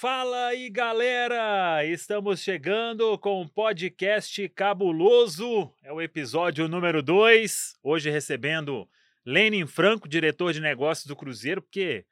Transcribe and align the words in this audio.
Fala 0.00 0.46
aí, 0.46 0.70
galera! 0.70 1.84
Estamos 1.84 2.40
chegando 2.40 3.18
com 3.18 3.42
um 3.42 3.46
podcast 3.46 4.48
cabuloso. 4.48 5.70
É 5.82 5.92
o 5.92 6.00
episódio 6.00 6.66
número 6.66 7.02
2. 7.02 7.76
Hoje 7.82 8.08
recebendo 8.08 8.88
Lenin 9.26 9.66
Franco, 9.66 10.08
diretor 10.08 10.54
de 10.54 10.60
negócios 10.60 11.06
do 11.06 11.14
Cruzeiro, 11.14 11.60
porque 11.60 12.06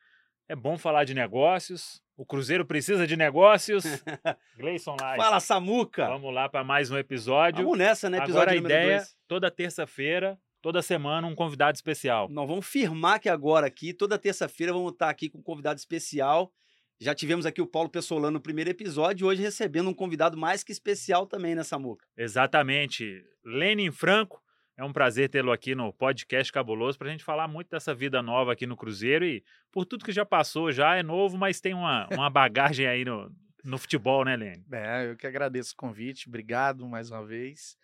é 0.47 0.55
bom 0.55 0.77
falar 0.77 1.05
de 1.05 1.15
negócios. 1.15 2.03
O 2.15 2.27
Cruzeiro 2.27 2.67
precisa 2.67 3.07
de 3.07 3.17
negócios. 3.17 3.85
Gleison 4.59 4.95
Live. 5.01 5.17
Fala, 5.17 5.41
Samuca! 5.41 6.09
Vamos 6.09 6.35
lá 6.35 6.47
para 6.47 6.63
mais 6.63 6.91
um 6.91 6.99
episódio. 6.99 7.65
Vamos 7.65 7.79
nessa, 7.79 8.11
né? 8.11 8.19
Agora 8.19 8.51
a 8.51 8.55
ideia, 8.55 8.97
dois. 8.99 9.17
toda 9.27 9.51
terça-feira, 9.51 10.39
toda 10.61 10.83
semana, 10.83 11.27
um 11.27 11.35
convidado 11.35 11.75
especial. 11.75 12.29
Nós 12.29 12.47
vamos 12.47 12.67
firmar 12.67 13.19
que 13.19 13.31
agora 13.31 13.67
aqui, 13.67 13.95
toda 13.95 14.19
terça-feira, 14.19 14.75
vamos 14.75 14.93
estar 14.93 15.09
aqui 15.09 15.31
com 15.31 15.39
um 15.39 15.43
convidado 15.43 15.79
especial. 15.79 16.53
Já 17.01 17.15
tivemos 17.15 17.47
aqui 17.47 17.63
o 17.63 17.67
Paulo 17.67 17.89
Pessolano 17.89 18.33
no 18.33 18.41
primeiro 18.41 18.71
episódio 18.71 19.25
e 19.25 19.29
hoje 19.29 19.41
recebendo 19.41 19.89
um 19.89 19.95
convidado 19.95 20.37
mais 20.37 20.65
que 20.65 20.73
especial 20.73 21.29
também, 21.29 21.55
né, 21.55 21.63
Samuca? 21.63 22.05
Exatamente. 22.17 23.25
Lenin 23.45 23.93
Franco, 23.93 24.43
é 24.77 24.83
um 24.83 24.93
prazer 24.93 25.29
tê-lo 25.29 25.53
aqui 25.53 25.77
no 25.77 25.93
podcast 25.93 26.53
Cabuloso 26.53 26.99
para 26.99 27.07
a 27.07 27.11
gente 27.13 27.23
falar 27.23 27.47
muito 27.47 27.71
dessa 27.71 27.95
vida 27.95 28.21
nova 28.21 28.53
aqui 28.53 28.67
no 28.67 28.77
Cruzeiro 28.77 29.25
e 29.25 29.45
por 29.71 29.85
tudo 29.87 30.05
que 30.05 30.11
já 30.11 30.27
passou, 30.27 30.73
já 30.73 30.97
é 30.97 31.03
novo, 31.05 31.39
mas 31.39 31.61
tem 31.61 31.73
uma, 31.73 32.09
uma 32.11 32.29
bagagem 32.29 32.85
aí 32.89 33.05
no, 33.05 33.33
no 33.63 33.79
futebol, 33.79 34.25
né, 34.25 34.35
Lenin? 34.35 34.65
É, 34.73 35.13
eu 35.13 35.17
que 35.17 35.27
agradeço 35.27 35.75
o 35.75 35.77
convite, 35.77 36.29
obrigado 36.29 36.85
mais 36.85 37.13
uma 37.13 37.25
vez. 37.25 37.79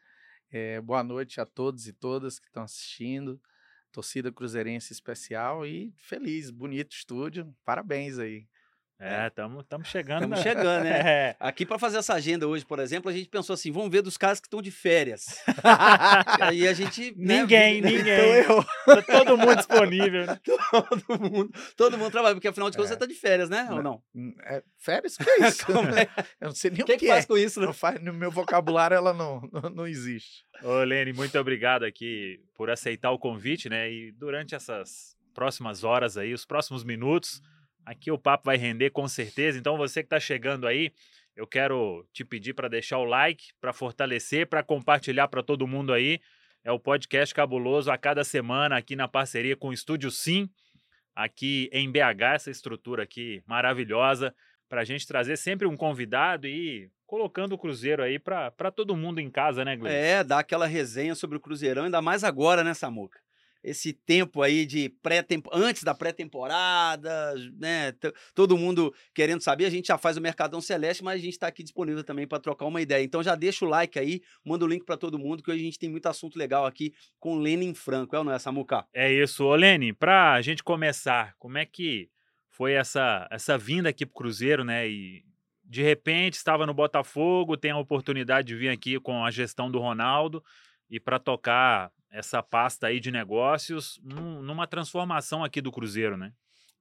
É, 0.50 0.80
boa 0.80 1.04
noite 1.04 1.40
a 1.40 1.46
todos 1.46 1.86
e 1.86 1.92
todas 1.92 2.40
que 2.40 2.46
estão 2.46 2.64
assistindo. 2.64 3.40
Torcida 3.92 4.32
Cruzeirense 4.32 4.92
especial 4.92 5.64
e 5.64 5.94
feliz, 5.98 6.50
bonito 6.50 6.90
estúdio. 6.96 7.54
Parabéns 7.64 8.18
aí. 8.18 8.48
É, 8.98 9.26
estamos 9.26 9.88
chegando. 9.88 10.22
Estamos 10.22 10.40
chegando, 10.40 10.84
né? 10.84 11.00
É. 11.04 11.36
Aqui 11.40 11.66
para 11.66 11.78
fazer 11.78 11.98
essa 11.98 12.14
agenda 12.14 12.46
hoje, 12.46 12.64
por 12.64 12.78
exemplo, 12.78 13.10
a 13.10 13.12
gente 13.12 13.28
pensou 13.28 13.52
assim, 13.54 13.70
vamos 13.72 13.90
ver 13.90 14.00
dos 14.02 14.16
caras 14.16 14.38
que 14.40 14.46
estão 14.46 14.62
de 14.62 14.70
férias. 14.70 15.42
Aí 16.40 16.66
a 16.66 16.72
gente... 16.72 17.12
né, 17.16 17.40
Ninguém, 17.40 17.82
vi- 17.82 17.88
ninguém. 17.98 18.40
Então 18.40 18.56
eu, 18.86 18.94
Tá 18.96 19.02
todo 19.02 19.36
mundo 19.36 19.56
disponível, 19.56 20.26
né? 20.26 20.38
todo 20.70 21.20
mundo, 21.20 21.50
todo 21.76 21.98
mundo 21.98 22.10
trabalha, 22.12 22.34
porque 22.34 22.48
afinal 22.48 22.70
de 22.70 22.76
contas 22.76 22.92
É. 22.92 22.94
você 22.94 23.00
tá 23.00 23.06
de 23.06 23.14
férias, 23.14 23.50
né? 23.50 23.68
Ou 23.70 23.82
não? 23.82 24.02
Hum, 24.14 24.32
É, 24.44 24.62
férias? 24.78 25.16
Que 25.16 25.28
é 25.28 25.48
isso? 25.48 25.66
Como 25.66 25.88
é? 25.90 26.08
Eu 26.40 26.48
não 26.48 26.54
sei 26.54 26.70
nem 26.70 26.82
O 26.82 26.86
que, 26.86 26.92
que, 26.92 26.98
que 27.00 27.06
faz 27.08 27.24
é. 27.24 27.28
com 27.28 27.36
isso, 27.36 27.60
né? 27.60 27.66
Não 27.66 27.72
faz, 27.74 28.00
no 28.00 28.12
meu 28.12 28.30
vocabulário 28.30 28.94
ela 28.94 29.12
não, 29.12 29.40
não, 29.52 29.70
não 29.70 29.86
existe. 29.86 30.44
Ô, 30.62 30.82
Lene, 30.84 31.12
muito 31.12 31.36
obrigado 31.38 31.84
aqui 31.84 32.40
por 32.54 32.70
aceitar 32.70 33.10
o 33.10 33.18
convite, 33.18 33.68
né? 33.68 33.90
E 33.90 34.12
durante 34.12 34.54
essas 34.54 35.16
próximas 35.34 35.82
horas 35.82 36.16
aí, 36.16 36.32
os 36.32 36.46
próximos 36.46 36.84
minutos, 36.84 37.42
aqui 37.84 38.10
o 38.10 38.18
papo 38.18 38.44
vai 38.46 38.56
render 38.56 38.90
com 38.90 39.06
certeza. 39.06 39.58
Então, 39.58 39.76
você 39.76 40.02
que 40.02 40.06
está 40.06 40.20
chegando 40.20 40.66
aí, 40.66 40.92
eu 41.36 41.46
quero 41.46 42.06
te 42.12 42.24
pedir 42.24 42.54
para 42.54 42.68
deixar 42.68 42.98
o 42.98 43.04
like, 43.04 43.52
para 43.60 43.72
fortalecer, 43.72 44.46
para 44.46 44.62
compartilhar 44.62 45.28
para 45.28 45.42
todo 45.42 45.66
mundo 45.66 45.92
aí. 45.92 46.20
É 46.62 46.72
o 46.72 46.78
podcast 46.78 47.34
Cabuloso 47.34 47.90
a 47.90 47.98
cada 47.98 48.24
semana 48.24 48.76
aqui 48.76 48.96
na 48.96 49.06
parceria 49.06 49.56
com 49.56 49.68
o 49.68 49.72
Estúdio 49.72 50.10
Sim, 50.10 50.48
aqui 51.14 51.68
em 51.72 51.90
BH, 51.90 52.34
essa 52.34 52.50
estrutura 52.50 53.02
aqui 53.02 53.42
maravilhosa, 53.46 54.34
para 54.68 54.80
a 54.80 54.84
gente 54.84 55.06
trazer 55.06 55.36
sempre 55.36 55.66
um 55.66 55.76
convidado 55.76 56.46
e 56.46 56.90
colocando 57.06 57.52
o 57.52 57.58
Cruzeiro 57.58 58.02
aí 58.02 58.18
para 58.18 58.70
todo 58.74 58.96
mundo 58.96 59.20
em 59.20 59.30
casa, 59.30 59.64
né, 59.64 59.76
Gleice? 59.76 59.96
É, 59.96 60.24
dar 60.24 60.38
aquela 60.38 60.66
resenha 60.66 61.14
sobre 61.14 61.36
o 61.36 61.40
Cruzeirão, 61.40 61.84
ainda 61.84 62.00
mais 62.00 62.24
agora, 62.24 62.64
né, 62.64 62.72
Samuca? 62.72 63.20
Esse 63.64 63.94
tempo 63.94 64.42
aí 64.42 64.66
de 64.66 64.90
pré 65.02 65.24
antes 65.52 65.82
da 65.82 65.94
pré-temporada, 65.94 67.34
né? 67.58 67.92
t- 67.92 68.12
Todo 68.34 68.58
mundo 68.58 68.94
querendo 69.14 69.40
saber, 69.40 69.64
a 69.64 69.70
gente 69.70 69.86
já 69.86 69.96
faz 69.96 70.16
o 70.16 70.20
Mercadão 70.20 70.60
Celeste, 70.60 71.02
mas 71.02 71.20
a 71.20 71.24
gente 71.24 71.32
está 71.32 71.46
aqui 71.46 71.62
disponível 71.62 72.04
também 72.04 72.26
para 72.26 72.38
trocar 72.38 72.66
uma 72.66 72.80
ideia. 72.82 73.02
Então 73.02 73.22
já 73.22 73.34
deixa 73.34 73.64
o 73.64 73.68
like 73.68 73.98
aí, 73.98 74.20
manda 74.44 74.64
o 74.64 74.68
link 74.68 74.84
para 74.84 74.96
todo 74.96 75.18
mundo, 75.18 75.42
que 75.42 75.50
hoje 75.50 75.62
a 75.62 75.64
gente 75.64 75.78
tem 75.78 75.88
muito 75.88 76.06
assunto 76.06 76.38
legal 76.38 76.66
aqui 76.66 76.92
com 77.18 77.38
Lenin 77.38 77.74
Franco, 77.74 78.14
é 78.14 78.18
ou 78.18 78.24
não 78.24 78.32
é, 78.32 78.38
Samuca? 78.38 78.86
É 78.92 79.12
isso. 79.12 79.44
Ô, 79.44 79.54
Lene, 79.54 79.92
pra 79.92 80.40
gente 80.42 80.62
começar, 80.62 81.34
como 81.38 81.56
é 81.58 81.64
que 81.64 82.10
foi 82.50 82.72
essa, 82.72 83.26
essa 83.30 83.56
vinda 83.58 83.88
aqui 83.88 84.04
pro 84.04 84.14
Cruzeiro, 84.14 84.62
né? 84.62 84.86
E 84.88 85.24
de 85.64 85.82
repente 85.82 86.34
estava 86.34 86.66
no 86.66 86.74
Botafogo, 86.74 87.56
tem 87.56 87.70
a 87.70 87.78
oportunidade 87.78 88.48
de 88.48 88.54
vir 88.54 88.68
aqui 88.68 89.00
com 89.00 89.24
a 89.24 89.30
gestão 89.30 89.70
do 89.70 89.78
Ronaldo 89.78 90.44
e 90.90 91.00
para 91.00 91.18
tocar 91.18 91.90
essa 92.14 92.40
pasta 92.42 92.86
aí 92.86 93.00
de 93.00 93.10
negócios 93.10 94.00
num- 94.02 94.40
numa 94.40 94.66
transformação 94.68 95.42
aqui 95.42 95.60
do 95.60 95.72
Cruzeiro, 95.72 96.16
né? 96.16 96.32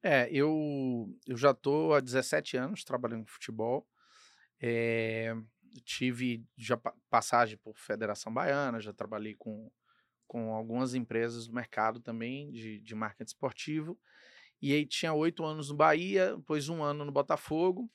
É, 0.03 0.29
eu, 0.31 1.09
eu 1.25 1.35
já 1.35 1.51
estou 1.51 1.93
há 1.95 1.99
17 1.99 2.55
anos 2.55 2.83
trabalhando 2.83 3.25
com 3.25 3.31
futebol. 3.31 3.87
É, 4.61 5.35
tive 5.83 6.45
já 6.55 6.77
pa- 6.77 6.93
passagem 7.09 7.57
por 7.57 7.75
Federação 7.77 8.31
Baiana, 8.31 8.79
já 8.79 8.93
trabalhei 8.93 9.33
com, 9.33 9.71
com 10.27 10.53
algumas 10.53 10.93
empresas 10.93 11.47
do 11.47 11.53
mercado 11.53 11.99
também 11.99 12.51
de, 12.51 12.79
de 12.79 12.93
marketing 12.93 13.29
esportivo. 13.29 13.99
E 14.61 14.71
aí 14.71 14.85
tinha 14.85 15.13
oito 15.13 15.43
anos 15.43 15.69
no 15.69 15.75
Bahia, 15.75 16.35
depois 16.37 16.69
um 16.69 16.83
ano 16.83 17.03
no 17.03 17.11
Botafogo. 17.11 17.89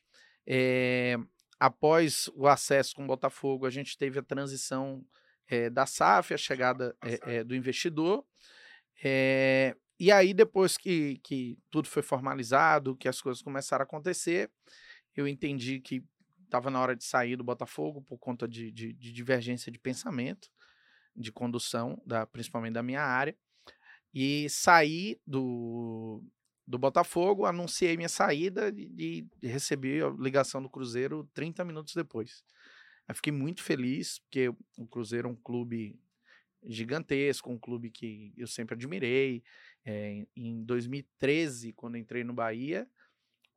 É, 0.47 1.17
após 1.61 2.29
o 2.35 2.49
acesso 2.49 2.97
com 2.97 3.05
o 3.05 3.07
Botafogo, 3.07 3.65
a 3.65 3.71
gente 3.71 3.97
teve 3.97 4.19
a 4.19 4.23
transição 4.23 5.05
é, 5.49 5.71
da 5.71 5.87
SAF, 5.87 6.35
a 6.35 6.39
chegada 6.39 6.97
é, 7.41 7.45
do 7.45 7.55
investidor. 7.55 8.25
E 10.01 10.13
aí, 10.13 10.33
depois 10.33 10.77
que, 10.77 11.19
que 11.25 11.59
tudo 11.71 11.89
foi 11.89 12.03
formalizado, 12.03 12.97
que 12.97 13.09
as 13.09 13.21
coisas 13.21 13.43
começaram 13.43 13.83
a 13.83 13.85
acontecer, 13.85 14.51
eu 15.17 15.27
entendi 15.27 15.81
que 15.81 16.05
estava 16.45 16.71
na 16.71 16.81
hora 16.81 16.95
de 16.95 17.05
sair 17.05 17.37
do 17.37 17.43
Botafogo 17.45 18.01
por 18.03 18.17
conta 18.19 18.47
de, 18.47 18.71
de- 18.71 18.93
de 18.93 19.13
divergência 19.13 19.73
de 19.73 19.79
pensamento, 19.79 20.49
de 21.17 21.33
condução, 21.33 22.01
da, 22.07 22.27
principalmente 22.27 22.75
da 22.75 22.83
minha 22.83 23.03
área. 23.03 23.37
E 24.15 24.49
saí 24.49 25.21
do, 25.27 26.23
do 26.67 26.79
Botafogo, 26.79 27.45
anunciei 27.45 27.97
minha 27.97 28.09
saída 28.09 28.73
e, 28.77 29.27
e 29.43 29.49
recebi 29.49 30.01
a 30.01 30.09
ligação 30.11 30.63
do 30.63 30.71
Cruzeiro 30.71 31.29
30 31.35 31.65
minutos 31.65 31.93
depois. 31.95 32.45
Fiquei 33.15 33.33
muito 33.33 33.63
feliz, 33.63 34.19
porque 34.21 34.49
o 34.77 34.87
Cruzeiro 34.87 35.29
é 35.29 35.31
um 35.31 35.37
clube 35.37 35.99
gigantesco, 36.65 37.51
um 37.51 37.59
clube 37.59 37.91
que 37.91 38.33
eu 38.37 38.47
sempre 38.47 38.75
admirei. 38.75 39.43
É, 39.85 40.27
em 40.37 40.63
2013, 40.65 41.73
quando 41.73 41.97
entrei 41.97 42.25
no 42.25 42.35
Bahia, 42.35 42.89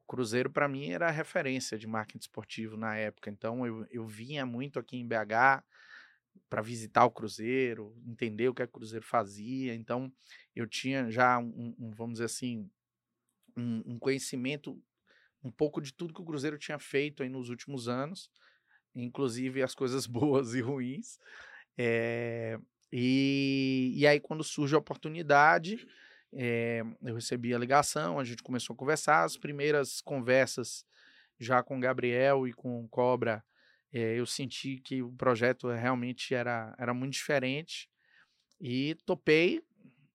o 0.03 0.07
Cruzeiro 0.07 0.49
para 0.49 0.67
mim 0.67 0.89
era 0.89 1.07
a 1.07 1.11
referência 1.11 1.77
de 1.77 1.87
marketing 1.87 2.19
esportivo 2.19 2.77
na 2.77 2.95
época. 2.95 3.29
Então 3.29 3.65
eu, 3.65 3.85
eu 3.89 4.07
vinha 4.07 4.45
muito 4.45 4.79
aqui 4.79 4.97
em 4.97 5.07
BH 5.07 5.63
para 6.49 6.61
visitar 6.61 7.05
o 7.05 7.11
Cruzeiro, 7.11 7.95
entender 8.05 8.49
o 8.49 8.53
que, 8.53 8.61
é 8.61 8.65
que 8.67 8.71
o 8.71 8.79
Cruzeiro 8.79 9.05
fazia. 9.05 9.73
Então 9.73 10.11
eu 10.55 10.67
tinha 10.67 11.09
já 11.09 11.39
um, 11.39 11.75
um, 11.79 11.91
vamos 11.91 12.13
dizer 12.13 12.25
assim, 12.25 12.69
um, 13.55 13.83
um 13.85 13.99
conhecimento 13.99 14.81
um 15.43 15.51
pouco 15.51 15.81
de 15.81 15.93
tudo 15.93 16.13
que 16.13 16.21
o 16.21 16.25
Cruzeiro 16.25 16.57
tinha 16.57 16.77
feito 16.77 17.23
aí 17.23 17.29
nos 17.29 17.49
últimos 17.49 17.87
anos, 17.87 18.29
inclusive 18.95 19.61
as 19.61 19.75
coisas 19.75 20.05
boas 20.07 20.53
e 20.53 20.61
ruins. 20.61 21.19
É, 21.77 22.59
e, 22.91 23.93
e 23.95 24.05
aí, 24.05 24.19
quando 24.19 24.43
surge 24.43 24.75
a 24.75 24.79
oportunidade, 24.79 25.87
eh, 26.33 26.83
eu 27.01 27.15
recebi 27.15 27.53
a 27.53 27.57
ligação, 27.57 28.19
a 28.19 28.23
gente 28.23 28.43
começou 28.43 28.73
a 28.73 28.77
conversar. 28.77 29.23
As 29.23 29.37
primeiras 29.37 30.01
conversas 30.01 30.85
já 31.39 31.63
com 31.63 31.79
Gabriel 31.79 32.47
e 32.47 32.53
com 32.53 32.87
Cobra, 32.89 33.43
eh, 33.93 34.19
eu 34.19 34.25
senti 34.25 34.77
que 34.77 35.01
o 35.01 35.11
projeto 35.13 35.69
realmente 35.69 36.33
era, 36.35 36.75
era 36.77 36.93
muito 36.93 37.13
diferente 37.13 37.89
e 38.59 38.95
topei 39.05 39.61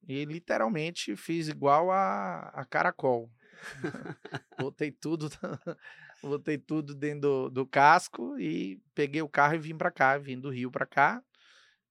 e 0.09 0.25
literalmente 0.25 1.17
fiz 1.17 1.49
igual 1.49 1.91
a, 1.91 2.51
a 2.55 2.65
Caracol. 2.65 3.31
botei 4.59 4.93
tudo, 4.93 5.29
botei 6.27 6.59
tudo 6.59 6.95
dentro 6.95 7.21
do, 7.21 7.51
do 7.51 7.67
casco 7.67 8.39
e 8.39 8.81
peguei 8.95 9.23
o 9.23 9.29
carro 9.29 9.55
e 9.55 9.59
vim 9.59 9.77
para 9.77 9.91
cá, 9.91 10.19
vim 10.19 10.39
do 10.39 10.51
Rio 10.51 10.71
para 10.71 10.87
cá 10.87 11.23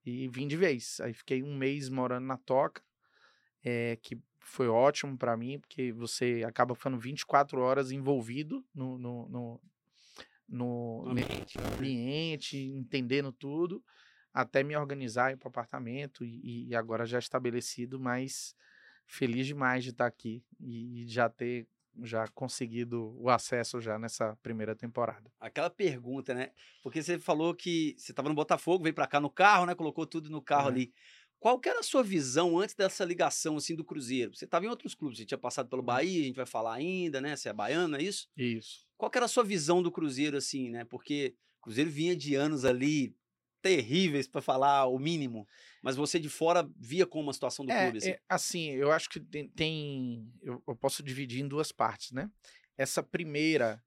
e 0.05 0.27
vim 0.27 0.47
de 0.47 0.55
vez. 0.55 0.99
Aí 1.01 1.13
fiquei 1.13 1.41
um 1.41 1.55
mês 1.55 1.89
morando 1.89 2.25
na 2.25 2.37
Toca, 2.37 2.81
é, 3.63 3.97
que 4.01 4.19
foi 4.39 4.67
ótimo 4.67 5.17
para 5.17 5.35
mim, 5.35 5.59
porque 5.59 5.91
você 5.91 6.43
acaba 6.47 6.75
ficando 6.75 6.99
24 6.99 7.59
horas 7.59 7.91
envolvido 7.91 8.63
no, 8.73 8.97
no, 8.97 9.27
no, 9.27 9.61
no, 10.47 11.05
ambiente, 11.09 11.57
no 11.57 11.73
ambiente, 11.73 12.57
entendendo 12.57 13.31
tudo, 13.31 13.83
até 14.33 14.63
me 14.63 14.75
organizar 14.75 15.35
para 15.37 15.47
o 15.47 15.49
apartamento 15.49 16.23
e, 16.23 16.67
e 16.67 16.75
agora 16.75 17.05
já 17.05 17.17
estabelecido, 17.17 17.99
mas 17.99 18.55
feliz 19.07 19.47
demais 19.47 19.83
de 19.83 19.89
estar 19.91 20.05
aqui 20.05 20.43
e 20.59 21.05
já 21.07 21.29
ter 21.29 21.67
já 22.03 22.27
conseguido 22.29 23.15
o 23.19 23.29
acesso 23.29 23.79
já 23.81 23.97
nessa 23.99 24.35
primeira 24.43 24.75
temporada. 24.75 25.31
Aquela 25.39 25.69
pergunta, 25.69 26.33
né? 26.33 26.51
Porque 26.83 27.01
você 27.01 27.17
falou 27.19 27.53
que 27.53 27.95
você 27.97 28.11
estava 28.11 28.29
no 28.29 28.35
Botafogo, 28.35 28.83
veio 28.83 28.93
para 28.95 29.07
cá 29.07 29.19
no 29.19 29.29
carro, 29.29 29.65
né? 29.65 29.75
Colocou 29.75 30.05
tudo 30.05 30.29
no 30.29 30.41
carro 30.41 30.67
É. 30.69 30.71
ali. 30.71 30.93
Qual 31.39 31.59
que 31.59 31.69
era 31.69 31.79
a 31.81 31.83
sua 31.83 32.01
visão 32.03 32.57
antes 32.57 32.73
dessa 32.73 33.05
ligação 33.05 33.57
assim 33.57 33.75
do 33.75 33.83
Cruzeiro? 33.85 34.33
Você 34.35 34.45
estava 34.45 34.65
em 34.65 34.69
outros 34.69 34.95
clubes, 34.95 35.17
você 35.19 35.25
tinha 35.25 35.37
passado 35.37 35.69
pelo 35.69 35.83
Bahia, 35.83 36.21
a 36.21 36.25
gente 36.25 36.35
vai 36.37 36.45
falar 36.45 36.73
ainda, 36.73 37.21
né? 37.21 37.35
Você 37.35 37.49
é 37.49 37.53
baiano, 37.53 37.95
é 37.97 38.01
isso? 38.01 38.27
Isso. 38.35 38.87
Qual 38.97 39.11
que 39.11 39.17
era 39.17 39.25
a 39.25 39.29
sua 39.29 39.43
visão 39.43 39.83
do 39.83 39.91
Cruzeiro 39.91 40.37
assim, 40.37 40.69
né? 40.69 40.85
Porque 40.85 41.35
o 41.59 41.63
Cruzeiro 41.65 41.89
vinha 41.91 42.15
de 42.15 42.33
anos 42.35 42.65
ali 42.65 43.15
terríveis 43.65 44.27
para 44.27 44.43
falar 44.43 44.85
o 44.85 44.99
mínimo, 44.99 45.47
mas 45.81 45.95
você 45.95 46.19
de 46.19 46.29
fora 46.29 46.69
via 46.77 47.03
como 47.03 47.31
a 47.31 47.33
situação 47.33 47.65
do 47.65 47.71
é, 47.71 47.81
clube 47.81 47.97
assim. 47.97 48.11
É, 48.11 48.19
assim, 48.29 48.69
eu 48.73 48.91
acho 48.91 49.09
que 49.09 49.19
tem, 49.19 49.47
tem 49.49 50.31
eu, 50.43 50.61
eu, 50.67 50.75
posso 50.75 51.01
dividir 51.01 51.43
em 51.43 51.47
duas 51.47 51.71
partes, 51.71 52.11
né? 52.11 52.29
Essa 52.77 53.01
primeira 53.01 53.83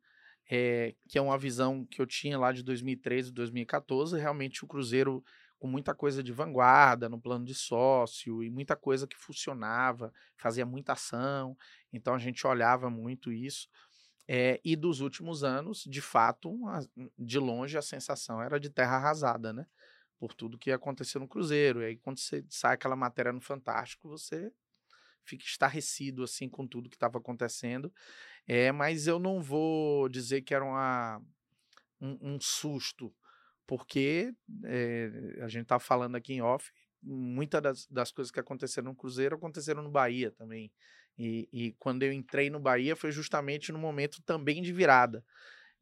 é, 0.51 0.97
que 1.09 1.17
é 1.17 1.23
uma 1.23 1.39
visão 1.39 1.87
que 1.87 2.03
eu 2.03 2.07
tinha 2.09 2.37
lá 2.37 2.51
de 2.51 2.65
2013, 2.65 3.31
2014, 3.31 4.19
realmente 4.19 4.65
o 4.65 4.67
Cruzeiro 4.67 5.23
com 5.61 5.69
muita 5.69 5.95
coisa 5.95 6.25
de 6.25 6.33
vanguarda 6.33 7.09
no 7.09 7.21
plano 7.21 7.45
de 7.45 7.55
sócio 7.55 8.43
e 8.43 8.51
muita 8.51 8.75
coisa 8.75 9.07
que 9.07 9.17
funcionava, 9.17 10.13
fazia 10.37 10.67
muita 10.67 10.95
ação, 10.95 11.57
então 11.93 12.15
a 12.15 12.19
gente 12.19 12.45
olhava 12.49 12.91
muito 12.91 13.31
isso. 13.31 13.69
É, 14.31 14.61
e 14.63 14.77
dos 14.77 15.01
últimos 15.01 15.43
anos, 15.43 15.85
de 15.85 16.03
fato, 16.03 16.55
de 17.19 17.39
longe 17.39 17.79
a 17.79 17.83
sensação 17.83 18.43
era 18.43 18.61
de 18.61 18.69
terra 18.69 18.97
arrasada, 18.97 19.53
né? 19.53 19.67
Por 20.19 20.35
tudo 20.35 20.59
que 20.59 20.71
aconteceu 20.71 21.21
no 21.21 21.27
Cruzeiro. 21.27 21.81
E 21.81 21.87
aí, 21.87 21.97
quando 21.97 22.19
você 22.19 22.45
sai 22.51 22.75
aquela 22.75 22.97
matéria 22.97 23.33
no 23.33 23.41
Fantástico, 23.41 24.09
você 24.09 24.53
fica 25.25 25.45
estarrecido 25.45 26.23
assim 26.23 26.49
com 26.49 26.67
tudo 26.67 26.91
que 26.91 26.97
estava 26.97 27.19
acontecendo. 27.19 27.93
É, 28.47 28.71
mas 28.71 29.07
eu 29.07 29.19
não 29.19 29.41
vou 29.41 30.09
dizer 30.09 30.43
que 30.43 30.55
era 30.55 30.65
uma, 30.65 31.23
um, 32.01 32.35
um 32.35 32.41
susto 32.41 33.15
porque 33.69 34.35
é, 34.65 35.11
a 35.43 35.49
gente 35.49 35.67
tá 35.67 35.79
falando 35.79 36.17
aqui 36.17 36.33
em 36.33 36.41
off, 36.41 36.73
muitas 37.03 37.61
das, 37.61 37.87
das, 37.87 38.11
coisas 38.11 38.31
que 38.31 38.41
aconteceram 38.41 38.89
no 38.89 38.97
Cruzeiro 38.97 39.37
aconteceram 39.37 39.83
no 39.83 39.91
Bahia 39.91 40.31
também. 40.31 40.73
E, 41.19 41.49
e, 41.53 41.73
quando 41.73 42.05
eu 42.05 42.13
entrei 42.13 42.49
no 42.49 42.61
Bahia 42.61 42.95
foi 42.95 43.11
justamente 43.11 43.73
no 43.73 43.79
momento 43.79 44.23
também 44.23 44.63
de 44.63 44.73
virada. 44.73 45.25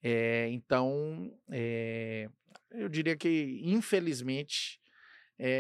É, 0.03 0.49
então, 0.49 1.31
é, 1.50 2.29
eu 2.71 2.88
diria 2.88 3.17
que, 3.17 3.61
infelizmente, 3.62 4.81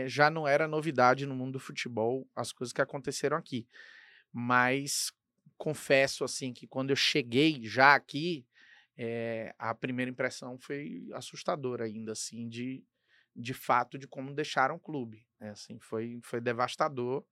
já 0.06 0.30
não 0.30 0.48
era 0.48 0.66
novidade 0.66 1.26
no 1.26 1.34
mundo 1.34 1.54
do 1.54 1.60
futebol 1.60 2.26
as 2.34 2.50
coisas 2.50 2.72
que 2.72 2.80
aconteceram 2.80 3.36
aqui. 3.36 3.66
Mas 4.32 5.12
confesso 5.58 6.24
assim 6.24 6.52
que 6.52 6.66
quando 6.66 6.90
eu 6.90 6.96
cheguei 6.96 7.60
já 7.64 7.94
aqui, 7.94 8.46
é, 8.96 9.54
a 9.58 9.74
primeira 9.74 10.10
impressão 10.10 10.58
foi 10.58 11.06
assustadora 11.12 11.84
ainda, 11.84 12.12
assim, 12.12 12.48
de, 12.48 12.82
de 13.34 13.52
fato 13.52 13.98
de 13.98 14.08
como 14.08 14.34
deixaram 14.34 14.76
o 14.76 14.80
clube. 14.80 15.26
Né? 15.38 15.50
Assim, 15.50 15.78
foi, 15.78 16.18
foi 16.22 16.40
devastador 16.40 17.24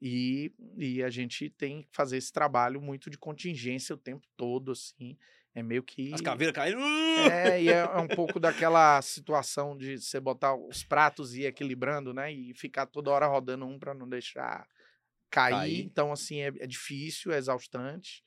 e, 0.00 0.52
e 0.76 1.02
a 1.02 1.10
gente 1.10 1.48
tem 1.50 1.82
que 1.82 1.88
fazer 1.92 2.16
esse 2.16 2.32
trabalho 2.32 2.80
muito 2.80 3.08
de 3.08 3.16
contingência 3.16 3.94
o 3.94 3.98
tempo 3.98 4.26
todo, 4.36 4.72
assim. 4.72 5.16
É 5.54 5.62
meio 5.62 5.82
que. 5.82 6.12
As 6.12 6.20
caveiras 6.20 6.54
caíram. 6.54 6.82
É, 6.82 7.62
e 7.62 7.68
é, 7.70 7.78
é, 7.78 7.98
um 7.98 8.08
pouco 8.08 8.38
daquela 8.40 9.00
situação 9.00 9.74
de 9.74 9.98
você 9.98 10.20
botar 10.20 10.54
os 10.54 10.84
pratos 10.84 11.34
e 11.34 11.42
ir 11.42 11.46
equilibrando, 11.46 12.12
né? 12.12 12.30
E 12.30 12.52
ficar 12.52 12.84
toda 12.84 13.10
hora 13.10 13.26
rodando 13.26 13.64
um 13.64 13.78
para 13.78 13.94
não 13.94 14.06
deixar 14.06 14.68
cair. 15.30 15.82
Então, 15.82 16.12
assim, 16.12 16.40
é, 16.40 16.48
é 16.48 16.66
difícil, 16.66 17.32
é 17.32 17.38
exaustante. 17.38 18.22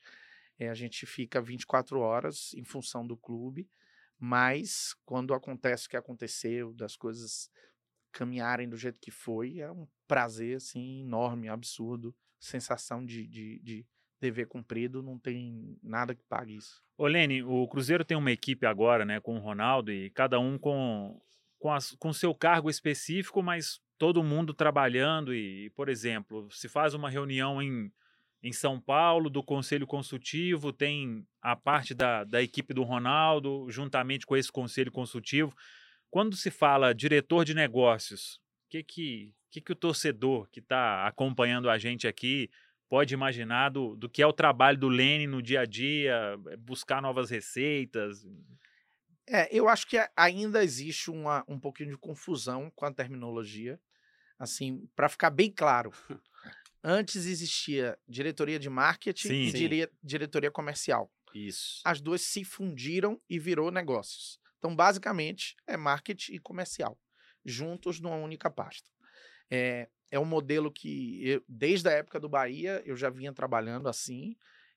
É, 0.58 0.70
a 0.70 0.74
gente 0.74 1.06
fica 1.06 1.40
24 1.40 2.00
horas 2.00 2.52
em 2.56 2.64
função 2.64 3.06
do 3.06 3.16
clube, 3.16 3.70
mas 4.18 4.96
quando 5.06 5.34
acontece 5.34 5.86
o 5.86 5.90
que 5.90 5.98
aconteceu, 5.98 6.74
das 6.74 6.96
coisas 6.98 7.50
caminharem 8.12 8.68
do 8.68 8.78
jeito 8.78 9.00
que 9.00 9.12
foi, 9.12 9.60
é 9.60 9.72
um 9.72 9.88
prazer 10.08 10.58
assim 10.58 11.02
enorme, 11.02 11.50
absurdo, 11.50 12.16
sensação 12.40 13.06
de, 13.06 13.28
de, 13.28 13.60
de 13.60 13.86
dever 14.20 14.48
cumprido, 14.48 15.02
não 15.02 15.18
tem 15.18 15.78
nada 15.82 16.16
que 16.16 16.24
pague 16.24 16.56
isso. 16.56 16.82
Ô 16.98 17.08
Lene, 17.08 17.44
o 17.44 17.68
Cruzeiro 17.68 18.04
tem 18.04 18.18
uma 18.18 18.32
equipe 18.32 18.66
agora, 18.66 19.06
né, 19.06 19.20
com 19.20 19.36
o 19.36 19.40
Ronaldo 19.40 19.92
e 19.92 20.10
cada 20.10 20.40
um 20.40 20.58
com 20.58 21.20
com, 21.58 21.74
as, 21.74 21.92
com 22.00 22.14
seu 22.14 22.34
cargo 22.34 22.70
específico, 22.70 23.44
mas 23.44 23.82
todo 23.98 24.24
mundo 24.24 24.54
trabalhando 24.54 25.36
e, 25.36 25.70
por 25.72 25.90
exemplo, 25.90 26.50
se 26.50 26.70
faz 26.70 26.94
uma 26.94 27.10
reunião 27.10 27.62
em 27.62 27.92
em 28.42 28.54
São 28.54 28.80
Paulo, 28.80 29.30
do 29.30 29.44
Conselho 29.44 29.86
Consultivo, 29.86 30.72
tem 30.72 31.28
a 31.42 31.56
parte 31.56 31.94
da, 31.94 32.24
da 32.24 32.42
equipe 32.42 32.74
do 32.74 32.84
Ronaldo, 32.84 33.66
juntamente 33.70 34.26
com 34.26 34.36
esse 34.36 34.52
Conselho 34.52 34.92
Consultivo. 34.92 35.54
Quando 36.10 36.36
se 36.36 36.50
fala 36.50 36.94
diretor 36.94 37.46
de 37.46 37.54
negócios, 37.54 38.36
o 38.36 38.70
que, 38.70 38.84
que, 38.84 39.34
que, 39.52 39.62
que 39.62 39.72
o 39.72 39.76
torcedor 39.76 40.50
que 40.50 40.60
está 40.60 41.08
acompanhando 41.08 41.70
a 41.70 41.78
gente 41.78 42.08
aqui 42.08 42.50
pode 42.90 43.14
imaginar 43.14 43.70
do, 43.70 43.96
do 43.96 44.10
que 44.10 44.22
é 44.22 44.28
o 44.28 44.34
trabalho 44.34 44.78
do 44.78 44.90
Lene 44.90 45.28
no 45.28 45.42
dia 45.42 45.62
a 45.62 45.66
dia, 45.66 46.40
é, 46.50 46.58
buscar 46.58 47.02
novas 47.02 47.30
receitas? 47.30 48.26
É, 49.28 49.48
eu 49.56 49.70
acho 49.70 49.88
que 49.88 49.98
ainda 50.18 50.64
existe 50.64 51.12
uma, 51.12 51.44
um 51.48 51.60
pouquinho 51.60 51.92
de 51.92 51.98
confusão 51.98 52.72
com 52.76 52.86
a 52.86 52.94
terminologia. 52.94 53.80
Assim, 54.40 54.88
para 54.96 55.10
ficar 55.10 55.30
bem 55.30 55.52
claro, 55.52 55.92
Antes 56.84 57.26
existia 57.26 57.98
diretoria 58.08 58.58
de 58.58 58.70
marketing 58.70 59.28
sim, 59.28 59.44
e 59.44 59.52
sim. 59.52 59.88
diretoria 60.02 60.50
comercial. 60.50 61.12
Isso. 61.34 61.82
As 61.84 62.00
duas 62.00 62.22
se 62.22 62.44
fundiram 62.46 63.22
e 63.30 63.38
virou 63.38 63.70
negócios. 63.70 64.40
Então, 64.60 64.76
basicamente, 64.76 65.56
é 65.66 65.76
marketing 65.76 66.34
e 66.34 66.40
comercial, 66.40 67.00
juntos 67.44 68.00
numa 68.00 68.18
única 68.18 68.50
pasta. 68.50 68.90
É, 69.50 69.90
é 70.12 70.20
um 70.20 70.26
modelo 70.26 70.72
que, 70.72 71.28
eu, 71.28 71.44
desde 71.48 71.90
a 71.90 71.94
época 71.94 72.20
do 72.20 72.30
Bahia, 72.30 72.84
eu 72.86 72.96
já 72.96 73.10
vinha 73.10 73.34
trabalhando 73.34 73.88
assim. 73.88 74.36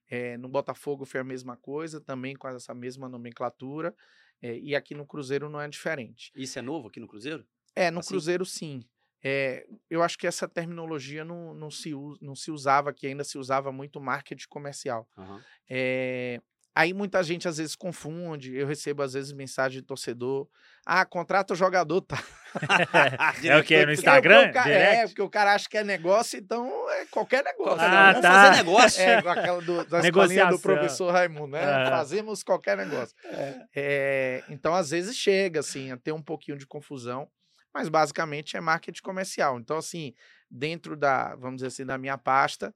É, 0.09 0.37
no 0.39 0.49
Botafogo 0.49 1.05
foi 1.05 1.21
a 1.21 1.25
mesma 1.25 1.57
coisa, 1.57 2.01
também 2.01 2.37
com 2.37 2.49
essa 2.49 2.75
mesma 2.75 3.09
nomenclatura. 3.09 3.95
É, 4.41 4.59
e 4.59 4.75
aqui 4.75 4.95
no 4.95 5.07
Cruzeiro 5.07 5.49
não 5.49 5.61
é 5.61 5.69
diferente. 5.69 6.33
Isso 6.35 6.59
é 6.59 6.63
novo 6.63 6.89
aqui 6.89 7.01
no 7.01 7.09
Cruzeiro? 7.09 7.47
É, 7.75 7.91
no 7.91 8.01
assim? 8.01 8.09
Cruzeiro 8.09 8.45
sim. 8.45 8.85
É, 9.25 9.67
eu 9.89 10.03
acho 10.03 10.19
que 10.19 10.27
essa 10.27 10.49
terminologia 10.49 11.25
não, 11.25 11.55
não, 11.55 11.71
se, 11.71 11.93
não 12.21 12.35
se 12.35 12.51
usava, 12.51 12.93
que 12.93 13.07
ainda 13.07 13.23
se 13.23 13.39
usava 13.39 13.71
muito 13.71 14.01
marketing 14.01 14.49
comercial. 14.49 15.09
Uhum. 15.17 15.41
É, 15.71 16.41
aí 16.75 16.93
muita 16.93 17.23
gente 17.23 17.47
às 17.47 17.59
vezes 17.59 17.77
confunde, 17.77 18.55
eu 18.55 18.67
recebo 18.67 19.03
às 19.03 19.13
vezes 19.13 19.33
mensagem 19.33 19.81
de 19.81 19.87
torcedor, 19.87 20.49
ah, 20.85 21.05
contrata 21.05 21.53
o 21.53 21.57
jogador, 21.57 22.01
tá. 22.01 22.23
é 23.45 23.57
o 23.57 23.65
que? 23.65 23.87
No 23.87 23.93
Instagram? 23.93 24.53
Porque 24.53 24.69
é, 24.71 25.07
porque 25.07 25.23
o 25.23 25.31
cara 25.31 25.55
acha 25.55 25.69
que 25.69 25.79
é 25.79 25.85
negócio, 25.85 26.39
então 26.39 26.91
é 26.91 27.07
qualquer 27.07 27.45
negócio. 27.45 27.81
Ah, 27.81 28.13
Vamos 28.13 28.23
tá. 28.23 28.33
fazer 28.33 28.57
negócio. 28.65 29.03
É, 29.03 29.15
aquela 29.19 29.63
do, 29.63 29.85
da 29.85 30.01
escolinha 30.01 30.47
do 30.47 30.59
professor 30.59 31.13
Raimundo, 31.13 31.53
né? 31.53 31.65
Ah. 31.65 31.91
Fazemos 31.91 32.43
qualquer 32.43 32.77
negócio. 32.77 33.15
É. 33.25 33.67
É, 33.75 34.45
então, 34.49 34.75
às 34.75 34.91
vezes 34.91 35.17
chega, 35.17 35.61
assim, 35.61 35.93
a 35.93 35.97
ter 35.97 36.13
um 36.13 36.23
pouquinho 36.23 36.59
de 36.59 36.67
confusão 36.67 37.29
mas 37.75 37.89
basicamente 37.89 38.57
é 38.57 38.61
marketing 38.61 39.03
comercial. 39.03 39.59
Então, 39.59 39.79
assim, 39.79 40.15
dentro 40.51 40.97
da, 40.97 41.35
vamos 41.37 41.57
dizer 41.57 41.69
assim, 41.69 41.87
da 41.87 41.97
minha 41.97 42.19
pasta, 42.19 42.75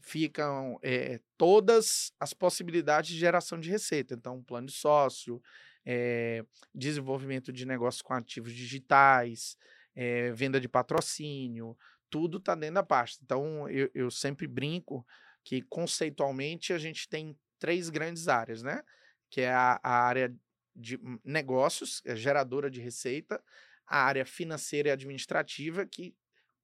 ficam 0.00 0.78
é, 0.82 1.20
todas 1.36 2.12
as 2.18 2.32
possibilidades 2.32 3.10
de 3.10 3.18
geração 3.18 3.58
de 3.58 3.70
receita. 3.70 4.14
Então, 4.14 4.42
plano 4.42 4.66
de 4.66 4.72
sócio, 4.72 5.40
é, 5.84 6.44
desenvolvimento 6.74 7.52
de 7.52 7.66
negócios 7.66 8.02
com 8.02 8.14
ativos 8.14 8.52
digitais, 8.52 9.56
é, 9.94 10.32
venda 10.32 10.60
de 10.60 10.68
patrocínio, 10.68 11.76
tudo 12.10 12.38
está 12.38 12.54
dentro 12.54 12.76
da 12.76 12.82
pasta. 12.82 13.22
Então, 13.24 13.68
eu, 13.68 13.90
eu 13.94 14.10
sempre 14.10 14.46
brinco 14.46 15.06
que 15.44 15.62
conceitualmente 15.62 16.72
a 16.72 16.78
gente 16.78 17.08
tem 17.08 17.36
três 17.58 17.88
grandes 17.88 18.28
áreas, 18.28 18.62
né? 18.62 18.82
Que 19.30 19.42
é 19.42 19.52
a, 19.52 19.80
a 19.82 20.04
área 20.04 20.34
de 20.74 20.98
negócios, 21.24 22.00
é 22.04 22.14
geradora 22.14 22.70
de 22.70 22.80
receita, 22.80 23.42
a 23.86 24.04
área 24.04 24.24
financeira 24.24 24.90
e 24.90 24.92
administrativa, 24.92 25.84
que 25.86 26.14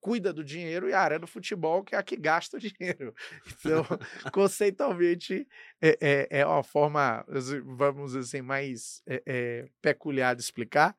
cuida 0.05 0.35
do 0.35 0.45
dinheiro, 0.45 0.87
e 0.87 0.93
a 0.93 1.01
área 1.01 1.19
do 1.19 1.27
futebol, 1.27 1.83
que 1.83 1.95
é 1.95 1.99
a 1.99 2.03
que 2.03 2.15
gasta 2.15 2.59
o 2.59 2.61
dinheiro. 2.61 3.15
Então, 3.47 3.83
conceitualmente, 4.35 5.49
é, 5.81 5.97
é, 5.99 6.41
é 6.41 6.47
uma 6.47 6.63
forma, 6.63 7.25
vamos 7.65 8.13
dizer 8.13 8.19
assim, 8.19 8.43
mais 8.43 9.03
é, 9.07 9.23
é, 9.25 9.69
peculiar 9.81 10.37
de 10.37 10.43
explicar, 10.43 10.95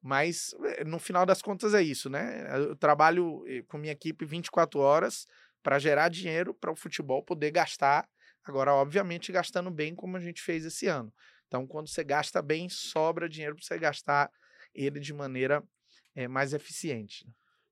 mas 0.00 0.54
eh, 0.64 0.84
no 0.84 0.98
final 0.98 1.26
das 1.26 1.42
contas 1.42 1.74
é 1.74 1.82
isso, 1.82 2.08
né? 2.08 2.46
Eu 2.56 2.74
trabalho 2.76 3.44
eh, 3.46 3.62
com 3.68 3.76
minha 3.76 3.92
equipe 3.92 4.24
24 4.24 4.80
horas 4.80 5.26
para 5.62 5.78
gerar 5.78 6.08
dinheiro 6.08 6.54
para 6.54 6.72
o 6.72 6.76
futebol 6.76 7.22
poder 7.22 7.50
gastar. 7.50 8.08
Agora, 8.42 8.72
obviamente, 8.72 9.32
gastando 9.32 9.70
bem, 9.70 9.94
como 9.94 10.16
a 10.16 10.20
gente 10.20 10.40
fez 10.40 10.64
esse 10.64 10.86
ano. 10.86 11.12
Então, 11.46 11.66
quando 11.66 11.88
você 11.88 12.02
gasta 12.02 12.40
bem, 12.40 12.70
sobra 12.70 13.28
dinheiro 13.28 13.54
para 13.54 13.64
você 13.64 13.78
gastar 13.78 14.30
ele 14.74 14.98
de 14.98 15.12
maneira 15.12 15.62
é, 16.14 16.26
mais 16.26 16.54
eficiente. 16.54 17.26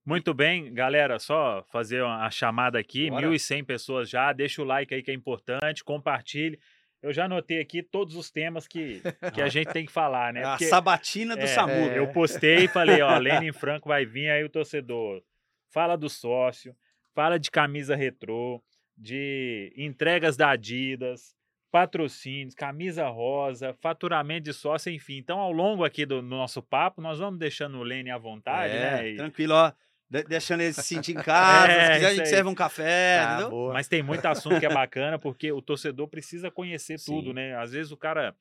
Muito 0.05 0.35
bem, 0.35 0.73
galera, 0.73 1.19
só 1.19 1.65
fazer 1.71 2.03
uma 2.03 2.31
chamada 2.31 2.79
aqui, 2.79 3.09
Bora. 3.09 3.27
1.100 3.27 3.65
pessoas 3.65 4.11
já, 4.11 4.33
deixa 4.33 4.61
o 4.61 4.65
like 4.65 4.95
aí 4.95 5.03
que 5.03 5.11
é 5.11 5.15
importante, 5.15 5.83
compartilhe. 5.83 6.59
Eu 7.03 7.13
já 7.13 7.25
anotei 7.25 7.61
aqui 7.61 7.83
todos 7.83 8.15
os 8.15 8.31
temas 8.31 8.67
que, 8.67 9.01
que 9.35 9.41
a 9.41 9.49
gente 9.49 9.73
tem 9.73 9.87
que 9.87 9.93
falar, 9.93 10.33
né? 10.33 10.43
Porque, 10.43 10.65
a 10.65 10.69
sabatina 10.69 11.35
do 11.35 11.43
é, 11.43 11.47
Samu. 11.47 11.73
É. 11.73 11.99
Eu 11.99 12.09
postei 12.09 12.65
e 12.65 12.69
falei, 12.69 13.01
ó, 13.03 13.17
Lenin 13.17 13.53
Franco 13.55 13.89
vai 13.89 14.05
vir, 14.05 14.31
aí 14.31 14.45
o 14.45 14.51
torcedor 14.51 15.23
fala 15.71 15.97
do 15.97 16.09
sócio, 16.09 16.75
fala 17.15 17.39
de 17.39 17.51
camisa 17.51 17.97
retrô, 17.97 18.63
de 18.97 19.73
entregas 19.77 20.37
da 20.37 20.51
Adidas, 20.51 21.35
patrocínios, 21.71 22.55
camisa 22.55 23.09
rosa, 23.09 23.75
faturamento 23.81 24.45
de 24.45 24.53
sócio, 24.53 24.93
enfim. 24.93 25.17
Então, 25.17 25.41
ao 25.41 25.51
longo 25.51 25.85
aqui 25.85 26.07
do 26.07 26.23
nosso 26.23 26.63
papo, 26.63 27.03
nós 27.03 27.19
vamos 27.19 27.39
deixando 27.39 27.79
o 27.79 27.83
Lene 27.83 28.11
à 28.11 28.19
vontade, 28.19 28.73
é, 28.73 28.81
né? 28.81 29.09
E... 29.09 29.17
Tranquilo, 29.17 29.55
ó. 29.55 29.73
De 30.23 30.29
deixando 30.29 30.61
ele 30.61 30.73
se 30.73 30.83
sentir 30.83 31.13
em 31.13 31.23
casa, 31.23 31.67
É, 31.73 31.87
se 31.87 31.93
quiser 31.95 32.07
a 32.07 32.11
gente 32.11 32.21
aí. 32.23 32.27
serve 32.27 32.49
um 32.51 32.55
café, 32.55 33.19
Ah, 33.21 33.33
entendeu? 33.33 33.51
boa. 33.51 33.73
Mas 33.73 33.89
tem 33.89 34.03
muito 34.03 34.25
assunto 34.27 34.59
que 34.61 34.67
é 34.67 34.73
bacana, 34.73 35.19
porque 35.19 35.51
o 35.53 35.61
torcedor 35.63 36.09
precisa 36.09 36.51
conhecer 36.51 36.99
Sim. 36.99 37.13
tudo, 37.13 37.33
né? 37.33 37.57
Às 37.57 37.73
vezes 37.73 37.91
o 37.93 37.97
cara. 37.97 38.35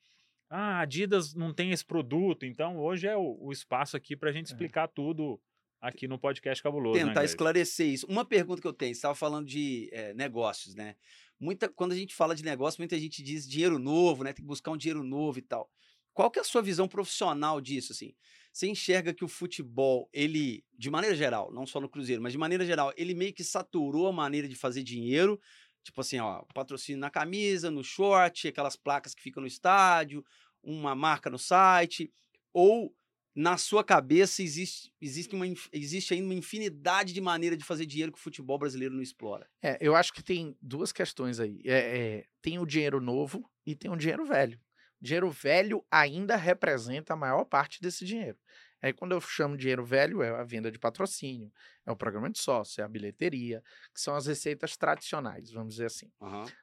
Ah, 0.50 0.78
a 0.78 0.80
Adidas 0.80 1.34
não 1.34 1.52
tem 1.52 1.72
esse 1.72 1.84
produto, 1.84 2.44
então 2.46 2.78
hoje 2.78 3.08
é 3.08 3.16
o, 3.16 3.38
o 3.40 3.50
espaço 3.50 3.96
aqui 3.96 4.14
pra 4.14 4.30
gente 4.30 4.46
explicar 4.46 4.86
tudo 4.88 5.40
aqui 5.80 6.06
no 6.06 6.18
podcast 6.18 6.62
Cabuloso. 6.62 6.94
né, 6.94 7.00
tentar 7.00 7.14
Gleison? 7.20 7.32
esclarecer 7.32 7.86
isso. 7.88 8.06
Uma 8.06 8.24
pergunta 8.24 8.60
que 8.62 8.68
eu 8.68 8.72
tenho, 8.72 8.94
você 8.94 8.98
estava 8.98 9.14
falando 9.14 9.46
de 9.46 9.88
eh, 9.92 10.14
negócios, 10.14 10.74
né? 10.74 10.94
Muita, 11.40 11.68
quando 11.68 11.92
a 11.92 11.96
gente 11.96 12.14
fala 12.14 12.34
de 12.34 12.44
negócio, 12.44 12.80
muita 12.80 12.96
gente 12.98 13.22
diz 13.22 13.48
dinheiro 13.48 13.78
novo, 13.78 14.22
né? 14.22 14.32
Tem 14.32 14.44
que 14.44 14.48
buscar 14.48 14.70
um 14.70 14.76
dinheiro 14.76 15.02
novo 15.02 15.38
e 15.38 15.42
tal. 15.42 15.68
Qual 16.12 16.30
que 16.30 16.38
é 16.38 16.42
a 16.42 16.44
sua 16.44 16.62
visão 16.62 16.86
profissional 16.86 17.60
disso, 17.60 17.92
assim? 17.92 18.14
Você 18.54 18.68
enxerga 18.68 19.12
que 19.12 19.24
o 19.24 19.28
futebol, 19.28 20.08
ele, 20.12 20.64
de 20.78 20.88
maneira 20.88 21.16
geral, 21.16 21.52
não 21.52 21.66
só 21.66 21.80
no 21.80 21.88
Cruzeiro, 21.88 22.22
mas 22.22 22.30
de 22.30 22.38
maneira 22.38 22.64
geral, 22.64 22.92
ele 22.96 23.12
meio 23.12 23.34
que 23.34 23.42
saturou 23.42 24.06
a 24.06 24.12
maneira 24.12 24.46
de 24.46 24.54
fazer 24.54 24.84
dinheiro, 24.84 25.40
tipo 25.82 26.00
assim, 26.00 26.20
ó, 26.20 26.44
patrocínio 26.54 27.00
na 27.00 27.10
camisa, 27.10 27.68
no 27.68 27.82
short, 27.82 28.46
aquelas 28.46 28.76
placas 28.76 29.12
que 29.12 29.20
ficam 29.20 29.40
no 29.40 29.48
estádio, 29.48 30.24
uma 30.62 30.94
marca 30.94 31.28
no 31.28 31.36
site, 31.36 32.12
ou 32.52 32.94
na 33.34 33.56
sua 33.56 33.82
cabeça 33.82 34.40
existe, 34.40 34.92
existe, 35.00 35.34
uma, 35.34 35.46
existe 35.72 36.14
ainda 36.14 36.26
uma 36.26 36.34
infinidade 36.34 37.12
de 37.12 37.20
maneiras 37.20 37.58
de 37.58 37.64
fazer 37.64 37.86
dinheiro 37.86 38.12
que 38.12 38.18
o 38.20 38.22
futebol 38.22 38.56
brasileiro 38.56 38.94
não 38.94 39.02
explora. 39.02 39.50
É, 39.60 39.76
eu 39.80 39.96
acho 39.96 40.12
que 40.12 40.22
tem 40.22 40.56
duas 40.62 40.92
questões 40.92 41.40
aí. 41.40 41.60
É, 41.64 41.78
é, 41.98 42.24
tem 42.40 42.60
o 42.60 42.64
dinheiro 42.64 43.00
novo 43.00 43.50
e 43.66 43.74
tem 43.74 43.90
o 43.90 43.96
dinheiro 43.96 44.24
velho. 44.24 44.60
Dinheiro 45.04 45.30
velho 45.30 45.84
ainda 45.90 46.34
representa 46.34 47.12
a 47.12 47.16
maior 47.16 47.44
parte 47.44 47.78
desse 47.82 48.06
dinheiro. 48.06 48.38
Aí, 48.80 48.90
quando 48.90 49.12
eu 49.12 49.20
chamo 49.20 49.54
dinheiro 49.54 49.84
velho, 49.84 50.22
é 50.22 50.30
a 50.30 50.42
venda 50.44 50.70
de 50.70 50.78
patrocínio, 50.78 51.52
é 51.84 51.92
o 51.92 51.96
programa 51.96 52.30
de 52.30 52.38
sócio, 52.38 52.80
é 52.80 52.84
a 52.84 52.88
bilheteria, 52.88 53.62
que 53.94 54.00
são 54.00 54.16
as 54.16 54.26
receitas 54.26 54.78
tradicionais, 54.78 55.50
vamos 55.50 55.74
dizer 55.74 55.86
assim. 55.86 56.10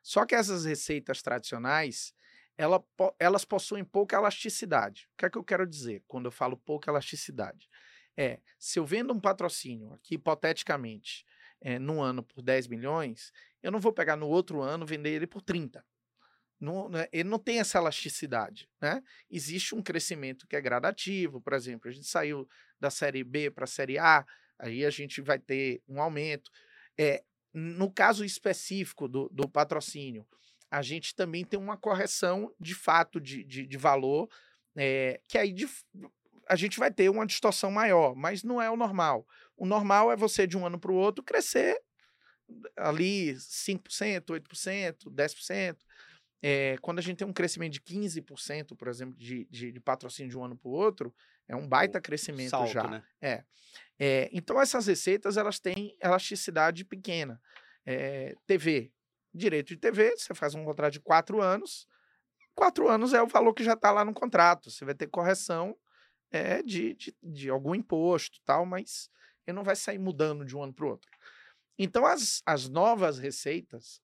Só 0.02 0.26
que 0.26 0.34
essas 0.34 0.66
receitas 0.66 1.22
tradicionais, 1.22 2.16
ela 2.58 2.84
elas 3.20 3.46
possuem 3.46 3.84
pouca 3.86 4.18
elasticidade. 4.18 5.08
O 5.14 5.18
que 5.20 5.26
é 5.26 5.30
que 5.30 5.38
eu 5.38 5.44
quero 5.44 5.68
dizer 5.68 6.04
quando 6.08 6.26
eu 6.26 6.32
falo 6.32 6.58
pouca 6.58 6.90
elasticidade? 6.90 7.70
É, 8.18 8.40
se 8.58 8.80
eu 8.80 8.86
vendo 8.86 9.14
um 9.14 9.20
patrocínio 9.20 9.94
aqui, 9.94 10.16
hipoteticamente, 10.16 11.26
é, 11.62 11.78
num 11.78 12.02
ano 12.02 12.24
por 12.24 12.42
10 12.42 12.68
milhões, 12.68 13.32
eu 13.62 13.72
não 13.72 13.80
vou 13.80 13.94
pegar 13.94 14.16
no 14.16 14.28
outro 14.28 14.62
ano 14.62 14.84
e 14.84 14.88
vender 14.88 15.12
ele 15.12 15.28
por 15.28 15.42
30. 15.42 15.86
Não, 16.62 16.88
né, 16.88 17.08
ele 17.12 17.28
não 17.28 17.40
tem 17.40 17.60
essa 17.60 17.80
elasticidade, 17.80 18.70
né? 18.80 19.02
Existe 19.32 19.74
um 19.74 19.82
crescimento 19.82 20.46
que 20.48 20.56
é 20.56 20.62
gradativo, 20.62 21.42
por 21.42 21.54
exemplo, 21.54 21.90
a 21.90 21.92
gente 21.92 22.06
saiu 22.06 22.48
da 22.80 22.92
série 22.92 23.24
B 23.24 23.50
para 23.50 23.64
a 23.64 23.68
série 23.68 23.98
A, 23.98 24.24
aí 24.60 24.86
a 24.86 24.92
gente 24.92 25.22
vai 25.22 25.40
ter 25.40 25.82
um 25.88 26.00
aumento. 26.00 26.52
É, 26.96 27.24
no 27.52 27.92
caso 27.92 28.24
específico 28.24 29.08
do, 29.08 29.28
do 29.30 29.50
patrocínio, 29.50 30.24
a 30.70 30.84
gente 30.84 31.16
também 31.16 31.44
tem 31.44 31.60
uma 31.60 31.76
correção 31.76 32.54
de 32.60 32.76
fato 32.76 33.20
de, 33.20 33.44
de, 33.44 33.66
de 33.66 33.78
valor, 33.78 34.30
é, 34.78 35.20
que 35.28 35.40
aí 35.40 35.52
de 35.52 35.68
a 36.48 36.56
gente 36.56 36.78
vai 36.78 36.92
ter 36.92 37.10
uma 37.10 37.26
distorção 37.26 37.72
maior, 37.72 38.14
mas 38.16 38.44
não 38.44 38.62
é 38.62 38.70
o 38.70 38.78
normal. 38.78 39.26
O 39.58 39.66
normal 39.66 40.12
é 40.12 40.16
você, 40.16 40.46
de 40.46 40.56
um 40.58 40.66
ano 40.66 40.80
para 40.80 40.92
o 40.92 40.96
outro, 40.96 41.24
crescer 41.24 41.82
ali 42.78 43.34
5%, 43.34 44.26
8%, 44.26 45.10
10%. 45.10 45.78
É, 46.42 46.76
quando 46.82 47.00
a 47.00 47.02
gente 47.02 47.18
tem 47.18 47.28
um 47.28 47.34
crescimento 47.34 47.74
de 47.74 47.82
15%, 47.82 48.76
por 48.76 48.88
exemplo, 48.88 49.16
de, 49.18 49.46
de, 49.46 49.72
de 49.72 49.80
patrocínio 49.80 50.30
de 50.30 50.38
um 50.38 50.44
ano 50.44 50.58
para 50.58 50.70
o 50.70 50.72
outro, 50.72 51.14
é 51.48 51.56
um 51.56 51.68
baita 51.68 52.02
crescimento 52.02 52.50
Salto, 52.50 52.72
já. 52.72 52.88
né? 52.88 53.04
É, 54.00 54.30
então 54.34 54.60
essas 54.60 54.88
receitas 54.88 55.38
elas 55.38 55.60
têm 55.60 55.96
elasticidade 56.02 56.84
pequena. 56.84 57.40
É, 57.86 58.36
TV, 58.48 58.92
direito 59.34 59.68
de 59.68 59.78
TV, 59.78 60.16
você 60.18 60.34
faz 60.34 60.56
um 60.56 60.66
contrato 60.66 60.94
de 60.94 61.00
quatro 61.00 61.42
anos, 61.42 61.88
quatro 62.56 62.90
anos 62.90 63.14
é 63.14 63.22
o 63.22 63.28
valor 63.28 63.54
que 63.54 63.64
já 63.64 63.74
está 63.74 63.92
lá 63.92 64.04
no 64.04 64.14
contrato. 64.14 64.72
Você 64.72 64.84
vai 64.84 64.96
ter 64.96 65.08
correção 65.08 65.78
é, 66.32 66.64
de, 66.64 66.96
de, 66.96 67.16
de 67.22 67.50
algum 67.50 67.76
imposto 67.76 68.40
tal, 68.44 68.66
mas 68.66 69.10
ele 69.46 69.56
não 69.56 69.64
vai 69.64 69.76
sair 69.76 70.00
mudando 70.00 70.46
de 70.46 70.56
um 70.56 70.64
ano 70.64 70.74
para 70.74 70.86
o 70.86 70.90
outro. 70.90 71.10
Então 71.78 72.06
as, 72.06 72.42
as 72.46 72.68
novas 72.68 73.18
receitas 73.20 74.02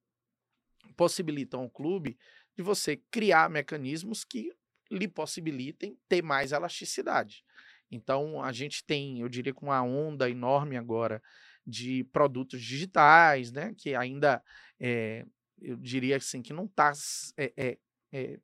possibilitam 0.95 1.61
ao 1.61 1.69
clube 1.69 2.17
de 2.55 2.63
você 2.63 2.97
criar 3.11 3.49
mecanismos 3.49 4.23
que 4.23 4.51
lhe 4.89 5.07
possibilitem 5.07 5.97
ter 6.07 6.21
mais 6.21 6.51
elasticidade. 6.51 7.43
Então, 7.89 8.41
a 8.41 8.51
gente 8.51 8.83
tem, 8.83 9.21
eu 9.21 9.29
diria, 9.29 9.53
com 9.53 9.67
uma 9.67 9.81
onda 9.81 10.29
enorme 10.29 10.77
agora 10.77 11.21
de 11.65 12.03
produtos 12.05 12.61
digitais, 12.61 13.51
né? 13.51 13.73
Que 13.77 13.95
ainda, 13.95 14.43
é, 14.79 15.25
eu 15.61 15.77
diria 15.77 16.17
assim, 16.17 16.41
que 16.41 16.53
não 16.53 16.65
está, 16.65 16.91
é, 17.37 17.53
é, 17.55 17.77
é, 18.11 18.39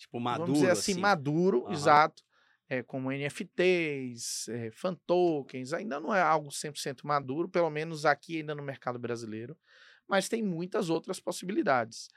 Tipo, 0.00 0.18
maduro, 0.18 0.46
vamos 0.46 0.60
dizer 0.60 0.72
assim, 0.72 0.92
assim. 0.92 1.00
maduro, 1.00 1.64
Aham. 1.66 1.72
exato, 1.74 2.22
é, 2.70 2.82
como 2.82 3.12
NFTs, 3.12 4.48
é, 4.48 4.70
fan 4.70 4.94
tokens, 5.06 5.74
ainda 5.74 6.00
não 6.00 6.14
é 6.14 6.22
algo 6.22 6.50
100% 6.50 7.06
maduro, 7.06 7.50
pelo 7.50 7.68
menos 7.68 8.06
aqui 8.06 8.38
ainda 8.38 8.54
no 8.54 8.62
mercado 8.62 8.98
brasileiro, 8.98 9.54
mas 10.10 10.28
tem 10.28 10.42
muitas 10.42 10.90
outras 10.90 11.20
possibilidades. 11.20 12.08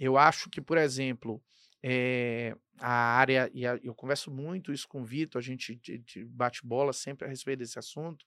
Eu 0.00 0.16
acho 0.18 0.50
que, 0.50 0.60
por 0.62 0.78
exemplo, 0.78 1.42
é, 1.82 2.56
a 2.80 2.90
área, 3.18 3.50
e 3.54 3.66
a- 3.66 3.78
eu 3.82 3.94
converso 3.94 4.30
muito 4.30 4.72
isso 4.72 4.88
com 4.88 5.02
o 5.02 5.04
Vitor, 5.04 5.38
a 5.40 5.42
gente 5.44 5.76
de- 5.76 5.98
de 5.98 6.24
bate 6.24 6.66
bola 6.66 6.92
sempre 6.94 7.26
a 7.26 7.30
respeito 7.30 7.60
desse 7.60 7.78
assunto, 7.78 8.24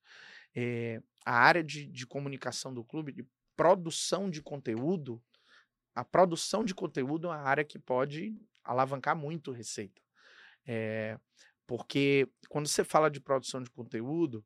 é, 0.56 1.02
a 1.26 1.34
área 1.36 1.64
de, 1.64 1.88
de 1.88 2.08
comunicação 2.08 2.74
do 2.74 2.84
clube, 2.84 3.14
de 3.14 3.26
produção 3.56 4.30
de 4.30 4.42
conteúdo, 4.42 5.24
a 5.96 6.04
produção 6.06 6.64
de 6.66 6.76
conteúdo 6.76 7.28
é 7.28 7.32
uma 7.32 7.38
área 7.38 7.66
que 7.66 7.80
pode 7.80 8.36
alavancar 8.64 9.16
muito 9.16 9.52
receita. 9.52 10.02
É, 10.68 11.20
porque 11.68 12.28
quando 12.50 12.68
você 12.68 12.84
fala 12.84 13.10
de 13.12 13.22
produção 13.22 13.62
de 13.64 13.72
conteúdo, 13.72 14.46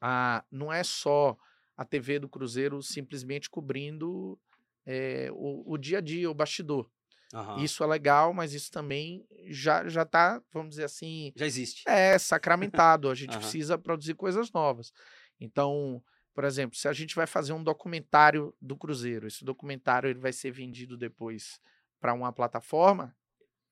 a, 0.00 0.44
não 0.50 0.72
é 0.72 0.82
só 0.84 1.36
a 1.78 1.84
TV 1.84 2.18
do 2.18 2.28
Cruzeiro 2.28 2.82
simplesmente 2.82 3.48
cobrindo 3.48 4.36
é, 4.84 5.30
o, 5.32 5.74
o 5.74 5.78
dia 5.78 5.98
a 5.98 6.00
dia, 6.00 6.28
o 6.28 6.34
bastidor. 6.34 6.90
Aham. 7.32 7.62
Isso 7.62 7.84
é 7.84 7.86
legal, 7.86 8.34
mas 8.34 8.52
isso 8.52 8.70
também 8.70 9.24
já 9.46 9.86
já 9.88 10.02
está, 10.02 10.42
vamos 10.52 10.70
dizer 10.70 10.84
assim, 10.84 11.32
Já 11.36 11.46
existe. 11.46 11.84
é 11.86 12.18
sacramentado. 12.18 13.08
A 13.08 13.14
gente 13.14 13.30
Aham. 13.30 13.38
precisa 13.38 13.78
produzir 13.78 14.14
coisas 14.14 14.50
novas. 14.50 14.92
Então, 15.38 16.02
por 16.34 16.42
exemplo, 16.42 16.76
se 16.76 16.88
a 16.88 16.92
gente 16.92 17.14
vai 17.14 17.26
fazer 17.26 17.52
um 17.52 17.62
documentário 17.62 18.52
do 18.60 18.76
Cruzeiro, 18.76 19.28
esse 19.28 19.44
documentário 19.44 20.10
ele 20.10 20.18
vai 20.18 20.32
ser 20.32 20.50
vendido 20.50 20.96
depois 20.96 21.60
para 22.00 22.12
uma 22.12 22.32
plataforma, 22.32 23.14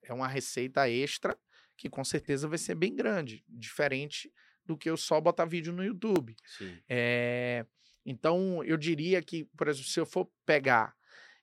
é 0.03 0.13
uma 0.13 0.29
receita 0.29 0.89
extra 0.89 1.37
que 1.77 1.91
com 1.91 2.05
certeza 2.05 2.47
vai 2.47 2.59
ser 2.59 2.75
bem 2.77 2.95
grande, 2.95 3.45
diferente 3.49 4.33
do 4.65 4.77
que 4.77 4.89
eu 4.89 4.97
só 4.97 5.21
botar 5.21 5.45
vídeo 5.45 5.73
no 5.73 5.85
YouTube. 5.85 6.37
Sim. 6.45 6.79
É, 6.89 7.67
então, 8.07 8.63
eu 8.63 8.77
diria 8.77 9.21
que, 9.21 9.47
por 9.57 9.67
exemplo, 9.67 9.91
se 9.91 9.99
eu 9.99 10.07
for 10.07 10.31
pegar 10.47 10.95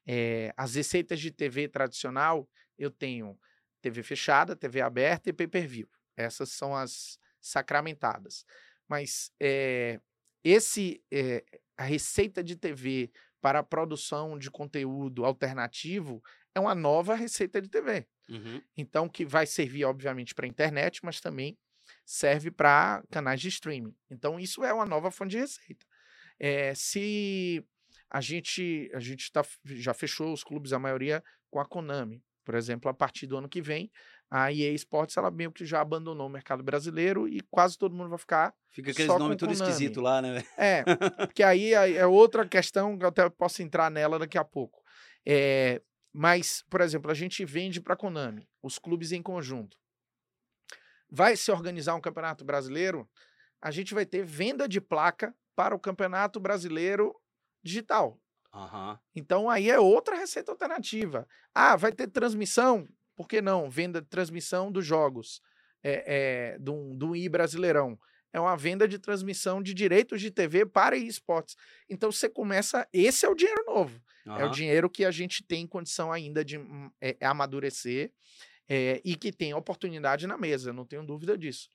é, 0.07 0.53
as 0.55 0.75
receitas 0.75 1.19
de 1.19 1.29
TV 1.29 1.67
tradicional, 1.67 2.49
eu 2.77 2.89
tenho 2.89 3.37
TV 3.81 4.01
fechada, 4.01 4.55
TV 4.55 4.79
aberta 4.79 5.29
e 5.29 5.33
pay-per-view. 5.33 5.89
Essas 6.15 6.51
são 6.51 6.73
as 6.73 7.19
sacramentadas. 7.41 8.45
Mas 8.87 9.29
é, 9.41 9.99
esse 10.41 11.03
é, 11.11 11.43
a 11.77 11.83
receita 11.83 12.41
de 12.41 12.55
TV 12.55 13.11
para 13.41 13.59
a 13.59 13.63
produção 13.63 14.39
de 14.39 14.49
conteúdo 14.49 15.25
alternativo 15.25 16.23
é 16.55 16.59
uma 16.61 16.73
nova 16.73 17.13
receita 17.13 17.61
de 17.61 17.67
TV. 17.67 18.07
Uhum. 18.29 18.61
Então, 18.77 19.09
que 19.09 19.25
vai 19.25 19.45
servir, 19.45 19.83
obviamente, 19.83 20.33
para 20.33 20.45
a 20.45 20.49
internet, 20.49 21.01
mas 21.03 21.19
também 21.19 21.57
serve 22.05 22.51
para 22.51 23.03
canais 23.11 23.41
de 23.41 23.49
streaming. 23.49 23.93
Então, 24.09 24.39
isso 24.39 24.63
é 24.63 24.73
uma 24.73 24.85
nova 24.85 25.11
fonte 25.11 25.31
de 25.31 25.39
receita. 25.39 25.85
É, 26.39 26.73
se 26.75 27.65
a 28.09 28.21
gente, 28.21 28.89
a 28.93 28.99
gente 28.99 29.31
tá, 29.31 29.43
já 29.65 29.93
fechou 29.93 30.31
os 30.31 30.43
clubes, 30.43 30.73
a 30.73 30.79
maioria, 30.79 31.23
com 31.49 31.59
a 31.59 31.65
Konami. 31.65 32.23
Por 32.45 32.55
exemplo, 32.55 32.89
a 32.89 32.93
partir 32.93 33.25
do 33.25 33.37
ano 33.37 33.47
que 33.47 33.61
vem, 33.61 33.89
a 34.29 34.51
EA 34.51 34.71
Sports 34.73 35.15
ela 35.15 35.31
meio 35.31 35.51
que 35.51 35.65
já 35.65 35.79
abandonou 35.79 36.27
o 36.27 36.29
mercado 36.29 36.61
brasileiro 36.61 37.27
e 37.27 37.39
quase 37.49 37.77
todo 37.77 37.95
mundo 37.95 38.09
vai 38.09 38.17
ficar. 38.17 38.53
Fica 38.69 38.91
aqueles 38.91 39.07
nomes 39.07 39.37
tudo 39.37 39.53
esquisito 39.53 40.01
lá, 40.01 40.21
né? 40.21 40.43
É, 40.57 40.83
porque 41.25 41.41
aí 41.41 41.73
é 41.73 41.93
é 41.93 42.05
outra 42.05 42.47
questão 42.47 42.97
que 42.97 43.05
eu 43.05 43.09
até 43.09 43.29
posso 43.29 43.61
entrar 43.61 43.89
nela 43.89 44.19
daqui 44.19 44.37
a 44.37 44.43
pouco. 44.43 44.81
É, 45.25 45.81
mas, 46.11 46.63
por 46.69 46.81
exemplo, 46.81 47.09
a 47.09 47.13
gente 47.13 47.45
vende 47.45 47.79
para 47.79 47.93
a 47.93 47.97
Konami, 47.97 48.47
os 48.61 48.77
clubes 48.77 49.11
em 49.13 49.21
conjunto. 49.21 49.77
Vai 51.09 51.37
se 51.37 51.51
organizar 51.51 51.95
um 51.95 52.01
campeonato 52.01 52.43
brasileiro? 52.43 53.07
a 53.63 53.71
gente 53.71 53.93
vai 53.93 54.05
ter 54.05 54.25
venda 54.25 54.67
de 54.67 54.81
placa 54.81 55.33
para 55.55 55.75
o 55.75 55.79
Campeonato 55.79 56.39
Brasileiro 56.39 57.15
Digital. 57.63 58.19
Aham. 58.53 58.99
Então 59.15 59.49
aí 59.49 59.69
é 59.69 59.79
outra 59.79 60.15
receita 60.15 60.51
alternativa. 60.51 61.27
Ah, 61.53 61.75
vai 61.75 61.91
ter 61.91 62.07
transmissão? 62.07 62.87
Por 63.15 63.27
que 63.27 63.41
não? 63.41 63.69
Venda 63.69 64.01
de 64.01 64.07
transmissão 64.07 64.71
dos 64.71 64.85
jogos 64.85 65.41
é, 65.83 66.53
é, 66.55 66.59
do, 66.59 66.95
do 66.95 67.15
I 67.15 67.27
Brasileirão. 67.29 67.97
É 68.31 68.39
uma 68.39 68.57
venda 68.57 68.87
de 68.87 68.97
transmissão 68.97 69.61
de 69.61 69.73
direitos 69.73 70.19
de 70.19 70.31
TV 70.31 70.65
para 70.65 70.97
esportes. 70.97 71.55
Então 71.87 72.11
você 72.11 72.27
começa. 72.27 72.87
Esse 72.91 73.25
é 73.25 73.29
o 73.29 73.35
dinheiro 73.35 73.63
novo. 73.65 74.01
É 74.25 74.45
o 74.45 74.49
dinheiro 74.49 74.89
que 74.89 75.05
a 75.05 75.11
gente 75.11 75.43
tem 75.43 75.67
condição 75.67 76.11
ainda 76.11 76.43
de 76.43 76.57
é, 77.01 77.15
amadurecer 77.25 78.11
é, 78.67 79.01
e 79.03 79.15
que 79.15 79.31
tem 79.31 79.53
oportunidade 79.53 80.25
na 80.25 80.37
mesa, 80.37 80.71
não 80.71 80.85
tenho 80.85 81.05
dúvida 81.05 81.37
disso. 81.37 81.69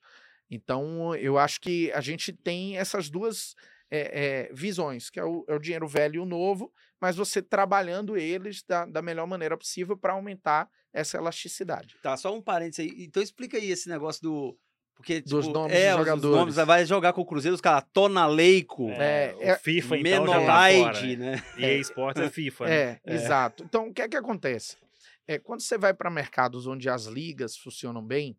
Então, 0.51 1.15
eu 1.17 1.39
acho 1.39 1.61
que 1.61 1.93
a 1.93 2.01
gente 2.01 2.33
tem 2.33 2.77
essas 2.79 3.11
duas 3.11 3.55
é, 3.91 4.49
é, 4.49 4.53
visões, 4.53 5.11
que 5.11 5.19
é 5.21 5.25
o, 5.25 5.45
é 5.49 5.55
o 5.55 5.59
dinheiro 5.59 5.87
velho 5.89 6.17
e 6.17 6.19
o 6.19 6.25
novo, 6.27 6.73
mas 7.01 7.17
você 7.17 7.41
trabalhando 7.41 8.17
eles 8.17 8.63
da, 8.63 8.85
da 8.87 9.01
melhor 9.03 9.27
maneira 9.27 9.57
possível 9.57 9.97
para 9.97 10.13
aumentar 10.13 10.69
essa 10.93 11.17
elasticidade. 11.19 11.97
Tá, 12.03 12.17
só 12.17 12.35
um 12.35 12.41
parênteses 12.43 12.81
aí. 12.91 13.05
Então 13.05 13.23
explica 13.23 13.57
aí 13.57 13.71
esse 13.71 13.89
negócio 13.89 14.23
do. 14.23 14.59
Porque, 14.95 15.21
Dos 15.21 15.47
tipo, 15.47 15.57
nomes 15.57 15.77
é, 15.77 15.91
dos 15.93 15.95
os- 15.95 16.01
os 16.01 16.07
jogadores. 16.09 16.37
nomes, 16.41 16.55
vai 16.57 16.85
jogar 16.85 17.13
com 17.13 17.21
o 17.21 17.25
Cruzeiro, 17.25 17.55
os 17.55 17.61
caras 17.61 17.85
Tonaleico, 17.93 18.91
É, 18.91 19.33
o 19.39 19.43
é- 19.43 19.57
FIFA, 19.59 19.97
então, 19.97 20.27
já 20.27 20.45
tá 20.45 20.93
né? 21.17 21.43
E 21.57 21.65
a 21.65 21.73
Esportes 21.75 22.21
é 22.23 22.29
FIFA, 22.29 22.65
né? 22.67 22.75
É, 22.75 23.01
exato. 23.15 23.63
Então, 23.63 23.87
o 23.89 23.95
que 23.95 24.03
é 24.03 24.09
que 24.09 24.17
acontece? 24.17 24.77
É, 25.27 25.39
quando 25.39 25.61
você 25.61 25.79
vai 25.79 25.95
para 25.95 26.11
mercados 26.11 26.67
onde 26.67 26.89
as 26.91 27.05
ligas 27.05 27.57
funcionam 27.57 28.03
bem, 28.05 28.37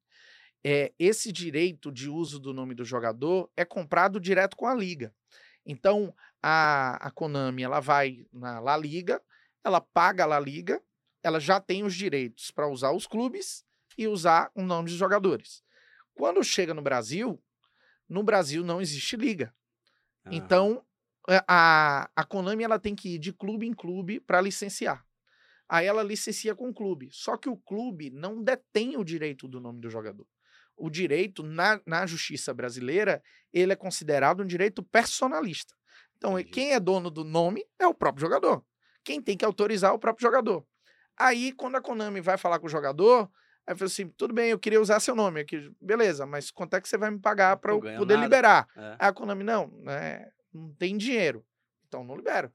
é, 0.63 0.93
esse 0.99 1.31
direito 1.31 1.91
de 1.91 2.09
uso 2.09 2.39
do 2.39 2.53
nome 2.53 2.75
do 2.75 2.83
jogador 2.83 3.49
é 3.55 3.63
comprado 3.63 4.19
direto 4.19 4.55
com 4.55 4.67
a 4.67 4.73
liga. 4.73 5.13
Então, 5.65 6.13
a, 6.41 7.07
a 7.07 7.11
Konami 7.11 7.63
ela 7.63 7.79
vai 7.79 8.25
na 8.31 8.59
La 8.59 8.77
Liga, 8.77 9.21
ela 9.63 9.79
paga 9.79 10.23
a 10.23 10.27
La 10.27 10.39
Liga, 10.39 10.81
ela 11.23 11.39
já 11.39 11.59
tem 11.59 11.83
os 11.83 11.93
direitos 11.93 12.51
para 12.51 12.67
usar 12.67 12.91
os 12.91 13.05
clubes 13.05 13.65
e 13.97 14.07
usar 14.07 14.51
o 14.55 14.61
nome 14.61 14.89
dos 14.89 14.97
jogadores. 14.97 15.63
Quando 16.13 16.43
chega 16.43 16.73
no 16.73 16.81
Brasil, 16.81 17.41
no 18.07 18.23
Brasil 18.23 18.63
não 18.63 18.81
existe 18.81 19.15
liga. 19.15 19.53
Aham. 20.25 20.35
Então, 20.35 20.85
é, 21.29 21.43
a, 21.47 22.09
a 22.15 22.23
Konami 22.23 22.63
ela 22.63 22.79
tem 22.79 22.95
que 22.95 23.15
ir 23.15 23.19
de 23.19 23.31
clube 23.31 23.67
em 23.67 23.73
clube 23.73 24.19
para 24.19 24.41
licenciar. 24.41 25.05
Aí 25.67 25.85
ela 25.85 26.01
licencia 26.01 26.55
com 26.55 26.69
o 26.69 26.73
clube. 26.73 27.09
Só 27.11 27.37
que 27.37 27.47
o 27.47 27.55
clube 27.55 28.09
não 28.09 28.41
detém 28.41 28.97
o 28.97 29.03
direito 29.03 29.47
do 29.47 29.59
nome 29.59 29.79
do 29.79 29.89
jogador. 29.89 30.25
O 30.79 30.89
direito, 30.89 31.43
na, 31.43 31.79
na 31.85 32.05
justiça 32.05 32.53
brasileira, 32.53 33.21
ele 33.53 33.73
é 33.73 33.75
considerado 33.75 34.41
um 34.41 34.45
direito 34.45 34.81
personalista. 34.81 35.75
Então, 36.17 36.39
Entendi. 36.39 36.51
quem 36.51 36.73
é 36.73 36.79
dono 36.79 37.09
do 37.09 37.23
nome 37.23 37.65
é 37.77 37.87
o 37.87 37.93
próprio 37.93 38.21
jogador. 38.21 38.63
Quem 39.03 39.21
tem 39.21 39.37
que 39.37 39.45
autorizar 39.45 39.91
é 39.91 39.93
o 39.93 39.99
próprio 39.99 40.27
jogador. 40.27 40.65
Aí, 41.17 41.51
quando 41.53 41.75
a 41.75 41.81
Konami 41.81 42.21
vai 42.21 42.37
falar 42.37 42.59
com 42.59 42.67
o 42.67 42.69
jogador, 42.69 43.29
aí 43.65 43.75
fala 43.75 43.87
assim: 43.87 44.09
tudo 44.09 44.33
bem, 44.33 44.49
eu 44.51 44.59
queria 44.59 44.81
usar 44.81 44.99
seu 44.99 45.15
nome 45.15 45.41
aqui. 45.41 45.71
Beleza, 45.81 46.25
mas 46.25 46.51
quanto 46.51 46.75
é 46.75 46.81
que 46.81 46.87
você 46.87 46.97
vai 46.97 47.09
me 47.09 47.19
pagar 47.19 47.57
para 47.57 47.73
eu 47.73 47.79
poder 47.79 48.15
nada. 48.15 48.25
liberar? 48.25 48.67
É. 48.75 48.95
Aí 48.99 49.09
a 49.09 49.13
Konami, 49.13 49.43
não, 49.43 49.67
né, 49.83 50.29
não 50.53 50.73
tem 50.75 50.97
dinheiro. 50.97 51.45
Então 51.87 52.03
não 52.03 52.15
libera. 52.15 52.53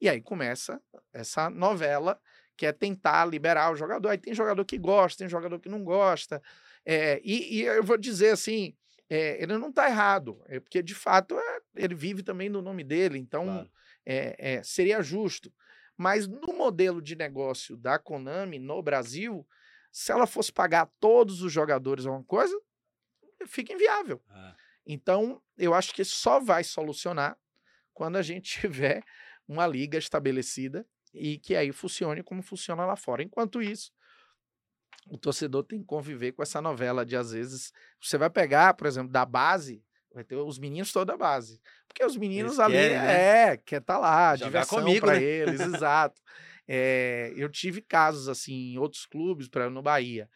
E 0.00 0.08
aí 0.08 0.20
começa 0.20 0.80
essa 1.12 1.48
novela 1.48 2.20
que 2.56 2.66
é 2.66 2.72
tentar 2.72 3.24
liberar 3.26 3.72
o 3.72 3.76
jogador. 3.76 4.08
Aí 4.08 4.18
tem 4.18 4.34
jogador 4.34 4.64
que 4.64 4.78
gosta, 4.78 5.18
tem 5.18 5.28
jogador 5.28 5.58
que 5.58 5.68
não 5.68 5.82
gosta. 5.84 6.42
É, 6.86 7.20
e, 7.24 7.56
e 7.58 7.62
eu 7.62 7.82
vou 7.82 7.98
dizer 7.98 8.30
assim, 8.30 8.76
é, 9.10 9.42
ele 9.42 9.58
não 9.58 9.70
está 9.70 9.88
errado, 9.88 10.40
é 10.46 10.60
porque 10.60 10.82
de 10.82 10.94
fato 10.94 11.36
é, 11.38 11.60
ele 11.74 11.94
vive 11.94 12.22
também 12.22 12.48
no 12.48 12.62
nome 12.62 12.84
dele, 12.84 13.18
então 13.18 13.44
Claro. 13.44 13.70
é, 14.06 14.54
é, 14.54 14.62
seria 14.62 15.02
justo. 15.02 15.52
Mas 15.96 16.28
no 16.28 16.52
modelo 16.52 17.02
de 17.02 17.16
negócio 17.16 17.76
da 17.76 17.98
Konami 17.98 18.58
no 18.58 18.82
Brasil, 18.82 19.46
se 19.90 20.12
ela 20.12 20.26
fosse 20.26 20.52
pagar 20.52 20.90
todos 21.00 21.42
os 21.42 21.52
jogadores 21.52 22.06
alguma 22.06 22.24
coisa, 22.24 22.56
fica 23.46 23.72
inviável. 23.72 24.22
É. 24.30 24.54
Então, 24.86 25.42
eu 25.58 25.74
acho 25.74 25.92
que 25.94 26.04
só 26.04 26.38
vai 26.38 26.62
solucionar 26.62 27.36
quando 27.92 28.16
a 28.16 28.22
gente 28.22 28.60
tiver 28.60 29.02
uma 29.48 29.66
liga 29.66 29.98
estabelecida 29.98 30.86
e 31.14 31.38
que 31.38 31.56
aí 31.56 31.72
funcione 31.72 32.22
como 32.22 32.42
funciona 32.42 32.84
lá 32.84 32.94
fora. 32.94 33.22
Enquanto 33.22 33.62
isso, 33.62 33.90
o 35.08 35.16
torcedor 35.16 35.64
tem 35.64 35.80
que 35.80 35.86
conviver 35.86 36.32
com 36.32 36.42
essa 36.42 36.60
novela 36.60 37.04
de, 37.04 37.16
às 37.16 37.32
vezes, 37.32 37.72
você 38.00 38.18
vai 38.18 38.28
pegar, 38.28 38.74
por 38.74 38.86
exemplo, 38.86 39.10
da 39.10 39.24
base, 39.24 39.82
vai 40.12 40.24
ter 40.24 40.36
os 40.36 40.58
meninos 40.58 40.92
toda 40.92 41.14
a 41.14 41.16
base. 41.16 41.60
Porque 41.86 42.04
os 42.04 42.16
meninos 42.16 42.58
ali, 42.58 42.74
querem, 42.74 42.98
né? 42.98 43.50
é, 43.52 43.56
quer 43.56 43.80
estar 43.80 43.98
lá, 43.98 44.34
Jogar 44.36 44.48
diversão 44.48 44.78
comigo, 44.80 45.06
para 45.06 45.18
né? 45.18 45.22
eles, 45.22 45.60
exato. 45.60 46.20
É, 46.68 47.32
eu 47.36 47.48
tive 47.48 47.80
casos 47.80 48.28
assim 48.28 48.72
em 48.72 48.78
outros 48.78 49.06
clubes, 49.06 49.48
para 49.48 49.70
no 49.70 49.82
Bahia. 49.82 50.28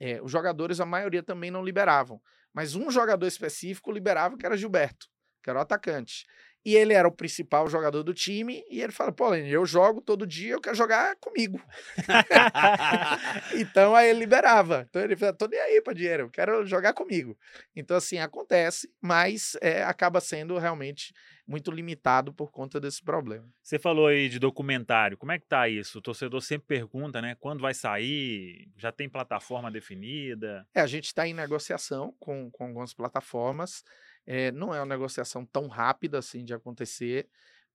É, 0.00 0.20
os 0.22 0.30
jogadores, 0.30 0.80
a 0.80 0.86
maioria 0.86 1.22
também 1.22 1.50
não 1.50 1.64
liberavam. 1.64 2.20
Mas 2.52 2.74
um 2.74 2.90
jogador 2.90 3.26
específico 3.26 3.92
liberava, 3.92 4.36
que 4.36 4.44
era 4.44 4.56
Gilberto, 4.56 5.06
que 5.42 5.50
era 5.50 5.58
o 5.58 5.62
atacante. 5.62 6.26
E 6.68 6.76
ele 6.76 6.92
era 6.92 7.08
o 7.08 7.10
principal 7.10 7.66
jogador 7.66 8.02
do 8.02 8.12
time, 8.12 8.62
e 8.68 8.82
ele 8.82 8.92
fala, 8.92 9.10
pô, 9.10 9.34
eu 9.34 9.64
jogo 9.64 10.02
todo 10.02 10.26
dia, 10.26 10.52
eu 10.52 10.60
quero 10.60 10.76
jogar 10.76 11.16
comigo. 11.16 11.58
então 13.56 13.96
aí 13.96 14.10
ele 14.10 14.18
liberava. 14.18 14.84
Então 14.86 15.00
ele 15.00 15.16
falou, 15.16 15.34
tô 15.34 15.46
nem 15.46 15.58
aí 15.58 15.80
pra 15.80 15.94
dinheiro, 15.94 16.24
eu 16.24 16.30
quero 16.30 16.66
jogar 16.66 16.92
comigo. 16.92 17.34
Então 17.74 17.96
assim, 17.96 18.18
acontece, 18.18 18.86
mas 19.00 19.56
é, 19.62 19.82
acaba 19.82 20.20
sendo 20.20 20.58
realmente 20.58 21.14
muito 21.46 21.70
limitado 21.70 22.34
por 22.34 22.50
conta 22.50 22.78
desse 22.78 23.02
problema. 23.02 23.48
Você 23.62 23.78
falou 23.78 24.06
aí 24.06 24.28
de 24.28 24.38
documentário. 24.38 25.16
Como 25.16 25.32
é 25.32 25.38
que 25.38 25.46
tá 25.46 25.66
isso? 25.70 26.00
O 26.00 26.02
torcedor 26.02 26.42
sempre 26.42 26.66
pergunta, 26.68 27.22
né? 27.22 27.34
Quando 27.40 27.62
vai 27.62 27.72
sair? 27.72 28.68
Já 28.76 28.92
tem 28.92 29.08
plataforma 29.08 29.70
definida? 29.70 30.66
É, 30.74 30.82
a 30.82 30.86
gente 30.86 31.06
está 31.06 31.26
em 31.26 31.32
negociação 31.32 32.14
com, 32.20 32.50
com 32.50 32.66
algumas 32.66 32.92
plataformas. 32.92 33.82
É, 34.30 34.52
não 34.52 34.74
é 34.74 34.78
uma 34.80 34.84
negociação 34.86 35.46
tão 35.46 35.68
rápida 35.68 36.18
assim 36.18 36.44
de 36.44 36.52
acontecer. 36.52 37.26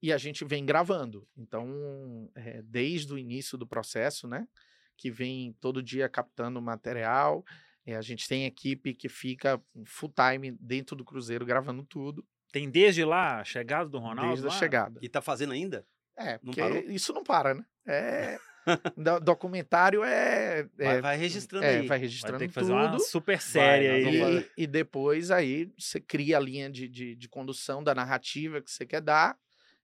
E 0.01 0.13
a 0.13 0.17
gente 0.17 0.45
vem 0.45 0.63
gravando. 0.65 1.27
Então, 1.35 2.29
é, 2.35 2.61
desde 2.61 3.11
o 3.11 3.17
início 3.17 3.57
do 3.57 3.65
processo, 3.65 4.27
né? 4.27 4.47
Que 4.95 5.09
vem 5.09 5.53
todo 5.59 5.81
dia 5.81 6.07
captando 6.07 6.61
material. 6.61 7.43
é, 7.85 7.95
a 7.95 8.01
gente 8.01 8.27
tem 8.27 8.45
equipe 8.45 8.93
que 8.93 9.09
fica 9.09 9.59
full 9.85 10.13
time 10.13 10.51
dentro 10.59 10.95
do 10.95 11.03
Cruzeiro 11.03 11.45
gravando 11.45 11.83
tudo, 11.83 12.23
Tem 12.51 12.69
desde 12.69 13.03
lá 13.03 13.39
a 13.39 13.43
chegada 13.43 13.89
do 13.89 13.97
Ronaldo? 13.97 14.29
desde 14.31 14.45
a 14.45 14.49
lá? 14.51 14.55
chegada. 14.59 14.99
E 15.01 15.09
tá 15.09 15.21
fazendo 15.21 15.53
ainda? 15.53 15.85
É, 16.15 16.33
Não 16.33 16.39
porque 16.53 16.61
parou? 16.61 16.77
isso 16.91 17.11
não 17.13 17.23
para, 17.23 17.55
né? 17.55 17.65
É, 17.87 18.37
documentário 19.23 20.03
é. 20.03 20.63
Vai, 20.77 20.97
é 20.97 21.01
vai 21.01 21.17
registrando 21.17 21.65
é, 21.65 21.69
aí. 21.69 21.77
vai 21.79 21.87
Vai 21.87 21.97
registrando 21.99 22.39
ter 22.39 22.47
que 22.47 22.53
fazer 22.53 22.71
tudo. 22.73 22.79
uma 22.79 22.99
super 22.99 23.41
série 23.41 23.87
vamos 24.03 24.07
aí. 24.07 24.19
fazer. 24.19 24.51
E, 24.57 24.63
e 24.63 24.67
depois 24.67 25.31
aí 25.31 25.71
você 25.77 25.99
cria 25.99 26.37
a 26.37 26.39
linha 26.39 26.69
de, 26.69 26.87
de, 26.87 27.15
de 27.15 27.29
condução 27.29 27.83
da 27.83 27.93
narrativa 27.93 28.61
que 28.61 28.71
você 28.71 28.85
quer 28.85 29.01
dar, 29.01 29.37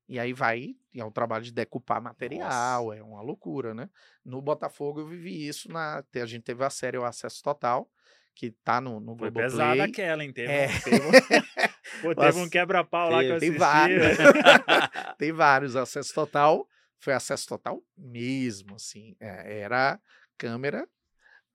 e 0.07 0.17
aí 0.19 0.33
vai, 0.33 0.75
e 0.93 0.99
é 0.99 1.05
um 1.05 1.11
trabalho 1.11 1.43
de 1.43 1.51
decupar 1.51 2.01
material, 2.01 2.91
é 2.93 3.01
uma 3.03 3.21
loucura, 3.21 3.73
né? 3.73 3.89
No 4.25 4.41
Botafogo 4.41 5.01
eu 5.01 5.07
vivi 5.07 5.47
isso, 5.47 5.71
na, 5.71 6.03
a 6.15 6.25
gente 6.25 6.43
teve 6.43 6.63
a 6.63 6.69
série 6.69 6.97
O 6.97 7.03
Acesso 7.05 7.43
Total, 7.43 7.87
que 8.33 8.51
tá 8.63 8.79
no, 8.81 8.99
no 8.99 9.15
Foi 9.17 9.29
Globoplay. 9.29 9.43
pesada 9.49 9.83
aquela, 9.83 10.23
hein? 10.23 10.31
Teve, 10.33 10.51
É. 10.51 10.67
teve 10.79 10.95
um, 11.01 11.09
um 12.09 12.13
Nossa, 12.15 12.49
quebra-pau 12.49 13.11
lá 13.11 13.19
que 13.21 13.27
eu 13.27 13.37
Tem 13.39 13.49
assisti. 13.49 13.59
vários. 13.59 14.17
tem 15.19 15.31
vários. 15.31 15.75
Acesso 15.75 16.13
Total 16.13 16.65
foi 16.99 17.13
acesso 17.13 17.47
total 17.47 17.83
mesmo, 17.97 18.75
assim. 18.75 19.15
É, 19.19 19.61
era 19.61 19.99
câmera 20.37 20.87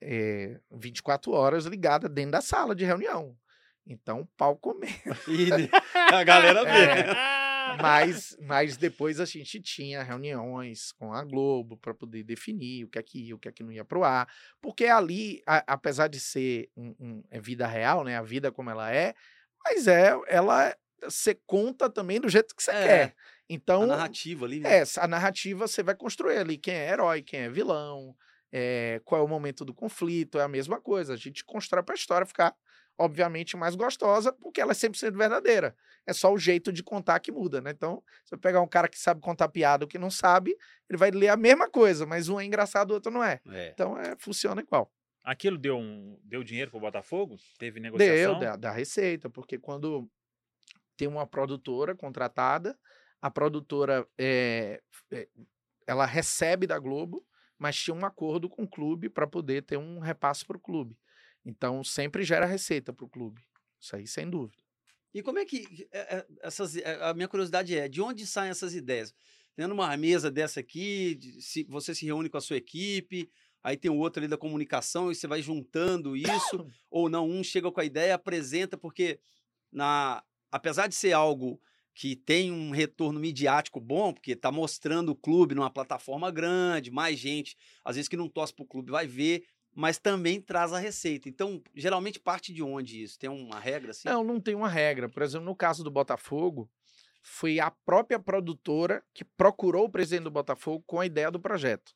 é, 0.00 0.58
24 0.72 1.32
horas 1.32 1.64
ligada 1.66 2.08
dentro 2.08 2.32
da 2.32 2.40
sala 2.40 2.74
de 2.74 2.84
reunião. 2.84 3.36
Então, 3.86 4.26
pau 4.36 4.56
comer. 4.56 5.00
E 5.28 5.48
a 6.14 6.24
galera 6.24 6.64
vê. 6.64 7.00
É. 7.00 7.76
Mas, 7.80 8.36
mas 8.40 8.76
depois 8.76 9.20
a 9.20 9.24
gente 9.24 9.60
tinha 9.60 10.02
reuniões 10.02 10.92
com 10.92 11.12
a 11.12 11.24
Globo 11.24 11.76
para 11.78 11.94
poder 11.94 12.22
definir 12.22 12.84
o 12.84 12.88
que 12.88 12.98
é 12.98 13.02
que 13.02 13.18
ia, 13.28 13.34
o 13.34 13.38
que 13.38 13.48
é 13.48 13.52
que 13.52 13.62
não 13.62 13.72
ia 13.72 13.84
pro 13.84 14.04
ar. 14.04 14.28
Porque 14.60 14.84
ali, 14.86 15.42
a- 15.46 15.64
apesar 15.66 16.08
de 16.08 16.20
ser 16.20 16.70
um, 16.76 16.94
um- 17.00 17.24
é 17.30 17.40
vida 17.40 17.66
real, 17.66 18.04
né? 18.04 18.16
A 18.16 18.22
vida 18.22 18.52
como 18.52 18.70
ela 18.70 18.92
é, 18.92 19.14
mas 19.64 19.86
é 19.86 20.12
ela 20.28 20.74
você 21.02 21.34
conta 21.46 21.90
também 21.90 22.18
do 22.20 22.28
jeito 22.28 22.54
que 22.54 22.62
você 22.62 22.70
É, 22.70 22.86
quer. 22.86 23.16
A 23.48 23.52
Então, 23.52 23.86
narrativa 23.86 24.44
ali, 24.46 24.60
né? 24.60 24.78
é, 24.80 24.84
a 24.98 25.06
narrativa 25.06 25.66
você 25.68 25.82
vai 25.82 25.94
construir 25.94 26.38
ali 26.38 26.56
quem 26.56 26.74
é 26.74 26.90
herói, 26.90 27.22
quem 27.22 27.40
é 27.40 27.50
vilão, 27.50 28.16
é, 28.52 29.00
qual 29.04 29.20
é 29.20 29.24
o 29.24 29.28
momento 29.28 29.64
do 29.64 29.74
conflito, 29.74 30.38
é 30.38 30.42
a 30.42 30.48
mesma 30.48 30.80
coisa. 30.80 31.12
A 31.12 31.16
gente 31.16 31.44
constrói 31.44 31.82
para 31.82 31.94
a 31.94 31.96
história 31.96 32.26
ficar, 32.26 32.54
obviamente, 32.96 33.56
mais 33.56 33.74
gostosa, 33.74 34.32
porque 34.32 34.60
ela 34.60 34.72
é 34.72 34.74
100% 34.74 35.16
verdadeira. 35.16 35.76
É 36.06 36.12
só 36.12 36.32
o 36.32 36.38
jeito 36.38 36.72
de 36.72 36.82
contar 36.82 37.18
que 37.20 37.32
muda, 37.32 37.60
né? 37.60 37.70
Então, 37.70 38.02
se 38.24 38.34
eu 38.34 38.38
pegar 38.38 38.60
um 38.60 38.68
cara 38.68 38.88
que 38.88 38.98
sabe 38.98 39.20
contar 39.20 39.48
piada 39.48 39.84
ou 39.84 39.88
que 39.88 39.98
não 39.98 40.10
sabe, 40.10 40.56
ele 40.88 40.96
vai 40.96 41.10
ler 41.10 41.28
a 41.28 41.36
mesma 41.36 41.68
coisa, 41.68 42.06
mas 42.06 42.28
um 42.28 42.40
é 42.40 42.44
engraçado, 42.44 42.92
o 42.92 42.94
outro 42.94 43.10
não 43.12 43.22
é. 43.24 43.40
É. 43.48 43.70
Então, 43.70 43.98
é, 43.98 44.14
funciona 44.18 44.60
igual. 44.62 44.90
Aquilo 45.22 45.56
deu, 45.58 45.78
um, 45.78 46.18
deu 46.22 46.44
dinheiro 46.44 46.70
pro 46.70 46.80
Botafogo? 46.80 47.36
Teve 47.58 47.80
negociação? 47.80 48.38
Deu, 48.38 48.50
da, 48.50 48.56
da 48.56 48.70
receita, 48.70 49.28
porque 49.30 49.58
quando 49.58 50.08
tem 50.96 51.08
uma 51.08 51.26
produtora 51.26 51.94
contratada, 51.94 52.78
a 53.24 53.30
produtora 53.30 54.06
é, 54.18 54.82
ela 55.86 56.04
recebe 56.04 56.66
da 56.66 56.78
Globo, 56.78 57.26
mas 57.58 57.74
tinha 57.74 57.94
um 57.94 58.04
acordo 58.04 58.50
com 58.50 58.64
o 58.64 58.68
clube 58.68 59.08
para 59.08 59.26
poder 59.26 59.62
ter 59.62 59.78
um 59.78 59.98
repasse 59.98 60.44
para 60.44 60.58
o 60.58 60.60
clube. 60.60 60.94
Então 61.42 61.82
sempre 61.82 62.22
gera 62.22 62.44
receita 62.44 62.92
para 62.92 63.06
o 63.06 63.08
clube. 63.08 63.40
Isso 63.80 63.96
aí, 63.96 64.06
sem 64.06 64.28
dúvida. 64.28 64.62
E 65.14 65.22
como 65.22 65.38
é 65.38 65.46
que 65.46 65.88
é, 65.90 66.26
essas, 66.42 66.76
a 67.00 67.14
minha 67.14 67.26
curiosidade 67.26 67.74
é, 67.74 67.88
de 67.88 68.02
onde 68.02 68.26
saem 68.26 68.50
essas 68.50 68.74
ideias? 68.74 69.14
Tendo 69.56 69.72
uma 69.72 69.96
mesa 69.96 70.30
dessa 70.30 70.60
aqui, 70.60 71.18
se, 71.40 71.64
você 71.64 71.94
se 71.94 72.04
reúne 72.04 72.28
com 72.28 72.36
a 72.36 72.42
sua 72.42 72.58
equipe, 72.58 73.30
aí 73.62 73.78
tem 73.78 73.90
o 73.90 73.96
outro 73.96 74.20
ali 74.20 74.28
da 74.28 74.36
comunicação 74.36 75.10
e 75.10 75.14
você 75.14 75.26
vai 75.26 75.40
juntando 75.40 76.14
isso, 76.14 76.26
ou 76.90 77.08
não, 77.08 77.26
um 77.26 77.42
chega 77.42 77.72
com 77.72 77.80
a 77.80 77.86
ideia, 77.86 78.16
apresenta, 78.16 78.76
porque 78.76 79.18
na, 79.72 80.22
apesar 80.52 80.88
de 80.88 80.94
ser 80.94 81.14
algo 81.14 81.58
que 81.94 82.16
tem 82.16 82.50
um 82.50 82.70
retorno 82.70 83.20
midiático 83.20 83.80
bom, 83.80 84.12
porque 84.12 84.32
está 84.32 84.50
mostrando 84.50 85.10
o 85.10 85.14
clube 85.14 85.54
numa 85.54 85.70
plataforma 85.70 86.30
grande, 86.30 86.90
mais 86.90 87.18
gente, 87.18 87.56
às 87.84 87.96
vezes 87.96 88.08
que 88.08 88.16
não 88.16 88.28
torce 88.28 88.52
para 88.52 88.64
o 88.64 88.66
clube 88.66 88.90
vai 88.90 89.06
ver, 89.06 89.44
mas 89.72 89.98
também 89.98 90.40
traz 90.40 90.72
a 90.72 90.78
receita. 90.78 91.28
Então, 91.28 91.62
geralmente 91.74 92.18
parte 92.18 92.52
de 92.52 92.62
onde 92.62 93.02
isso? 93.02 93.18
Tem 93.18 93.30
uma 93.30 93.60
regra 93.60 93.92
assim? 93.92 94.08
Não, 94.08 94.24
não 94.24 94.40
tem 94.40 94.54
uma 94.54 94.68
regra. 94.68 95.08
Por 95.08 95.22
exemplo, 95.22 95.46
no 95.46 95.54
caso 95.54 95.84
do 95.84 95.90
Botafogo, 95.90 96.68
foi 97.22 97.58
a 97.58 97.70
própria 97.70 98.18
produtora 98.18 99.02
que 99.14 99.24
procurou 99.24 99.86
o 99.86 99.90
presidente 99.90 100.24
do 100.24 100.30
Botafogo 100.30 100.84
com 100.86 101.00
a 101.00 101.06
ideia 101.06 101.30
do 101.30 101.40
projeto. 101.40 101.94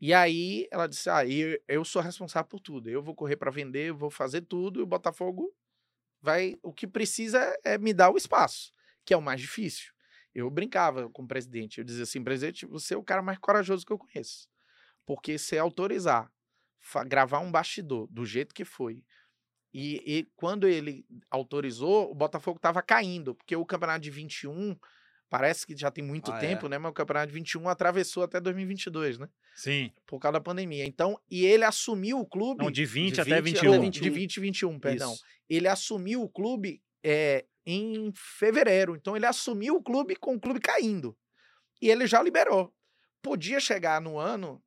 E 0.00 0.12
aí 0.14 0.66
ela 0.70 0.86
disse: 0.86 1.08
Ah, 1.10 1.22
eu, 1.68 1.84
sou 1.84 2.02
responsável 2.02 2.48
por 2.48 2.60
tudo. 2.60 2.88
Eu 2.88 3.02
vou 3.02 3.14
correr 3.14 3.36
para 3.36 3.50
vender, 3.50 3.90
eu 3.90 3.96
vou 3.96 4.10
fazer 4.10 4.42
tudo, 4.42 4.80
e 4.80 4.82
o 4.82 4.86
Botafogo 4.86 5.52
vai. 6.20 6.56
O 6.62 6.72
que 6.72 6.86
precisa 6.86 7.56
é 7.64 7.78
me 7.78 7.92
dar 7.92 8.10
o 8.10 8.16
espaço, 8.16 8.72
que 9.10 9.14
é 9.14 9.16
o 9.16 9.20
mais 9.20 9.40
difícil. 9.40 9.92
Eu 10.32 10.48
brincava 10.48 11.10
com 11.10 11.24
o 11.24 11.26
presidente, 11.26 11.78
eu 11.78 11.84
dizia 11.84 12.04
assim: 12.04 12.22
presidente, 12.22 12.64
você 12.64 12.94
é 12.94 12.96
o 12.96 13.02
cara 13.02 13.20
mais 13.20 13.38
corajoso 13.38 13.84
que 13.84 13.92
eu 13.92 13.98
conheço. 13.98 14.48
Porque 15.04 15.36
se 15.36 15.58
autorizar 15.58 16.30
gravar 17.08 17.40
um 17.40 17.50
bastidor 17.50 18.06
do 18.06 18.24
jeito 18.24 18.54
que 18.54 18.64
foi, 18.64 19.02
e, 19.74 20.00
e 20.06 20.28
quando 20.36 20.68
ele 20.68 21.04
autorizou, 21.28 22.08
o 22.08 22.14
Botafogo 22.14 22.58
estava 22.58 22.80
caindo, 22.82 23.34
porque 23.34 23.56
o 23.56 23.66
campeonato 23.66 24.00
de 24.00 24.12
21 24.12 24.76
parece 25.28 25.66
que 25.66 25.76
já 25.76 25.90
tem 25.90 26.04
muito 26.04 26.30
ah, 26.30 26.38
tempo, 26.38 26.66
é? 26.66 26.68
né? 26.68 26.78
Mas 26.78 26.90
o 26.92 26.94
campeonato 26.94 27.26
de 27.26 27.34
21 27.34 27.68
atravessou 27.68 28.22
até 28.22 28.40
2022, 28.40 29.18
né? 29.18 29.28
Sim. 29.56 29.90
Por 30.06 30.20
causa 30.20 30.34
da 30.34 30.40
pandemia. 30.40 30.84
Então, 30.84 31.20
e 31.28 31.44
ele 31.44 31.64
assumiu 31.64 32.20
o 32.20 32.26
clube. 32.26 32.62
Não, 32.62 32.70
de 32.70 32.84
20, 32.84 33.16
de 33.16 33.16
20 33.16 33.20
até 33.20 33.42
21. 33.42 33.72
Até 33.72 33.80
21. 33.80 34.02
De 34.02 34.10
20 34.10 34.36
e 34.36 34.40
21, 34.40 34.78
perdão. 34.78 35.12
Isso. 35.12 35.24
Ele 35.48 35.66
assumiu 35.66 36.22
o 36.22 36.28
clube 36.28 36.80
é, 37.02 37.44
em 37.66 38.12
fevereiro. 38.14 38.96
Então, 38.96 39.16
ele 39.16 39.26
assumiu 39.26 39.76
o 39.76 39.82
clube 39.82 40.16
com 40.16 40.34
o 40.34 40.40
clube 40.40 40.60
caindo. 40.60 41.16
E 41.80 41.90
ele 41.90 42.06
já 42.06 42.22
liberou. 42.22 42.74
Podia 43.22 43.60
chegar 43.60 44.00
no 44.00 44.18
ano 44.18 44.62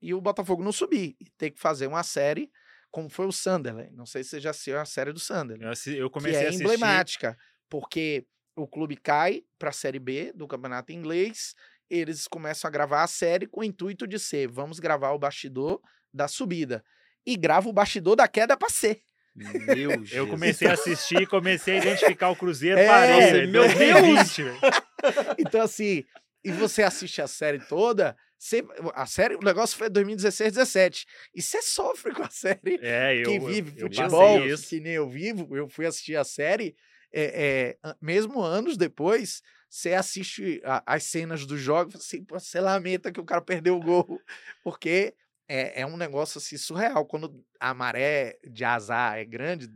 e 0.00 0.12
o 0.14 0.20
Botafogo 0.20 0.62
não 0.62 0.72
subir. 0.72 1.16
E 1.20 1.30
ter 1.30 1.50
que 1.50 1.60
fazer 1.60 1.86
uma 1.86 2.02
série 2.02 2.50
como 2.90 3.08
foi 3.08 3.26
o 3.26 3.32
Sunderland. 3.32 3.90
Não 3.92 4.06
sei 4.06 4.22
se 4.22 4.30
você 4.30 4.40
já 4.40 4.50
assistiu 4.50 4.78
a 4.78 4.84
série 4.84 5.12
do 5.12 5.18
Sunderland. 5.18 5.64
Eu, 5.86 5.94
eu 5.94 6.10
comecei 6.10 6.38
que 6.38 6.44
é 6.44 6.46
a 6.46 6.48
assistir... 6.50 6.64
emblemática, 6.64 7.36
porque 7.68 8.26
o 8.54 8.68
clube 8.68 8.96
cai 8.96 9.42
para 9.58 9.70
a 9.70 9.72
Série 9.72 9.98
B 9.98 10.32
do 10.32 10.46
Campeonato 10.46 10.92
Inglês, 10.92 11.54
eles 11.90 12.28
começam 12.28 12.68
a 12.68 12.70
gravar 12.70 13.02
a 13.02 13.08
série 13.08 13.46
com 13.46 13.60
o 13.60 13.64
intuito 13.64 14.06
de 14.06 14.18
ser, 14.18 14.46
vamos 14.48 14.78
gravar 14.78 15.10
o 15.10 15.18
bastidor 15.18 15.80
da 16.12 16.28
subida. 16.28 16.84
E 17.26 17.36
grava 17.36 17.68
o 17.68 17.72
bastidor 17.72 18.14
da 18.14 18.28
queda 18.28 18.56
para 18.56 18.68
ser. 18.68 19.02
Meu 19.34 20.04
Eu 20.12 20.28
comecei 20.28 20.68
a 20.68 20.74
assistir 20.74 21.22
e 21.22 21.26
comecei 21.26 21.74
a 21.74 21.78
identificar 21.78 22.30
o 22.30 22.36
Cruzeiro, 22.36 22.78
é, 22.78 22.86
parei, 22.86 23.46
meu 23.46 23.66
Deus! 23.66 24.36
então 25.38 25.60
assim, 25.60 26.04
e 26.44 26.52
você 26.52 26.82
assiste 26.82 27.20
a 27.20 27.26
série 27.26 27.58
toda, 27.58 28.16
você, 28.38 28.62
a 28.94 29.06
série, 29.06 29.34
o 29.36 29.40
negócio 29.40 29.76
foi 29.76 29.88
2016, 29.88 30.52
17. 30.52 31.06
E 31.34 31.40
você 31.40 31.62
sofre 31.62 32.12
com 32.12 32.22
a 32.22 32.30
série. 32.30 32.78
É, 32.82 33.16
eu, 33.16 33.24
Quem 33.24 33.40
vive 33.40 33.72
eu, 33.76 33.86
futebol, 33.86 34.38
eu 34.38 34.58
que 34.58 34.80
nem 34.80 34.92
eu 34.92 35.08
vivo, 35.08 35.56
eu 35.56 35.68
fui 35.68 35.86
assistir 35.86 36.14
a 36.16 36.24
série, 36.24 36.76
é, 37.12 37.76
é, 37.82 37.94
mesmo 38.02 38.42
anos 38.42 38.76
depois, 38.76 39.40
você 39.70 39.94
assiste 39.94 40.60
a, 40.64 40.82
as 40.94 41.04
cenas 41.04 41.46
dos 41.46 41.60
jogos, 41.60 41.96
assim, 41.96 42.24
você 42.28 42.60
lamenta 42.60 43.10
que 43.10 43.20
o 43.20 43.24
cara 43.24 43.40
perdeu 43.40 43.76
o 43.76 43.80
gol, 43.80 44.20
porque 44.62 45.14
é, 45.48 45.82
é 45.82 45.86
um 45.86 45.96
negócio 45.96 46.38
assim 46.38 46.56
surreal. 46.56 47.04
Quando 47.04 47.44
a 47.60 47.74
maré 47.74 48.38
de 48.48 48.64
azar 48.64 49.18
é 49.18 49.24
grande, 49.24 49.70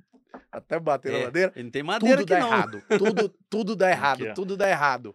até 0.51 0.79
bater 0.79 1.13
é, 1.13 1.19
na 1.19 1.25
madeira, 1.25 1.53
não 1.57 1.71
tem 1.71 1.83
madeira 1.83 2.19
tudo 2.19 2.29
dá 2.29 2.41
não. 2.41 2.47
errado. 2.49 2.85
Tudo, 2.99 3.29
tudo 3.51 3.77
dá 3.77 3.91
errado, 3.91 4.35
tudo 4.35 4.57
dá 4.57 4.69
errado. 4.69 5.15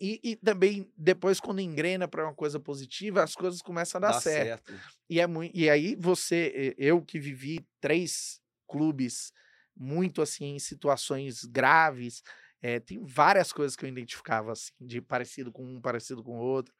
E, 0.00 0.20
e 0.24 0.36
também, 0.36 0.90
depois, 0.96 1.38
quando 1.38 1.60
engrena 1.60 2.08
para 2.08 2.24
uma 2.24 2.34
coisa 2.34 2.58
positiva, 2.58 3.22
as 3.22 3.36
coisas 3.36 3.62
começam 3.62 3.98
a 3.98 4.00
dar 4.00 4.12
Dá 4.12 4.20
certo. 4.20 4.72
certo. 4.72 4.82
E, 5.08 5.20
é 5.20 5.26
muito, 5.28 5.56
e 5.56 5.70
aí 5.70 5.94
você, 5.94 6.74
eu 6.76 7.00
que 7.00 7.20
vivi 7.20 7.64
três 7.80 8.40
clubes 8.66 9.32
muito 9.76 10.20
assim, 10.20 10.56
em 10.56 10.58
situações 10.58 11.44
graves, 11.44 12.20
é, 12.60 12.80
tem 12.80 13.00
várias 13.04 13.52
coisas 13.52 13.76
que 13.76 13.84
eu 13.84 13.88
identificava 13.88 14.50
assim, 14.50 14.72
de 14.80 15.00
parecido 15.00 15.52
com 15.52 15.64
um, 15.64 15.80
parecido 15.80 16.22
com 16.22 16.32
o 16.32 16.42
outro. 16.42 16.74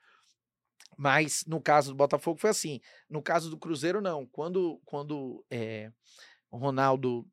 Mas 0.96 1.44
no 1.46 1.60
caso 1.60 1.90
do 1.92 1.96
Botafogo 1.96 2.38
foi 2.38 2.50
assim. 2.50 2.80
No 3.08 3.22
caso 3.22 3.50
do 3.50 3.58
Cruzeiro, 3.58 4.00
não. 4.00 4.26
Quando, 4.26 4.80
quando 4.84 5.44
é, 5.50 5.90
o 6.50 6.56
Ronaldo 6.56 7.26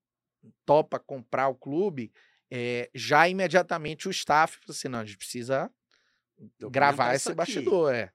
topa 0.65 0.99
comprar 0.99 1.47
o 1.49 1.55
clube, 1.55 2.11
é, 2.49 2.89
já 2.95 3.27
imediatamente 3.27 4.07
o 4.07 4.11
staff 4.11 4.57
falou 4.57 4.75
assim: 4.75 4.87
não, 4.87 4.99
a 4.99 5.05
gente 5.05 5.17
precisa 5.17 5.71
gravar 6.71 7.13
esse 7.13 7.33
bastidor, 7.33 7.93
é. 7.93 8.11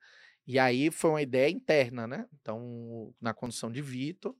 E 0.46 0.58
aí 0.58 0.90
foi 0.90 1.10
uma 1.10 1.22
ideia 1.22 1.50
interna, 1.50 2.06
né? 2.06 2.26
Então, 2.40 3.14
na 3.20 3.32
condição 3.32 3.70
de 3.70 3.80
Vitor 3.80 4.34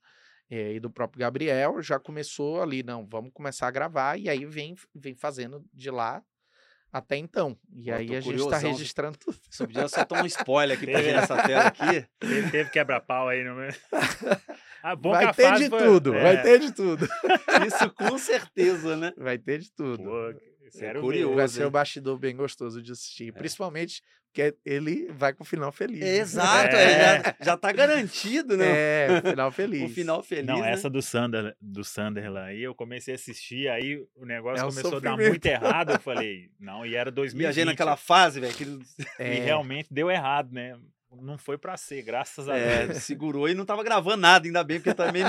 é, 0.50 0.74
e 0.74 0.80
do 0.80 0.90
próprio 0.90 1.20
Gabriel, 1.20 1.80
já 1.82 1.98
começou 1.98 2.62
ali, 2.62 2.82
não, 2.82 3.06
vamos 3.06 3.30
começar 3.32 3.68
a 3.68 3.70
gravar, 3.70 4.18
e 4.18 4.28
aí 4.28 4.44
vem, 4.44 4.74
vem 4.94 5.14
fazendo 5.14 5.64
de 5.72 5.90
lá 5.90 6.22
até 6.94 7.16
então. 7.16 7.59
E 7.74 7.87
Pô, 7.87 7.92
aí 7.92 8.14
a 8.14 8.20
gente 8.20 8.40
está 8.40 8.57
registrando 8.57 9.18
tudo. 9.18 9.37
Você 9.50 9.66
podia 9.66 9.88
soltar 9.88 10.22
um 10.22 10.26
spoiler 10.26 10.76
aqui 10.76 10.87
pra 10.87 11.02
gente 11.02 11.16
nessa 11.16 11.42
tela 11.42 11.66
aqui. 11.66 12.07
Ele 12.22 12.50
teve 12.50 12.70
quebra-pau 12.70 13.28
aí, 13.28 13.42
não 13.42 13.61
é? 13.61 13.70
Ah, 14.87 14.94
vai 14.94 15.33
ter 15.33 15.54
de 15.54 15.70
foi... 15.70 15.83
tudo, 15.83 16.14
é. 16.14 16.22
vai 16.22 16.42
ter 16.42 16.59
de 16.59 16.70
tudo. 16.70 17.09
Isso 17.66 17.90
com 17.94 18.18
certeza, 18.18 18.94
né? 18.94 19.14
Vai 19.16 19.38
ter 19.38 19.61
de 19.61 19.72
tudo. 19.72 20.04
Pô, 20.04 20.35
é 20.80 20.94
curioso. 20.94 21.34
Vai 21.34 21.48
ser 21.48 21.66
um 21.66 21.70
bastidor 21.70 22.18
bem 22.18 22.34
gostoso 22.34 22.82
de 22.82 22.92
assistir. 22.92 23.28
É. 23.28 23.32
Principalmente 23.32 24.02
porque 24.34 24.56
ele 24.64 25.12
vai 25.12 25.32
com 25.32 25.44
o 25.44 25.46
final 25.46 25.70
feliz. 25.70 26.00
Né? 26.00 26.16
Exato, 26.16 26.74
é. 26.74 27.22
já, 27.22 27.37
já 27.40 27.56
tá 27.56 27.70
garantido, 27.70 28.56
né? 28.56 28.66
É, 28.66 29.22
o 29.22 29.22
final 29.30 29.52
feliz. 29.52 29.90
o 29.90 29.94
final 29.94 30.22
feliz. 30.24 30.46
Não, 30.46 30.60
né? 30.60 30.72
essa 30.72 30.90
do 30.90 31.00
Sander, 31.00 31.54
do 31.60 31.84
Sunderland 31.84 32.50
aí, 32.50 32.60
eu 32.60 32.74
comecei 32.74 33.14
a 33.14 33.16
assistir, 33.16 33.68
aí 33.68 34.04
o 34.16 34.26
negócio 34.26 34.60
é 34.60 34.66
um 34.66 34.70
começou 34.70 34.90
sofrimento. 34.90 35.14
a 35.14 35.22
dar 35.22 35.28
muito 35.30 35.46
errado. 35.46 35.92
Eu 35.92 36.00
falei, 36.02 36.50
não, 36.58 36.84
e 36.84 36.96
era 36.96 37.12
2020. 37.12 37.44
Viajei 37.44 37.64
naquela 37.64 37.96
fase, 37.96 38.40
velho. 38.40 38.52
Que... 38.52 38.66
É. 39.20 39.37
E 39.37 39.40
realmente 39.40 39.94
deu 39.94 40.10
errado, 40.10 40.52
né? 40.52 40.76
Não 41.22 41.38
foi 41.38 41.59
para 41.59 41.77
ser, 41.77 42.03
graças 42.03 42.48
a 42.48 42.57
é, 42.57 42.87
Deus. 42.87 43.03
Segurou 43.03 43.48
e 43.48 43.55
não 43.55 43.64
tava 43.64 43.83
gravando 43.83 44.18
nada, 44.18 44.46
ainda 44.46 44.62
bem, 44.64 44.79
porque 44.79 44.94
também 44.94 45.24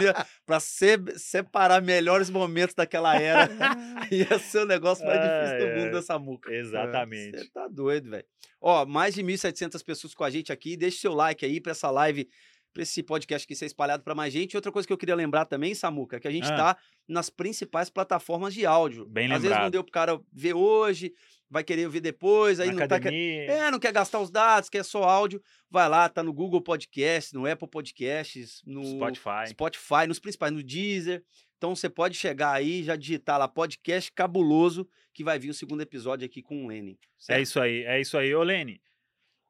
para 0.46 0.60
se, 0.60 0.98
separar 1.18 1.82
melhores 1.82 2.30
momentos 2.30 2.76
daquela 2.76 3.16
era, 3.20 3.50
ia 4.12 4.40
ser 4.40 4.60
o 4.60 4.66
negócio 4.66 5.06
mais 5.06 5.20
difícil 5.20 5.60
do 5.60 5.80
mundo 5.80 5.92
dessa 5.94 6.20
muca. 6.20 6.54
Exatamente. 6.54 7.38
Você 7.38 7.50
tá 7.50 7.68
doido, 7.68 8.10
velho. 8.10 8.26
Ó, 8.62 8.86
mais 8.86 9.14
de 9.14 9.24
1.700 9.24 9.84
pessoas 9.84 10.14
com 10.14 10.24
a 10.24 10.30
gente 10.30 10.52
aqui. 10.52 10.76
Deixe 10.76 10.98
seu 10.98 11.14
like 11.14 11.46
aí 11.46 11.62
para 11.62 11.72
essa 11.72 11.92
live, 11.92 12.28
para 12.74 12.84
esse 12.84 13.04
podcast 13.04 13.46
aqui 13.46 13.56
ser 13.56 13.66
espalhado 13.66 14.04
para 14.04 14.16
mais 14.16 14.34
gente. 14.34 14.56
Outra 14.56 14.72
coisa 14.72 14.88
que 14.88 14.94
eu 14.94 14.98
queria 14.98 15.16
lembrar 15.16 15.46
também, 15.46 15.76
Samuca, 15.76 16.18
é 16.18 16.20
que 16.20 16.28
a 16.28 16.32
gente 16.32 16.52
ah. 16.52 16.56
tá 16.56 16.78
nas 17.08 17.30
principais 17.30 17.90
plataformas 17.90 18.54
de 18.54 18.66
áudio. 18.66 19.06
Bem 19.06 19.26
Às 19.26 19.42
lembrado. 19.42 19.42
vezes 19.42 19.64
não 19.64 19.70
deu 19.70 19.84
pro 19.84 19.92
cara 19.92 20.20
ver 20.34 20.54
hoje, 20.54 21.14
vai 21.50 21.64
querer 21.64 21.86
ouvir 21.86 22.00
depois, 22.02 22.60
aí 22.60 22.68
Na 22.68 22.74
não 22.74 22.84
academia. 22.84 23.48
tá 23.48 23.54
é, 23.54 23.72
não 23.72 23.80
quer 23.80 23.92
gastar 23.92 24.20
os 24.20 24.30
dados, 24.30 24.70
quer 24.70 24.84
só 24.84 25.04
áudio, 25.04 25.42
vai 25.70 25.88
lá, 25.88 26.10
tá 26.10 26.24
no 26.24 26.34
Google 26.34 26.62
Podcast, 26.62 27.34
no 27.34 27.46
Apple 27.46 27.70
Podcasts, 27.70 28.62
no 28.66 28.84
Spotify, 28.84 29.50
Spotify, 29.50 30.08
nos 30.08 30.20
principais, 30.20 30.52
no 30.54 30.64
Deezer. 30.64 31.24
Então 31.58 31.76
você 31.76 31.90
pode 31.90 32.18
chegar 32.18 32.52
aí, 32.52 32.84
já 32.84 32.96
digitar 32.96 33.40
lá 33.40 33.48
podcast 33.48 34.12
cabuloso, 34.12 34.88
que 35.14 35.24
vai 35.24 35.40
vir 35.40 35.50
o 35.50 35.54
segundo 35.54 35.82
episódio 35.82 36.26
aqui 36.26 36.42
com 36.42 36.66
o 36.66 36.68
Lene. 36.68 37.00
É 37.30 37.42
isso 37.42 37.60
aí, 37.60 37.84
é 37.84 38.00
isso 38.02 38.18
aí. 38.18 38.34
Ô 38.36 38.44
Lene, 38.44 38.82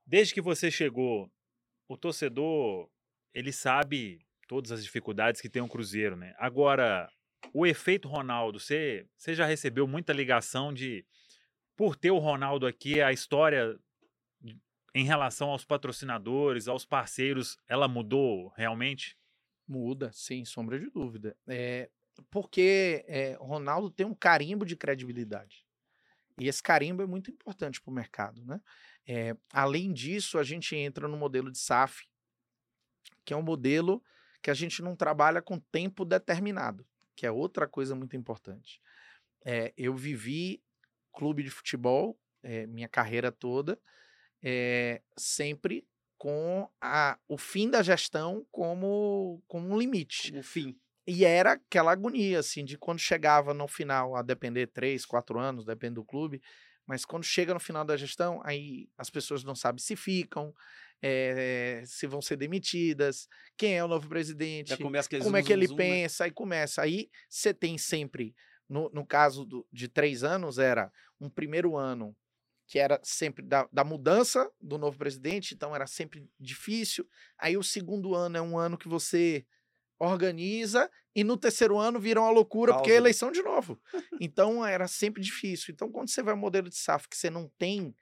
desde 0.06 0.34
que 0.34 0.42
você 0.42 0.70
chegou, 0.70 1.32
o 1.88 1.98
torcedor, 1.98 2.90
ele 3.34 3.52
sabe 3.52 4.20
todas 4.48 4.72
as 4.72 4.84
dificuldades 4.84 5.42
que 5.42 5.50
tem 5.50 5.62
um 5.62 5.68
Cruzeiro, 5.68 6.16
né? 6.16 6.34
Agora, 6.38 7.10
o 7.54 7.66
efeito 7.66 8.08
Ronaldo, 8.08 8.60
você, 8.60 9.06
você 9.18 9.34
já 9.34 9.46
recebeu 9.46 9.88
muita 9.88 10.14
ligação 10.14 10.74
de 10.74 11.06
por 11.76 11.96
ter 11.96 12.12
o 12.12 12.20
Ronaldo 12.20 12.66
aqui, 12.66 13.02
a 13.02 13.12
história 13.12 13.78
em 14.94 15.04
relação 15.04 15.50
aos 15.50 15.66
patrocinadores, 15.66 16.70
aos 16.70 16.86
parceiros, 16.86 17.58
ela 17.68 17.88
mudou 17.88 18.48
realmente? 18.56 19.18
Muda, 19.68 20.10
sem 20.14 20.46
sombra 20.46 20.80
de 20.80 20.90
dúvida. 20.90 21.36
É, 21.48 21.90
porque 22.32 23.04
é, 23.08 23.34
Ronaldo 23.40 23.90
tem 23.90 24.06
um 24.06 24.16
carimbo 24.16 24.66
de 24.66 24.76
credibilidade. 24.76 25.66
E 26.40 26.48
esse 26.48 26.64
carimbo 26.64 27.02
é 27.02 27.06
muito 27.06 27.30
importante 27.30 27.82
para 27.82 27.92
o 27.92 27.94
mercado. 27.94 28.46
Né? 28.46 28.62
É, 29.06 29.36
além 29.52 29.92
disso, 29.92 30.38
a 30.38 30.44
gente 30.44 30.76
entra 30.76 31.08
no 31.08 31.18
modelo 31.18 31.52
de 31.52 31.58
SAF, 31.58 32.08
que 33.26 33.34
é 33.34 33.38
um 33.38 33.42
modelo 33.42 34.02
que 34.42 34.50
a 34.50 34.54
gente 34.54 34.82
não 34.82 34.96
trabalha 34.96 35.42
com 35.42 35.60
tempo 35.60 36.06
determinado, 36.06 36.88
que 37.16 37.26
é 37.26 37.32
outra 37.32 37.68
coisa 37.68 37.96
muito 37.96 38.16
importante. 38.16 38.80
É, 39.44 39.74
eu 39.76 39.96
vivi 39.96 40.64
clube 41.16 41.44
de 41.44 41.50
futebol 41.50 42.18
é, 42.46 42.68
minha 42.68 42.88
carreira 42.88 43.32
toda, 43.32 43.80
sempre 45.18 45.88
com 46.18 46.70
a, 46.80 47.18
o 47.28 47.38
fim 47.38 47.70
da 47.70 47.82
gestão 47.82 48.46
como, 48.52 49.42
como 49.48 49.74
um 49.74 49.78
limite. 49.78 50.36
O 50.38 50.44
fim. 50.44 50.80
E 51.08 51.26
era 51.26 51.54
aquela 51.54 51.92
agonia, 51.92 52.40
assim, 52.40 52.64
de 52.64 52.78
quando 52.78 53.00
chegava 53.00 53.54
no 53.54 53.68
final, 53.68 54.16
a 54.16 54.22
depender 54.22 54.68
três, 54.68 55.06
quatro 55.06 55.40
anos, 55.40 55.66
depende 55.66 55.96
do 55.96 56.06
clube, 56.06 56.42
mas 56.86 57.06
quando 57.06 57.24
chega 57.24 57.54
no 57.54 57.60
final 57.60 57.84
da 57.84 57.98
gestão, 57.98 58.42
aí 58.44 58.88
as 58.98 59.10
pessoas 59.10 59.44
não 59.44 59.56
sabem 59.56 59.82
se 59.82 59.96
ficam, 59.96 60.54
é, 61.02 61.84
se 61.86 62.08
vão 62.08 62.22
ser 62.22 62.38
demitidas, 62.38 63.28
quem 63.58 63.78
é 63.78 63.84
o 63.84 63.88
novo 63.88 64.08
presidente, 64.08 64.74
como 65.24 65.38
é 65.38 65.44
que 65.44 65.54
ele 65.54 65.68
zoom, 65.68 65.76
né? 65.76 65.84
pensa, 65.84 66.24
né? 66.24 66.26
aí 66.26 66.32
começa. 66.32 66.82
Aí 66.82 67.10
você 67.30 67.54
tem 67.54 67.78
sempre, 67.78 68.36
no, 68.68 68.90
no 68.90 69.06
caso 69.06 69.46
do, 69.46 69.68
de 69.72 69.88
três 69.88 70.24
anos, 70.24 70.58
era 70.58 70.92
um 71.20 71.30
primeiro 71.30 71.76
ano 71.76 72.16
que 72.68 72.80
era 72.80 73.00
sempre 73.04 73.46
da, 73.46 73.68
da, 73.72 73.84
mudança 73.84 74.50
do 74.60 74.78
novo 74.78 74.98
presidente, 74.98 75.54
então 75.54 75.76
era 75.76 75.86
sempre 75.86 76.28
difícil. 76.40 77.08
Aí 77.38 77.56
o 77.56 77.64
segundo 77.64 78.16
ano 78.16 78.38
é 78.38 78.42
um 78.42 78.58
ano 78.58 78.78
que 78.78 78.88
você 78.88 79.46
organiza 80.00 80.90
e 81.16 81.24
no 81.24 81.38
terceiro 81.38 81.78
ano 81.78 82.00
vira 82.00 82.20
uma 82.20 82.32
loucura 82.32 82.72
Pausa. 82.72 82.82
porque 82.82 82.94
é 82.94 82.98
eleição 82.98 83.32
de 83.32 83.42
novo. 83.42 83.80
Então 84.20 84.66
era 84.66 84.88
sempre 84.88 85.22
difícil. 85.22 85.74
Então 85.74 85.92
quando 85.92 86.10
você 86.10 86.24
vai 86.24 86.34
ao 86.34 86.40
modelo 86.40 86.68
de 86.68 86.76
SAF 86.76 87.08
que 87.08 87.16
você 87.16 87.30
não 87.30 87.50
tem 87.58 87.96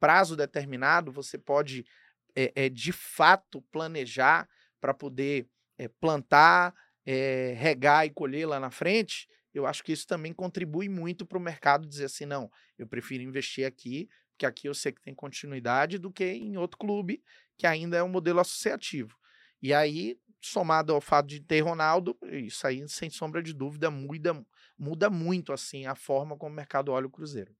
prazo 0.00 0.36
determinado, 0.36 1.12
você 1.12 1.38
pode 1.38 1.86
é, 2.34 2.52
é 2.64 2.68
de 2.68 2.92
fato 2.92 3.62
planejar 3.70 4.48
para 4.80 4.92
poder 4.92 5.48
é, 5.78 5.88
plantar, 5.88 6.74
é, 7.06 7.54
regar 7.56 8.04
e 8.04 8.10
colher 8.10 8.46
lá 8.46 8.58
na 8.58 8.70
frente 8.70 9.28
eu 9.52 9.66
acho 9.66 9.82
que 9.82 9.92
isso 9.92 10.06
também 10.06 10.32
contribui 10.32 10.88
muito 10.88 11.26
para 11.26 11.38
o 11.38 11.40
mercado 11.40 11.86
dizer 11.86 12.06
assim, 12.06 12.26
não, 12.26 12.50
eu 12.78 12.86
prefiro 12.86 13.22
investir 13.22 13.66
aqui, 13.66 14.08
porque 14.32 14.46
aqui 14.46 14.68
eu 14.68 14.74
sei 14.74 14.92
que 14.92 15.00
tem 15.00 15.14
continuidade, 15.14 15.98
do 15.98 16.12
que 16.12 16.24
em 16.24 16.56
outro 16.56 16.78
clube, 16.78 17.22
que 17.56 17.66
ainda 17.66 17.96
é 17.96 18.02
um 18.02 18.08
modelo 18.08 18.40
associativo. 18.40 19.16
E 19.60 19.74
aí, 19.74 20.16
somado 20.40 20.94
ao 20.94 21.00
fato 21.00 21.26
de 21.26 21.40
ter 21.40 21.60
Ronaldo, 21.60 22.16
isso 22.22 22.66
aí, 22.66 22.88
sem 22.88 23.10
sombra 23.10 23.42
de 23.42 23.52
dúvida, 23.52 23.90
muda, 23.90 24.44
muda 24.78 25.10
muito 25.10 25.52
assim 25.52 25.86
a 25.86 25.96
forma 25.96 26.36
como 26.36 26.52
o 26.52 26.56
mercado 26.56 26.92
olha 26.92 27.06
o 27.06 27.10
Cruzeiro. 27.10 27.52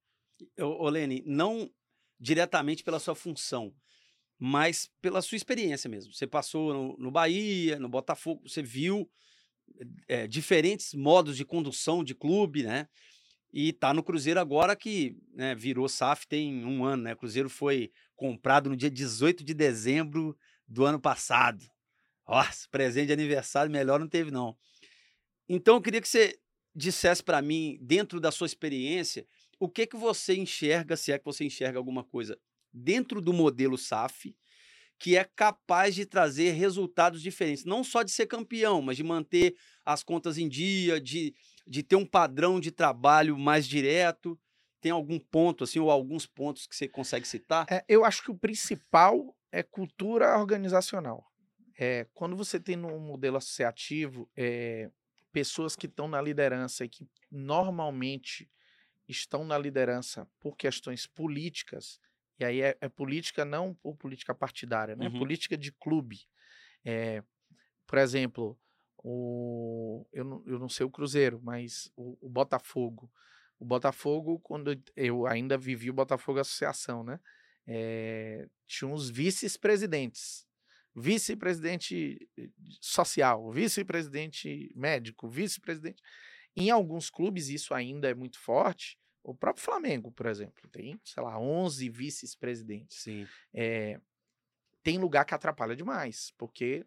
Ô, 0.61 0.89
Lene, 0.89 1.23
não 1.27 1.69
diretamente 2.21 2.85
pela 2.85 3.01
sua 3.01 3.15
função, 3.15 3.75
mas 4.39 4.89
pela 5.03 5.21
sua 5.21 5.37
experiência 5.37 5.91
mesmo. 5.91 6.13
Você 6.13 6.27
passou 6.27 6.73
no, 6.73 6.97
no 6.97 7.11
Bahia, 7.11 7.79
no 7.79 7.89
Botafogo, 7.89 8.49
você 8.49 8.63
viu 8.63 9.11
é, 10.07 10.27
diferentes 10.27 10.95
modos 10.95 11.37
de 11.37 11.45
condução 11.45 12.03
de 12.03 12.15
clube, 12.15 12.63
né? 12.63 12.89
E 13.53 13.73
tá 13.73 13.95
no 13.95 14.03
Cruzeiro 14.03 14.39
agora 14.39 14.77
que 14.77 15.17
né, 15.33 15.55
virou 15.55 15.89
SAF 15.89 16.27
tem 16.27 16.65
um 16.65 16.85
ano, 16.85 17.05
né? 17.05 17.15
O 17.15 17.17
Cruzeiro 17.17 17.49
foi 17.49 17.91
comprado 18.15 18.69
no 18.69 18.77
dia 18.77 18.91
18 18.91 19.43
de 19.43 19.55
dezembro 19.55 20.37
do 20.67 20.85
ano 20.85 21.01
passado. 21.01 21.65
Nossa, 22.29 22.69
presente 22.71 23.07
de 23.07 23.13
aniversário 23.13 23.73
melhor 23.73 23.99
não 23.99 24.09
teve, 24.09 24.31
não. 24.31 24.57
Então 25.49 25.77
eu 25.77 25.81
queria 25.81 26.01
que 26.01 26.09
você 26.09 26.39
dissesse 26.75 27.23
para 27.23 27.41
mim, 27.41 27.79
dentro 27.81 28.21
da 28.21 28.31
sua 28.31 28.47
experiência, 28.47 29.27
o 29.59 29.69
que 29.69 29.87
que 29.87 29.97
você 29.97 30.37
enxerga, 30.37 30.97
se 30.97 31.11
é 31.11 31.19
que 31.19 31.25
você 31.25 31.45
enxerga 31.45 31.79
alguma 31.79 32.05
coisa 32.05 32.39
dentro 32.73 33.21
do 33.21 33.33
modelo 33.33 33.79
SAF 33.79 34.37
que 34.99 35.17
é 35.17 35.25
capaz 35.25 35.95
de 35.95 36.05
trazer 36.05 36.51
resultados 36.53 37.23
diferentes. 37.23 37.65
Não 37.65 37.85
só 37.85 38.03
de 38.03 38.11
ser 38.11 38.27
campeão, 38.27 38.83
mas 38.83 38.97
de 38.97 39.05
manter 39.05 39.57
as 39.85 40.03
contas 40.03 40.37
em 40.37 40.49
dia, 40.49 41.01
de, 41.01 41.35
de 41.67 41.83
ter 41.83 41.97
um 41.97 42.05
padrão 42.05 42.59
de 42.59 42.71
trabalho 42.71 43.39
mais 43.39 43.67
direto. 43.67 44.39
Tem 44.81 44.91
algum 44.91 45.19
ponto, 45.19 45.65
assim, 45.65 45.79
ou 45.79 45.91
alguns 45.91 46.27
pontos 46.27 46.67
que 46.67 46.75
você 46.75 46.89
consegue 46.89 47.27
citar? 47.27 47.67
É, 47.71 47.85
eu 47.89 48.05
acho 48.05 48.23
que 48.23 48.31
o 48.31 48.39
principal 48.39 49.37
é 49.53 49.63
cultura 49.63 50.37
organizacional. 50.39 51.25
É, 51.79 52.07
quando 52.13 52.37
você 52.37 52.59
tem 52.59 52.75
no 52.75 52.99
modelo 52.99 53.37
associativo 53.37 54.29
é, 54.37 54.91
pessoas 55.33 55.77
que 55.77 55.87
estão 55.87 56.09
na 56.09 56.21
liderança 56.21 56.85
e 56.85 56.89
que 56.89 57.09
normalmente 57.31 58.51
estão 59.09 59.45
na 59.45 59.57
liderança 59.57 60.29
por 60.41 60.57
questões 60.57 61.07
políticas, 61.07 62.01
e 62.39 62.45
aí 62.45 62.63
é, 62.63 62.77
é 62.81 62.89
política 62.89 63.45
não 63.45 63.75
por 63.75 63.97
política 63.97 64.35
partidária, 64.35 64.95
né? 64.95 65.09
Uhum. 65.09 65.19
Política 65.19 65.57
de 65.57 65.73
clube. 65.73 66.21
É, 66.85 67.23
por 67.87 67.99
exemplo, 67.99 68.59
o, 68.99 70.07
eu, 70.13 70.25
não, 70.25 70.43
eu 70.47 70.59
não 70.59 70.69
sei 70.69 70.87
o 70.87 70.91
Cruzeiro, 70.91 71.41
mas 71.43 71.91
o, 71.97 72.17
o, 72.21 72.29
Botafogo. 72.29 73.11
O 73.59 73.65
Botafogo, 73.65 74.39
quando 74.41 74.81
eu 74.95 75.27
ainda 75.27 75.59
vivi 75.59 75.91
o 75.91 75.95
Botafogo 75.95 76.39
Associação, 76.39 77.03
né? 77.03 77.19
É, 77.67 78.49
tinha 78.67 78.89
uns 78.89 79.11
vice-presidentes. 79.11 80.47
Vice-presidente 80.95 82.29
eh, 82.37 82.49
social, 82.81 83.53
vice-presidente 83.53 84.73
médico, 84.75 85.29
vice-presidente. 85.29 86.03
Em 86.57 86.71
alguns 86.71 87.11
clubes 87.11 87.49
isso 87.49 87.75
ainda 87.75 88.09
é 88.09 88.15
muito 88.15 88.39
forte, 88.39 88.99
o 89.29 89.35
próprio 89.35 89.63
Flamengo, 89.63 90.11
por 90.11 90.25
exemplo, 90.25 90.67
tem, 90.71 90.99
sei 91.05 91.23
lá, 91.23 91.39
11 91.39 91.87
vices-presidentes. 91.91 93.03
Sim. 93.03 93.27
É, 93.53 94.01
tem 94.83 94.99
lugar 94.99 95.27
que 95.27 95.35
atrapalha 95.35 95.77
demais, 95.77 96.33
porque 96.39 96.87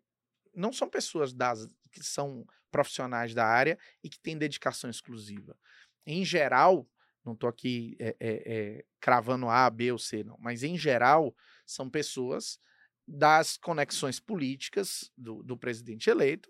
não 0.56 0.73
são 0.73 0.89
pessoas 0.89 1.34
das, 1.34 1.67
que 1.91 2.04
são 2.04 2.43
profissionais 2.71 3.36
da 3.36 3.45
área 3.45 3.77
e 4.04 4.10
que 4.10 4.19
têm 4.19 4.38
dedicação 4.38 4.89
exclusiva. 4.89 5.56
Em 6.04 6.25
geral, 6.25 6.89
não 7.23 7.34
estou 7.34 7.47
aqui 7.47 7.95
é, 7.99 8.15
é, 8.19 8.86
cravando 8.99 9.47
A, 9.47 9.69
B 9.69 9.91
ou 9.91 9.99
C, 9.99 10.23
não, 10.23 10.36
mas 10.39 10.63
em 10.63 10.75
geral, 10.75 11.36
são 11.63 11.88
pessoas 11.88 12.60
das 13.08 13.56
conexões 13.56 14.19
políticas 14.19 15.12
do, 15.15 15.43
do 15.43 15.56
presidente 15.56 16.10
eleito 16.10 16.49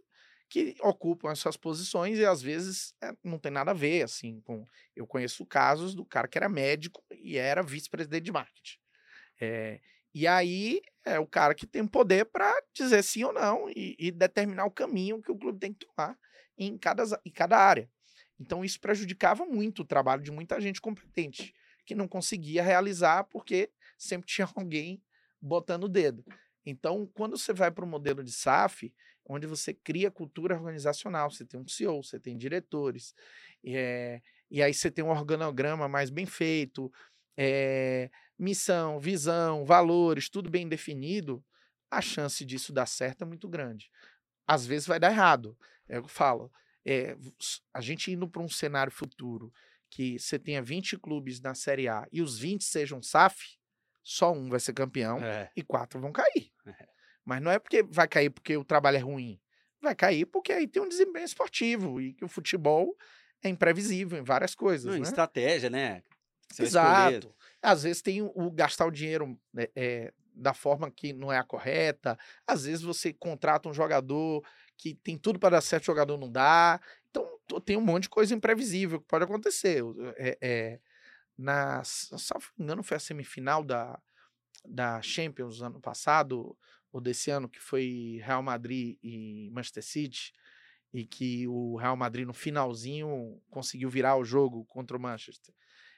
que 0.51 0.75
ocupam 0.81 1.31
essas 1.31 1.55
posições 1.55 2.19
e 2.19 2.25
às 2.25 2.41
vezes 2.41 2.93
é, 3.01 3.13
não 3.23 3.39
tem 3.39 3.49
nada 3.49 3.71
a 3.71 3.73
ver, 3.73 4.03
assim, 4.03 4.41
com... 4.41 4.67
Eu 4.93 5.07
conheço 5.07 5.45
casos 5.45 5.95
do 5.95 6.05
cara 6.05 6.27
que 6.27 6.37
era 6.37 6.49
médico 6.49 7.01
e 7.09 7.37
era 7.37 7.63
vice-presidente 7.63 8.25
de 8.25 8.33
marketing. 8.33 8.77
É, 9.39 9.79
e 10.13 10.27
aí 10.27 10.81
é 11.05 11.17
o 11.17 11.25
cara 11.25 11.55
que 11.55 11.65
tem 11.65 11.87
poder 11.87 12.25
para 12.25 12.53
dizer 12.73 13.01
sim 13.01 13.23
ou 13.23 13.31
não 13.31 13.69
e, 13.69 13.95
e, 13.97 14.11
determinar 14.11 14.65
o 14.65 14.71
caminho 14.71 15.21
que 15.21 15.31
o 15.31 15.37
clube 15.37 15.57
tem 15.57 15.73
que 15.73 15.85
tomar 15.85 16.19
em 16.57 16.77
cada, 16.77 17.03
em 17.25 17.31
cada 17.31 17.57
área. 17.57 17.89
Então 18.37 18.65
isso 18.65 18.79
prejudicava 18.81 19.45
muito 19.45 19.83
o 19.83 19.85
trabalho 19.85 20.21
de 20.21 20.31
muita 20.31 20.59
gente 20.59 20.81
competente, 20.81 21.55
que 21.85 21.95
não 21.95 22.09
conseguia 22.09 22.61
realizar 22.61 23.23
porque 23.23 23.71
sempre 23.97 24.27
tinha 24.27 24.49
alguém 24.53 25.01
botando 25.41 25.85
o 25.85 25.89
dedo. 25.89 26.25
Então, 26.65 27.09
quando 27.15 27.37
você 27.37 27.53
vai 27.53 27.71
para 27.71 27.85
o 27.85 27.87
modelo 27.87 28.23
de 28.23 28.31
SAF, 28.31 28.93
onde 29.25 29.47
você 29.47 29.73
cria 29.73 30.11
cultura 30.11 30.55
organizacional. 30.55 31.29
Você 31.29 31.45
tem 31.45 31.59
um 31.59 31.67
CEO, 31.67 32.03
você 32.03 32.19
tem 32.19 32.37
diretores, 32.37 33.13
é, 33.65 34.21
e 34.49 34.61
aí 34.61 34.73
você 34.73 34.91
tem 34.91 35.03
um 35.03 35.09
organograma 35.09 35.87
mais 35.87 36.09
bem 36.09 36.25
feito, 36.25 36.91
é, 37.37 38.09
missão, 38.37 38.99
visão, 38.99 39.65
valores, 39.65 40.29
tudo 40.29 40.49
bem 40.49 40.67
definido, 40.67 41.43
a 41.89 42.01
chance 42.01 42.43
disso 42.45 42.73
dar 42.73 42.85
certo 42.85 43.23
é 43.23 43.25
muito 43.25 43.47
grande. 43.47 43.89
Às 44.47 44.65
vezes 44.65 44.87
vai 44.87 44.99
dar 44.99 45.11
errado. 45.11 45.57
É 45.87 45.97
eu 45.97 46.07
falo, 46.07 46.51
é, 46.85 47.15
a 47.73 47.81
gente 47.81 48.11
indo 48.11 48.27
para 48.27 48.41
um 48.41 48.49
cenário 48.49 48.91
futuro 48.91 49.53
que 49.89 50.17
você 50.17 50.39
tenha 50.39 50.61
20 50.61 50.97
clubes 50.97 51.41
na 51.41 51.53
Série 51.53 51.87
A 51.87 52.07
e 52.11 52.21
os 52.21 52.39
20 52.39 52.63
sejam 52.63 53.01
SAF, 53.01 53.57
só 54.03 54.31
um 54.31 54.49
vai 54.49 54.59
ser 54.59 54.73
campeão 54.73 55.23
é. 55.23 55.51
e 55.55 55.61
quatro 55.61 55.99
vão 55.99 56.11
cair. 56.11 56.50
É. 57.21 57.23
Mas 57.25 57.41
não 57.41 57.51
é 57.51 57.59
porque 57.59 57.83
vai 57.83 58.07
cair 58.07 58.29
porque 58.29 58.55
o 58.57 58.63
trabalho 58.63 58.97
é 58.97 59.01
ruim. 59.01 59.39
Vai 59.81 59.95
cair 59.95 60.25
porque 60.25 60.51
aí 60.51 60.67
tem 60.67 60.81
um 60.81 60.89
desempenho 60.89 61.25
esportivo 61.25 61.99
e 61.99 62.13
que 62.13 62.23
o 62.23 62.27
futebol 62.27 62.95
é 63.43 63.49
imprevisível 63.49 64.19
em 64.19 64.23
várias 64.23 64.53
coisas. 64.53 64.91
Não, 64.91 64.99
né? 64.99 65.07
Estratégia, 65.07 65.69
né? 65.69 66.03
Você 66.51 66.63
Exato. 66.63 67.33
Às 67.61 67.83
vezes 67.83 68.01
tem 68.01 68.21
o, 68.21 68.31
o 68.35 68.51
gastar 68.51 68.85
o 68.85 68.91
dinheiro 68.91 69.39
né, 69.53 69.67
é, 69.75 70.13
da 70.33 70.53
forma 70.53 70.91
que 70.91 71.13
não 71.13 71.31
é 71.31 71.37
a 71.37 71.43
correta. 71.43 72.17
Às 72.45 72.65
vezes 72.65 72.81
você 72.83 73.13
contrata 73.13 73.69
um 73.69 73.73
jogador 73.73 74.43
que 74.77 74.95
tem 74.95 75.17
tudo 75.17 75.39
para 75.39 75.51
dar 75.51 75.61
certo, 75.61 75.83
o 75.83 75.87
jogador 75.87 76.17
não 76.17 76.31
dá. 76.31 76.79
Então 77.09 77.39
tem 77.63 77.77
um 77.77 77.81
monte 77.81 78.03
de 78.03 78.09
coisa 78.09 78.33
imprevisível 78.33 78.99
que 78.99 79.07
pode 79.07 79.23
acontecer. 79.23 79.83
É, 80.17 80.37
é, 80.41 80.79
na, 81.37 81.81
me 82.57 82.65
engano, 82.65 82.83
foi 82.83 82.97
a 82.97 82.99
semifinal 82.99 83.63
da, 83.63 83.99
da 84.65 85.01
Champions 85.01 85.61
ano 85.61 85.79
passado 85.79 86.57
o 86.91 86.99
desse 86.99 87.31
ano, 87.31 87.47
que 87.49 87.59
foi 87.59 88.19
Real 88.23 88.43
Madrid 88.43 88.97
e 89.01 89.49
Manchester 89.51 89.83
City, 89.83 90.33
e 90.93 91.05
que 91.05 91.47
o 91.47 91.77
Real 91.77 91.95
Madrid 91.95 92.25
no 92.27 92.33
finalzinho 92.33 93.41
conseguiu 93.49 93.89
virar 93.89 94.17
o 94.17 94.25
jogo 94.25 94.65
contra 94.65 94.97
o 94.97 94.99
Manchester. 94.99 95.53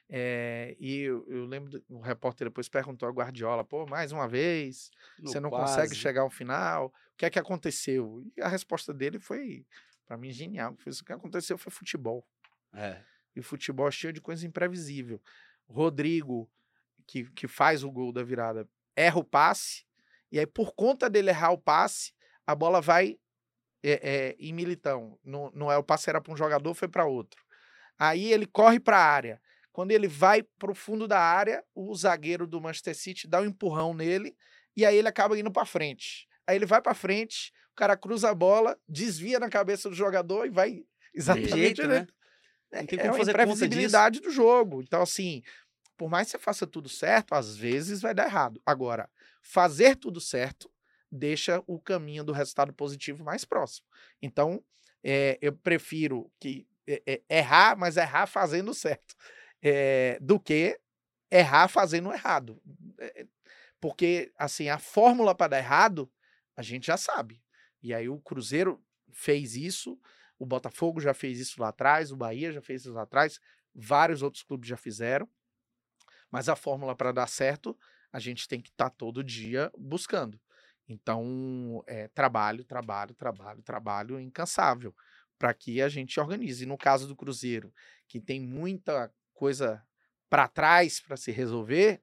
É, 0.08 0.76
e 0.78 1.00
eu, 1.00 1.26
eu 1.28 1.46
lembro, 1.46 1.82
o 1.88 2.00
repórter 2.00 2.46
depois 2.46 2.68
perguntou 2.68 3.08
a 3.08 3.12
Guardiola, 3.12 3.64
pô, 3.64 3.86
mais 3.86 4.12
uma 4.12 4.28
vez, 4.28 4.90
No 5.18 5.28
você 5.28 5.40
não 5.40 5.50
quase. 5.50 5.74
consegue 5.74 5.94
chegar 5.94 6.20
ao 6.22 6.30
final, 6.30 6.86
o 6.86 7.16
que 7.16 7.24
é 7.26 7.30
que 7.30 7.38
aconteceu? 7.38 8.22
E 8.36 8.40
a 8.40 8.48
resposta 8.48 8.92
dele 8.92 9.18
foi, 9.18 9.66
para 10.06 10.16
mim, 10.16 10.30
genial. 10.30 10.76
Foi, 10.76 10.92
o 10.92 11.04
que 11.04 11.12
aconteceu 11.12 11.56
foi 11.56 11.72
futebol. 11.72 12.24
É. 12.72 13.02
E 13.34 13.40
o 13.40 13.42
futebol 13.42 13.88
é 13.88 13.90
cheio 13.90 14.12
de 14.12 14.20
coisa 14.20 14.46
imprevisível. 14.46 15.20
Rodrigo, 15.66 16.48
que, 17.06 17.24
que 17.32 17.48
faz 17.48 17.82
o 17.82 17.90
gol 17.90 18.12
da 18.12 18.22
virada, 18.22 18.68
erra 18.94 19.18
o 19.18 19.24
passe, 19.24 19.84
e 20.30 20.38
aí, 20.38 20.46
por 20.46 20.74
conta 20.74 21.08
dele 21.08 21.30
errar 21.30 21.52
o 21.52 21.58
passe, 21.58 22.12
a 22.46 22.54
bola 22.54 22.80
vai 22.80 23.18
é, 23.82 23.92
é, 24.02 24.36
em 24.38 24.52
militão. 24.52 25.18
Não, 25.22 25.50
não 25.54 25.70
é 25.70 25.76
o 25.76 25.82
passe 25.82 26.08
era 26.08 26.20
para 26.20 26.32
um 26.32 26.36
jogador, 26.36 26.74
foi 26.74 26.88
para 26.88 27.04
outro. 27.04 27.42
Aí 27.98 28.32
ele 28.32 28.46
corre 28.46 28.80
para 28.80 28.98
a 28.98 29.04
área. 29.04 29.40
Quando 29.72 29.90
ele 29.90 30.08
vai 30.08 30.42
para 30.42 30.70
o 30.70 30.74
fundo 30.74 31.06
da 31.06 31.20
área, 31.20 31.62
o 31.74 31.94
zagueiro 31.94 32.46
do 32.46 32.60
Manchester 32.60 32.96
City 32.96 33.26
dá 33.26 33.40
um 33.40 33.44
empurrão 33.44 33.92
nele 33.92 34.36
e 34.76 34.86
aí 34.86 34.96
ele 34.96 35.08
acaba 35.08 35.38
indo 35.38 35.50
para 35.50 35.66
frente. 35.66 36.28
Aí 36.46 36.56
ele 36.56 36.66
vai 36.66 36.80
para 36.80 36.94
frente, 36.94 37.52
o 37.72 37.74
cara 37.74 37.96
cruza 37.96 38.30
a 38.30 38.34
bola, 38.34 38.78
desvia 38.88 39.38
na 39.38 39.48
cabeça 39.48 39.88
do 39.88 39.94
jogador 39.94 40.46
e 40.46 40.50
vai 40.50 40.84
exatamente 41.12 41.56
jeito, 41.56 41.82
né? 41.82 41.88
direito. 41.88 42.14
Não 42.72 42.86
tem 42.86 42.98
É 42.98 43.02
como 43.02 43.18
fazer 43.18 43.30
imprevisibilidade 43.30 44.20
do 44.20 44.30
jogo. 44.30 44.82
Então, 44.82 45.02
assim, 45.02 45.42
por 45.96 46.08
mais 46.08 46.26
que 46.26 46.32
você 46.32 46.38
faça 46.38 46.66
tudo 46.66 46.88
certo, 46.88 47.34
às 47.34 47.56
vezes 47.56 48.00
vai 48.00 48.14
dar 48.14 48.26
errado. 48.26 48.60
Agora, 48.64 49.08
fazer 49.44 49.96
tudo 49.96 50.20
certo 50.20 50.72
deixa 51.12 51.62
o 51.66 51.78
caminho 51.78 52.24
do 52.24 52.32
resultado 52.32 52.72
positivo 52.72 53.22
mais 53.22 53.44
próximo. 53.44 53.86
Então, 54.20 54.64
é, 55.02 55.38
eu 55.40 55.52
prefiro 55.52 56.32
que 56.40 56.66
é, 56.88 57.22
errar, 57.28 57.76
mas 57.76 57.96
errar 57.96 58.26
fazendo 58.26 58.74
certo, 58.74 59.14
do 60.20 60.40
que 60.40 60.78
errar 61.30 61.68
fazendo 61.68 62.12
errado. 62.12 62.60
Porque, 63.80 64.32
assim, 64.36 64.68
a 64.68 64.78
fórmula 64.78 65.34
para 65.34 65.48
dar 65.48 65.58
errado, 65.58 66.10
a 66.56 66.62
gente 66.62 66.86
já 66.86 66.96
sabe. 66.96 67.42
E 67.82 67.94
aí 67.94 68.08
o 68.08 68.18
Cruzeiro 68.18 68.82
fez 69.12 69.54
isso, 69.54 69.98
o 70.38 70.44
Botafogo 70.44 71.00
já 71.00 71.14
fez 71.14 71.38
isso 71.38 71.60
lá 71.60 71.68
atrás, 71.68 72.10
o 72.10 72.16
Bahia 72.16 72.50
já 72.50 72.60
fez 72.60 72.82
isso 72.82 72.92
lá 72.92 73.02
atrás, 73.02 73.38
vários 73.74 74.22
outros 74.22 74.42
clubes 74.42 74.68
já 74.68 74.76
fizeram. 74.76 75.28
Mas 76.30 76.48
a 76.48 76.56
fórmula 76.56 76.96
para 76.96 77.12
dar 77.12 77.28
certo, 77.28 77.78
a 78.14 78.20
gente 78.20 78.46
tem 78.46 78.60
que 78.60 78.68
estar 78.68 78.90
todo 78.90 79.24
dia 79.24 79.72
buscando. 79.76 80.40
Então, 80.88 81.82
é 81.84 82.06
trabalho, 82.06 82.64
trabalho, 82.64 83.12
trabalho, 83.12 83.60
trabalho 83.60 84.20
incansável 84.20 84.94
para 85.36 85.52
que 85.52 85.82
a 85.82 85.88
gente 85.88 86.20
organize. 86.20 86.62
E 86.62 86.66
no 86.66 86.78
caso 86.78 87.08
do 87.08 87.16
Cruzeiro, 87.16 87.74
que 88.06 88.20
tem 88.20 88.40
muita 88.40 89.12
coisa 89.32 89.84
para 90.30 90.46
trás 90.46 91.00
para 91.00 91.16
se 91.16 91.32
resolver, 91.32 92.00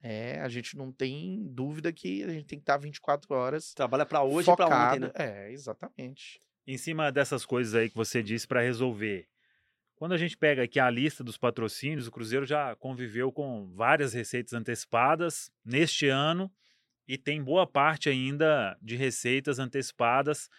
é, 0.00 0.40
a 0.40 0.48
gente 0.48 0.74
não 0.74 0.90
tem 0.90 1.46
dúvida 1.52 1.92
que 1.92 2.22
a 2.22 2.30
gente 2.30 2.46
tem 2.46 2.58
que 2.58 2.62
estar 2.62 2.78
24 2.78 3.34
horas 3.34 3.74
Trabalha 3.74 4.06
para 4.06 4.22
hoje 4.22 4.50
e 4.50 4.56
para 4.56 4.66
ontem, 4.66 5.00
né? 5.00 5.10
É, 5.14 5.52
exatamente. 5.52 6.40
Em 6.66 6.78
cima 6.78 7.12
dessas 7.12 7.44
coisas 7.44 7.74
aí 7.74 7.90
que 7.90 7.96
você 7.96 8.22
disse 8.22 8.48
para 8.48 8.62
resolver, 8.62 9.28
quando 9.96 10.12
a 10.12 10.18
gente 10.18 10.36
pega 10.36 10.62
aqui 10.62 10.78
a 10.78 10.90
lista 10.90 11.24
dos 11.24 11.38
patrocínios, 11.38 12.06
o 12.06 12.12
Cruzeiro 12.12 12.44
já 12.44 12.76
conviveu 12.76 13.32
com 13.32 13.66
várias 13.74 14.12
receitas 14.12 14.52
antecipadas 14.52 15.50
neste 15.64 16.06
ano 16.06 16.52
e 17.08 17.16
tem 17.16 17.42
boa 17.42 17.66
parte 17.66 18.08
ainda 18.08 18.76
de 18.82 18.94
receitas 18.94 19.58
antecipadas 19.58 20.50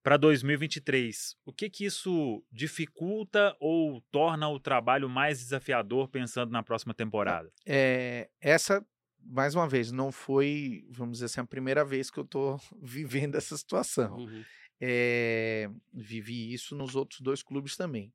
para 0.00 0.16
2023. 0.16 1.36
O 1.44 1.52
que 1.52 1.68
que 1.68 1.84
isso 1.86 2.44
dificulta 2.52 3.56
ou 3.58 4.00
torna 4.12 4.48
o 4.48 4.60
trabalho 4.60 5.08
mais 5.08 5.38
desafiador 5.40 6.08
pensando 6.08 6.52
na 6.52 6.62
próxima 6.62 6.94
temporada? 6.94 7.50
É, 7.66 8.28
essa, 8.40 8.86
mais 9.18 9.56
uma 9.56 9.68
vez, 9.68 9.90
não 9.90 10.12
foi, 10.12 10.86
vamos 10.90 11.14
dizer 11.14 11.26
assim, 11.26 11.40
a 11.40 11.46
primeira 11.46 11.84
vez 11.84 12.10
que 12.10 12.18
eu 12.18 12.24
estou 12.24 12.60
vivendo 12.80 13.34
essa 13.34 13.56
situação. 13.56 14.18
Uhum. 14.18 14.44
É, 14.80 15.68
vivi 15.92 16.52
isso 16.52 16.76
nos 16.76 16.94
outros 16.94 17.20
dois 17.20 17.42
clubes 17.42 17.76
também. 17.76 18.12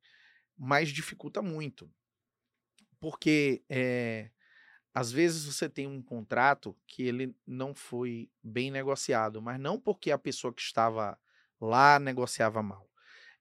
Mas 0.60 0.90
dificulta 0.90 1.42
muito. 1.42 1.90
Porque 3.00 3.64
é, 3.70 4.30
às 4.94 5.12
vezes 5.12 5.46
você 5.46 5.70
tem 5.70 5.88
um 5.88 6.02
contrato 6.02 6.78
que 6.88 7.04
ele 7.04 7.36
não 7.48 7.74
foi 7.74 8.30
bem 8.44 8.72
negociado, 8.72 9.42
mas 9.42 9.60
não 9.60 9.80
porque 9.80 10.12
a 10.12 10.18
pessoa 10.18 10.54
que 10.54 10.62
estava 10.62 11.18
lá 11.62 12.00
negociava 12.00 12.62
mal. 12.62 12.90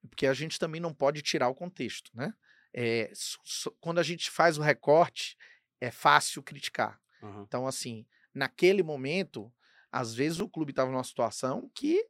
É 0.03 0.07
Porque 0.07 0.27
a 0.27 0.33
gente 0.33 0.59
também 0.59 0.79
não 0.81 0.93
pode 0.93 1.21
tirar 1.21 1.49
o 1.49 1.55
contexto, 1.55 2.11
né? 2.15 2.33
É, 2.73 3.11
so- 3.13 3.39
so- 3.43 3.77
quando 3.81 3.99
a 3.99 4.03
gente 4.03 4.29
faz 4.31 4.57
o 4.57 4.61
recorte, 4.61 5.37
é 5.81 5.91
fácil 5.91 6.43
criticar. 6.43 7.01
Uhum. 7.21 7.43
Então, 7.43 7.67
assim, 7.67 8.05
naquele 8.33 8.83
momento, 8.83 9.51
às 9.91 10.13
vezes 10.13 10.39
o 10.39 10.47
clube 10.49 10.71
estava 10.71 10.91
numa 10.91 11.03
situação 11.03 11.69
que 11.73 12.07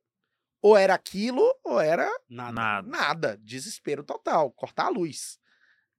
ou 0.61 0.77
era 0.77 0.93
aquilo 0.93 1.43
ou 1.63 1.79
era 1.79 2.09
Nada. 2.29 2.51
Nada. 2.51 2.87
nada, 2.87 3.37
desespero 3.41 4.03
total, 4.03 4.51
cortar 4.51 4.85
a 4.85 4.89
luz. 4.89 5.39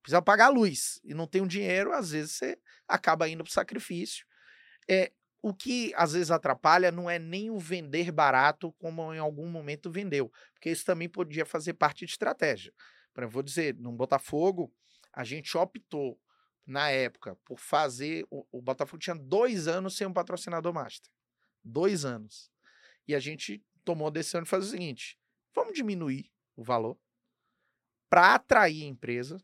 Precisa 0.03 0.23
pagar 0.23 0.47
a 0.47 0.51
luz 0.51 1.01
e 1.05 1.15
não 1.15 1.27
tem 1.27 1.43
o 1.43 1.47
dinheiro, 1.47 1.93
às 1.93 2.11
vezes 2.11 2.33
você 2.33 2.59
acaba 2.89 3.29
indo 3.29 3.45
para 3.45 3.53
sacrifício. 3.53 4.27
É, 4.89 5.13
o 5.43 5.55
que 5.55 5.93
às 5.95 6.13
vezes 6.13 6.31
atrapalha 6.31 6.91
não 6.91 7.09
é 7.09 7.19
nem 7.19 7.51
o 7.51 7.59
vender 7.59 8.11
barato 8.11 8.73
como 8.75 9.13
em 9.15 9.19
algum 9.19 9.49
momento 9.49 9.91
vendeu, 9.91 10.31
porque 10.53 10.71
isso 10.71 10.85
também 10.85 11.09
podia 11.09 11.47
fazer 11.47 11.75
parte 11.75 12.05
de 12.05 12.13
estratégia. 12.13 12.73
Por 13.13 13.23
exemplo, 13.23 13.35
vou 13.35 13.43
dizer, 13.43 13.75
no 13.77 13.93
Botafogo, 13.93 14.73
a 15.13 15.25
gente 15.25 15.57
optou 15.57 16.19
na 16.67 16.91
época 16.91 17.37
por 17.45 17.59
fazer. 17.59 18.25
O, 18.31 18.47
o 18.53 18.63
Botafogo 18.63 19.01
tinha 19.01 19.17
dois 19.17 19.67
anos 19.67 19.97
sem 19.97 20.07
um 20.07 20.13
patrocinador 20.13 20.73
master. 20.73 21.11
Dois 21.65 22.05
anos. 22.05 22.51
E 23.09 23.15
a 23.15 23.19
gente 23.19 23.63
tomou 23.91 24.07
a 24.07 24.11
decisão 24.11 24.43
de 24.43 24.49
fazer 24.49 24.67
o 24.67 24.71
seguinte: 24.71 25.19
vamos 25.55 25.75
diminuir 25.75 26.31
o 26.57 26.63
valor 26.63 26.97
para 28.09 28.35
atrair 28.35 28.85
a 28.85 28.89
empresa, 28.89 29.37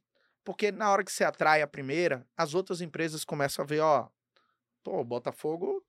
porque 0.44 0.70
na 0.70 0.90
hora 0.90 1.04
que 1.04 1.12
você 1.12 1.24
atrai 1.24 1.62
a 1.62 1.66
primeira, 1.66 2.26
as 2.36 2.54
outras 2.54 2.80
empresas 2.80 3.24
começam 3.24 3.64
a 3.64 3.66
ver, 3.66 3.80
ó, 3.80 4.08
pô, 4.84 5.02
Botafogo, 5.04 5.84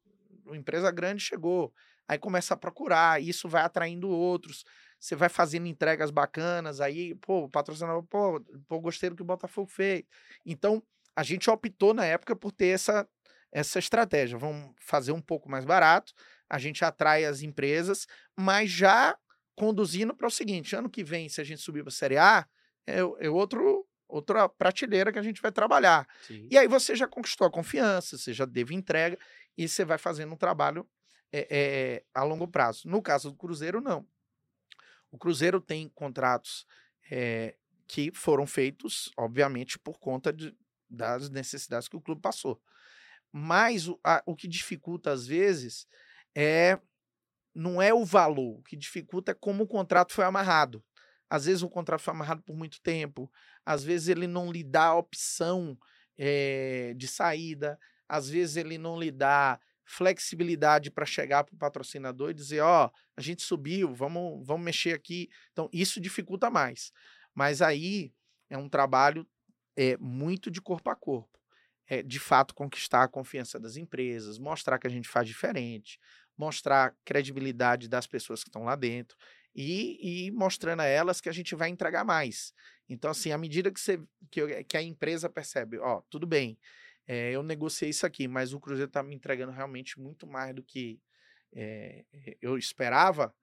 uma 0.45 0.57
empresa 0.57 0.89
grande 0.91 1.21
chegou, 1.21 1.71
aí 2.07 2.17
começa 2.17 2.55
a 2.55 2.57
procurar, 2.57 3.21
isso 3.21 3.47
vai 3.47 3.61
atraindo 3.61 4.09
outros, 4.09 4.63
você 4.99 5.15
vai 5.15 5.29
fazendo 5.29 5.67
entregas 5.67 6.09
bacanas, 6.09 6.81
aí, 6.81 7.13
pô, 7.15 7.47
patrocinador, 7.49 8.03
pô, 8.03 8.41
pô 8.67 8.79
gostei 8.79 9.09
do 9.09 9.15
que 9.15 9.21
o 9.21 9.25
Botafogo 9.25 9.69
fez. 9.69 10.03
Então, 10.43 10.81
a 11.15 11.21
gente 11.21 11.49
optou 11.49 11.93
na 11.93 12.05
época 12.05 12.35
por 12.35 12.51
ter 12.51 12.67
essa, 12.67 13.07
essa 13.51 13.77
estratégia, 13.77 14.37
vamos 14.37 14.73
fazer 14.79 15.11
um 15.11 15.21
pouco 15.21 15.49
mais 15.49 15.65
barato, 15.65 16.13
a 16.49 16.57
gente 16.57 16.83
atrai 16.86 17.25
as 17.25 17.41
empresas, 17.41 18.07
mas 18.36 18.69
já 18.71 19.17
conduzindo 19.55 20.15
para 20.15 20.27
o 20.27 20.31
seguinte: 20.31 20.75
ano 20.75 20.89
que 20.89 21.03
vem, 21.03 21.29
se 21.29 21.41
a 21.41 21.43
gente 21.43 21.62
subir 21.62 21.83
para 21.83 21.89
a 21.89 21.93
Série 21.93 22.17
A, 22.17 22.47
é, 22.86 22.99
é 22.99 23.29
outro, 23.29 23.88
outra 24.07 24.47
prateleira 24.47 25.12
que 25.12 25.19
a 25.19 25.23
gente 25.23 25.41
vai 25.41 25.51
trabalhar. 25.51 26.07
Sim. 26.21 26.47
E 26.49 26.57
aí 26.57 26.67
você 26.67 26.95
já 26.95 27.07
conquistou 27.07 27.45
a 27.47 27.51
confiança, 27.51 28.17
você 28.17 28.33
já 28.33 28.47
teve 28.47 28.73
entrega 28.75 29.17
e 29.57 29.67
você 29.67 29.83
vai 29.83 29.97
fazendo 29.97 30.33
um 30.33 30.38
trabalho 30.38 30.88
é, 31.31 31.47
é, 31.49 32.03
a 32.13 32.23
longo 32.23 32.47
prazo. 32.47 32.88
No 32.88 33.01
caso 33.01 33.31
do 33.31 33.38
Cruzeiro, 33.38 33.81
não. 33.81 34.07
O 35.12 35.17
Cruzeiro 35.17 35.60
tem 35.62 35.89
contratos 35.89 36.65
é, 37.10 37.55
que 37.88 38.12
foram 38.13 38.45
feitos, 38.45 39.12
obviamente, 39.17 39.79
por 39.79 39.99
conta 39.99 40.31
de, 40.33 40.55
das 40.89 41.29
necessidades 41.29 41.88
que 41.88 41.95
o 41.95 42.01
clube 42.01 42.21
passou. 42.21 42.62
Mas 43.31 43.87
o, 43.87 44.00
a- 44.04 44.23
o 44.25 44.35
que 44.35 44.48
dificulta, 44.48 45.12
às 45.12 45.25
vezes, 45.25 45.87
é 46.36 46.80
não 47.54 47.82
é 47.82 47.94
o 47.94 48.06
valor. 48.06 48.60
O 48.60 48.63
que 48.63 48.75
dificulta 48.75 49.32
é 49.32 49.36
como 49.36 49.63
o 49.63 49.67
contrato 49.67 50.13
foi 50.13 50.25
amarrado. 50.25 50.84
Às 51.30 51.46
vezes 51.46 51.63
o 51.63 51.69
contrato 51.69 52.02
foi 52.02 52.13
amarrado 52.13 52.42
por 52.44 52.56
muito 52.56 52.82
tempo, 52.82 53.30
às 53.65 53.84
vezes 53.84 54.08
ele 54.08 54.28
não 54.28 54.52
lhe 54.52 54.63
dá 54.63 54.86
a 54.86 54.96
opção 54.96 55.78
eh, 56.17 56.94
de 56.96 57.08
saída, 57.08 57.78
às 58.08 58.30
vezes 58.30 58.56
ele 58.56 58.78
não 58.78 58.98
lhe 58.98 59.12
dá 59.12 59.60
flexibilidade 59.84 60.92
para 60.92 61.06
chegar 61.06 61.44
para 61.44 61.56
o 61.56 61.58
patrocinador 61.58 62.30
e 62.30 62.34
dizer, 62.34 62.62
ó, 62.62 62.90
a 63.15 63.21
gente 63.21 63.42
subiu, 63.42 63.94
vamos, 63.94 64.46
vamos 64.46 64.65
mexer 64.65 64.94
aqui. 64.94 65.30
Então, 65.52 65.69
isso 65.71 66.00
dificulta 66.00 66.50
mais. 66.50 66.92
Mas 67.34 67.62
aí 67.62 68.13
é 68.50 68.58
um 68.58 68.69
trabalho 68.69 69.28
é, 69.75 69.98
muito 69.98 70.52
de 70.52 70.62
corpo 70.62 70.90
a 70.90 70.96
corpo. 70.96 71.37
É, 71.90 72.04
de 72.04 72.19
fato, 72.19 72.54
conquistar 72.54 73.04
a 73.04 73.08
confiança 73.08 73.60
das 73.60 73.77
empresas, 73.77 74.38
mostrar 74.38 74.77
que 74.79 74.88
a 74.88 74.90
gente 74.90 75.08
faz 75.08 75.27
diferente, 75.27 76.00
mostrar 76.38 76.94
credibilidade 77.06 77.88
das 77.88 78.06
pessoas 78.06 78.44
que 78.44 78.50
estão 78.50 78.63
lá 78.63 78.75
dentro 78.75 79.17
e, 79.56 80.27
e 80.27 80.31
mostrando 80.31 80.81
a 80.81 80.85
elas 80.85 81.21
que 81.21 81.29
a 81.29 81.31
gente 81.31 81.56
vai 81.56 81.69
entregar 81.69 82.04
mais. 82.04 82.54
Então, 82.90 83.10
assim, 83.12 83.31
à 83.31 83.38
medida 83.38 83.71
que, 83.71 83.79
você, 83.79 84.00
que, 84.29 84.42
eu- 84.42 84.65
que 84.65 84.77
a 84.77 84.81
empresa 84.81 85.29
percebe, 85.29 85.79
ó, 85.79 86.02
tudo 86.10 86.27
bem, 86.27 86.60
é, 87.08 87.31
eu 87.31 87.42
negociei 87.42 87.90
isso 87.90 88.06
aqui, 88.06 88.27
mas 88.27 88.54
o 88.54 88.60
Cruzeiro 88.60 88.90
está 88.90 89.02
me 89.02 89.15
entregando 89.15 89.52
realmente 89.52 90.00
muito 90.00 90.27
mais 90.27 90.54
do 90.54 90.62
que 90.63 91.00
é, 91.56 92.06
eu 92.42 92.58
esperava, 92.58 93.33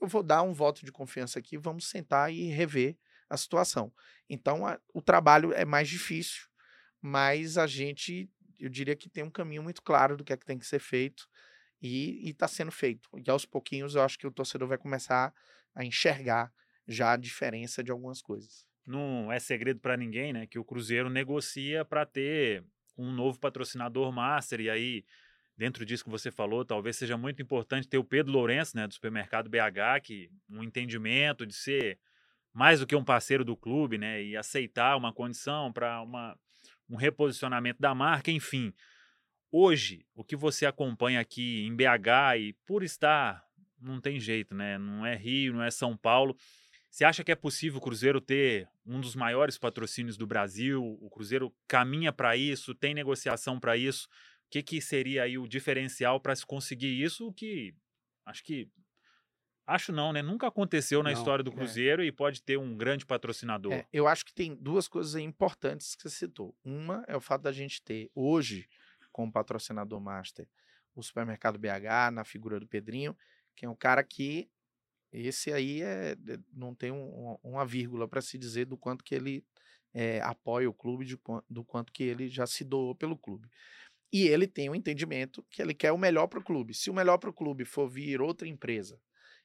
eu 0.00 0.08
vou 0.08 0.22
dar 0.22 0.42
um 0.42 0.52
voto 0.52 0.84
de 0.84 0.92
confiança 0.92 1.38
aqui, 1.38 1.56
vamos 1.58 1.88
sentar 1.88 2.32
e 2.32 2.48
rever 2.50 2.98
a 3.28 3.36
situação. 3.36 3.92
Então, 4.28 4.66
a, 4.66 4.78
o 4.94 5.02
trabalho 5.02 5.52
é 5.52 5.64
mais 5.64 5.88
difícil, 5.88 6.48
mas 7.00 7.58
a 7.58 7.66
gente, 7.66 8.28
eu 8.58 8.68
diria 8.68 8.96
que 8.96 9.08
tem 9.08 9.24
um 9.24 9.30
caminho 9.30 9.62
muito 9.62 9.82
claro 9.82 10.16
do 10.16 10.24
que 10.24 10.32
é 10.32 10.36
que 10.36 10.46
tem 10.46 10.58
que 10.58 10.66
ser 10.66 10.78
feito 10.78 11.28
e 11.80 12.30
está 12.30 12.48
sendo 12.48 12.72
feito. 12.72 13.08
E 13.24 13.30
aos 13.30 13.44
pouquinhos 13.44 13.94
eu 13.94 14.02
acho 14.02 14.18
que 14.18 14.26
o 14.26 14.32
torcedor 14.32 14.68
vai 14.68 14.78
começar 14.78 15.32
a 15.74 15.84
enxergar 15.84 16.52
já 16.88 17.12
a 17.12 17.16
diferença 17.16 17.82
de 17.82 17.90
algumas 17.90 18.22
coisas. 18.22 18.66
Não 18.86 19.30
é 19.30 19.38
segredo 19.38 19.80
para 19.80 19.96
ninguém, 19.96 20.32
né, 20.32 20.46
que 20.46 20.58
o 20.58 20.64
Cruzeiro 20.64 21.10
negocia 21.10 21.84
para 21.84 22.06
ter 22.06 22.64
um 22.96 23.12
novo 23.12 23.38
patrocinador 23.38 24.10
master 24.12 24.60
e 24.60 24.70
aí 24.70 25.04
dentro 25.56 25.84
disso 25.86 26.04
que 26.04 26.10
você 26.10 26.30
falou, 26.30 26.64
talvez 26.64 26.96
seja 26.96 27.16
muito 27.16 27.40
importante 27.40 27.88
ter 27.88 27.98
o 27.98 28.04
Pedro 28.04 28.32
Lourenço, 28.32 28.76
né, 28.76 28.86
do 28.86 28.94
supermercado 28.94 29.48
BH, 29.48 30.02
que 30.02 30.30
um 30.48 30.62
entendimento 30.62 31.46
de 31.46 31.54
ser 31.54 31.98
mais 32.52 32.80
do 32.80 32.86
que 32.86 32.94
um 32.94 33.04
parceiro 33.04 33.44
do 33.44 33.56
clube, 33.56 33.98
né, 33.98 34.22
e 34.22 34.36
aceitar 34.36 34.96
uma 34.96 35.12
condição 35.12 35.72
para 35.72 36.00
uma 36.02 36.38
um 36.88 36.96
reposicionamento 36.96 37.80
da 37.80 37.94
marca, 37.94 38.30
enfim. 38.30 38.72
Hoje, 39.50 40.04
o 40.14 40.24
que 40.24 40.36
você 40.36 40.66
acompanha 40.66 41.20
aqui 41.20 41.64
em 41.64 41.74
BH 41.74 42.38
e 42.38 42.52
por 42.66 42.82
estar 42.82 43.44
não 43.80 44.00
tem 44.00 44.18
jeito, 44.18 44.54
né? 44.54 44.78
Não 44.78 45.04
é 45.04 45.14
Rio, 45.14 45.54
não 45.54 45.62
é 45.62 45.70
São 45.70 45.96
Paulo. 45.96 46.36
Você 46.90 47.04
acha 47.04 47.22
que 47.22 47.30
é 47.30 47.36
possível 47.36 47.78
o 47.78 47.80
Cruzeiro 47.80 48.20
ter 48.20 48.68
um 48.84 49.00
dos 49.00 49.14
maiores 49.14 49.58
patrocínios 49.58 50.16
do 50.16 50.26
Brasil? 50.26 50.82
O 51.00 51.10
Cruzeiro 51.10 51.54
caminha 51.68 52.12
para 52.12 52.36
isso? 52.36 52.74
Tem 52.74 52.94
negociação 52.94 53.60
para 53.60 53.76
isso? 53.76 54.08
O 54.46 54.50
que, 54.50 54.62
que 54.62 54.80
seria 54.80 55.24
aí 55.24 55.36
o 55.36 55.46
diferencial 55.46 56.20
para 56.20 56.34
se 56.34 56.46
conseguir 56.46 57.02
isso? 57.02 57.26
O 57.26 57.32
que 57.32 57.74
acho 58.24 58.42
que 58.42 58.68
acho 59.66 59.92
não, 59.92 60.12
né? 60.12 60.22
Nunca 60.22 60.46
aconteceu 60.46 61.02
na 61.02 61.10
Não, 61.10 61.18
história 61.18 61.42
do 61.42 61.50
é. 61.50 61.54
Cruzeiro 61.54 62.04
e 62.04 62.12
pode 62.12 62.42
ter 62.42 62.56
um 62.58 62.76
grande 62.76 63.04
patrocinador. 63.04 63.72
É, 63.72 63.86
eu 63.92 64.06
acho 64.06 64.24
que 64.24 64.32
tem 64.32 64.54
duas 64.54 64.88
coisas 64.88 65.14
importantes 65.16 65.94
que 65.94 66.02
você 66.02 66.10
citou. 66.10 66.54
Uma 66.64 67.04
é 67.08 67.16
o 67.16 67.20
fato 67.20 67.42
da 67.42 67.52
gente 67.52 67.82
ter 67.82 68.10
hoje, 68.14 68.68
como 69.12 69.32
patrocinador 69.32 70.00
master, 70.00 70.48
o 70.94 71.02
supermercado 71.02 71.58
BH, 71.58 72.10
na 72.12 72.24
figura 72.24 72.60
do 72.60 72.66
Pedrinho, 72.66 73.16
que 73.54 73.66
é 73.66 73.68
um 73.68 73.74
cara 73.76 74.02
que 74.02 74.48
esse 75.12 75.52
aí 75.52 75.82
é, 75.82 76.12
é- 76.12 76.16
não 76.52 76.74
tem 76.74 76.92
um- 76.92 77.38
uma 77.42 77.64
vírgula 77.64 78.06
para 78.08 78.20
se 78.20 78.36
dizer 78.36 78.66
do 78.66 78.76
quanto 78.76 79.04
que 79.04 79.14
ele 79.14 79.44
é, 79.98 80.20
apoia 80.20 80.68
o 80.68 80.74
clube, 80.74 81.06
de 81.06 81.18
do 81.48 81.64
quanto 81.64 81.90
que 81.90 82.02
ele 82.02 82.28
já 82.28 82.46
se 82.46 82.62
doou 82.62 82.94
pelo 82.94 83.16
clube. 83.16 83.48
E 84.12 84.26
ele 84.28 84.46
tem 84.46 84.68
um 84.68 84.74
entendimento 84.74 85.42
que 85.48 85.62
ele 85.62 85.72
quer 85.72 85.90
o 85.90 85.96
melhor 85.98 86.26
para 86.26 86.38
o 86.38 86.44
clube. 86.44 86.74
Se 86.74 86.90
o 86.90 86.94
melhor 86.94 87.16
para 87.16 87.30
o 87.30 87.32
clube 87.32 87.64
for 87.64 87.88
vir 87.88 88.20
outra 88.20 88.46
empresa 88.46 89.00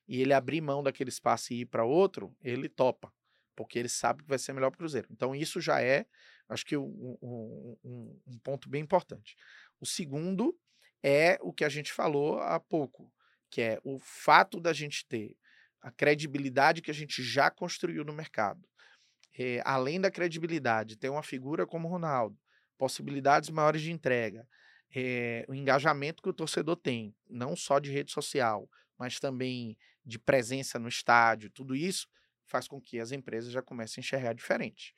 e 0.08 0.22
ele 0.22 0.34
abrir 0.34 0.62
mão 0.62 0.84
daquele 0.84 1.10
espaço 1.10 1.54
e 1.54 1.62
ir 1.62 1.66
para 1.66 1.86
outro, 1.86 2.36
ele 2.41 2.68
topa, 2.70 3.12
porque 3.56 3.80
ele 3.80 3.89
sabe 3.89 4.24
que 4.24 4.30
vai 4.30 4.39
ser 4.39 4.54
melhor 4.54 4.70
para 4.70 4.76
o 4.76 4.80
Cruzeiro. 4.80 5.08
Então 5.12 5.36
isso 5.36 5.62
já 5.62 5.82
é, 5.82 6.06
acho 6.49 6.66
que 6.66 6.76
um, 6.78 7.18
um- 7.22 7.78
um- 8.28 8.39
ponto 8.43 8.70
bem 8.70 8.82
importante. 8.82 9.36
O 9.80 9.86
segundo 9.86 10.58
é 11.04 11.38
o 11.41 11.54
que 11.54 11.64
a 11.64 11.70
gente 11.70 11.91
falou 11.93 12.39
há 12.39 12.60
pouco, 12.60 13.12
que 13.49 13.62
é 13.62 13.80
o 13.84 13.99
fato 13.99 14.60
da 14.60 14.74
gente 14.74 15.06
ter 15.08 15.36
a 15.82 15.91
credibilidade 15.91 16.82
que 16.82 16.91
a 16.91 16.93
gente 16.93 17.24
já 17.24 17.49
construiu 17.49 18.04
no 18.06 18.14
mercado. 18.14 18.68
É, 19.38 19.62
além 19.64 19.99
da 19.99 20.12
credibilidade, 20.12 20.97
ter 20.97 21.10
uma 21.10 21.24
figura 21.24 21.66
como 21.66 21.88
o 21.88 21.91
Ronaldo, 21.91 22.38
possibilidades 22.78 23.49
maiores 23.49 23.82
de 23.82 23.91
entrega, 23.91 24.47
é, 24.93 25.45
o 25.47 25.56
engajamento 25.56 26.22
que 26.22 26.30
o 26.30 26.34
torcedor 26.34 26.76
tem, 26.76 27.16
não 27.30 27.56
só 27.56 27.80
de 27.80 27.91
rede 27.91 28.12
social, 28.12 28.70
mas 29.02 29.20
também 29.20 29.76
de 30.06 30.20
presença 30.20 30.78
no 30.78 30.88
estádio, 30.88 31.49
tudo 31.49 31.76
isso 31.76 32.08
faz 32.45 32.68
com 32.68 32.80
que 32.80 32.99
as 32.99 33.12
empresas 33.12 33.52
já 33.52 33.60
comecem 33.60 33.99
a 33.99 34.04
enxergar 34.06 34.34
diferente. 34.34 34.93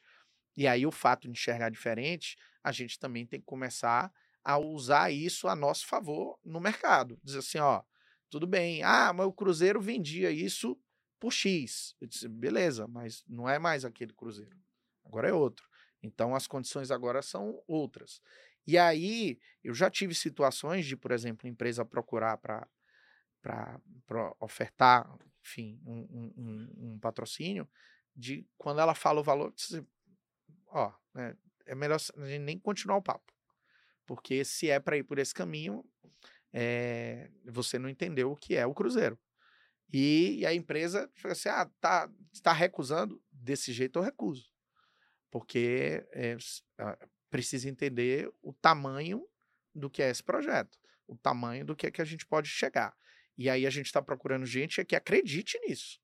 E 0.57 0.67
aí, 0.67 0.85
o 0.85 0.91
fato 0.91 1.21
de 1.21 1.29
enxergar 1.29 1.69
diferente, 1.69 2.35
a 2.61 2.69
gente 2.73 2.99
também 2.99 3.25
tem 3.25 3.39
que 3.39 3.45
começar 3.45 4.11
a 4.43 4.57
usar 4.57 5.09
isso 5.09 5.47
a 5.47 5.55
nosso 5.55 5.87
favor 5.87 6.37
no 6.43 6.59
mercado. 6.59 7.17
Dizer 7.23 7.39
assim, 7.39 7.59
ó, 7.59 7.81
tudo 8.29 8.45
bem, 8.45 8.83
ah, 8.83 9.13
mas 9.13 9.25
o 9.25 9.31
Cruzeiro 9.31 9.79
vendia 9.79 10.29
isso 10.29 10.77
por 11.17 11.31
X. 11.31 11.95
Eu 12.01 12.07
disse, 12.07 12.27
beleza, 12.27 12.85
mas 12.85 13.23
não 13.25 13.47
é 13.47 13.57
mais 13.57 13.85
aquele 13.85 14.11
Cruzeiro. 14.11 14.57
Agora 15.05 15.29
é 15.29 15.33
outro. 15.33 15.65
Então 16.01 16.35
as 16.35 16.45
condições 16.45 16.91
agora 16.91 17.21
são 17.21 17.63
outras. 17.65 18.21
E 18.67 18.77
aí 18.77 19.39
eu 19.63 19.73
já 19.73 19.89
tive 19.89 20.13
situações 20.13 20.85
de, 20.85 20.97
por 20.97 21.13
exemplo, 21.13 21.47
empresa 21.47 21.85
procurar 21.85 22.35
para 22.35 22.67
ofertar, 24.39 25.09
enfim, 25.41 25.79
um, 25.85 26.33
um- 26.37 26.93
um- 26.93 26.99
patrocínio, 26.99 27.67
de 28.15 28.47
quando 28.57 28.79
ela 28.79 28.93
fala 28.95 29.19
o 29.19 29.23
valor, 29.23 29.51
disse, 29.53 29.85
ó, 30.67 30.93
né, 31.13 31.35
é 31.65 31.75
melhor 31.75 31.97
a 32.17 32.25
gente 32.27 32.41
nem 32.43 32.59
continuar 32.59 32.97
o 32.97 33.01
papo. 33.01 33.33
Porque 34.05 34.43
se 34.43 34.69
é 34.69 34.79
para 34.79 34.97
ir 34.97 35.03
por 35.03 35.17
esse 35.17 35.33
caminho, 35.33 35.83
é, 36.51 37.31
você 37.45 37.79
não 37.79 37.89
entendeu 37.89 38.31
o 38.31 38.35
que 38.37 38.55
é 38.55 38.65
o 38.65 38.73
Cruzeiro. 38.73 39.17
E, 39.91 40.39
e 40.39 40.45
a 40.45 40.53
empresa 40.53 41.09
fica 41.15 41.31
assim: 41.31 41.49
ah, 41.49 41.69
tá, 41.79 42.09
tá 42.41 42.51
recusando? 42.51 43.21
Desse 43.31 43.71
jeito 43.71 43.99
eu 43.99 44.03
recuso. 44.03 44.51
Porque 45.31 46.05
é, 46.11 46.37
precisa 47.29 47.69
entender 47.69 48.31
o 48.41 48.53
tamanho 48.53 49.27
do 49.73 49.89
que 49.89 50.03
é 50.03 50.09
esse 50.09 50.23
projeto, 50.23 50.77
o 51.07 51.17
tamanho 51.17 51.65
do 51.65 51.75
que 51.75 51.87
é 51.87 51.91
que 51.91 52.01
a 52.01 52.05
gente 52.05 52.25
pode 52.25 52.47
chegar. 52.47 52.95
E 53.37 53.49
aí 53.49 53.65
a 53.65 53.69
gente 53.69 53.87
está 53.87 54.01
procurando 54.01 54.45
gente 54.45 54.83
que 54.85 54.95
acredite 54.95 55.59
nisso. 55.59 55.99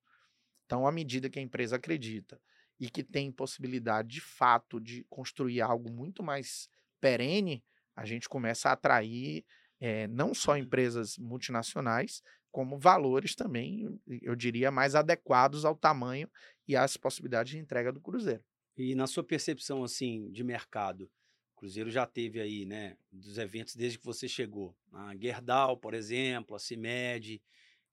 Então, 0.66 0.86
à 0.86 0.92
medida 0.92 1.30
que 1.30 1.40
a 1.40 1.42
empresa 1.42 1.76
acredita 1.76 2.40
e 2.80 2.90
que 2.90 3.04
tem 3.04 3.32
possibilidade 3.32 4.08
de 4.08 4.22
fato 4.22 4.80
de 4.80 5.04
construir 5.10 5.62
algo 5.62 5.92
muito 5.92 6.24
mais 6.24 6.70
perene, 7.02 7.64
a 7.96 8.06
gente 8.06 8.30
começa 8.30 8.70
a 8.70 8.74
atrair 8.74 9.46
eh, 9.80 10.08
não 10.08 10.34
só 10.34 10.58
empresas 10.58 11.18
multinacionais, 11.18 12.22
como 12.52 12.80
valores 12.80 13.36
também, 13.36 14.00
eu 14.08 14.36
diria, 14.36 14.72
mais 14.72 14.96
adequados 14.96 15.66
ao 15.66 15.76
tamanho 15.76 16.30
e 16.68 16.76
às 16.76 16.98
possibilidades 16.98 17.52
de 17.52 17.60
entrega 17.60 17.92
do 17.92 18.02
Cruzeiro. 18.02 18.44
E 18.76 18.96
na 18.96 19.08
sua 19.08 19.24
percepção, 19.24 19.84
assim, 19.84 20.32
de 20.32 20.44
mercado, 20.44 21.12
Cruzeiro 21.60 21.92
já 21.92 22.06
teve 22.06 22.40
aí, 22.40 22.66
né, 22.66 22.96
dos 23.12 23.38
eventos 23.38 23.76
desde 23.76 24.00
que 24.00 24.06
você 24.06 24.28
chegou. 24.30 24.74
A 24.94 25.14
Gerdau, 25.18 25.76
por 25.76 25.94
exemplo, 25.94 26.56
a 26.56 26.60
CIMED, 26.60 27.42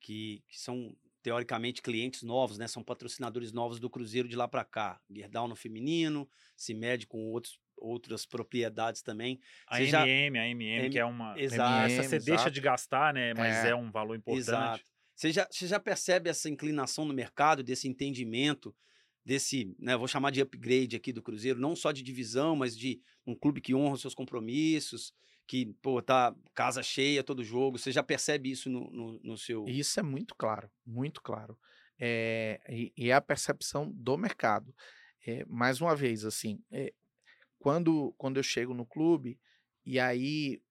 que, 0.00 0.42
que 0.48 0.58
são 0.58 0.96
teoricamente 1.20 1.82
clientes 1.82 2.22
novos, 2.22 2.58
né, 2.58 2.68
são 2.68 2.84
patrocinadores 2.84 3.52
novos 3.52 3.80
do 3.80 3.90
Cruzeiro 3.90 4.28
de 4.28 4.36
lá 4.36 4.46
para 4.46 4.64
cá. 4.64 5.00
Gerdau 5.10 5.48
no 5.48 5.56
feminino, 5.56 6.28
CIMED 6.56 7.08
com 7.08 7.26
outros, 7.32 7.58
outras 7.76 8.24
propriedades 8.24 9.02
também. 9.02 9.40
A 9.66 9.78
Você 9.78 9.86
já- 9.86 10.06
MM, 10.06 10.38
a 10.38 10.46
MM, 10.48 10.88
que 10.90 10.98
é 11.00 11.04
uma. 11.04 11.34
Exato. 11.36 11.90
Essa 11.90 12.02
você 12.04 12.14
MM, 12.16 12.24
deixa 12.24 12.32
exato. 12.42 12.50
de 12.52 12.60
gastar, 12.60 13.12
né? 13.12 13.34
Mas 13.34 13.56
É. 13.64 13.70
é, 13.70 13.74
um 13.74 13.90
valor 13.90 14.14
importante. 14.16 14.48
Exato. 14.48 14.84
Você 15.16 15.32
já, 15.32 15.48
você 15.50 15.66
já 15.66 15.80
percebe 15.80 16.30
essa 16.30 16.48
inclinação 16.48 17.04
no 17.04 17.12
mercado, 17.12 17.64
desse 17.64 17.88
entendimento, 17.88 18.72
desse, 19.26 19.74
né, 19.76 19.96
vou 19.96 20.06
chamar 20.06 20.30
de 20.30 20.40
upgrade 20.40 20.94
aqui 20.94 21.12
do 21.12 21.20
Cruzeiro, 21.20 21.58
não 21.58 21.74
só 21.74 21.90
de 21.90 22.00
divisão, 22.00 22.54
mas 22.54 22.76
de 22.76 23.02
um 23.26 23.34
clube 23.34 23.60
que 23.60 23.74
honra 23.74 23.94
os 23.94 24.00
seus 24.00 24.14
compromissos, 24.14 25.12
que, 25.48 25.74
pô, 25.82 26.00
tá 26.00 26.32
casa 26.54 26.80
cheia 26.80 27.24
todo 27.24 27.42
jogo. 27.42 27.76
Você 27.76 27.90
já 27.90 28.04
percebe 28.04 28.52
isso 28.52 28.70
no, 28.70 28.88
no, 28.88 29.20
no 29.20 29.36
seu. 29.36 29.64
Isso 29.66 29.98
é 29.98 30.02
muito 30.02 30.32
claro, 30.36 30.70
muito 30.86 31.20
claro. 31.20 31.58
É, 31.98 32.60
e, 32.68 32.92
e 32.96 33.10
é 33.10 33.14
a 33.14 33.20
percepção 33.20 33.90
do 33.92 34.16
mercado. 34.16 34.72
É, 35.26 35.44
mais 35.46 35.80
uma 35.80 35.96
vez, 35.96 36.24
assim, 36.24 36.62
é, 36.70 36.94
quando, 37.58 38.14
quando 38.16 38.36
eu 38.36 38.44
chego 38.44 38.72
no 38.72 38.86
clube, 38.86 39.40
e 39.84 39.98
aí, 39.98 40.62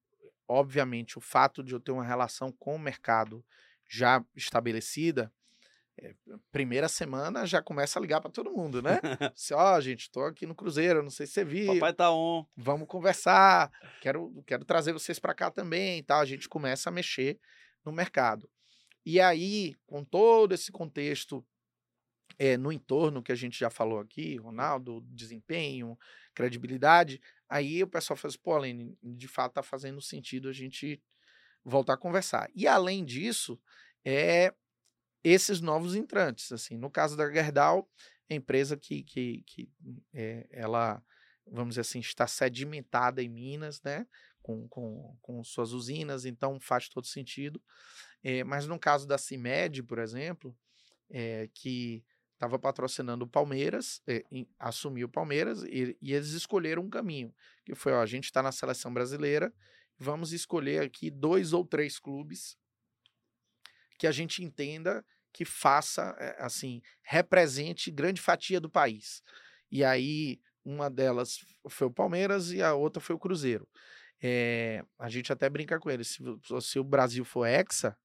obviamente, 0.47 1.17
o 1.17 1.21
fato 1.21 1.61
de 1.61 1.73
eu 1.73 1.79
ter 1.81 1.91
uma 1.91 2.05
relação 2.05 2.53
com 2.53 2.75
o 2.75 2.79
mercado 2.79 3.45
já 3.85 4.23
estabelecida, 4.33 5.29
primeira 6.51 6.87
semana 6.87 7.45
já 7.45 7.61
começa 7.61 7.97
a 7.97 8.01
ligar 8.01 8.21
para 8.21 8.31
todo 8.31 8.51
mundo, 8.51 8.81
né? 8.81 8.99
Se, 9.35 9.53
ó, 9.53 9.79
gente, 9.79 10.09
tô 10.11 10.21
aqui 10.21 10.45
no 10.45 10.55
Cruzeiro, 10.55 11.01
não 11.01 11.09
sei 11.09 11.25
se 11.25 11.33
você 11.33 11.45
viu, 11.45 11.73
Papai 11.73 11.93
tá 11.93 12.11
on. 12.11 12.45
vamos 12.55 12.87
conversar, 12.87 13.71
quero, 14.01 14.43
quero 14.45 14.65
trazer 14.65 14.93
vocês 14.93 15.19
para 15.19 15.33
cá 15.33 15.49
também 15.49 16.03
tal. 16.03 16.19
A 16.19 16.25
gente 16.25 16.49
começa 16.49 16.89
a 16.89 16.91
mexer 16.91 17.39
no 17.83 17.91
mercado. 17.91 18.49
E 19.05 19.21
aí, 19.21 19.75
com 19.85 20.03
todo 20.03 20.53
esse 20.53 20.71
contexto 20.71 21.45
eh, 22.39 22.57
no 22.57 22.71
entorno 22.71 23.21
que 23.21 23.31
a 23.31 23.35
gente 23.35 23.57
já 23.57 23.69
falou 23.69 23.99
aqui, 23.99 24.35
Ronaldo, 24.37 25.01
desempenho, 25.07 25.97
credibilidade, 26.33 27.21
aí 27.47 27.83
o 27.83 27.87
pessoal 27.87 28.17
faz, 28.17 28.35
pô, 28.35 28.55
Aline, 28.55 28.97
de 29.01 29.27
fato 29.27 29.53
tá 29.53 29.63
fazendo 29.63 30.01
sentido 30.01 30.49
a 30.49 30.53
gente 30.53 31.01
voltar 31.63 31.93
a 31.93 31.97
conversar. 31.97 32.49
E 32.53 32.67
além 32.67 33.05
disso, 33.05 33.59
é 34.03 34.53
esses 35.27 35.59
novos 35.59 35.95
entrantes, 35.95 36.51
assim, 36.51 36.77
no 36.77 36.87
caso 36.87 37.17
da 37.17 37.27
Gerdau, 37.31 37.89
a 38.29 38.35
empresa 38.35 38.77
que, 38.77 39.01
que, 39.01 39.43
que 39.47 39.71
eh, 40.13 40.47
ela, 40.51 41.03
vamos 41.47 41.69
dizer 41.69 41.81
assim, 41.81 41.99
está 41.99 42.27
sedimentada 42.27 43.23
em 43.23 43.29
Minas, 43.29 43.81
né, 43.81 44.05
com, 44.43 44.67
com, 44.67 45.17
com 45.23 45.43
suas 45.43 45.71
usinas, 45.71 46.25
então 46.25 46.59
faz 46.59 46.87
todo 46.87 47.07
sentido. 47.07 47.59
É, 48.23 48.43
mas 48.43 48.67
no 48.67 48.77
caso 48.77 49.07
da 49.07 49.17
CIMED, 49.17 49.81
por 49.81 49.97
exemplo, 49.97 50.55
é, 51.09 51.49
que 51.55 52.03
estava 52.33 52.59
patrocinando 52.59 53.25
o 53.25 53.27
Palmeiras, 53.27 54.03
é, 54.05 54.23
em, 54.31 54.47
assumiu 54.59 55.07
o 55.07 55.11
Palmeiras 55.11 55.63
e, 55.63 55.97
e, 55.99 56.13
eles 56.13 56.29
escolheram 56.29 56.83
um 56.83 56.89
caminho, 56.89 57.33
que 57.65 57.73
foi, 57.73 57.93
ó, 57.93 58.01
a 58.01 58.05
gente 58.05 58.25
está 58.25 58.43
na 58.43 58.51
seleção 58.51 58.93
brasileira, 58.93 59.51
vamos 59.97 60.33
escolher 60.33 60.83
aqui 60.83 61.09
dois 61.09 61.51
ou 61.51 61.65
três 61.65 61.97
clubes 61.97 62.55
que 63.97 64.05
a 64.05 64.11
gente 64.11 64.43
entenda 64.43 65.03
que 65.35 65.43
faça, 65.43 66.15
eh, 66.17 66.37
assim, 66.39 66.81
represente 67.03 67.91
grande 67.91 68.21
fatia 68.21 68.57
do 68.57 68.69
país. 68.69 69.21
E 69.69 69.83
aí, 69.83 70.39
uma 70.63 70.89
delas 70.89 71.39
foi 71.67 71.87
o 71.87 71.91
Palmeiras 71.91 72.53
e 72.53 72.63
a 72.63 72.73
outra 72.73 73.01
foi 73.01 73.17
o 73.17 73.19
Cruzeiro. 73.19 73.67
É, 74.23 74.81
a 74.97 75.09
gente 75.09 75.33
até 75.33 75.49
brinca 75.49 75.77
com 75.77 75.91
eles, 75.91 76.07
se, 76.07 76.23
se 76.61 76.79
o 76.79 76.85
Brasil 76.85 77.25
for 77.25 77.45
hexa, 77.45 77.97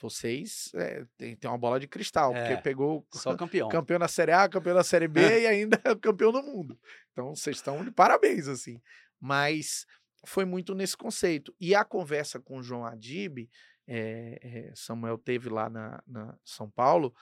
vocês 0.00 0.72
é, 0.74 1.06
tem, 1.16 1.36
tem 1.36 1.48
uma 1.48 1.56
bola 1.56 1.78
de 1.78 1.86
cristal, 1.86 2.34
é, 2.34 2.48
porque 2.48 2.62
pegou 2.62 3.06
só 3.12 3.36
campeão. 3.38 3.68
campeão 3.68 4.00
na 4.00 4.08
Série 4.08 4.32
A, 4.32 4.48
campeão 4.48 4.74
na 4.74 4.82
Série 4.82 5.06
B 5.06 5.20
e 5.42 5.46
ainda 5.46 5.80
é 5.84 5.94
campeão 5.94 6.32
do 6.32 6.42
mundo. 6.42 6.76
Então 7.12 7.32
vocês 7.32 7.58
estão 7.58 7.84
de 7.84 7.92
parabéns, 7.92 8.48
assim. 8.48 8.82
Mas 9.20 9.86
foi 10.26 10.44
muito 10.44 10.74
nesse 10.74 10.96
conceito. 10.96 11.54
E 11.60 11.76
a 11.76 11.84
conversa 11.84 12.40
com 12.40 12.58
o 12.58 12.62
João 12.62 12.84
Adib, 12.84 13.48
é, 13.86 14.72
Samuel 14.74 15.18
teve 15.18 15.48
lá 15.48 15.70
na, 15.70 16.02
na 16.06 16.38
São 16.44 16.70
Paulo, 16.70 17.14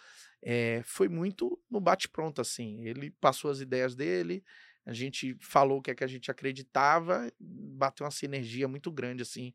é, 0.42 0.82
foi 0.84 1.08
muito 1.08 1.60
no 1.70 1.80
bate-pronto, 1.80 2.40
assim. 2.40 2.84
Ele 2.84 3.10
passou 3.20 3.50
as 3.50 3.60
ideias 3.60 3.94
dele, 3.94 4.44
a 4.86 4.92
gente 4.92 5.36
falou 5.40 5.78
o 5.78 5.82
que 5.82 5.90
é 5.90 5.94
que 5.94 6.04
a 6.04 6.08
gente 6.08 6.30
acreditava, 6.30 7.30
bateu 7.40 8.04
uma 8.04 8.10
sinergia 8.10 8.68
muito 8.68 8.92
grande, 8.92 9.22
assim, 9.22 9.54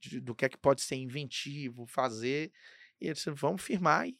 de, 0.00 0.20
do 0.20 0.34
que 0.34 0.44
é 0.44 0.48
que 0.48 0.56
pode 0.56 0.82
ser 0.82 0.96
inventivo, 0.96 1.86
fazer. 1.86 2.50
E 3.00 3.06
ele 3.06 3.14
disse, 3.14 3.30
vamos 3.30 3.62
firmar, 3.62 4.08
e 4.08 4.16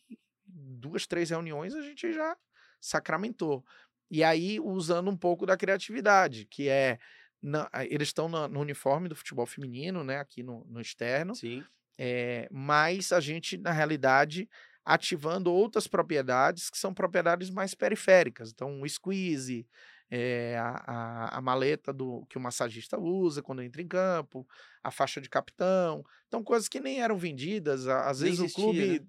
duas, 0.46 1.06
três 1.06 1.30
reuniões 1.30 1.74
a 1.74 1.82
gente 1.82 2.12
já 2.12 2.36
sacramentou. 2.80 3.64
E 4.10 4.24
aí, 4.24 4.58
usando 4.58 5.10
um 5.10 5.16
pouco 5.16 5.46
da 5.46 5.56
criatividade, 5.56 6.46
que 6.46 6.68
é. 6.68 6.98
Na, 7.42 7.70
eles 7.88 8.08
estão 8.08 8.28
no, 8.28 8.60
uniforme 8.60 9.08
do 9.08 9.16
futebol 9.16 9.46
feminino, 9.46 10.04
né? 10.04 10.18
Aqui 10.18 10.42
no, 10.42 10.62
no 10.66 10.78
externo. 10.78 11.34
Sim. 11.34 11.64
É, 12.02 12.48
mas 12.50 13.12
a 13.12 13.20
gente, 13.20 13.58
na 13.58 13.72
realidade, 13.72 14.48
ativando 14.82 15.52
outras 15.52 15.86
propriedades 15.86 16.70
que 16.70 16.78
são 16.78 16.94
propriedades 16.94 17.50
mais 17.50 17.74
periféricas. 17.74 18.50
Então, 18.50 18.80
o 18.80 18.88
squeeze, 18.88 19.66
é, 20.10 20.56
a, 20.58 20.82
a, 20.86 21.36
a, 21.36 21.40
maleta 21.42 21.92
do 21.92 22.24
que 22.30 22.38
o 22.38 22.40
massagista 22.40 22.98
usa 22.98 23.42
quando 23.42 23.62
entra 23.62 23.82
em 23.82 23.86
campo, 23.86 24.48
a 24.82 24.90
faixa 24.90 25.20
de 25.20 25.28
capitão. 25.28 26.02
Então, 26.26 26.42
coisas 26.42 26.68
que 26.70 26.80
nem 26.80 27.02
eram 27.02 27.18
vendidas. 27.18 27.86
Às 27.86 28.22
nem 28.22 28.30
vezes 28.30 28.46
existia, 28.46 28.64
o 28.64 28.66
clube 28.66 29.00
né? 29.00 29.06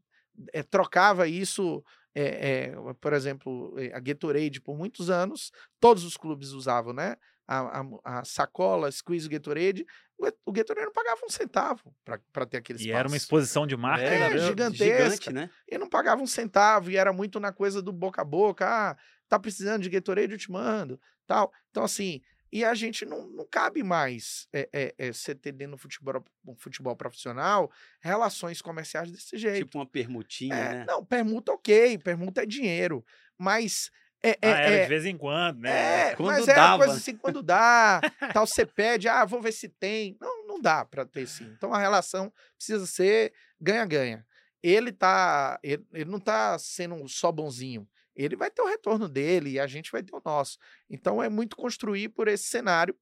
é, 0.52 0.62
trocava 0.62 1.30
isso. 1.30 1.82
É, 2.14 2.74
por 3.00 3.14
exemplo, 3.14 3.76
a 3.94 4.00
Gatorade, 4.00 4.62
por 4.62 4.78
muitos 4.78 5.10
anos, 5.10 5.52
todos 5.80 6.04
os 6.04 6.18
clubes 6.18 6.50
usavam, 6.52 6.94
né? 6.94 7.16
A, 7.48 7.82
a, 7.82 8.20
a 8.20 8.26
sacola 8.26 8.92
Squeeze 8.92 9.28
Gatorade 9.28 9.86
o 10.46 10.52
Gatorade 10.52 10.86
não 10.86 10.94
pagava 10.94 11.22
um 11.26 11.30
centavo 11.30 11.96
para 12.32 12.46
ter 12.46 12.58
aquele 12.58 12.78
espaço. 12.78 12.90
E 12.90 12.92
era 12.92 13.08
uma 13.08 13.18
exposição 13.18 13.66
de 13.66 13.76
marca 13.76 14.04
é, 14.06 14.30
né? 14.30 14.38
gigantesca. 14.38 15.04
Gigante, 15.04 15.34
né? 15.34 15.50
E 15.68 15.78
não 15.78 15.90
pagava 15.90 16.22
um 16.22 16.28
centavo, 16.28 16.92
e 16.92 16.98
era 16.98 17.12
muito 17.12 17.40
na 17.40 17.52
coisa 17.52 17.82
do 17.82 17.92
boca 17.92 18.22
a 18.22 18.26
boca. 18.26 18.68
Ah, 18.68 18.98
tá 19.28 19.40
precisando 19.40 19.82
de 19.82 19.90
Gatorade, 19.90 20.34
eu 20.34 20.38
te 20.38 20.52
mando. 20.52 21.00
tal. 21.26 21.52
Então, 21.72 21.84
assim, 21.84 22.22
e 22.52 22.66
a 22.66 22.74
gente 22.74 23.06
não, 23.06 23.28
não 23.28 23.46
cabe 23.46 23.82
mais 23.82 24.48
é, 24.52 24.70
é, 24.74 24.96
é, 24.98 25.14
você 25.14 25.34
ter 25.34 25.52
dentro 25.54 25.76
do 25.76 25.78
futebol, 25.78 26.26
futebol 26.58 26.96
profissional 26.96 27.72
relações 28.02 28.62
comerciais 28.62 29.12
desse 29.12 29.38
jeito. 29.38 29.66
Tipo 29.66 29.78
uma 29.80 29.86
permutinha, 29.86 30.56
é, 30.56 30.74
né? 30.76 30.86
Não, 30.86 31.06
permuta 31.06 31.54
ok, 31.54 31.98
permuta 31.98 32.44
é 32.44 32.46
dinheiro. 32.46 33.06
Mas 33.38 33.90
é, 34.24 34.30
é, 34.30 34.38
ah, 34.44 34.48
era 34.50 34.76
é, 34.76 34.84
de 34.84 34.90
vez 34.90 35.06
em 35.06 35.18
quando, 35.18 35.62
né? 35.62 36.10
É, 36.10 36.16
quando 36.16 36.38
mas 36.38 36.46
dava. 36.46 36.60
é 36.60 36.66
uma 36.66 36.78
coisa 36.78 36.94
assim, 36.94 37.18
quando 37.18 37.42
dá, 37.42 38.00
tal, 38.34 38.46
você 38.46 38.66
pede, 38.66 39.08
ah, 39.08 39.26
vou 39.26 39.42
ver 39.42 39.52
se 39.52 39.68
tem. 39.68 40.16
Não, 40.22 40.48
não 40.48 40.62
dá 40.62 40.86
para 40.86 41.06
ter 41.06 41.28
sim. 41.28 41.46
Então 41.58 41.74
a 41.74 41.80
relação 41.80 42.32
precisa 42.56 42.86
ser 42.86 43.34
ganha-ganha. 43.60 44.26
Ele 44.62 44.92
tá, 44.92 45.60
ele, 45.64 45.84
ele, 45.92 46.10
não 46.10 46.20
tá 46.20 46.58
sendo 46.60 47.08
só 47.08 47.32
bonzinho. 47.32 47.88
Ele 48.16 48.36
vai 48.36 48.52
ter 48.52 48.62
o 48.62 48.68
retorno 48.68 49.08
dele 49.08 49.52
e 49.52 49.60
a 49.60 49.68
gente 49.68 49.92
vai 49.92 50.04
ter 50.04 50.16
o 50.16 50.22
nosso. 50.24 50.58
Então 50.90 51.22
é 51.22 51.30
muito 51.30 51.56
construir 51.56 52.10
por 52.10 52.28
esse 52.28 52.46
cenário. 52.46 52.96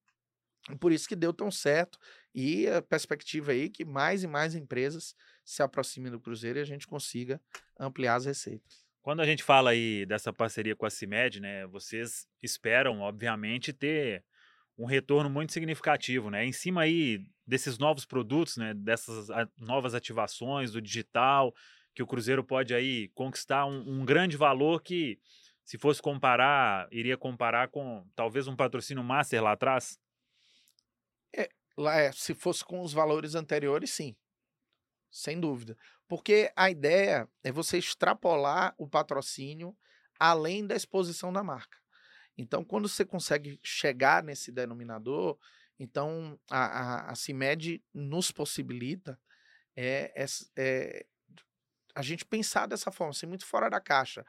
Por 0.79 0.91
isso 0.91 1.07
que 1.07 1.15
deu 1.15 1.33
tão 1.33 1.49
certo. 1.49 1.97
E 2.33 2.67
a 2.67 2.81
perspectiva 2.81 3.51
aí 3.51 3.69
que 3.69 3.83
mais 3.83 4.23
e 4.23 4.27
mais 4.27 4.55
empresas 4.55 5.15
se 5.43 5.63
aproximem 5.63 6.11
do 6.11 6.19
Cruzeiro 6.19 6.59
e 6.59 6.61
a 6.61 6.65
gente 6.65 6.85
consiga 6.85 7.41
ampliar 7.79 8.15
as 8.15 8.25
receitas. 8.25 8.85
Quando 9.01 9.21
a 9.21 9.25
gente 9.25 9.43
fala 9.43 9.71
aí 9.71 10.05
dessa 10.05 10.31
parceria 10.31 10.75
com 10.75 10.85
a 10.85 10.89
CIMED, 10.89 11.39
né, 11.39 11.65
vocês 11.67 12.27
esperam, 12.43 12.99
obviamente, 12.99 13.73
ter 13.73 14.23
um 14.77 14.85
retorno 14.85 15.29
muito 15.29 15.51
significativo, 15.51 16.29
né? 16.29 16.45
Em 16.45 16.51
cima 16.51 16.81
aí 16.81 17.25
desses 17.45 17.77
novos 17.77 18.05
produtos, 18.05 18.55
né, 18.57 18.73
dessas 18.73 19.27
novas 19.57 19.93
ativações 19.93 20.71
do 20.71 20.81
digital, 20.81 21.53
que 21.99 22.03
o 22.03 22.07
Cruzeiro 22.07 22.41
pode 22.41 22.73
aí 22.73 23.09
conquistar 23.09 23.65
um, 23.65 23.83
um 23.85 24.05
grande 24.05 24.37
valor 24.37 24.81
que, 24.81 25.19
se 25.65 25.77
fosse 25.77 26.01
comparar, 26.01 26.87
iria 26.93 27.17
comparar 27.17 27.67
com 27.67 28.07
talvez 28.15 28.47
um 28.47 28.55
patrocínio 28.55 29.03
master 29.03 29.43
lá 29.43 29.51
atrás? 29.51 29.99
É, 31.35 31.49
lá 31.77 31.97
é, 31.97 32.13
se 32.13 32.33
fosse 32.33 32.63
com 32.63 32.81
os 32.81 32.93
valores 32.93 33.35
anteriores, 33.35 33.89
sim. 33.89 34.15
Sem 35.11 35.41
dúvida. 35.41 35.75
Porque 36.07 36.49
a 36.55 36.71
ideia 36.71 37.27
é 37.43 37.51
você 37.51 37.77
extrapolar 37.77 38.73
o 38.77 38.87
patrocínio 38.87 39.77
além 40.17 40.65
da 40.65 40.77
exposição 40.77 41.33
da 41.33 41.43
marca. 41.43 41.77
Então, 42.37 42.63
quando 42.63 42.87
você 42.87 43.03
consegue 43.03 43.59
chegar 43.61 44.23
nesse 44.23 44.53
denominador, 44.53 45.37
então 45.77 46.39
a, 46.49 46.63
a, 46.63 47.11
a 47.11 47.15
CIMED 47.15 47.83
nos 47.93 48.31
possibilita 48.31 49.19
é, 49.75 50.25
é, 50.57 51.05
a 51.95 52.01
gente 52.01 52.25
pensar 52.25 52.67
dessa 52.67 52.91
forma, 52.91 53.13
ser 53.13 53.27
muito 53.27 53.45
fora 53.45 53.69
da 53.69 53.79
caixa. 53.79 54.25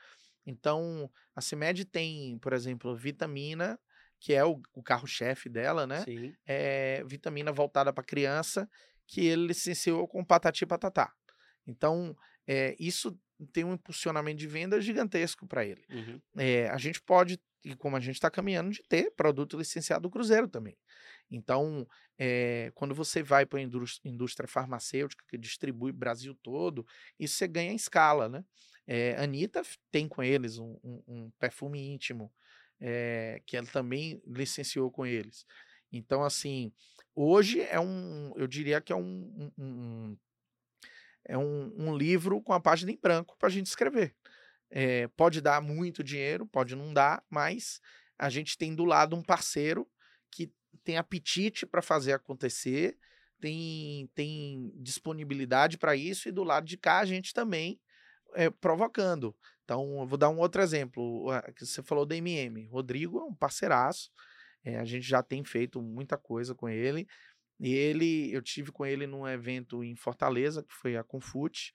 Então, 0.46 1.10
a 1.34 1.40
CIMED 1.40 1.84
tem, 1.84 2.38
por 2.38 2.52
exemplo, 2.52 2.96
vitamina, 2.96 3.78
que 4.18 4.32
é 4.34 4.44
o, 4.44 4.60
o 4.74 4.82
carro-chefe 4.82 5.48
dela, 5.48 5.86
né? 5.86 6.02
Sim. 6.02 6.34
É 6.46 7.02
vitamina 7.04 7.52
voltada 7.52 7.92
para 7.92 8.04
criança, 8.04 8.68
que 9.06 9.26
ele 9.26 9.48
licenciou 9.48 10.06
com 10.06 10.24
Patati 10.24 10.66
Patatá. 10.66 11.12
Então, 11.66 12.16
é, 12.46 12.76
isso 12.78 13.18
tem 13.52 13.64
um 13.64 13.74
impulsionamento 13.74 14.38
de 14.38 14.46
venda 14.46 14.80
gigantesco 14.80 15.46
para 15.46 15.64
ele. 15.64 15.84
Uhum. 15.90 16.20
É, 16.36 16.68
a 16.68 16.76
gente 16.76 17.00
pode, 17.00 17.40
e 17.64 17.74
como 17.74 17.96
a 17.96 18.00
gente 18.00 18.14
está 18.14 18.30
caminhando, 18.30 18.70
de 18.70 18.82
ter 18.88 19.10
produto 19.12 19.58
licenciado 19.58 20.02
do 20.02 20.10
Cruzeiro 20.10 20.48
também. 20.48 20.76
Então, 21.30 21.86
é, 22.18 22.72
quando 22.74 22.94
você 22.94 23.22
vai 23.22 23.46
para 23.46 23.58
a 23.58 23.62
indústria 24.04 24.48
farmacêutica, 24.48 25.24
que 25.28 25.38
distribui 25.38 25.92
Brasil 25.92 26.36
todo, 26.42 26.86
isso 27.18 27.36
você 27.36 27.46
ganha 27.46 27.72
escala, 27.72 28.28
né? 28.28 28.44
É, 28.86 29.14
Anitta 29.22 29.62
tem 29.90 30.08
com 30.08 30.22
eles 30.22 30.58
um, 30.58 30.76
um, 30.82 31.02
um 31.06 31.30
perfume 31.38 31.80
íntimo, 31.80 32.32
é, 32.80 33.40
que 33.46 33.56
ela 33.56 33.66
também 33.66 34.20
licenciou 34.26 34.90
com 34.90 35.06
eles. 35.06 35.46
Então, 35.92 36.24
assim, 36.24 36.72
hoje 37.14 37.60
é 37.60 37.78
um, 37.78 38.32
eu 38.36 38.46
diria 38.46 38.80
que 38.80 38.92
é 38.92 38.96
um, 38.96 39.52
um 39.56 40.16
é 41.24 41.36
um, 41.38 41.96
livro 41.96 42.40
com 42.42 42.52
a 42.52 42.60
página 42.60 42.90
em 42.90 42.98
branco 43.00 43.36
para 43.38 43.48
a 43.48 43.52
gente 43.52 43.66
escrever. 43.66 44.14
É, 44.70 45.08
pode 45.08 45.40
dar 45.40 45.60
muito 45.60 46.04
dinheiro, 46.04 46.46
pode 46.46 46.76
não 46.76 46.92
dar, 46.92 47.24
mas 47.28 47.80
a 48.18 48.28
gente 48.28 48.56
tem 48.56 48.74
do 48.74 48.84
lado 48.84 49.16
um 49.16 49.22
parceiro 49.22 49.88
que 50.30 50.52
tem 50.84 50.96
apetite 50.96 51.66
para 51.66 51.82
fazer 51.82 52.12
acontecer, 52.12 52.96
tem, 53.40 54.08
tem 54.14 54.72
disponibilidade 54.76 55.76
para 55.76 55.96
isso, 55.96 56.28
e 56.28 56.32
do 56.32 56.44
lado 56.44 56.66
de 56.66 56.76
cá 56.76 57.00
a 57.00 57.04
gente 57.04 57.32
também 57.32 57.80
é, 58.34 58.50
provocando. 58.50 59.34
Então, 59.64 60.00
eu 60.00 60.06
vou 60.06 60.18
dar 60.18 60.28
um 60.28 60.38
outro 60.38 60.60
exemplo. 60.62 61.26
Você 61.58 61.82
falou 61.82 62.04
da 62.04 62.16
MM. 62.16 62.66
Rodrigo 62.66 63.20
é 63.20 63.24
um 63.24 63.34
parceiraço. 63.34 64.10
É, 64.64 64.78
a 64.78 64.84
gente 64.84 65.06
já 65.06 65.22
tem 65.22 65.44
feito 65.44 65.80
muita 65.80 66.18
coisa 66.18 66.54
com 66.54 66.68
ele. 66.68 67.06
E 67.58 67.72
ele, 67.72 68.32
eu 68.32 68.42
tive 68.42 68.72
com 68.72 68.84
ele 68.84 69.06
num 69.06 69.28
evento 69.28 69.84
em 69.84 69.94
Fortaleza, 69.94 70.62
que 70.62 70.72
foi 70.74 70.96
a 70.96 71.04
Confute, 71.04 71.72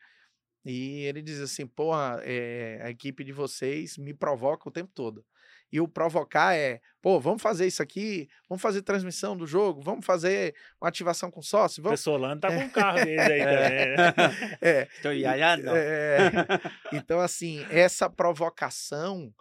e 0.66 1.04
ele 1.04 1.22
diz 1.22 1.40
assim: 1.40 1.68
porra, 1.68 2.20
é, 2.24 2.80
a 2.82 2.90
equipe 2.90 3.24
de 3.24 3.32
vocês 3.32 3.98
me 3.98 4.14
provoca 4.14 4.68
o 4.68 4.72
tempo 4.72 4.92
todo. 4.94 5.24
E 5.72 5.80
o 5.80 5.88
provocar 5.88 6.56
é, 6.56 6.80
pô, 7.02 7.20
vamos 7.20 7.42
fazer 7.42 7.68
isso 7.68 7.84
aqui, 7.84 8.30
vamos 8.48 8.62
fazer 8.62 8.82
transmissão 8.82 9.36
do 9.36 9.46
jogo, 9.46 9.82
vamos 9.82 10.06
fazer 10.06 10.56
uma 10.80 10.88
ativação 10.88 11.30
com 11.30 11.42
sócio. 11.42 11.84
Vamos... 11.84 12.00
O 12.00 12.04
Pessolano 12.04 12.40
tá 12.40 12.48
com 12.48 12.66
o 12.66 12.72
carro 12.72 12.98
dele 13.06 13.22
aí 13.22 13.44
também. 13.44 13.98
Né? 13.98 14.58
é. 14.62 14.88
Então, 15.00 15.14
ia, 15.14 15.58
não. 15.58 15.76
É, 15.76 16.32
então, 16.94 17.20
assim, 17.20 17.66
essa 17.70 18.10
provocação 18.10 19.34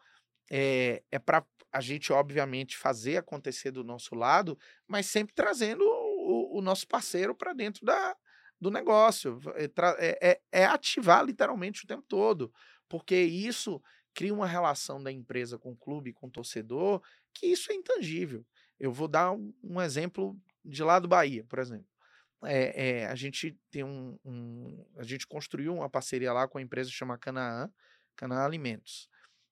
é, 0.51 1.03
é 1.11 1.18
para 1.18 1.45
a 1.72 1.81
gente, 1.81 2.12
obviamente, 2.12 2.77
fazer 2.77 3.16
acontecer 3.16 3.70
do 3.70 3.85
nosso 3.85 4.14
lado, 4.14 4.59
mas 4.87 5.07
sempre 5.07 5.35
trazendo 5.35 5.83
o, 5.85 6.59
o 6.59 6.62
nosso 6.62 6.87
parceiro 6.87 7.35
para 7.35 7.53
dentro 7.53 7.85
da, 7.85 8.16
do 8.65 8.71
negócio. 8.71 9.39
É, 9.99 10.31
é, 10.31 10.41
é, 10.51 10.65
ativar 10.65 11.23
literalmente 11.25 11.85
o 11.85 11.87
tempo 11.87 12.05
todo. 12.09 12.53
Porque 12.89 13.15
isso 13.15 13.83
cria 14.15 14.33
uma 14.33 14.47
relação 14.47 15.03
da 15.03 15.12
empresa 15.12 15.59
com 15.59 15.73
o 15.73 15.77
clube, 15.77 16.15
com 16.15 16.29
o 16.29 16.31
torcedor, 16.31 17.03
que 17.35 17.47
isso 17.47 17.71
é 17.71 17.75
intangível. 17.75 18.45
Eu 18.81 18.91
vou 18.91 19.07
dar 19.07 19.33
um, 19.33 19.53
um 19.62 19.81
exemplo 19.81 20.37
de 20.65 20.83
lá 20.83 20.99
do 20.99 21.07
Bahia, 21.07 21.45
por 21.45 21.59
exemplo. 21.59 21.87
É, 22.45 23.03
é, 23.03 23.07
a 23.07 23.15
gente 23.15 23.59
tem 23.71 23.85
um, 23.85 24.19
um, 24.25 24.87
a 24.97 25.03
gente 25.03 25.27
construiu 25.27 25.75
uma 25.75 25.91
parceria 25.91 26.33
lá 26.33 26.49
com 26.49 26.59
a 26.59 26.62
empresa 26.62 26.91
que 26.91 26.97
chama 26.97 27.19
Canaã, 27.19 27.71
Canaã 28.17 28.45
Alimentos. 28.45 29.09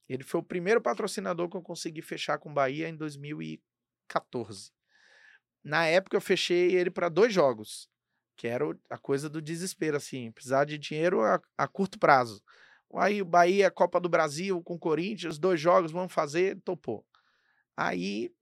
Ele 0.08 0.22
foi 0.22 0.40
o 0.40 0.44
primeiro 0.44 0.80
patrocinador 0.80 1.48
que 1.48 1.56
eu 1.56 1.62
consegui 1.62 2.02
fechar 2.02 2.38
com 2.38 2.50
o 2.50 2.54
Bahia 2.54 2.88
em 2.88 2.96
2014. 2.96 4.72
Na 5.64 5.86
época 5.86 6.16
eu 6.16 6.20
fechei 6.20 6.74
ele 6.74 6.90
para 6.90 7.08
dois 7.08 7.32
jogos, 7.32 7.88
que 8.36 8.48
era 8.48 8.64
a 8.90 8.98
coisa 8.98 9.28
do 9.28 9.42
desespero, 9.42 9.96
assim, 9.96 10.32
precisar 10.32 10.64
de 10.64 10.78
dinheiro 10.78 11.22
a, 11.22 11.40
a 11.56 11.68
curto 11.68 11.98
prazo. 11.98 12.42
Aí 12.94 13.22
o 13.22 13.24
Bahia, 13.24 13.70
Copa 13.70 13.98
do 14.00 14.08
Brasil 14.08 14.62
com 14.62 14.74
o 14.74 14.78
Corinthians, 14.78 15.38
dois 15.38 15.60
jogos, 15.60 15.92
vamos 15.92 16.12
fazer, 16.12 16.60
topou. 16.62 17.06
Aí 17.76 18.32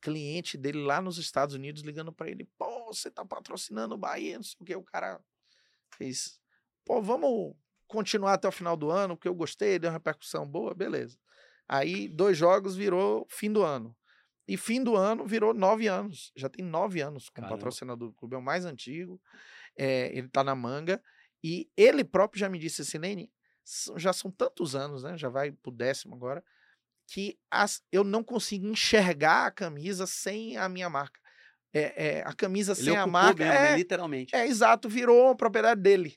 cliente 0.00 0.56
dele 0.56 0.84
lá 0.84 1.00
nos 1.00 1.18
Estados 1.18 1.54
Unidos 1.54 1.82
ligando 1.82 2.12
para 2.12 2.30
ele, 2.30 2.48
pô, 2.56 2.86
você 2.86 3.10
tá 3.10 3.24
patrocinando 3.24 3.94
o 3.94 3.98
Bahia, 3.98 4.36
não 4.36 4.42
sei 4.44 4.56
o 4.60 4.64
que, 4.64 4.76
o 4.76 4.82
cara 4.82 5.20
fez, 5.96 6.38
pô, 6.84 7.02
vamos 7.02 7.56
continuar 7.88 8.34
até 8.34 8.46
o 8.46 8.52
final 8.52 8.76
do 8.76 8.90
ano, 8.90 9.16
porque 9.16 9.28
eu 9.28 9.34
gostei, 9.34 9.78
deu 9.78 9.90
uma 9.90 9.96
repercussão 9.96 10.46
boa, 10.46 10.74
beleza. 10.74 11.18
Aí, 11.68 12.08
dois 12.08 12.36
jogos 12.36 12.76
virou 12.76 13.26
fim 13.28 13.50
do 13.50 13.62
ano. 13.64 13.96
E 14.48 14.56
fim 14.56 14.82
do 14.82 14.96
ano 14.96 15.26
virou 15.26 15.52
nove 15.52 15.86
anos. 15.86 16.32
Já 16.36 16.48
tem 16.48 16.64
nove 16.64 17.00
anos 17.00 17.28
como 17.28 17.46
Caramba. 17.46 17.56
patrocinador 17.56 18.08
do 18.08 18.14
clube, 18.14 18.34
é 18.34 18.38
o 18.38 18.42
mais 18.42 18.64
antigo. 18.64 19.20
É, 19.76 20.16
ele 20.16 20.28
tá 20.28 20.44
na 20.44 20.54
manga. 20.54 21.02
E 21.42 21.68
ele 21.76 22.04
próprio 22.04 22.40
já 22.40 22.48
me 22.48 22.58
disse 22.58 22.82
assim, 22.82 22.98
Lene, 22.98 23.30
já 23.96 24.12
são 24.12 24.30
tantos 24.30 24.74
anos, 24.74 25.02
né? 25.02 25.16
Já 25.18 25.28
vai 25.28 25.52
pro 25.52 25.72
décimo 25.72 26.14
agora, 26.14 26.42
que 27.08 27.38
as, 27.50 27.82
eu 27.90 28.04
não 28.04 28.22
consigo 28.22 28.66
enxergar 28.66 29.46
a 29.46 29.50
camisa 29.50 30.06
sem 30.06 30.56
a 30.56 30.68
minha 30.68 30.88
marca. 30.88 31.20
É, 31.72 32.06
é 32.06 32.22
a 32.22 32.32
camisa 32.32 32.72
ele 32.72 32.82
sem 32.82 32.96
a 32.96 33.06
marca. 33.06 33.44
Mesmo, 33.44 33.58
é, 33.58 33.76
literalmente. 33.76 34.34
É, 34.34 34.46
exato, 34.46 34.88
virou 34.88 35.36
propriedade 35.36 35.80
dele 35.80 36.16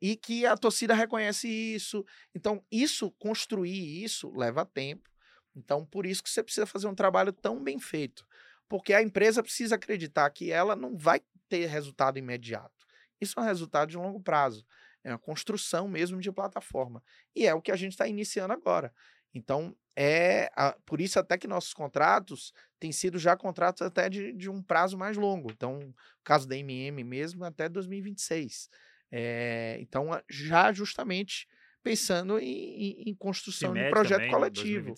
e 0.00 0.16
que 0.16 0.46
a 0.46 0.56
torcida 0.56 0.94
reconhece 0.94 1.46
isso. 1.48 2.04
Então, 2.34 2.64
isso, 2.70 3.10
construir 3.18 4.02
isso, 4.02 4.32
leva 4.34 4.64
tempo. 4.64 5.09
Então, 5.54 5.84
por 5.84 6.06
isso 6.06 6.22
que 6.22 6.30
você 6.30 6.42
precisa 6.42 6.66
fazer 6.66 6.86
um 6.86 6.94
trabalho 6.94 7.32
tão 7.32 7.62
bem 7.62 7.78
feito. 7.78 8.26
Porque 8.68 8.94
a 8.94 9.02
empresa 9.02 9.42
precisa 9.42 9.74
acreditar 9.74 10.30
que 10.30 10.50
ela 10.52 10.76
não 10.76 10.96
vai 10.96 11.20
ter 11.48 11.66
resultado 11.66 12.18
imediato. 12.18 12.86
Isso 13.20 13.38
é 13.38 13.42
um 13.42 13.46
resultado 13.46 13.90
de 13.90 13.96
longo 13.96 14.20
prazo. 14.20 14.64
É 15.02 15.10
uma 15.10 15.18
construção 15.18 15.88
mesmo 15.88 16.20
de 16.20 16.30
plataforma. 16.30 17.02
E 17.34 17.46
é 17.46 17.54
o 17.54 17.60
que 17.60 17.72
a 17.72 17.76
gente 17.76 17.92
está 17.92 18.06
iniciando 18.06 18.52
agora. 18.52 18.92
Então, 19.34 19.76
é 19.96 20.50
a, 20.54 20.76
por 20.86 21.00
isso 21.00 21.18
até 21.18 21.36
que 21.36 21.48
nossos 21.48 21.74
contratos 21.74 22.52
têm 22.78 22.92
sido 22.92 23.18
já 23.18 23.36
contratos 23.36 23.82
até 23.82 24.08
de, 24.08 24.32
de 24.32 24.48
um 24.48 24.62
prazo 24.62 24.96
mais 24.96 25.16
longo. 25.16 25.50
Então, 25.50 25.94
caso 26.24 26.48
da 26.48 26.56
MM 26.56 27.02
mesmo, 27.04 27.44
até 27.44 27.68
2026. 27.68 28.68
É, 29.10 29.76
então, 29.80 30.08
já 30.28 30.72
justamente 30.72 31.46
pensando 31.82 32.38
em, 32.38 33.02
em 33.06 33.14
construção 33.14 33.70
CIMED 33.70 33.86
de 33.86 33.90
projeto 33.90 34.18
também, 34.18 34.30
coletivo. 34.30 34.94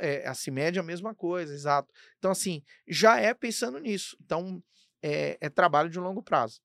É, 0.00 0.26
a 0.26 0.34
CIMED 0.34 0.78
é 0.78 0.80
a 0.80 0.84
mesma 0.84 1.14
coisa, 1.14 1.52
exato. 1.52 1.92
Então, 2.18 2.30
assim, 2.30 2.62
já 2.86 3.18
é 3.18 3.32
pensando 3.32 3.78
nisso. 3.78 4.16
Então, 4.20 4.62
é, 5.02 5.38
é 5.40 5.48
trabalho 5.48 5.88
de 5.88 5.98
longo 5.98 6.22
prazo. 6.22 6.60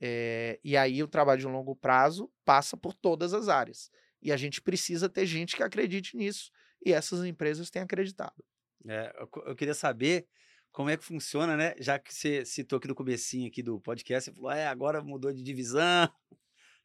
É, 0.00 0.58
e 0.62 0.76
aí, 0.76 1.02
o 1.02 1.08
trabalho 1.08 1.40
de 1.40 1.46
longo 1.46 1.74
prazo 1.76 2.30
passa 2.44 2.76
por 2.76 2.94
todas 2.94 3.32
as 3.32 3.48
áreas. 3.48 3.90
E 4.20 4.32
a 4.32 4.36
gente 4.36 4.60
precisa 4.60 5.08
ter 5.08 5.26
gente 5.26 5.56
que 5.56 5.62
acredite 5.62 6.16
nisso. 6.16 6.50
E 6.84 6.92
essas 6.92 7.24
empresas 7.24 7.70
têm 7.70 7.82
acreditado. 7.82 8.44
É, 8.88 9.14
eu, 9.18 9.28
eu 9.46 9.56
queria 9.56 9.74
saber 9.74 10.26
como 10.72 10.90
é 10.90 10.96
que 10.96 11.04
funciona, 11.04 11.56
né? 11.56 11.74
Já 11.78 11.98
que 11.98 12.12
você 12.12 12.44
citou 12.44 12.76
aqui 12.76 12.86
no 12.86 12.94
comecinho 12.94 13.48
aqui 13.48 13.62
do 13.62 13.80
podcast, 13.80 14.30
você 14.30 14.36
falou, 14.36 14.50
é, 14.50 14.66
agora 14.66 15.02
mudou 15.02 15.32
de 15.32 15.42
divisão, 15.42 16.06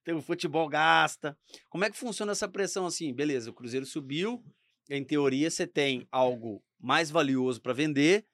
tem 0.03 0.13
o 0.13 0.21
futebol 0.21 0.67
gasta. 0.67 1.37
Como 1.69 1.83
é 1.83 1.89
que 1.89 1.97
funciona 1.97 2.31
essa 2.31 2.47
pressão 2.47 2.85
assim? 2.85 3.13
Beleza, 3.13 3.49
o 3.49 3.53
Cruzeiro 3.53 3.85
subiu, 3.85 4.43
em 4.89 5.03
teoria 5.03 5.49
você 5.49 5.65
tem 5.65 6.07
algo 6.11 6.63
mais 6.79 7.09
valioso 7.09 7.61
para 7.61 7.73
vender, 7.73 8.25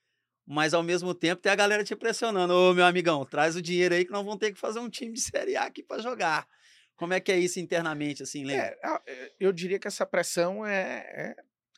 mas 0.46 0.74
ao 0.74 0.84
mesmo 0.84 1.14
tempo 1.14 1.42
tem 1.42 1.52
a 1.52 1.56
galera 1.56 1.84
te 1.84 1.96
pressionando, 1.96 2.54
ô 2.54 2.74
meu 2.74 2.86
amigão, 2.86 3.26
traz 3.26 3.56
o 3.56 3.62
dinheiro 3.62 3.96
aí 3.96 4.06
que 4.06 4.12
nós 4.12 4.24
vamos 4.24 4.40
ter 4.40 4.54
que 4.54 4.60
fazer 4.60 4.80
um 4.80 4.90
time 4.90 5.14
de 5.14 5.22
Série 5.22 5.56
A 5.56 5.64
aqui 5.64 5.84
para 5.84 6.02
jogar. 6.02 6.48
Como 6.96 7.14
é 7.14 7.20
que 7.20 7.32
é 7.32 7.38
isso 7.38 7.60
internamente, 7.60 8.24
assim, 8.24 8.44
lembra? 8.44 8.76
É, 9.06 9.34
eu 9.40 9.52
diria 9.52 9.78
que 9.78 9.88
essa 9.88 10.06
pressão 10.06 10.66
é, 10.66 11.36
é 11.36 11.36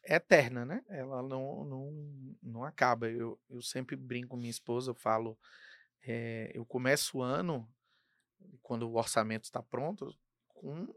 é 0.10 0.16
eterna, 0.16 0.66
né? 0.66 0.84
Ela 0.90 1.22
não, 1.22 1.64
não, 1.64 2.36
não 2.42 2.64
acaba. 2.64 3.10
Eu, 3.10 3.40
eu 3.50 3.62
sempre 3.62 3.96
brinco 3.96 4.30
com 4.30 4.38
minha 4.38 4.50
esposa, 4.50 4.92
eu 4.92 4.96
falo, 4.96 5.38
é, 6.04 6.52
eu 6.54 6.66
começo 6.66 7.20
o 7.20 7.22
ano, 7.22 7.70
quando 8.62 8.90
o 8.90 8.98
orçamento 8.98 9.46
está 9.46 9.62
pronto, 9.62 10.14
com 10.48 10.88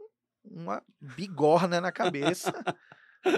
uma 0.45 0.83
bigorna 1.01 1.81
na 1.81 1.93
cabeça. 1.93 2.53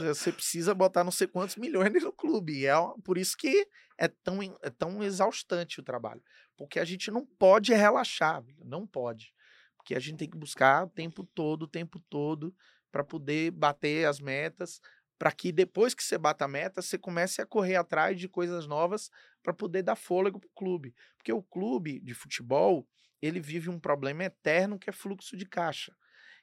Você 0.02 0.32
precisa 0.32 0.74
botar 0.74 1.04
não 1.04 1.10
sei 1.10 1.26
quantos 1.26 1.56
milhões 1.56 2.02
no 2.02 2.12
clube. 2.12 2.66
É 2.66 2.74
por 3.04 3.18
isso 3.18 3.36
que 3.36 3.68
é 3.98 4.08
tão, 4.08 4.42
é 4.62 4.70
tão 4.70 5.02
exaustante 5.02 5.78
o 5.78 5.82
trabalho. 5.82 6.22
Porque 6.56 6.78
a 6.78 6.84
gente 6.84 7.10
não 7.10 7.26
pode 7.26 7.74
relaxar, 7.74 8.42
não 8.64 8.86
pode. 8.86 9.34
Porque 9.76 9.94
a 9.94 10.00
gente 10.00 10.18
tem 10.18 10.30
que 10.30 10.38
buscar 10.38 10.84
o 10.84 10.88
tempo 10.88 11.22
todo, 11.22 11.64
o 11.64 11.68
tempo 11.68 12.00
todo, 12.08 12.54
para 12.90 13.04
poder 13.04 13.50
bater 13.50 14.06
as 14.06 14.18
metas, 14.20 14.80
para 15.18 15.30
que 15.30 15.52
depois 15.52 15.94
que 15.94 16.02
você 16.02 16.16
bata 16.16 16.46
a 16.46 16.48
meta, 16.48 16.80
você 16.80 16.96
comece 16.96 17.42
a 17.42 17.46
correr 17.46 17.76
atrás 17.76 18.18
de 18.18 18.28
coisas 18.28 18.66
novas 18.66 19.10
para 19.42 19.52
poder 19.52 19.82
dar 19.82 19.96
fôlego 19.96 20.40
para 20.40 20.48
o 20.48 20.54
clube. 20.54 20.94
Porque 21.16 21.32
o 21.32 21.42
clube 21.42 22.00
de 22.00 22.14
futebol, 22.14 22.88
ele 23.26 23.40
vive 23.40 23.70
um 23.70 23.78
problema 23.78 24.24
eterno 24.24 24.78
que 24.78 24.90
é 24.90 24.92
fluxo 24.92 25.36
de 25.36 25.46
caixa. 25.46 25.94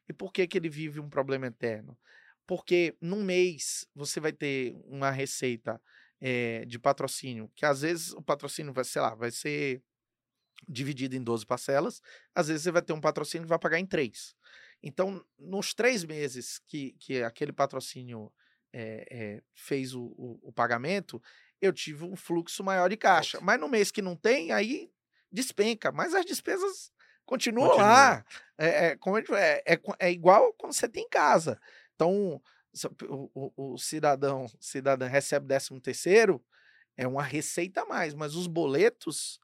E 0.07 0.13
por 0.13 0.31
que, 0.33 0.47
que 0.47 0.57
ele 0.57 0.69
vive 0.69 0.99
um 0.99 1.09
problema 1.09 1.47
eterno? 1.47 1.97
Porque 2.47 2.95
num 2.99 3.23
mês 3.23 3.87
você 3.93 4.19
vai 4.19 4.31
ter 4.31 4.75
uma 4.85 5.11
receita 5.11 5.81
é, 6.19 6.65
de 6.65 6.79
patrocínio, 6.79 7.51
que 7.55 7.65
às 7.65 7.81
vezes 7.81 8.11
o 8.13 8.21
patrocínio 8.21 8.73
vai, 8.73 8.83
sei 8.83 9.01
lá, 9.01 9.15
vai 9.15 9.31
ser 9.31 9.81
dividido 10.67 11.15
em 11.15 11.23
12 11.23 11.45
parcelas, 11.45 12.01
às 12.35 12.47
vezes 12.47 12.63
você 12.63 12.71
vai 12.71 12.81
ter 12.81 12.93
um 12.93 13.01
patrocínio 13.01 13.45
que 13.45 13.49
vai 13.49 13.59
pagar 13.59 13.79
em 13.79 13.85
três. 13.85 14.35
Então, 14.83 15.23
nos 15.37 15.73
três 15.73 16.03
meses 16.03 16.59
que, 16.67 16.93
que 16.99 17.23
aquele 17.23 17.51
patrocínio 17.51 18.31
é, 18.73 19.05
é, 19.09 19.43
fez 19.53 19.93
o, 19.93 20.03
o, 20.17 20.39
o, 20.43 20.51
pagamento, 20.51 21.21
eu 21.59 21.71
tive 21.71 22.03
um 22.03 22.15
fluxo 22.15 22.63
maior 22.63 22.89
de 22.89 22.97
caixa. 22.97 23.39
Mas 23.41 23.59
no 23.59 23.69
mês 23.69 23.91
que 23.91 24.01
não 24.01 24.15
tem, 24.15 24.51
aí 24.51 24.91
despenca. 25.31 25.91
Mas 25.91 26.13
as 26.13 26.25
despesas 26.25 26.91
continuam 27.25 27.69
Continua. 27.69 27.87
lá. 27.87 28.25
É, 28.57 28.67
é, 28.67 28.97
é, 29.65 29.79
é, 29.99 30.11
igual 30.11 30.53
quando 30.53 30.73
você 30.73 30.87
tem 30.87 31.03
em 31.03 31.09
casa. 31.09 31.59
Então, 31.95 32.41
o, 33.09 33.29
o, 33.33 33.73
o 33.73 33.77
cidadão, 33.77 34.47
cidadã 34.59 35.07
recebe 35.07 35.47
13 35.47 35.79
terceiro, 35.81 36.43
é 36.97 37.07
uma 37.07 37.23
receita 37.23 37.81
a 37.81 37.85
mais, 37.85 38.13
mas 38.13 38.35
os 38.35 38.47
boletos 38.47 39.39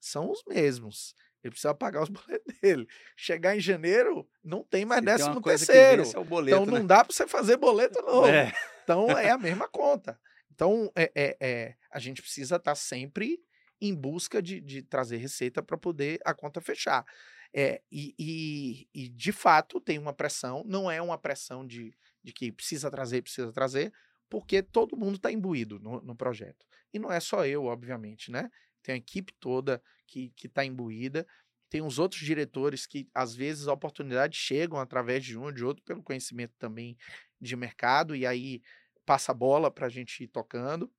são 0.00 0.30
os 0.30 0.42
mesmos. 0.46 1.14
Ele 1.42 1.50
precisa 1.50 1.74
pagar 1.74 2.02
os 2.02 2.08
boletos 2.10 2.54
dele. 2.60 2.86
Chegar 3.16 3.56
em 3.56 3.60
janeiro, 3.60 4.28
não 4.42 4.62
tem 4.62 4.84
mais 4.84 5.02
décimo 5.02 5.40
terceiro. 5.40 6.02
É 6.02 6.24
boleto, 6.24 6.56
então 6.56 6.66
não 6.66 6.80
né? 6.80 6.86
dá 6.86 7.04
para 7.04 7.14
você 7.14 7.26
fazer 7.26 7.56
boleto 7.56 8.00
novo. 8.06 8.28
É. 8.28 8.52
Então 8.84 9.10
é 9.10 9.30
a 9.30 9.38
mesma 9.38 9.68
conta. 9.68 10.18
Então 10.50 10.90
é, 10.94 11.10
é, 11.14 11.36
é 11.40 11.74
a 11.90 11.98
gente 11.98 12.22
precisa 12.22 12.56
estar 12.56 12.72
tá 12.72 12.74
sempre 12.74 13.42
em 13.82 13.94
busca 13.94 14.40
de, 14.40 14.60
de 14.60 14.80
trazer 14.80 15.16
receita 15.16 15.60
para 15.60 15.76
poder 15.76 16.20
a 16.24 16.32
conta 16.32 16.60
fechar. 16.60 17.04
É, 17.52 17.82
e, 17.90 18.14
e, 18.16 18.88
e, 18.94 19.08
de 19.08 19.32
fato 19.32 19.80
tem 19.80 19.98
uma 19.98 20.14
pressão, 20.14 20.62
não 20.64 20.90
é 20.90 21.02
uma 21.02 21.18
pressão 21.18 21.66
de, 21.66 21.92
de 22.22 22.32
que 22.32 22.50
precisa 22.52 22.90
trazer, 22.90 23.20
precisa 23.22 23.52
trazer, 23.52 23.92
porque 24.30 24.62
todo 24.62 24.96
mundo 24.96 25.16
está 25.16 25.30
imbuído 25.30 25.78
no, 25.80 26.00
no, 26.00 26.16
projeto. 26.16 26.64
E 26.94 26.98
não 26.98 27.12
é 27.12 27.20
só 27.20 27.44
eu, 27.44 27.64
obviamente, 27.64 28.30
né? 28.30 28.48
Tem 28.82 28.94
a 28.94 28.98
equipe 28.98 29.34
toda 29.38 29.82
que 30.06 30.32
está 30.42 30.64
imbuída, 30.64 31.26
tem 31.68 31.82
os 31.82 31.98
outros 31.98 32.22
diretores 32.22 32.86
que 32.86 33.08
às 33.12 33.34
vezes 33.34 33.66
a 33.66 33.72
oportunidade 33.72 34.36
chegam 34.36 34.78
através 34.78 35.24
de 35.24 35.36
um 35.36 35.44
ou 35.44 35.52
de 35.52 35.64
outro 35.64 35.82
pelo 35.84 36.02
conhecimento 36.02 36.54
também 36.58 36.96
de 37.40 37.56
mercado, 37.56 38.14
e 38.14 38.24
aí 38.24 38.62
passa 39.04 39.32
a 39.32 39.34
bola 39.34 39.70
para 39.70 39.86
a 39.86 39.90
gente 39.90 40.22
ir 40.22 40.28
tocando. 40.28 40.90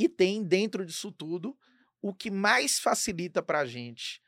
E 0.00 0.08
tem 0.08 0.42
dentro 0.42 0.86
disso 0.86 1.12
tudo 1.12 1.58
o 2.00 2.14
que 2.14 2.30
mais 2.30 2.80
facilita 2.80 3.42
para 3.42 3.60
a 3.60 3.66
gente 3.66 4.22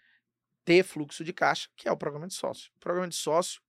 ter 0.64 0.84
fluxo 0.84 1.24
de 1.24 1.32
caixa, 1.32 1.70
que 1.76 1.88
é 1.88 1.92
o 1.92 1.96
programa 1.96 2.28
de 2.28 2.34
sócio. 2.34 2.70
O 2.76 2.80
programa 2.80 3.08
de 3.08 3.16
sócio 3.16 3.62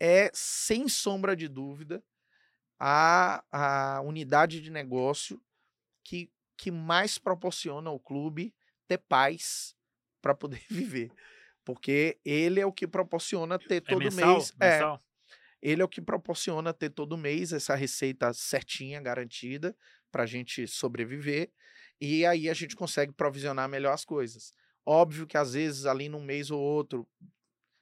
é, 0.00 0.30
sem 0.34 0.88
sombra 0.88 1.36
de 1.36 1.48
dúvida, 1.48 2.02
a, 2.78 3.44
a 3.52 4.00
unidade 4.00 4.60
de 4.62 4.70
negócio 4.70 5.40
que, 6.02 6.32
que 6.56 6.70
mais 6.70 7.18
proporciona 7.18 7.90
ao 7.90 8.00
clube 8.00 8.54
ter 8.88 8.98
paz 8.98 9.76
para 10.22 10.34
poder 10.34 10.62
viver. 10.70 11.12
Porque 11.64 12.18
ele 12.24 12.60
é 12.60 12.66
o 12.66 12.72
que 12.72 12.88
proporciona 12.88 13.58
ter 13.58 13.76
É 13.76 13.80
todo 13.80 14.02
mensal? 14.02 14.34
mês. 14.36 14.52
É, 14.60 14.72
Mensal? 14.74 15.04
ele 15.60 15.82
é 15.82 15.84
o 15.84 15.88
que 15.88 16.00
proporciona 16.02 16.74
ter 16.74 16.90
todo 16.90 17.16
mês 17.16 17.52
essa 17.52 17.74
receita 17.74 18.32
certinha, 18.32 19.00
garantida, 19.00 19.76
para 20.12 20.24
a 20.24 20.26
gente 20.26 20.68
sobreviver. 20.68 21.50
E 22.00 22.26
aí 22.26 22.48
a 22.48 22.54
gente 22.54 22.76
consegue 22.76 23.12
provisionar 23.12 23.68
melhor 23.68 23.92
as 23.92 24.04
coisas. 24.04 24.52
Óbvio 24.86 25.26
que 25.26 25.36
às 25.36 25.54
vezes 25.54 25.86
ali 25.86 26.08
num 26.08 26.22
mês 26.22 26.50
ou 26.50 26.60
outro 26.60 27.08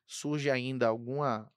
surge 0.06 0.50
ainda 0.50 0.88
alguma 0.88 1.50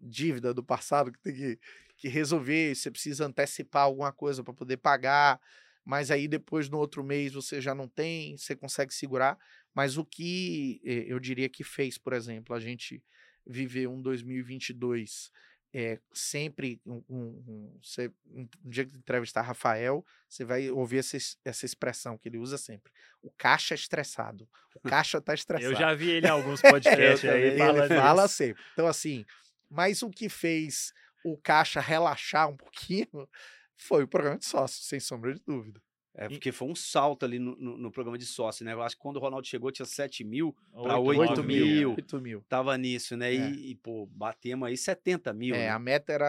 dívida 0.00 0.52
do 0.54 0.62
passado 0.62 1.12
que 1.12 1.18
tem 1.20 1.34
que, 1.34 1.58
que 1.96 2.08
resolver, 2.08 2.74
você 2.74 2.90
precisa 2.90 3.26
antecipar 3.26 3.84
alguma 3.84 4.12
coisa 4.12 4.44
para 4.44 4.52
poder 4.54 4.76
pagar, 4.76 5.40
mas 5.84 6.10
aí 6.10 6.28
depois 6.28 6.68
no 6.68 6.78
outro 6.78 7.02
mês 7.04 7.32
você 7.32 7.60
já 7.60 7.74
não 7.74 7.88
tem, 7.88 8.36
você 8.36 8.56
consegue 8.56 8.92
segurar. 8.94 9.38
Mas 9.74 9.98
o 9.98 10.04
que 10.04 10.80
eh, 10.84 11.04
eu 11.08 11.18
diria 11.18 11.48
que 11.48 11.64
fez, 11.64 11.98
por 11.98 12.12
exemplo, 12.12 12.54
a 12.54 12.60
gente 12.60 13.02
viver 13.46 13.88
um 13.88 14.00
2022 14.00 15.30
é, 15.76 15.98
sempre 16.12 16.80
um, 16.86 17.02
um, 17.08 17.80
um, 17.84 18.08
um 18.32 18.48
dia 18.64 18.84
que 18.86 18.96
entrevistar 18.96 19.42
Rafael, 19.42 20.06
você 20.28 20.44
vai 20.44 20.70
ouvir 20.70 20.98
essa, 20.98 21.16
es- 21.16 21.36
essa 21.44 21.66
expressão 21.66 22.16
que 22.16 22.28
ele 22.28 22.38
usa 22.38 22.56
sempre. 22.56 22.92
O 23.20 23.30
caixa 23.36 23.74
é 23.74 23.76
estressado. 23.76 24.48
O 24.76 24.80
caixa 24.88 25.20
tá 25.20 25.34
estressado. 25.34 25.72
Eu 25.74 25.76
já 25.76 25.92
vi 25.92 26.10
ele 26.10 26.28
em 26.28 26.30
alguns 26.30 26.60
podcasts 26.62 27.28
aí 27.28 27.50
também. 27.50 27.58
falando 27.58 27.90
ele 27.90 28.00
fala 28.00 28.28
sempre. 28.28 28.62
Então, 28.72 28.86
assim, 28.86 29.24
mas 29.68 30.00
o 30.02 30.10
que 30.10 30.28
fez 30.28 30.92
o 31.24 31.36
caixa 31.36 31.80
relaxar 31.80 32.48
um 32.48 32.56
pouquinho 32.56 33.08
foi 33.76 34.04
o 34.04 34.08
programa 34.08 34.38
de 34.38 34.44
sócio, 34.44 34.80
sem 34.84 35.00
sombra 35.00 35.34
de 35.34 35.40
dúvida. 35.44 35.82
É, 36.16 36.28
porque 36.28 36.52
foi 36.52 36.68
um 36.68 36.76
salto 36.76 37.24
ali 37.24 37.40
no, 37.40 37.56
no- 37.56 37.76
no 37.76 37.90
programa 37.90 38.16
de 38.16 38.24
sócio, 38.24 38.64
né? 38.64 38.72
Eu 38.72 38.80
acho 38.82 38.94
que 38.94 39.02
quando 39.02 39.16
o 39.16 39.20
Ronaldo 39.20 39.46
chegou 39.48 39.72
tinha 39.72 39.84
7 39.84 40.22
mil, 40.22 40.54
Oito, 40.72 41.20
oito 41.20 41.24
nove 41.36 41.42
mil. 41.42 41.90
8 41.90 42.20
mil. 42.20 42.44
tava 42.48 42.78
nisso, 42.78 43.16
né? 43.16 43.34
É. 43.34 43.50
E, 43.50 43.70
e, 43.72 43.74
pô, 43.74 44.06
batemos 44.06 44.68
aí 44.68 44.76
70 44.76 45.32
mil. 45.32 45.54
É, 45.56 45.58
né? 45.58 45.68
a 45.70 45.78
meta 45.78 46.12
era, 46.12 46.26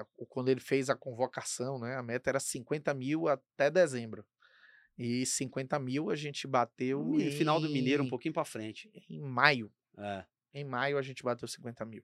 a- 0.00 0.06
quando 0.28 0.48
ele 0.48 0.58
fez 0.60 0.90
a 0.90 0.96
convocação, 0.96 1.78
né? 1.78 1.94
A 1.94 2.02
meta 2.02 2.28
era 2.28 2.40
50 2.40 2.92
mil 2.92 3.28
até 3.28 3.70
dezembro. 3.70 4.24
E 4.98 5.24
50 5.24 5.78
mil 5.78 6.10
a 6.10 6.16
gente 6.16 6.46
bateu 6.48 6.98
No 7.04 7.10
mi- 7.16 7.30
final 7.30 7.60
do 7.60 7.70
Mineiro, 7.70 8.02
um 8.02 8.06
em- 8.06 8.10
pouquinho 8.10 8.34
pra 8.34 8.44
frente. 8.44 8.90
em 9.08 9.20
maio. 9.20 9.72
É. 9.96 10.24
Em 10.52 10.64
maio 10.64 10.98
a 10.98 11.02
gente 11.02 11.22
bateu 11.22 11.46
50 11.46 11.84
mil. 11.86 12.02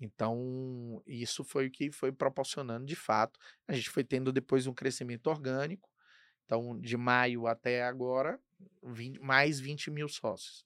Então, 0.00 1.02
isso 1.06 1.42
foi 1.42 1.66
o 1.66 1.70
que 1.70 1.90
foi 1.90 2.12
proporcionando 2.12 2.86
de 2.86 2.94
fato. 2.94 3.38
A 3.66 3.72
gente 3.72 3.90
foi 3.90 4.04
tendo 4.04 4.32
depois 4.32 4.66
um 4.66 4.74
crescimento 4.74 5.26
orgânico. 5.28 5.88
Então, 6.46 6.80
de 6.80 6.96
maio 6.96 7.46
até 7.48 7.84
agora, 7.84 8.40
20 8.82 9.20
mais 9.20 9.60
20 9.60 9.90
mil 9.90 10.08
sócios. 10.08 10.64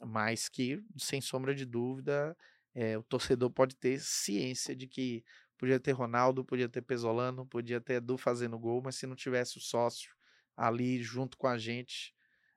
Mas 0.00 0.48
que, 0.48 0.82
sem 0.98 1.20
sombra 1.20 1.54
de 1.54 1.64
dúvida, 1.66 2.36
eh, 2.74 2.96
o 2.98 3.02
torcedor 3.02 3.50
pode 3.50 3.76
ter 3.76 4.00
ciência 4.00 4.74
de 4.74 4.86
que 4.86 5.24
podia 5.58 5.78
ter 5.80 5.92
Ronaldo, 5.92 6.44
podia 6.44 6.68
ter 6.68 6.82
Pesolano, 6.82 7.46
podia 7.46 7.80
ter 7.80 7.94
Edu 7.94 8.16
fazendo 8.18 8.58
gol, 8.58 8.80
mas 8.82 8.96
se 8.96 9.06
não 9.06 9.14
tivesse 9.16 9.58
o 9.58 9.60
sócio 9.60 10.12
ali 10.56 11.02
junto 11.02 11.36
com 11.36 11.46
a 11.46 11.58
gente. 11.58 12.14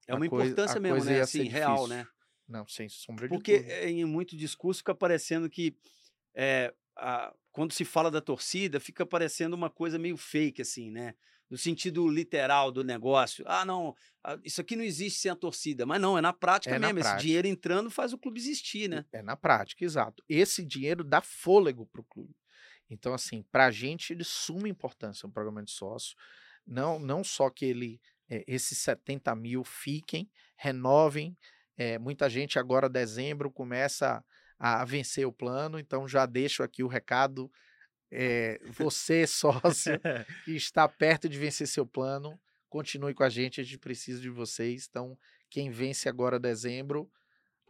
É 0.07 0.15
uma 0.15 0.25
coisa- 0.25 0.59
importância 0.59 0.79
mesmo, 0.79 1.03
né? 1.03 1.19
Assim, 1.21 1.47
real, 1.49 1.87
né? 1.87 2.07
Não, 2.47 2.65
sem 2.67 2.87
sombra 2.89 3.27
Porque 3.27 3.41
de 3.41 3.41
dúvida. 3.41 3.77
eh, 3.83 3.89
em 3.89 4.05
muito 4.05 4.35
discurso 4.35 4.79
fica 4.79 4.95
parecendo 4.95 5.49
que 5.49 5.75
é, 6.35 6.73
a- 6.97 7.33
quando 7.51 7.73
se 7.73 7.85
fala 7.85 8.11
da 8.11 8.21
torcida, 8.21 8.79
fica 8.79 9.05
parecendo 9.05 9.55
uma 9.55 9.69
coisa 9.69 9.99
meio 9.99 10.17
fake, 10.17 10.61
assim, 10.61 10.91
né? 10.91 11.15
No 11.49 11.57
sentido 11.57 12.07
literal 12.07 12.71
do 12.71 12.83
negócio. 12.83 13.43
Ah, 13.47 13.63
não, 13.63 13.95
ah, 14.23 14.37
isso 14.43 14.59
aqui 14.61 14.75
não 14.75 14.83
existe 14.83 15.19
sem 15.19 15.29
a 15.31 15.35
torcida. 15.35 15.85
Mas 15.85 16.01
não, 16.01 16.17
é 16.17 16.21
na 16.21 16.33
prática 16.33 16.75
É 16.75 16.79
na 16.79 16.87
mesmo. 16.87 16.99
prática. 17.01 17.17
Esse 17.17 17.27
dinheiro 17.27 17.47
entrando 17.47 17.91
faz 17.91 18.11
o 18.13 18.17
clube 18.17 18.39
existir, 18.39 18.89
né? 18.89 19.05
É 19.11 19.21
na 19.21 19.35
prática, 19.35 19.83
exato. 19.85 20.23
Esse 20.27 20.65
dinheiro 20.65 21.03
dá 21.03 21.21
fôlego 21.21 21.85
para 21.85 22.01
o 22.01 22.03
clube. 22.05 22.35
Então, 22.89 23.13
assim, 23.13 23.43
para 23.51 23.67
a 23.67 23.71
gente, 23.71 24.13
é 24.13 24.15
de 24.15 24.23
suma 24.23 24.67
importância 24.67 25.27
um 25.27 25.31
programa 25.31 25.63
de 25.63 25.71
sócio. 25.71 26.15
Não, 26.65 26.97
não 26.99 27.23
só 27.23 27.49
que 27.49 27.65
ele, 27.65 27.99
eh, 28.29 28.43
esses 28.47 28.77
70 28.79 29.35
mil 29.35 29.63
fiquem, 29.63 30.29
renovem. 30.57 31.37
eh, 31.77 31.97
muita 31.99 32.29
gente 32.29 32.59
agora, 32.59 32.87
dezembro, 32.89 33.51
começa 33.51 34.23
a 34.59 34.85
vencer 34.85 35.25
o 35.27 35.33
plano. 35.33 35.79
Então, 35.79 36.07
já 36.07 36.25
deixo 36.25 36.61
aqui 36.63 36.83
o 36.83 36.87
recado. 36.87 37.51
Eh, 38.13 38.59
você, 38.69 39.25
sócio, 39.27 39.99
que 40.45 40.55
está 40.55 40.87
perto 40.87 41.27
de 41.27 41.37
vencer 41.37 41.67
seu 41.67 41.85
plano, 41.85 42.39
continue 42.69 43.13
com 43.13 43.23
a 43.23 43.29
gente, 43.29 43.59
a 43.59 43.63
gente 43.63 43.77
precisa 43.77 44.21
de 44.21 44.29
vocês. 44.29 44.87
Então, 44.89 45.17
quem 45.49 45.69
vence 45.69 46.07
agora 46.09 46.39
dezembro, 46.39 47.09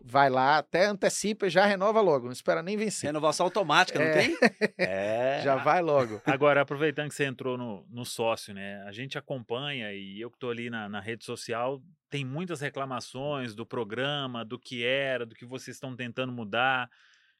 vai 0.05 0.29
lá, 0.29 0.57
até 0.57 0.85
antecipa 0.85 1.47
e 1.47 1.49
já 1.49 1.65
renova 1.65 2.01
logo, 2.01 2.25
não 2.25 2.33
espera 2.33 2.61
nem 2.61 2.75
vencer. 2.75 3.07
Renovação 3.07 3.45
automática, 3.45 3.99
não 3.99 4.05
É. 4.05 4.11
tem? 4.13 4.37
É. 4.77 5.41
Já 5.43 5.55
vai 5.55 5.81
logo. 5.81 6.21
Agora, 6.25 6.61
aproveitando 6.61 7.09
que 7.09 7.15
você 7.15 7.25
entrou 7.25 7.57
no, 7.57 7.85
no 7.89 8.05
sócio, 8.05 8.53
né? 8.53 8.81
A 8.83 8.91
gente 8.91 9.17
acompanha 9.17 9.93
e 9.93 10.19
eu 10.19 10.29
que 10.29 10.35
estou 10.35 10.49
ali 10.49 10.69
na, 10.69 10.89
na 10.89 10.99
rede 10.99 11.23
social, 11.23 11.81
tem 12.09 12.25
muitas 12.25 12.59
reclamações 12.61 13.55
do 13.55 13.65
programa, 13.65 14.43
do 14.43 14.59
que 14.59 14.83
era, 14.83 15.25
do 15.25 15.35
que 15.35 15.45
vocês 15.45 15.75
estão 15.77 15.95
tentando 15.95 16.31
mudar, 16.31 16.89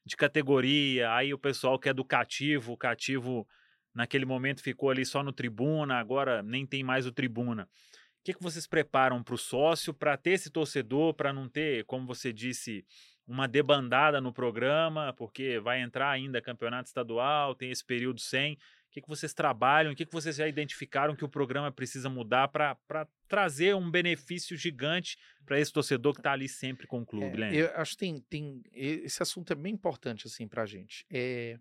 de 0.04 0.16
categoria. 0.16 1.12
Aí 1.12 1.32
o 1.32 1.38
pessoal 1.38 1.78
que 1.78 1.88
é 1.88 1.94
do 1.94 2.04
cativo, 2.04 2.72
o 2.72 2.76
cativo 2.76 3.46
naquele 3.94 4.24
momento 4.24 4.62
ficou 4.62 4.90
ali 4.90 5.04
só 5.04 5.22
no 5.22 5.32
tribuna, 5.32 5.98
agora 5.98 6.42
nem 6.42 6.66
tem 6.66 6.82
mais 6.82 7.06
o 7.06 7.12
tribuna. 7.12 7.64
O 7.64 8.24
que, 8.24 8.34
que 8.34 8.42
vocês 8.42 8.66
preparam 8.66 9.22
para 9.22 9.34
o 9.34 9.38
sócio 9.38 9.92
para 9.92 10.16
ter 10.16 10.30
esse 10.30 10.50
torcedor, 10.50 11.14
para 11.14 11.32
não 11.32 11.48
ter, 11.48 11.84
como 11.84 12.06
você 12.06 12.32
disse, 12.32 12.84
uma 13.26 13.46
debandada 13.46 14.20
no 14.20 14.32
programa, 14.32 15.12
porque 15.12 15.58
vai 15.60 15.80
entrar 15.80 16.10
ainda 16.10 16.40
campeonato 16.40 16.88
estadual, 16.88 17.54
tem 17.54 17.70
esse 17.70 17.84
período 17.84 18.20
sem. 18.20 18.58
O 18.94 19.00
que, 19.02 19.02
que 19.02 19.08
vocês 19.08 19.34
trabalham? 19.34 19.90
O 19.92 19.96
que, 19.96 20.06
que 20.06 20.12
vocês 20.12 20.36
já 20.36 20.46
identificaram 20.46 21.16
que 21.16 21.24
o 21.24 21.28
programa 21.28 21.72
precisa 21.72 22.08
mudar 22.08 22.46
para 22.46 22.78
trazer 23.26 23.74
um 23.74 23.90
benefício 23.90 24.56
gigante 24.56 25.18
para 25.44 25.58
esse 25.58 25.72
torcedor 25.72 26.12
que 26.14 26.20
está 26.20 26.30
ali 26.30 26.48
sempre 26.48 26.86
com 26.86 27.00
o 27.00 27.04
clube, 27.04 27.26
É, 27.26 27.36
Leandro? 27.36 27.58
eu 27.58 27.70
acho 27.74 27.90
que 27.92 27.98
tem, 27.98 28.20
tem. 28.30 28.62
Esse 28.72 29.20
assunto 29.20 29.52
é 29.52 29.56
bem 29.56 29.74
importante, 29.74 30.28
assim, 30.28 30.46
pra 30.46 30.64
gente. 30.64 31.04
É, 31.10 31.58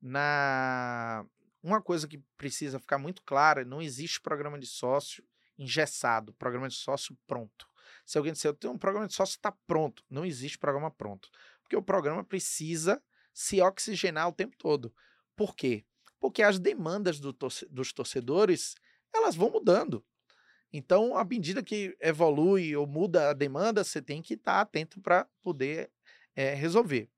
na, 0.00 1.24
uma 1.62 1.80
coisa 1.80 2.08
que 2.08 2.18
precisa 2.36 2.80
ficar 2.80 2.98
muito 2.98 3.22
clara: 3.22 3.64
não 3.64 3.80
existe 3.80 4.20
programa 4.20 4.58
de 4.58 4.66
sócio 4.66 5.24
engessado, 5.56 6.34
programa 6.34 6.68
de 6.68 6.74
sócio 6.74 7.16
pronto. 7.28 7.64
Se 8.04 8.18
alguém 8.18 8.32
disser, 8.32 8.48
eu 8.48 8.54
tenho 8.54 8.72
um 8.72 8.78
programa 8.78 9.06
de 9.06 9.14
sócio 9.14 9.36
está 9.36 9.52
pronto, 9.68 10.02
não 10.10 10.24
existe 10.24 10.58
programa 10.58 10.90
pronto. 10.90 11.30
Porque 11.62 11.76
o 11.76 11.82
programa 11.82 12.24
precisa 12.24 13.00
se 13.32 13.62
oxigenar 13.62 14.26
o 14.26 14.32
tempo 14.32 14.56
todo. 14.58 14.92
Por 15.36 15.54
quê? 15.54 15.84
Porque 16.22 16.40
as 16.44 16.60
demandas 16.60 17.18
do 17.18 17.32
torce- 17.32 17.66
dos 17.68 17.92
torcedores, 17.92 18.76
elas 19.12 19.34
vão 19.34 19.50
mudando. 19.50 20.06
Então, 20.72 21.16
à 21.18 21.24
medida 21.24 21.64
que 21.64 21.96
evolui 22.00 22.76
ou 22.76 22.86
muda 22.86 23.30
a 23.30 23.32
demanda, 23.32 23.82
você 23.82 24.00
tem 24.00 24.22
que 24.22 24.34
estar 24.34 24.60
atento 24.60 25.00
para 25.00 25.28
poder 25.42 25.90
eh, 26.36 26.54
resolver. 26.54 27.10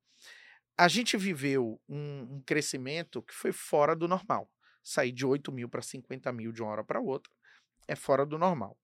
A 0.79 0.89
gente 0.89 1.19
viveu 1.19 1.79
um, 1.87 2.37
um 2.37 2.43
crescimento 2.47 3.23
que 3.23 3.35
foi 3.35 3.53
fora 3.53 3.95
do 3.95 4.09
normal. 4.09 4.51
Sair 4.83 5.13
de 5.13 5.27
8 5.27 5.53
mil 5.53 5.69
para 5.69 5.83
50 5.83 6.33
mil 6.33 6.51
de 6.51 6.63
uma 6.63 6.71
hora 6.73 6.85
para 6.85 7.01
outra 7.01 7.31
é 7.87 7.95
fora 7.95 8.25
do 8.25 8.39
normal. 8.39 8.79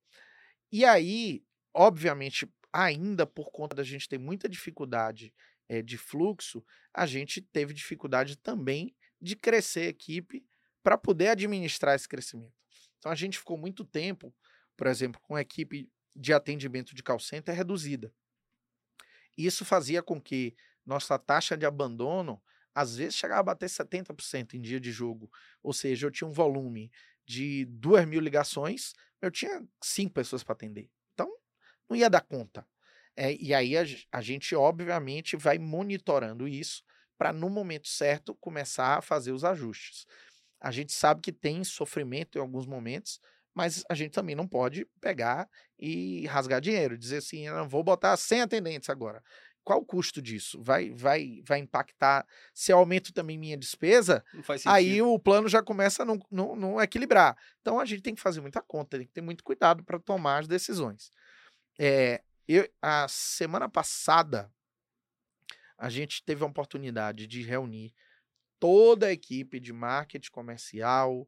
E 0.70 0.84
aí, 0.84 1.42
obviamente, 1.74 2.48
ainda 2.72 3.26
por 3.26 3.50
conta 3.50 3.74
da 3.74 3.82
gente 3.84 4.08
ter 4.08 4.18
muita 4.18 4.48
dificuldade 4.48 5.34
eh, 5.68 5.82
de 5.82 5.98
fluxo, 5.98 6.62
a 6.92 7.06
gente 7.06 7.40
teve 7.40 7.72
dificuldade 7.74 8.36
também 8.36 8.94
de 9.20 9.36
crescer 9.36 9.80
a 9.80 9.88
equipe 9.88 10.44
para 10.82 10.96
poder 10.96 11.28
administrar 11.28 11.94
esse 11.94 12.08
crescimento. 12.08 12.54
Então 12.98 13.10
a 13.10 13.14
gente 13.14 13.38
ficou 13.38 13.56
muito 13.56 13.84
tempo, 13.84 14.34
por 14.76 14.86
exemplo, 14.86 15.20
com 15.20 15.34
a 15.34 15.40
equipe 15.40 15.90
de 16.14 16.32
atendimento 16.32 16.94
de 16.94 17.02
call 17.02 17.18
center 17.18 17.54
reduzida. 17.54 18.12
Isso 19.36 19.64
fazia 19.64 20.02
com 20.02 20.20
que 20.20 20.54
nossa 20.84 21.18
taxa 21.18 21.56
de 21.56 21.64
abandono 21.64 22.42
às 22.74 22.96
vezes 22.96 23.14
chegava 23.14 23.40
a 23.40 23.44
bater 23.44 23.68
70% 23.68 24.54
em 24.54 24.60
dia 24.60 24.80
de 24.80 24.92
jogo. 24.92 25.30
Ou 25.62 25.72
seja, 25.72 26.06
eu 26.06 26.10
tinha 26.10 26.28
um 26.28 26.32
volume 26.32 26.90
de 27.26 27.64
2 27.66 28.06
mil 28.06 28.20
ligações, 28.20 28.92
eu 29.20 29.30
tinha 29.30 29.64
cinco 29.82 30.14
pessoas 30.14 30.42
para 30.42 30.52
atender. 30.52 30.90
Então, 31.12 31.30
não 31.88 31.96
ia 31.96 32.08
dar 32.08 32.22
conta. 32.22 32.66
É, 33.16 33.34
e 33.34 33.52
aí 33.52 33.76
a, 33.76 33.84
a 34.12 34.20
gente, 34.20 34.54
obviamente, 34.54 35.36
vai 35.36 35.58
monitorando 35.58 36.46
isso 36.46 36.82
para, 37.20 37.34
no 37.34 37.50
momento 37.50 37.86
certo, 37.86 38.34
começar 38.36 38.96
a 38.96 39.02
fazer 39.02 39.30
os 39.30 39.44
ajustes. 39.44 40.06
A 40.58 40.70
gente 40.70 40.90
sabe 40.90 41.20
que 41.20 41.30
tem 41.30 41.62
sofrimento 41.62 42.38
em 42.38 42.40
alguns 42.40 42.64
momentos, 42.64 43.20
mas 43.54 43.84
a 43.90 43.94
gente 43.94 44.12
também 44.12 44.34
não 44.34 44.48
pode 44.48 44.86
pegar 45.02 45.46
e 45.78 46.24
rasgar 46.28 46.62
dinheiro, 46.62 46.96
dizer 46.96 47.18
assim, 47.18 47.46
não 47.50 47.68
vou 47.68 47.84
botar 47.84 48.16
100 48.16 48.40
atendentes 48.40 48.88
agora. 48.88 49.22
Qual 49.62 49.80
o 49.80 49.84
custo 49.84 50.22
disso? 50.22 50.62
Vai, 50.62 50.92
vai, 50.92 51.42
vai 51.46 51.58
impactar? 51.58 52.26
Se 52.54 52.72
eu 52.72 52.78
aumento 52.78 53.12
também 53.12 53.36
minha 53.36 53.56
despesa, 53.58 54.24
aí 54.64 55.02
o 55.02 55.18
plano 55.18 55.46
já 55.46 55.62
começa 55.62 56.02
a 56.02 56.06
não, 56.06 56.18
não, 56.30 56.56
não 56.56 56.80
equilibrar. 56.80 57.36
Então 57.60 57.78
a 57.78 57.84
gente 57.84 58.00
tem 58.00 58.14
que 58.14 58.22
fazer 58.22 58.40
muita 58.40 58.62
conta, 58.62 58.96
tem 58.96 59.06
que 59.06 59.12
ter 59.12 59.20
muito 59.20 59.44
cuidado 59.44 59.84
para 59.84 59.98
tomar 59.98 60.38
as 60.38 60.48
decisões. 60.48 61.10
É, 61.78 62.22
eu, 62.48 62.66
a 62.80 63.06
semana 63.08 63.68
passada, 63.68 64.50
a 65.80 65.88
gente 65.88 66.22
teve 66.22 66.44
a 66.44 66.46
oportunidade 66.46 67.26
de 67.26 67.42
reunir 67.42 67.94
toda 68.58 69.06
a 69.06 69.12
equipe 69.12 69.58
de 69.58 69.72
marketing 69.72 70.30
comercial, 70.30 71.26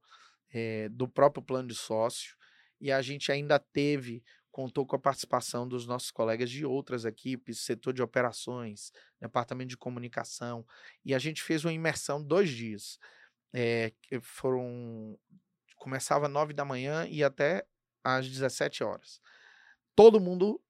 é, 0.50 0.90
do 0.90 1.08
próprio 1.08 1.42
plano 1.42 1.68
de 1.68 1.74
sócio, 1.74 2.36
e 2.78 2.92
a 2.92 3.00
gente 3.00 3.32
ainda 3.32 3.58
teve, 3.58 4.22
contou 4.50 4.84
com 4.84 4.94
a 4.94 4.98
participação 4.98 5.66
dos 5.66 5.86
nossos 5.86 6.10
colegas 6.10 6.50
de 6.50 6.66
outras 6.66 7.06
equipes, 7.06 7.60
setor 7.60 7.94
de 7.94 8.02
operações, 8.02 8.92
departamento 9.18 9.70
de 9.70 9.76
comunicação, 9.78 10.66
e 11.02 11.14
a 11.14 11.18
gente 11.18 11.42
fez 11.42 11.64
uma 11.64 11.72
imersão 11.72 12.22
dois 12.22 12.50
dias. 12.50 12.98
É, 13.54 13.90
foram 14.20 15.18
começava 15.76 16.26
às 16.26 16.32
9 16.32 16.52
da 16.52 16.64
manhã 16.64 17.06
e 17.08 17.24
até 17.24 17.66
às 18.04 18.28
17 18.28 18.84
horas. 18.84 19.18
Todo 19.96 20.20
mundo 20.20 20.60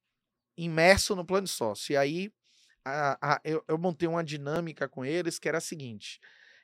imerso 0.56 1.16
no 1.16 1.24
plano 1.24 1.46
de 1.46 1.52
sócio. 1.52 1.92
E 1.92 1.96
aí 1.96 2.32
a, 2.84 3.34
a, 3.34 3.40
eu, 3.44 3.64
eu, 3.68 3.78
montei 3.78 4.08
uma 4.08 4.24
dinâmica 4.24 4.88
com 4.88 5.04
eles 5.04 5.38
que 5.38 5.48
era 5.48 5.58
a 5.58 5.60
seguinte: 5.60 6.20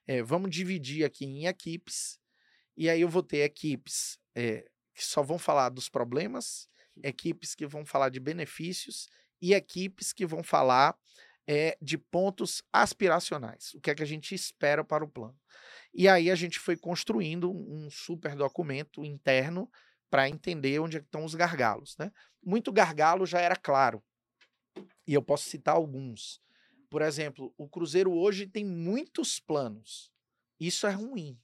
é, 0.06 0.22
vamos 0.22 0.50
dividir 0.50 1.04
aqui 1.04 1.24
em 1.24 1.46
equipes, 1.46 2.18
e 2.76 2.88
aí 2.88 3.00
eu 3.00 3.08
vou 3.08 3.22
ter 3.22 3.38
equipes 3.38 4.18
é, 4.34 4.68
que 4.94 5.04
só 5.04 5.22
vão 5.22 5.38
falar 5.38 5.68
dos 5.68 5.88
problemas, 5.88 6.68
equipes 7.02 7.54
que 7.54 7.66
vão 7.66 7.84
falar 7.84 8.08
de 8.08 8.20
benefícios 8.20 9.08
e 9.40 9.54
equipes 9.54 10.12
que 10.12 10.26
vão 10.26 10.42
falar 10.42 10.96
é, 11.46 11.78
de 11.80 11.96
pontos 11.96 12.62
aspiracionais, 12.72 13.72
o 13.74 13.80
que 13.80 13.90
é 13.90 13.94
que 13.94 14.02
a 14.02 14.06
gente 14.06 14.34
espera 14.34 14.84
para 14.84 15.04
o 15.04 15.08
plano. 15.08 15.38
E 15.94 16.06
aí 16.06 16.30
a 16.30 16.34
gente 16.34 16.58
foi 16.58 16.76
construindo 16.76 17.50
um 17.50 17.90
super 17.90 18.34
documento 18.34 19.04
interno 19.04 19.70
para 20.10 20.28
entender 20.28 20.78
onde 20.78 20.98
é 20.98 21.00
estão 21.00 21.24
os 21.24 21.34
gargalos. 21.34 21.96
Né? 21.98 22.10
Muito 22.44 22.72
gargalo 22.72 23.26
já 23.26 23.40
era 23.40 23.56
claro. 23.56 24.02
E 25.08 25.14
eu 25.14 25.22
posso 25.22 25.48
citar 25.48 25.74
alguns. 25.74 26.40
Por 26.90 27.02
exemplo, 27.02 27.52
o 27.56 27.66
Cruzeiro 27.66 28.12
hoje 28.12 28.46
tem 28.46 28.64
muitos 28.64 29.40
planos. 29.40 30.12
Isso 30.60 30.86
é 30.86 30.90
ruim. 30.90 31.36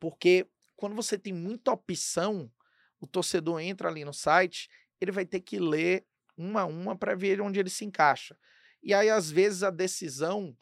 Porque 0.00 0.48
quando 0.74 0.96
você 0.96 1.18
tem 1.18 1.32
muita 1.32 1.72
opção, 1.72 2.50
o 2.98 3.06
torcedor 3.06 3.60
entra 3.60 3.88
ali 3.88 4.04
no 4.04 4.12
site, 4.12 4.68
ele 5.00 5.12
vai 5.12 5.26
ter 5.26 5.40
que 5.40 5.58
ler 5.58 6.06
uma 6.36 6.62
a 6.62 6.66
uma 6.66 6.96
para 6.96 7.14
ver 7.14 7.40
onde 7.40 7.60
ele 7.60 7.70
se 7.70 7.84
encaixa. 7.84 8.36
E 8.82 8.94
aí, 8.94 9.10
às 9.10 9.30
vezes, 9.30 9.62
a 9.62 9.70
decisão 9.70 10.56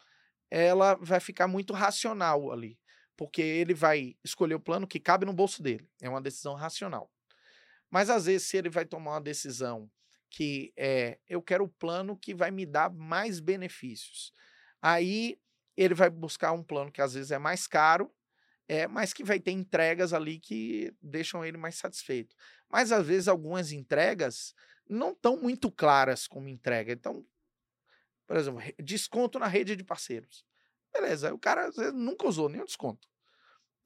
ela 0.50 0.94
vai 0.96 1.20
ficar 1.20 1.48
muito 1.48 1.72
racional 1.72 2.52
ali 2.52 2.78
porque 3.16 3.42
ele 3.42 3.74
vai 3.74 4.16
escolher 4.24 4.54
o 4.54 4.60
plano 4.60 4.86
que 4.86 5.00
cabe 5.00 5.24
no 5.24 5.32
bolso 5.32 5.62
dele. 5.62 5.88
É 6.00 6.08
uma 6.08 6.20
decisão 6.20 6.54
racional. 6.54 7.10
Mas 7.90 8.10
às 8.10 8.26
vezes, 8.26 8.48
se 8.48 8.56
ele 8.56 8.68
vai 8.68 8.84
tomar 8.84 9.12
uma 9.12 9.20
decisão 9.20 9.90
que 10.34 10.72
é 10.76 11.20
eu 11.28 11.40
quero 11.40 11.62
o 11.62 11.68
plano 11.68 12.16
que 12.16 12.34
vai 12.34 12.50
me 12.50 12.66
dar 12.66 12.90
mais 12.90 13.38
benefícios, 13.38 14.32
aí 14.82 15.38
ele 15.76 15.94
vai 15.94 16.10
buscar 16.10 16.50
um 16.50 16.62
plano 16.62 16.90
que 16.90 17.00
às 17.00 17.14
vezes 17.14 17.30
é 17.30 17.38
mais 17.38 17.68
caro, 17.68 18.12
é, 18.66 18.88
mas 18.88 19.12
que 19.12 19.22
vai 19.22 19.38
ter 19.38 19.52
entregas 19.52 20.12
ali 20.12 20.40
que 20.40 20.92
deixam 21.00 21.44
ele 21.44 21.56
mais 21.56 21.76
satisfeito. 21.76 22.34
Mas 22.68 22.90
às 22.90 23.06
vezes 23.06 23.28
algumas 23.28 23.70
entregas 23.70 24.54
não 24.88 25.12
estão 25.12 25.36
muito 25.36 25.70
claras 25.70 26.26
como 26.26 26.48
entrega. 26.48 26.92
Então, 26.92 27.24
por 28.26 28.36
exemplo, 28.36 28.60
desconto 28.82 29.38
na 29.38 29.46
rede 29.46 29.76
de 29.76 29.84
parceiros. 29.84 30.44
Beleza, 30.92 31.32
o 31.32 31.38
cara 31.38 31.68
às 31.68 31.76
vezes, 31.76 31.94
nunca 31.94 32.26
usou 32.26 32.48
nenhum 32.48 32.64
desconto. 32.64 33.08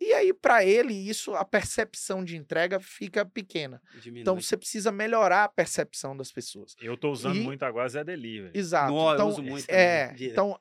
E 0.00 0.12
aí, 0.12 0.32
para 0.32 0.64
ele, 0.64 0.94
isso, 0.94 1.34
a 1.34 1.44
percepção 1.44 2.24
de 2.24 2.36
entrega 2.36 2.78
fica 2.78 3.26
pequena. 3.26 3.82
Então, 3.88 4.00
Diminui. 4.00 4.20
Então, 4.22 4.40
você 4.40 4.56
precisa 4.56 4.92
melhorar 4.92 5.44
a 5.44 5.48
percepção 5.48 6.16
das 6.16 6.30
pessoas. 6.30 6.76
Eu 6.80 6.94
estou 6.94 7.10
usando 7.10 7.36
e... 7.36 7.40
muito 7.40 7.64
agora 7.64 7.88
Zé 7.88 8.04
Delivery. 8.04 8.56
Exato. 8.56 8.92
Não, 8.92 9.12
então, 9.12 9.26
eu 9.26 9.32
uso 9.32 9.42
muito. 9.42 9.68
É, 9.68 10.14
então, 10.20 10.58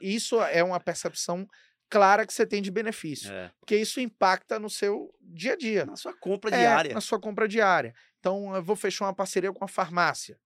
isso 0.00 0.42
é 0.42 0.62
uma 0.62 0.78
percepção 0.78 1.48
clara 1.88 2.26
que 2.26 2.34
você 2.34 2.46
tem 2.46 2.60
de 2.60 2.70
benefício. 2.70 3.32
É. 3.32 3.50
Porque 3.58 3.76
isso 3.76 3.98
impacta 3.98 4.58
no 4.58 4.68
seu 4.68 5.10
dia 5.22 5.54
a 5.54 5.56
dia. 5.56 5.86
Na 5.86 5.96
sua 5.96 6.12
compra 6.12 6.54
é, 6.54 6.58
diária. 6.58 6.94
Na 6.94 7.00
sua 7.00 7.18
compra 7.18 7.48
diária. 7.48 7.94
Então, 8.20 8.54
eu 8.54 8.62
vou 8.62 8.76
fechar 8.76 9.06
uma 9.06 9.14
parceria 9.14 9.52
com 9.52 9.64
a 9.64 9.68
farmácia. 9.68 10.38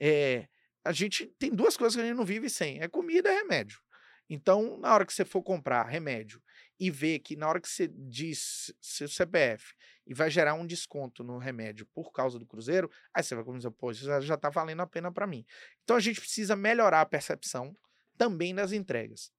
É, 0.00 0.48
a 0.84 0.92
gente 0.92 1.26
tem 1.38 1.50
duas 1.50 1.76
coisas 1.76 1.94
que 1.94 2.02
a 2.02 2.04
gente 2.04 2.16
não 2.16 2.24
vive 2.24 2.50
sem: 2.50 2.80
é 2.80 2.88
comida 2.88 3.32
e 3.32 3.36
remédio. 3.36 3.78
Então, 4.28 4.76
na 4.78 4.92
hora 4.92 5.06
que 5.06 5.12
você 5.12 5.24
for 5.24 5.42
comprar 5.42 5.84
remédio 5.84 6.42
e 6.78 6.90
ver 6.90 7.20
que 7.20 7.36
na 7.36 7.48
hora 7.48 7.60
que 7.60 7.68
você 7.68 7.88
diz 7.88 8.72
seu 8.80 9.08
CPF 9.08 9.74
e 10.06 10.14
vai 10.14 10.30
gerar 10.30 10.54
um 10.54 10.66
desconto 10.66 11.24
no 11.24 11.38
remédio 11.38 11.86
por 11.86 12.12
causa 12.12 12.38
do 12.38 12.46
Cruzeiro, 12.46 12.90
aí 13.14 13.22
você 13.22 13.34
vai 13.34 13.44
começar, 13.44 13.70
pô, 13.70 13.90
isso 13.90 14.04
já 14.22 14.34
está 14.34 14.50
valendo 14.50 14.82
a 14.82 14.86
pena 14.86 15.10
para 15.10 15.26
mim. 15.26 15.44
Então, 15.82 15.96
a 15.96 16.00
gente 16.00 16.20
precisa 16.20 16.54
melhorar 16.54 17.00
a 17.00 17.06
percepção 17.06 17.76
também 18.16 18.54
das 18.54 18.72
entregas. 18.72 19.32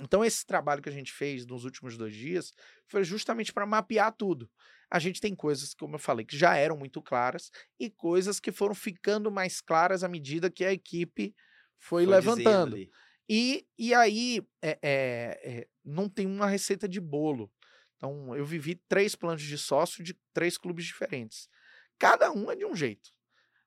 Então, 0.00 0.24
esse 0.24 0.44
trabalho 0.44 0.82
que 0.82 0.88
a 0.88 0.92
gente 0.92 1.12
fez 1.12 1.46
nos 1.46 1.64
últimos 1.64 1.96
dois 1.96 2.14
dias 2.14 2.52
foi 2.86 3.02
justamente 3.02 3.52
para 3.52 3.66
mapear 3.66 4.12
tudo. 4.12 4.50
A 4.90 4.98
gente 4.98 5.20
tem 5.20 5.34
coisas, 5.34 5.74
como 5.74 5.96
eu 5.96 5.98
falei, 5.98 6.24
que 6.24 6.36
já 6.36 6.56
eram 6.56 6.76
muito 6.76 7.02
claras 7.02 7.50
e 7.78 7.90
coisas 7.90 8.40
que 8.40 8.52
foram 8.52 8.74
ficando 8.74 9.30
mais 9.30 9.60
claras 9.60 10.02
à 10.02 10.08
medida 10.08 10.50
que 10.50 10.64
a 10.64 10.72
equipe 10.72 11.34
foi, 11.78 12.04
foi 12.04 12.06
levantando. 12.06 12.76
E, 13.28 13.66
e 13.78 13.92
aí, 13.92 14.42
é, 14.62 14.78
é, 14.82 15.40
é, 15.42 15.68
não 15.84 16.08
tem 16.08 16.26
uma 16.26 16.46
receita 16.46 16.88
de 16.88 17.00
bolo. 17.00 17.52
Então, 17.96 18.34
eu 18.34 18.44
vivi 18.44 18.74
três 18.74 19.14
planos 19.14 19.42
de 19.42 19.58
sócio 19.58 20.02
de 20.02 20.14
três 20.32 20.56
clubes 20.56 20.86
diferentes. 20.86 21.48
Cada 21.98 22.32
um 22.32 22.50
é 22.50 22.56
de 22.56 22.64
um 22.64 22.74
jeito. 22.74 23.10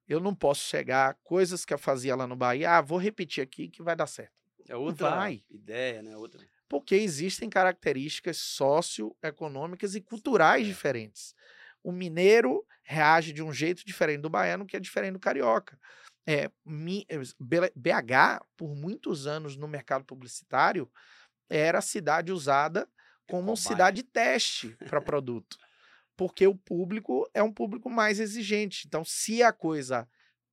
Eu 0.08 0.20
não 0.20 0.34
posso 0.34 0.68
chegar 0.68 1.18
coisas 1.24 1.64
que 1.64 1.74
eu 1.74 1.78
fazia 1.78 2.16
lá 2.16 2.26
no 2.26 2.36
Bahia, 2.36 2.78
ah, 2.78 2.82
vou 2.82 2.98
repetir 2.98 3.44
aqui 3.44 3.70
que 3.70 3.84
vai 3.84 3.96
dar 3.96 4.08
certo. 4.08 4.34
É 4.68 4.76
outra 4.76 5.10
vai. 5.10 5.44
ideia, 5.50 6.02
né? 6.02 6.16
Outra. 6.18 6.42
Porque 6.68 6.96
existem 6.96 7.50
características 7.50 8.38
socioeconômicas 8.38 9.96
e 9.96 10.02
culturais 10.02 10.66
é. 10.66 10.68
diferentes. 10.68 11.36
O 11.84 11.92
mineiro 11.92 12.66
reage 12.84 13.34
de 13.34 13.44
um 13.44 13.52
jeito 13.52 13.86
diferente 13.86 14.22
do 14.22 14.30
baiano, 14.30 14.66
que 14.66 14.78
é 14.78 14.80
diferente 14.80 15.14
do 15.14 15.20
carioca. 15.20 15.78
É, 16.28 16.50
BH, 17.40 18.46
por 18.56 18.76
muitos 18.76 19.26
anos 19.26 19.58
no 19.58 19.68
mercado 19.68 20.06
publicitário, 20.06 20.90
era 21.50 21.80
a 21.80 21.82
cidade 21.82 22.32
usada 22.32 22.88
como 23.28 23.56
cidade 23.56 24.04
teste 24.04 24.76
para 24.88 25.02
produto. 25.02 25.58
Porque 26.16 26.46
o 26.46 26.56
público 26.56 27.30
é 27.34 27.42
um 27.42 27.52
público 27.52 27.90
mais 27.90 28.20
exigente. 28.20 28.86
Então, 28.86 29.04
se 29.04 29.42
a 29.42 29.52
coisa 29.52 30.08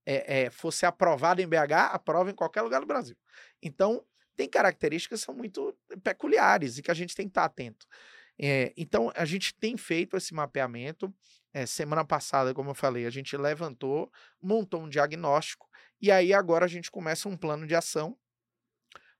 é, 0.06 0.44
é, 0.44 0.50
fosse 0.50 0.86
aprovada 0.86 1.42
em 1.42 1.48
BH, 1.48 1.92
aprova 1.92 2.30
em 2.30 2.34
qualquer 2.34 2.62
lugar 2.62 2.80
do 2.80 2.86
Brasil. 2.86 3.16
Então, 3.62 4.04
tem 4.36 4.48
características 4.48 5.20
que 5.20 5.26
são 5.26 5.34
muito 5.34 5.76
peculiares 6.02 6.78
e 6.78 6.82
que 6.82 6.90
a 6.90 6.94
gente 6.94 7.14
tem 7.14 7.26
que 7.26 7.32
estar 7.32 7.44
atento. 7.44 7.86
É, 8.38 8.72
então, 8.76 9.12
a 9.14 9.24
gente 9.24 9.52
tem 9.54 9.76
feito 9.76 10.16
esse 10.16 10.32
mapeamento. 10.32 11.12
É, 11.52 11.64
semana 11.64 12.04
passada, 12.04 12.52
como 12.52 12.70
eu 12.70 12.74
falei, 12.74 13.06
a 13.06 13.10
gente 13.10 13.36
levantou, 13.36 14.10
montou 14.40 14.82
um 14.82 14.88
diagnóstico 14.88 15.68
e 16.00 16.10
aí 16.10 16.32
agora 16.32 16.66
a 16.66 16.68
gente 16.68 16.90
começa 16.90 17.28
um 17.28 17.36
plano 17.36 17.66
de 17.66 17.74
ação 17.74 18.16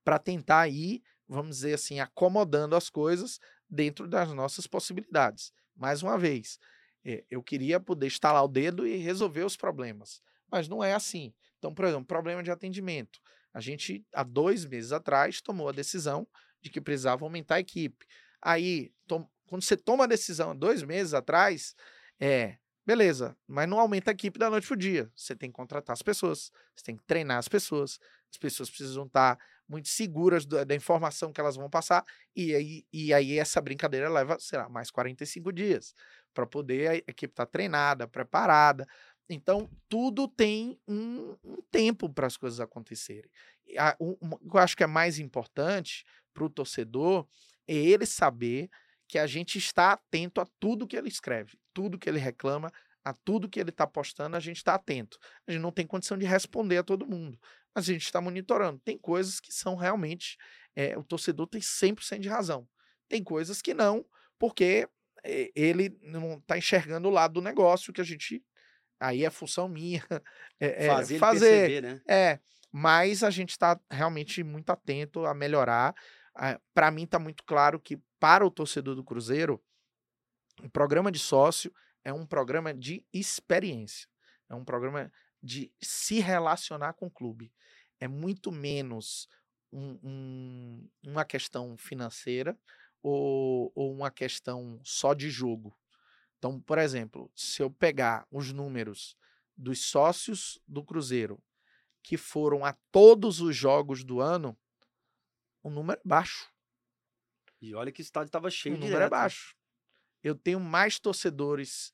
para 0.04 0.18
tentar 0.18 0.68
ir, 0.68 1.02
vamos 1.26 1.56
dizer 1.56 1.74
assim, 1.74 2.00
acomodando 2.00 2.76
as 2.76 2.88
coisas 2.90 3.38
dentro 3.68 4.06
das 4.06 4.32
nossas 4.32 4.66
possibilidades. 4.66 5.52
Mais 5.74 6.02
uma 6.02 6.18
vez, 6.18 6.58
é, 7.04 7.24
eu 7.30 7.42
queria 7.42 7.80
poder 7.80 8.06
estalar 8.06 8.44
o 8.44 8.48
dedo 8.48 8.86
e 8.86 8.96
resolver 8.96 9.44
os 9.44 9.56
problemas, 9.56 10.20
mas 10.50 10.68
não 10.68 10.82
é 10.82 10.92
assim. 10.92 11.32
Então, 11.58 11.74
por 11.74 11.84
exemplo, 11.84 12.06
problema 12.06 12.42
de 12.42 12.50
atendimento. 12.50 13.20
A 13.52 13.60
gente, 13.60 14.06
há 14.14 14.22
dois 14.22 14.64
meses 14.64 14.92
atrás, 14.92 15.40
tomou 15.40 15.68
a 15.68 15.72
decisão 15.72 16.26
de 16.60 16.70
que 16.70 16.80
precisava 16.80 17.24
aumentar 17.24 17.56
a 17.56 17.60
equipe. 17.60 18.06
Aí, 18.40 18.92
quando 19.46 19.62
você 19.62 19.76
toma 19.76 20.04
a 20.04 20.06
decisão 20.06 20.56
dois 20.56 20.82
meses 20.82 21.14
atrás, 21.14 21.74
é 22.20 22.58
beleza, 22.88 23.36
mas 23.46 23.68
não 23.68 23.78
aumenta 23.78 24.10
a 24.10 24.12
equipe 24.12 24.38
da 24.38 24.48
noite 24.48 24.66
pro 24.66 24.74
dia. 24.74 25.12
Você 25.14 25.36
tem 25.36 25.50
que 25.50 25.56
contratar 25.56 25.92
as 25.92 26.00
pessoas, 26.00 26.50
você 26.74 26.84
tem 26.84 26.96
que 26.96 27.04
treinar 27.04 27.36
as 27.36 27.46
pessoas, 27.46 28.00
as 28.30 28.38
pessoas 28.38 28.70
precisam 28.70 29.04
estar 29.04 29.38
muito 29.68 29.88
seguras 29.88 30.46
da, 30.46 30.64
da 30.64 30.74
informação 30.74 31.30
que 31.30 31.38
elas 31.38 31.54
vão 31.54 31.68
passar, 31.68 32.02
e 32.34 32.54
aí, 32.54 32.86
e 32.90 33.12
aí 33.12 33.38
essa 33.38 33.60
brincadeira 33.60 34.08
leva, 34.08 34.38
sei 34.40 34.58
lá, 34.58 34.70
mais 34.70 34.90
45 34.90 35.52
dias 35.52 35.94
para 36.32 36.46
poder 36.46 36.88
a 36.88 36.94
equipe 36.96 37.32
estar 37.32 37.44
tá 37.44 37.52
treinada, 37.52 38.08
preparada. 38.08 38.86
Então, 39.28 39.68
tudo 39.86 40.26
tem 40.26 40.80
um, 40.88 41.36
um 41.44 41.60
tempo 41.70 42.08
para 42.08 42.26
as 42.26 42.38
coisas 42.38 42.58
acontecerem. 42.58 43.30
O 43.98 44.16
que 44.38 44.56
eu 44.56 44.60
acho 44.60 44.74
que 44.74 44.82
é 44.82 44.86
mais 44.86 45.18
importante 45.18 46.06
para 46.32 46.44
o 46.44 46.48
torcedor 46.48 47.28
é 47.66 47.74
ele 47.74 48.06
saber 48.06 48.70
que 49.06 49.18
a 49.18 49.26
gente 49.26 49.58
está 49.58 49.92
atento 49.92 50.40
a 50.40 50.46
tudo 50.58 50.86
que 50.86 50.96
ele 50.96 51.08
escreve, 51.08 51.58
tudo 51.78 51.96
que 51.96 52.08
ele 52.08 52.18
reclama, 52.18 52.72
a 53.04 53.12
tudo 53.12 53.48
que 53.48 53.60
ele 53.60 53.70
está 53.70 53.86
postando, 53.86 54.36
a 54.36 54.40
gente 54.40 54.56
está 54.56 54.74
atento. 54.74 55.16
A 55.46 55.52
gente 55.52 55.60
não 55.60 55.70
tem 55.70 55.86
condição 55.86 56.18
de 56.18 56.26
responder 56.26 56.78
a 56.78 56.82
todo 56.82 57.06
mundo, 57.06 57.38
mas 57.72 57.88
a 57.88 57.92
gente 57.92 58.02
está 58.02 58.20
monitorando. 58.20 58.80
Tem 58.80 58.98
coisas 58.98 59.38
que 59.38 59.52
são 59.52 59.76
realmente. 59.76 60.36
É, 60.74 60.98
o 60.98 61.04
torcedor 61.04 61.46
tem 61.46 61.60
100% 61.60 62.18
de 62.18 62.28
razão. 62.28 62.68
Tem 63.08 63.22
coisas 63.22 63.62
que 63.62 63.72
não, 63.72 64.04
porque 64.40 64.88
eh, 65.24 65.52
ele 65.54 65.96
não 66.02 66.38
está 66.38 66.58
enxergando 66.58 67.06
o 67.06 67.12
lado 67.12 67.34
do 67.34 67.42
negócio 67.42 67.92
que 67.92 68.00
a 68.00 68.04
gente. 68.04 68.42
Aí 68.98 69.24
é 69.24 69.30
função 69.30 69.68
minha. 69.68 70.02
É, 70.60 70.88
fazer, 70.88 71.18
fazer 71.20 71.68
perceber, 71.68 71.82
né? 71.82 72.00
É. 72.08 72.40
mas 72.72 73.22
a 73.22 73.30
gente 73.30 73.50
está 73.50 73.80
realmente 73.88 74.42
muito 74.42 74.70
atento 74.70 75.24
a 75.24 75.32
melhorar. 75.32 75.94
para 76.74 76.90
mim 76.90 77.04
está 77.04 77.20
muito 77.20 77.44
claro 77.44 77.78
que 77.78 78.00
para 78.18 78.44
o 78.44 78.50
torcedor 78.50 78.96
do 78.96 79.04
Cruzeiro, 79.04 79.62
o 80.62 80.70
programa 80.70 81.10
de 81.10 81.18
sócio 81.18 81.72
é 82.04 82.12
um 82.12 82.26
programa 82.26 82.72
de 82.72 83.04
experiência, 83.12 84.08
é 84.48 84.54
um 84.54 84.64
programa 84.64 85.12
de 85.42 85.72
se 85.80 86.20
relacionar 86.20 86.94
com 86.94 87.06
o 87.06 87.10
clube. 87.10 87.52
É 88.00 88.08
muito 88.08 88.50
menos 88.50 89.28
um, 89.72 89.98
um, 90.02 90.90
uma 91.02 91.24
questão 91.24 91.76
financeira 91.76 92.58
ou, 93.02 93.72
ou 93.74 93.92
uma 93.92 94.10
questão 94.10 94.80
só 94.82 95.14
de 95.14 95.30
jogo. 95.30 95.76
Então, 96.38 96.60
por 96.60 96.78
exemplo, 96.78 97.30
se 97.34 97.62
eu 97.62 97.70
pegar 97.70 98.26
os 98.30 98.52
números 98.52 99.16
dos 99.56 99.84
sócios 99.84 100.60
do 100.66 100.84
Cruzeiro 100.84 101.42
que 102.02 102.16
foram 102.16 102.64
a 102.64 102.72
todos 102.92 103.40
os 103.40 103.56
jogos 103.56 104.04
do 104.04 104.20
ano, 104.20 104.56
o 105.62 105.68
número 105.68 105.98
é 105.98 106.08
baixo. 106.08 106.48
E 107.60 107.74
olha 107.74 107.90
que 107.90 108.00
o 108.00 108.02
estádio 108.02 108.28
estava 108.28 108.50
cheio 108.50 108.76
o 108.76 108.78
de 108.78 108.84
número 108.84 109.02
é 109.02 109.08
baixo. 109.08 109.57
Eu 110.22 110.34
tenho 110.34 110.60
mais 110.60 110.98
torcedores. 110.98 111.92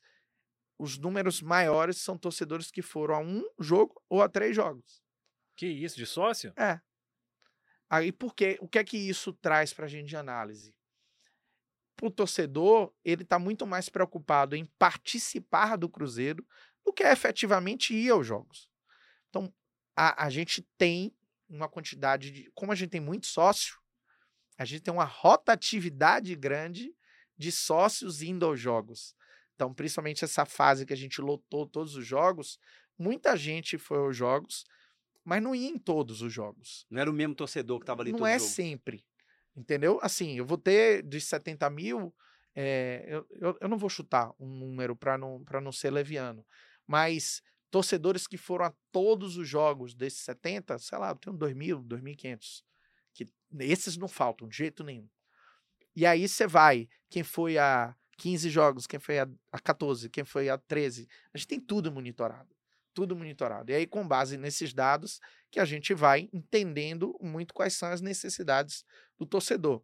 Os 0.79 0.99
números 0.99 1.41
maiores 1.41 1.99
são 1.99 2.19
torcedores 2.19 2.71
que 2.71 2.83
foram 2.83 3.15
a 3.15 3.19
um 3.21 3.45
jogo 3.59 4.03
ou 4.09 4.23
a 4.23 4.29
três 4.29 4.57
jogos. 4.57 5.03
Que 5.57 5.67
isso, 5.67 5.97
de 5.97 6.07
sócio? 6.07 6.53
É. 6.57 6.81
Aí 7.89 8.11
por 8.11 8.35
quê? 8.35 8.59
O 8.61 8.69
que 8.69 8.79
é 8.79 8.85
que 8.85 8.97
isso 8.97 9.33
traz 9.33 9.73
para 9.73 9.85
a 9.85 9.89
gente 9.89 10.09
de 10.09 10.17
análise? 10.17 10.75
Para 11.97 12.09
o 12.09 12.11
torcedor, 12.11 12.93
ele 13.05 13.23
está 13.23 13.39
muito 13.39 13.67
mais 13.67 13.89
preocupado 13.89 14.57
em 14.57 14.67
participar 14.79 15.77
do 15.77 15.89
Cruzeiro 15.89 16.45
do 16.85 16.93
que 16.93 17.05
efetivamente 17.05 17.95
ir 17.95 18.11
aos 18.11 18.27
jogos. 18.27 18.69
Então, 19.29 19.53
a, 19.97 20.25
a 20.25 20.31
gente 20.31 20.63
tem 20.77 21.15
uma 21.49 21.69
quantidade 21.69 22.31
de. 22.31 22.51
Como 22.55 22.73
a 22.73 22.75
gente 22.75 22.91
tem 22.91 23.01
muito 23.01 23.27
sócio, 23.27 23.79
a 24.59 24.65
gente 24.65 24.83
tem 24.83 24.93
uma 24.93 25.05
rotatividade 25.05 26.35
grande 26.35 26.95
de 27.37 27.51
sócios 27.51 28.23
indo 28.23 28.45
aos 28.45 28.61
jogos. 28.61 29.15
Então, 29.55 29.73
principalmente 29.73 30.25
essa 30.25 30.45
fase 30.45 30.85
que 30.85 30.93
a 30.93 30.97
gente 30.97 31.21
lotou 31.21 31.67
todos 31.67 31.95
os 31.95 32.07
jogos, 32.07 32.59
muita 32.99 33.37
gente 33.37 33.79
foi 33.79 33.99
aos 33.99 34.17
jogos, 34.17 34.65
mas 35.25 35.43
não 35.43 35.55
ia 35.55 35.69
em 35.69 35.79
todos 35.79 36.23
os 36.23 36.33
jogos. 36.33 36.87
Não 36.91 37.01
era 37.01 37.11
o 37.11 37.15
mesmo 37.15 37.35
torcedor 37.35 37.79
que 37.79 37.85
estava 37.85 38.03
ali 38.03 38.13
Não 38.13 38.27
é 38.27 38.39
jogo. 38.39 38.51
sempre. 38.51 39.05
Entendeu? 39.57 39.99
Assim, 40.03 40.37
eu 40.37 40.45
vou 40.45 40.59
ter 40.59 41.03
de 41.03 41.21
70 41.21 41.71
mil. 41.71 42.15
É, 42.55 43.05
eu, 43.09 43.27
eu, 43.31 43.59
eu, 43.61 43.69
não 43.69 43.79
vou 43.79 43.89
chutar 43.89 44.33
um 44.39 44.47
número 44.47 44.95
para 44.95 45.17
não, 45.17 45.45
não 45.63 45.73
ser 45.73 45.91
leviano, 45.91 46.47
mas 46.87 47.43
torcedores 47.71 48.29
que 48.29 48.37
foram 48.37 48.67
a 48.67 48.75
todos 48.93 49.37
os 49.37 49.49
jogos 49.49 49.95
desses 49.95 50.21
70, 50.21 50.79
sei 50.79 50.99
lá, 50.99 51.11
eu 51.11 51.17
tenho 51.17 51.37
2.000, 51.37 51.85
2.500. 51.85 52.63
Que 53.13 53.27
esses 53.61 53.97
não 53.97 54.07
faltam 54.07 54.47
de 54.49 54.57
jeito 54.57 54.85
nenhum. 54.85 55.09
E 55.95 56.05
aí 56.05 56.29
você 56.29 56.47
vai, 56.47 56.89
quem 57.09 57.23
foi 57.23 57.59
a 57.59 57.95
15 58.17 58.51
jogos, 58.51 58.87
quem 58.87 59.01
foi 59.01 59.19
a, 59.19 59.29
a 59.53 59.59
14, 59.59 60.09
quem 60.09 60.25
foi 60.25 60.49
a 60.49 60.59
13. 60.59 61.09
A 61.33 61.39
gente 61.39 61.49
tem 61.49 61.61
tudo 61.61 61.91
monitorado. 61.93 62.55
Tudo 62.93 63.17
monitorado. 63.17 63.71
E 63.73 63.75
aí, 63.75 63.87
com 63.87 64.07
base 64.07 64.37
nesses 64.37 64.73
dados, 64.73 65.21
que 65.51 65.59
a 65.59 65.65
gente 65.65 65.93
vai 65.95 66.29
entendendo 66.33 67.17
muito 67.21 67.53
quais 67.53 67.75
são 67.75 67.89
as 67.91 68.01
necessidades 68.01 68.85
do 69.19 69.27
torcedor. 69.27 69.83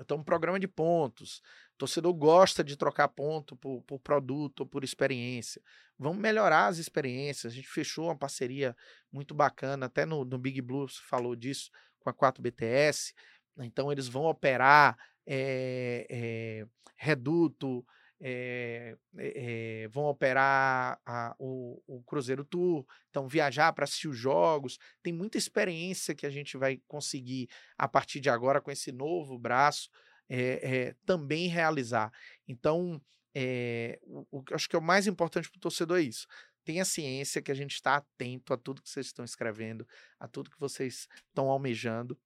Então, 0.00 0.16
um 0.16 0.24
programa 0.24 0.58
de 0.58 0.66
pontos, 0.66 1.42
torcedor 1.76 2.14
gosta 2.14 2.64
de 2.64 2.76
trocar 2.76 3.08
ponto 3.08 3.56
por, 3.56 3.82
por 3.82 3.98
produto 3.98 4.60
ou 4.60 4.66
por 4.66 4.82
experiência. 4.82 5.60
Vamos 5.98 6.18
melhorar 6.18 6.68
as 6.68 6.78
experiências. 6.78 7.52
A 7.52 7.54
gente 7.54 7.68
fechou 7.68 8.06
uma 8.06 8.16
parceria 8.16 8.74
muito 9.12 9.34
bacana, 9.34 9.86
até 9.86 10.06
no, 10.06 10.24
no 10.24 10.38
Big 10.38 10.62
Blue 10.62 10.86
falou 11.08 11.36
disso, 11.36 11.70
com 11.98 12.08
a 12.08 12.14
4BTS. 12.14 13.12
Então, 13.58 13.92
eles 13.92 14.08
vão 14.08 14.24
operar 14.24 14.96
é, 15.26 16.06
é, 16.08 16.66
reduto, 16.96 17.84
é, 18.20 18.96
é, 19.16 19.88
vão 19.88 20.04
operar 20.04 21.00
a, 21.06 21.34
o, 21.38 21.82
o, 21.86 22.02
Cruzeiro 22.02 22.44
Tour, 22.44 22.84
então 23.08 23.26
viajar 23.26 23.72
para 23.72 23.84
assistir 23.84 24.08
os 24.08 24.18
jogos. 24.18 24.78
Tem 25.02 25.12
muita 25.12 25.38
experiência 25.38 26.14
que 26.14 26.26
a 26.26 26.30
gente 26.30 26.56
vai 26.56 26.80
conseguir 26.86 27.48
a 27.78 27.88
partir 27.88 28.20
de 28.20 28.28
agora 28.28 28.60
com 28.60 28.70
esse 28.70 28.92
novo 28.92 29.38
braço 29.38 29.88
é, 30.28 30.94
também 31.06 31.48
realizar. 31.48 32.12
Então, 32.46 33.00
o, 34.02 34.26
o 34.30 34.44
acho 34.52 34.68
que 34.68 34.76
é 34.76 34.78
o 34.78 34.82
mais 34.82 35.06
importante 35.06 35.50
para 35.50 35.56
o 35.56 35.60
torcedor 35.60 35.98
é 35.98 36.02
isso. 36.02 36.26
Tenha 36.64 36.84
ciência 36.84 37.40
que 37.40 37.50
a 37.50 37.54
gente 37.54 37.72
está 37.74 37.96
atento 37.96 38.52
a 38.52 38.56
tudo 38.56 38.82
que 38.82 38.90
vocês 38.90 39.06
estão 39.06 39.24
escrevendo, 39.24 39.86
a 40.18 40.28
tudo 40.28 40.50
que 40.50 40.60
vocês 40.60 41.08
estão 41.26 41.48
almejando. 41.48 42.18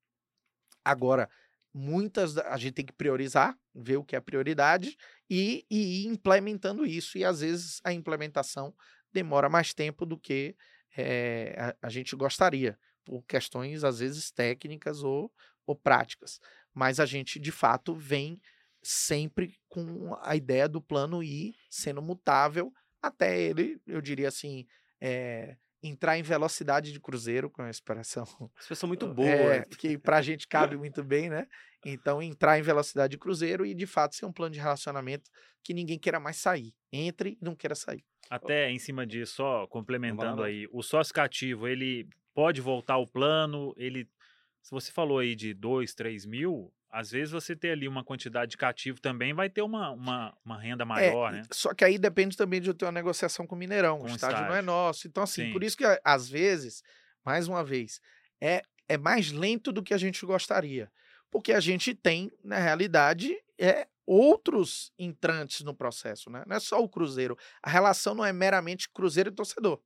Agora, 0.85 1.31
muitas 1.75 2.39
a 2.39 2.57
gente 2.57 2.75
tem 2.75 2.87
que 2.87 2.93
priorizar, 2.93 3.59
ver 3.75 3.97
o 3.97 4.05
que 4.05 4.15
é 4.15 4.21
prioridade 4.21 4.97
e, 5.29 5.67
e 5.69 6.05
ir 6.05 6.07
implementando 6.07 6.87
isso. 6.87 7.19
E 7.19 7.25
às 7.25 7.41
vezes 7.41 7.81
a 7.85 7.93
implementação 7.93 8.75
demora 9.13 9.49
mais 9.49 9.75
tempo 9.75 10.07
do 10.07 10.19
que 10.19 10.57
é, 10.97 11.55
a, 11.59 11.87
a, 11.89 11.91
gente 11.91 12.15
gostaria, 12.15 12.79
por 13.05 13.23
questões 13.25 13.83
às 13.83 13.99
vezes 13.99 14.31
técnicas 14.31 15.03
ou, 15.03 15.33
ou 15.67 15.75
práticas 15.75 16.39
mas 16.75 16.99
a 16.99 17.07
gente 17.07 17.39
de 17.39 17.53
fato 17.53 17.95
vem 17.95 18.41
sempre 18.83 19.55
com 19.69 20.15
a 20.21 20.37
ideia 20.37 20.69
do 20.69 20.83
plano 20.83 21.23
ir 21.23 21.55
sendo 21.71 22.03
mutável 22.03 22.73
até 23.01 23.41
ele, 23.41 23.81
eu 23.87 24.01
diria 24.01 24.29
assim, 24.29 24.67
é, 25.01 25.57
entrar 25.85 26.19
em 26.19 26.23
velocidade 26.23 26.93
de 26.93 26.99
cruzeiro, 26.99 27.51
com 27.51 27.61
a 27.63 27.69
expressão. 27.69 28.25
Expressão 28.59 28.89
muito 28.89 29.07
boa. 29.13 29.29
É, 29.29 29.65
que 29.65 29.99
para 29.99 30.17
a 30.17 30.23
gente 30.23 30.49
cabe 30.49 30.77
muito 30.77 31.05
bem, 31.05 31.29
né? 31.29 31.47
Então, 31.85 32.23
entrar 32.23 32.59
em 32.59 32.63
velocidade 32.63 33.11
de 33.13 33.19
cruzeiro 33.19 33.67
e, 33.67 33.75
de 33.75 33.87
fato, 33.87 34.15
ser 34.15 34.25
um 34.25 34.33
plano 34.33 34.55
de 34.55 34.61
relacionamento 34.61 35.31
que 35.63 35.75
ninguém 35.75 35.99
queira 35.99 36.19
mais 36.19 36.39
sair. 36.39 36.73
Entre 36.91 37.37
e 37.41 37.45
não 37.45 37.55
queira 37.55 37.75
sair. 37.75 38.03
Até 38.31 38.71
em 38.71 38.79
cima 38.79 39.07
disso, 39.07 39.35
só 39.35 39.67
complementando 39.67 40.43
aí, 40.43 40.67
o 40.73 40.83
sócio 40.83 41.13
cativo, 41.13 41.69
ele 41.69 42.09
pode 42.35 42.63
voltar 42.63 42.95
ao 42.95 43.07
plano, 43.07 43.75
ele 43.77 44.09
se 44.65 44.71
você 44.71 44.91
falou 44.91 45.19
aí 45.19 45.37
de 45.37 45.53
2, 45.53 45.93
3 45.95 46.25
mil, 46.25 46.73
às 46.95 47.11
vezes 47.11 47.33
você 47.33 47.57
ter 47.57 47.71
ali 47.71 47.89
uma 47.89 48.05
quantidade 48.05 48.53
de 48.53 48.57
cativo 48.57 49.01
também 49.01 49.35
vai 49.35 49.51
ter 49.51 49.63
uma, 49.63 49.91
uma, 49.91 50.33
uma 50.45 50.57
renda 50.57 50.85
é, 50.85 50.87
maior, 50.87 51.35
é, 51.35 51.39
né? 51.39 51.43
Só 51.51 51.75
que 51.75 51.85
aí 51.85 51.99
depende 51.99 52.37
também 52.37 52.61
de 52.61 52.71
eu 52.71 52.75
ter 52.75 52.85
uma 52.85 52.93
negociação 52.93 53.49
com 53.49 53.57
o 53.57 53.59
Mineirão. 53.59 53.99
Com 53.99 54.05
o 54.05 54.07
estádio, 54.07 54.37
estádio, 54.37 54.49
não 54.49 54.57
é 54.57 54.63
nosso. 54.63 55.09
Então, 55.09 55.25
assim, 55.25 55.47
Sim. 55.47 55.53
por 55.53 55.65
isso 55.65 55.77
que 55.77 55.85
às 56.05 56.29
vezes, 56.29 56.85
mais 57.25 57.49
uma 57.49 57.65
vez, 57.65 58.01
é, 58.41 58.63
é 58.89 58.97
mais 58.97 59.33
lento 59.33 59.73
do 59.73 59.83
que 59.83 59.93
a 59.93 59.99
gente 59.99 60.25
gostaria. 60.25 60.89
Porque 61.33 61.53
a 61.53 61.59
gente 61.59 61.97
tem, 61.97 62.31
na 62.45 62.59
realidade, 62.59 63.37
é 63.59 63.89
outros 64.07 64.93
entrantes 64.97 65.63
no 65.63 65.75
processo, 65.75 66.31
né? 66.31 66.45
Não 66.47 66.57
é 66.57 66.61
só 66.61 66.81
o 66.81 66.89
Cruzeiro. 66.89 67.37
A 67.61 67.69
relação 67.69 68.15
não 68.15 68.25
é 68.25 68.33
meramente 68.33 68.89
Cruzeiro 68.89 69.31
e 69.31 69.35
torcedor. 69.35 69.83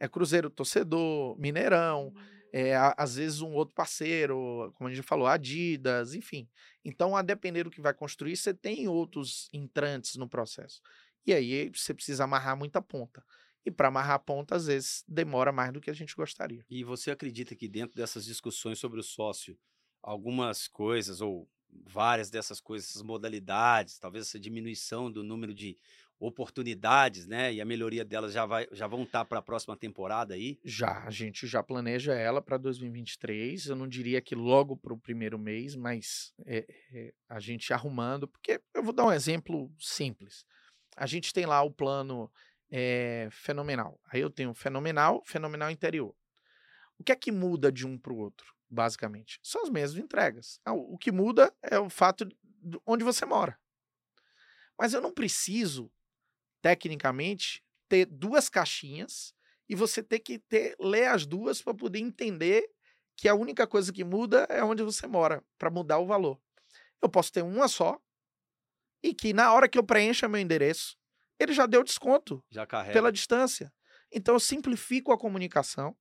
É 0.00 0.08
Cruzeiro, 0.08 0.48
torcedor, 0.48 1.38
Mineirão. 1.38 2.14
Hum 2.16 2.35
é, 2.52 2.74
às 2.96 3.16
vezes 3.16 3.40
um 3.40 3.52
outro 3.52 3.74
parceiro, 3.74 4.72
como 4.76 4.88
a 4.88 4.94
gente 4.94 5.04
falou, 5.06 5.26
Adidas, 5.26 6.14
enfim. 6.14 6.48
Então, 6.84 7.16
a 7.16 7.22
depender 7.22 7.64
do 7.64 7.70
que 7.70 7.80
vai 7.80 7.92
construir, 7.92 8.36
você 8.36 8.54
tem 8.54 8.88
outros 8.88 9.48
entrantes 9.52 10.16
no 10.16 10.28
processo. 10.28 10.80
E 11.26 11.32
aí 11.32 11.70
você 11.70 11.92
precisa 11.92 12.24
amarrar 12.24 12.56
muita 12.56 12.80
ponta. 12.80 13.24
E 13.64 13.70
para 13.70 13.88
amarrar 13.88 14.14
a 14.14 14.18
ponta, 14.18 14.54
às 14.54 14.66
vezes, 14.66 15.04
demora 15.08 15.50
mais 15.50 15.72
do 15.72 15.80
que 15.80 15.90
a 15.90 15.94
gente 15.94 16.14
gostaria. 16.14 16.64
E 16.70 16.84
você 16.84 17.10
acredita 17.10 17.56
que 17.56 17.66
dentro 17.66 17.96
dessas 17.96 18.24
discussões 18.24 18.78
sobre 18.78 19.00
o 19.00 19.02
sócio, 19.02 19.58
algumas 20.00 20.68
coisas, 20.68 21.20
ou 21.20 21.48
várias 21.84 22.30
dessas 22.30 22.60
coisas, 22.60 22.90
essas 22.90 23.02
modalidades, 23.02 23.98
talvez 23.98 24.26
essa 24.28 24.38
diminuição 24.38 25.10
do 25.10 25.24
número 25.24 25.52
de 25.52 25.76
oportunidades, 26.18 27.26
né? 27.26 27.52
E 27.52 27.60
a 27.60 27.64
melhoria 27.64 28.04
delas 28.04 28.32
já, 28.32 28.46
vai, 28.46 28.66
já 28.72 28.86
vão 28.86 29.02
estar 29.02 29.20
tá 29.20 29.24
para 29.24 29.38
a 29.38 29.42
próxima 29.42 29.76
temporada 29.76 30.34
aí? 30.34 30.58
Já, 30.64 31.04
a 31.04 31.10
gente 31.10 31.46
já 31.46 31.62
planeja 31.62 32.14
ela 32.14 32.40
para 32.40 32.56
2023. 32.56 33.66
Eu 33.66 33.76
não 33.76 33.86
diria 33.86 34.20
que 34.20 34.34
logo 34.34 34.76
para 34.76 34.94
o 34.94 34.98
primeiro 34.98 35.38
mês, 35.38 35.76
mas 35.76 36.32
é, 36.46 36.66
é, 36.92 37.12
a 37.28 37.38
gente 37.38 37.72
arrumando, 37.72 38.26
porque 38.26 38.60
eu 38.74 38.82
vou 38.82 38.92
dar 38.92 39.06
um 39.06 39.12
exemplo 39.12 39.70
simples. 39.78 40.44
A 40.96 41.06
gente 41.06 41.32
tem 41.32 41.44
lá 41.44 41.62
o 41.62 41.70
plano 41.70 42.30
é, 42.70 43.28
fenomenal. 43.30 44.00
Aí 44.10 44.20
eu 44.20 44.30
tenho 44.30 44.54
fenomenal, 44.54 45.22
fenomenal 45.26 45.70
interior. 45.70 46.14
O 46.98 47.04
que 47.04 47.12
é 47.12 47.16
que 47.16 47.30
muda 47.30 47.70
de 47.70 47.86
um 47.86 47.98
para 47.98 48.12
o 48.12 48.16
outro, 48.16 48.54
basicamente? 48.70 49.38
São 49.42 49.62
as 49.62 49.68
mesmas 49.68 50.02
entregas. 50.02 50.58
Ah, 50.64 50.72
o 50.72 50.96
que 50.96 51.12
muda 51.12 51.52
é 51.62 51.78
o 51.78 51.90
fato 51.90 52.24
de 52.24 52.34
onde 52.86 53.04
você 53.04 53.26
mora. 53.26 53.58
Mas 54.78 54.94
eu 54.94 55.00
não 55.00 55.12
preciso 55.12 55.90
tecnicamente, 56.66 57.62
ter 57.88 58.06
duas 58.06 58.48
caixinhas 58.48 59.32
e 59.68 59.76
você 59.76 60.02
ter 60.02 60.18
que 60.18 60.40
ter, 60.40 60.74
ler 60.80 61.06
as 61.06 61.24
duas 61.24 61.62
para 61.62 61.72
poder 61.72 62.00
entender 62.00 62.68
que 63.16 63.28
a 63.28 63.36
única 63.36 63.68
coisa 63.68 63.92
que 63.92 64.02
muda 64.02 64.48
é 64.50 64.64
onde 64.64 64.82
você 64.82 65.06
mora, 65.06 65.44
para 65.56 65.70
mudar 65.70 65.98
o 65.98 66.06
valor. 66.06 66.40
Eu 67.00 67.08
posso 67.08 67.30
ter 67.30 67.42
uma 67.42 67.68
só 67.68 68.00
e 69.00 69.14
que 69.14 69.32
na 69.32 69.52
hora 69.52 69.68
que 69.68 69.78
eu 69.78 69.84
preencha 69.84 70.28
meu 70.28 70.40
endereço, 70.40 70.96
ele 71.38 71.52
já 71.52 71.66
deu 71.66 71.84
desconto 71.84 72.44
já 72.50 72.66
pela 72.92 73.12
distância. 73.12 73.72
Então 74.10 74.34
eu 74.34 74.40
simplifico 74.40 75.12
a 75.12 75.18
comunicação 75.18 75.96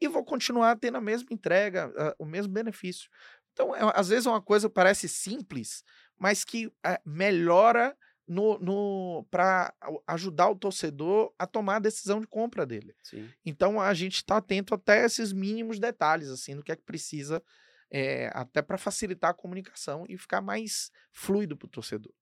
e 0.00 0.08
vou 0.08 0.24
continuar 0.24 0.78
tendo 0.78 0.96
a 0.96 1.00
mesma 1.00 1.28
entrega, 1.30 1.92
a, 1.94 2.14
o 2.18 2.24
mesmo 2.24 2.54
benefício. 2.54 3.10
Então, 3.52 3.76
é, 3.76 3.80
às 3.94 4.08
vezes 4.08 4.24
é 4.24 4.30
uma 4.30 4.40
coisa 4.40 4.66
que 4.66 4.74
parece 4.74 5.10
simples, 5.10 5.84
mas 6.18 6.42
que 6.42 6.72
é, 6.82 6.98
melhora 7.04 7.94
no, 8.26 8.58
no 8.58 9.26
para 9.30 9.72
ajudar 10.06 10.50
o 10.50 10.56
torcedor 10.56 11.32
a 11.38 11.46
tomar 11.46 11.76
a 11.76 11.80
decisão 11.80 12.20
de 12.20 12.26
compra 12.26 12.66
dele. 12.66 12.94
Sim. 13.02 13.28
Então 13.44 13.80
a 13.80 13.92
gente 13.94 14.16
está 14.16 14.38
atento 14.38 14.74
até 14.74 15.04
esses 15.04 15.32
mínimos 15.32 15.78
detalhes 15.78 16.28
assim 16.28 16.56
do 16.56 16.62
que 16.62 16.72
é 16.72 16.76
que 16.76 16.82
precisa 16.82 17.42
é, 17.90 18.30
até 18.34 18.62
para 18.62 18.78
facilitar 18.78 19.30
a 19.30 19.34
comunicação 19.34 20.04
e 20.08 20.18
ficar 20.18 20.40
mais 20.40 20.90
fluido 21.12 21.56
para 21.56 21.66
o 21.66 21.70
torcedor. 21.70 22.12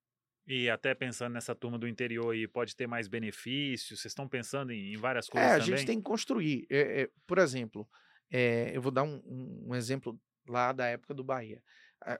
E 0.47 0.69
até 0.69 0.93
pensando 0.93 1.33
nessa 1.33 1.55
turma 1.55 1.79
do 1.79 1.87
interior 1.87 2.31
aí, 2.31 2.47
pode 2.47 2.75
ter 2.75 2.85
mais 2.85 3.07
benefícios? 3.07 3.99
Vocês 3.99 4.11
estão 4.11 4.27
pensando 4.27 4.71
em, 4.71 4.93
em 4.93 4.97
várias 4.97 5.27
coisas 5.27 5.49
é, 5.49 5.55
a 5.55 5.59
também? 5.59 5.77
gente 5.77 5.87
tem 5.87 5.97
que 5.97 6.03
construir. 6.03 6.67
É, 6.69 7.01
é, 7.01 7.09
por 7.25 7.39
exemplo, 7.39 7.87
é, 8.29 8.71
eu 8.71 8.81
vou 8.81 8.91
dar 8.91 9.03
um, 9.03 9.15
um, 9.25 9.69
um, 9.69 9.75
exemplo 9.75 10.19
lá 10.47 10.71
da 10.71 10.85
época 10.85 11.15
do 11.15 11.23
Bahia. 11.23 11.63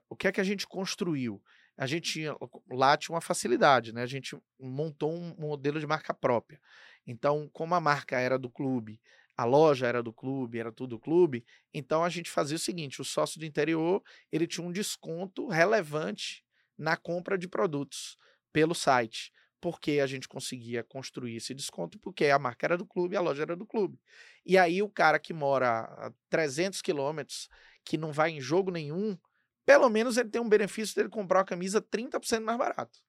o 0.10 0.16
que 0.16 0.28
é 0.28 0.32
que 0.32 0.42
a 0.42 0.44
gente 0.44 0.66
construiu? 0.66 1.40
A 1.78 1.86
gente 1.86 2.14
tinha, 2.14 2.36
lá 2.72 2.96
tinha 2.96 3.14
uma 3.14 3.22
facilidade, 3.22 3.94
né? 3.94 4.02
A 4.02 4.08
gente 4.08 4.38
montou 4.60 5.14
um 5.14 5.36
modelo 5.38 5.80
de 5.80 5.88
marca 5.88 6.14
própria. 6.14 6.60
Então, 7.06 7.50
como 7.52 7.76
a 7.76 7.82
marca 7.82 8.18
era 8.20 8.40
do 8.40 8.50
clube, 8.50 9.00
a 9.38 9.44
loja 9.44 9.86
era 9.86 10.02
do 10.02 10.14
clube, 10.14 10.60
era 10.60 10.72
tudo 10.72 10.92
do 10.92 11.00
clube, 11.00 11.46
então 11.74 12.04
a 12.04 12.10
gente 12.10 12.30
fazia 12.30 12.56
o 12.56 12.60
seguinte: 12.60 13.02
o 13.02 13.06
sócio 13.06 13.40
do 13.40 13.46
interior 13.46 14.02
ele 14.32 14.48
tinha 14.48 14.66
um 14.66 14.72
desconto 14.72 15.48
relevante 15.48 16.44
na 16.78 16.96
compra 16.96 17.38
de 17.38 17.48
produtos 17.48 18.18
pelo 18.52 18.74
site. 18.74 19.32
Porque 19.62 20.00
a 20.00 20.06
gente 20.06 20.28
conseguia 20.28 20.84
construir 20.84 21.38
esse 21.38 21.54
desconto, 21.54 21.98
porque 22.00 22.26
a 22.26 22.38
marca 22.38 22.68
era 22.68 22.78
do 22.78 22.86
clube, 22.86 23.16
a 23.16 23.22
loja 23.22 23.42
era 23.42 23.56
do 23.56 23.66
clube. 23.66 24.00
E 24.46 24.60
aí 24.60 24.82
o 24.84 24.90
cara 24.90 25.18
que 25.18 25.34
mora 25.34 25.80
a 25.80 26.12
300 26.30 26.82
quilômetros, 26.82 27.50
que 27.84 27.98
não 27.98 28.12
vai 28.12 28.30
em 28.32 28.40
jogo 28.40 28.70
nenhum, 28.70 29.18
pelo 29.66 29.90
menos 29.90 30.18
ele 30.18 30.30
tem 30.30 30.42
um 30.42 30.50
benefício 30.50 30.96
dele 30.96 31.10
comprar 31.10 31.42
a 31.42 31.46
camisa 31.46 31.82
30% 31.82 32.42
mais 32.42 32.58
barato 32.58 33.00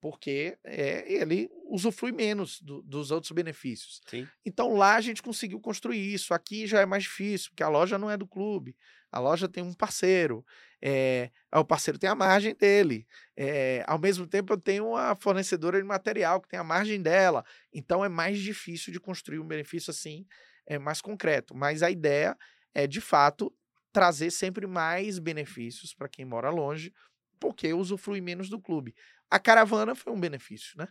porque 0.00 0.56
é, 0.62 1.04
ele 1.12 1.50
usufrui 1.68 2.12
menos 2.12 2.60
do, 2.60 2.82
dos 2.82 3.10
outros 3.10 3.32
benefícios. 3.32 4.00
Sim. 4.06 4.24
Então 4.44 4.74
lá 4.74 4.94
a 4.94 5.00
gente 5.00 5.22
conseguiu 5.22 5.58
construir 5.58 5.98
isso. 5.98 6.34
Aqui 6.34 6.66
já 6.66 6.80
é 6.80 6.86
mais 6.86 7.04
difícil, 7.04 7.50
porque 7.50 7.62
a 7.62 7.68
loja 7.68 7.98
não 7.98 8.10
é 8.10 8.16
do 8.16 8.26
clube. 8.26 8.76
A 9.10 9.18
loja 9.18 9.48
tem 9.48 9.64
um 9.64 9.72
parceiro. 9.72 10.44
É, 10.80 11.30
o 11.52 11.64
parceiro 11.64 11.98
tem 11.98 12.08
a 12.08 12.14
margem 12.14 12.54
dele. 12.54 13.06
É, 13.36 13.82
ao 13.86 13.98
mesmo 13.98 14.26
tempo, 14.26 14.52
eu 14.52 14.60
tenho 14.60 14.88
uma 14.90 15.16
fornecedora 15.16 15.76
de 15.76 15.84
material 15.84 16.40
que 16.40 16.48
tem 16.48 16.58
a 16.60 16.64
margem 16.64 17.00
dela. 17.00 17.44
Então 17.72 18.04
é 18.04 18.08
mais 18.08 18.38
difícil 18.38 18.92
de 18.92 19.00
construir 19.00 19.40
um 19.40 19.46
benefício 19.46 19.90
assim, 19.90 20.26
é 20.66 20.78
mais 20.78 21.00
concreto. 21.00 21.54
Mas 21.54 21.82
a 21.82 21.90
ideia 21.90 22.36
é, 22.74 22.86
de 22.86 23.00
fato, 23.00 23.52
trazer 23.96 24.30
sempre 24.30 24.66
mais 24.66 25.18
benefícios 25.18 25.94
para 25.94 26.06
quem 26.06 26.22
mora 26.22 26.50
longe, 26.50 26.92
porque 27.40 27.72
usufrui 27.72 28.20
menos 28.20 28.50
do 28.50 28.60
clube. 28.60 28.94
A 29.30 29.38
caravana 29.38 29.94
foi 29.94 30.12
um 30.12 30.20
benefício, 30.20 30.76
né? 30.76 30.86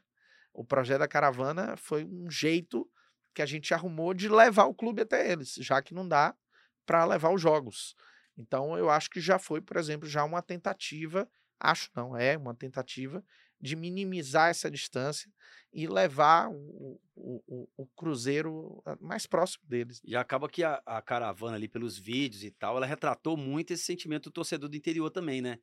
O 0.51 0.66
projeto 0.66 1.01
da 1.01 1.08
caravana 1.08 1.78
foi 1.78 2.03
um 2.03 2.32
jeito 2.32 2.89
que 3.32 3.43
a 3.43 3.45
gente 3.45 3.76
arrumou 3.76 4.12
de 4.12 4.28
levar 4.28 4.64
o 4.66 4.74
clube 4.74 5.03
até 5.03 5.32
eles, 5.32 5.53
já 5.60 5.84
que 5.84 5.93
não 5.93 6.08
dá 6.08 6.36
para 6.84 7.06
levar 7.06 7.30
os 7.32 7.39
jogos. 7.39 7.95
Então 8.36 8.76
eu 8.76 8.89
acho 8.89 9.08
que 9.12 9.22
já 9.22 9.38
foi, 9.38 9.62
por 9.62 9.78
exemplo, 9.78 10.10
já 10.10 10.24
uma 10.24 10.41
tentativa, 10.41 11.30
acho 11.60 11.91
não, 11.95 12.18
é 12.18 12.36
uma 12.36 12.56
tentativa 12.56 13.24
de 13.60 13.76
minimizar 13.76 14.49
essa 14.49 14.70
distância 14.70 15.30
e 15.74 15.88
levar 15.88 16.49
o, 16.49 16.99
o, 17.16 17.68
o, 17.76 17.86
Cruzeiro 17.97 18.82
mais 19.01 19.28
próximo 19.28 19.66
deles. 19.68 20.01
E 20.06 20.16
acaba 20.16 20.47
que 20.47 20.64
a, 20.64 20.82
a, 20.86 21.01
caravana 21.01 21.58
ali, 21.58 21.68
pelos 21.68 21.97
vídeos 21.97 22.43
e 22.43 22.51
tal, 22.51 22.78
ela 22.78 22.86
retratou 22.86 23.36
muito 23.36 23.72
esse 23.72 23.84
sentimento 23.84 24.30
do 24.30 24.34
torcedor 24.34 24.70
do 24.70 24.78
interior 24.78 25.10
também, 25.10 25.41
né? 25.41 25.60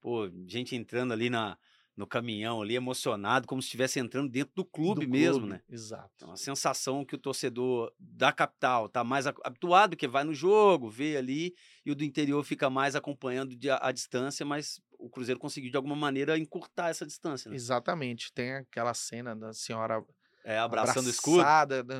Pô, 0.00 0.28
gente 0.48 0.74
entrando 0.74 1.12
ali 1.12 1.30
na, 1.30 1.56
no 1.96 2.06
caminhão 2.06 2.62
ali, 2.62 2.74
emocionado, 2.74 3.46
como 3.46 3.60
se 3.60 3.66
estivesse 3.66 4.00
entrando 4.00 4.30
dentro 4.30 4.52
do 4.54 4.64
clube 4.64 5.06
do 5.06 5.10
mesmo, 5.10 5.40
clube, 5.40 5.52
né? 5.52 5.62
Exato. 5.68 6.24
É 6.24 6.26
uma 6.26 6.36
sensação 6.36 7.04
que 7.04 7.14
o 7.14 7.18
torcedor 7.18 7.92
da 7.98 8.32
capital 8.32 8.88
tá 8.88 9.04
mais 9.04 9.26
habituado, 9.26 9.96
que 9.96 10.08
vai 10.08 10.24
no 10.24 10.34
jogo, 10.34 10.88
vê 10.88 11.16
ali, 11.16 11.54
e 11.84 11.90
o 11.90 11.94
do 11.94 12.02
interior 12.02 12.42
fica 12.44 12.70
mais 12.70 12.96
acompanhando 12.96 13.54
de, 13.54 13.68
a, 13.68 13.78
a, 13.80 13.92
distância, 13.92 14.44
mas 14.46 14.80
o 15.02 15.10
Cruzeiro 15.10 15.40
conseguiu 15.40 15.70
de 15.70 15.76
alguma 15.76 15.96
maneira 15.96 16.38
encurtar 16.38 16.90
essa 16.90 17.04
distância. 17.04 17.50
Né? 17.50 17.56
Exatamente. 17.56 18.32
Tem 18.32 18.54
aquela 18.54 18.94
cena 18.94 19.34
da 19.34 19.52
senhora 19.52 20.02
é, 20.44 20.58
abraçando 20.58 21.06
o 21.06 21.10
escudo. 21.10 21.44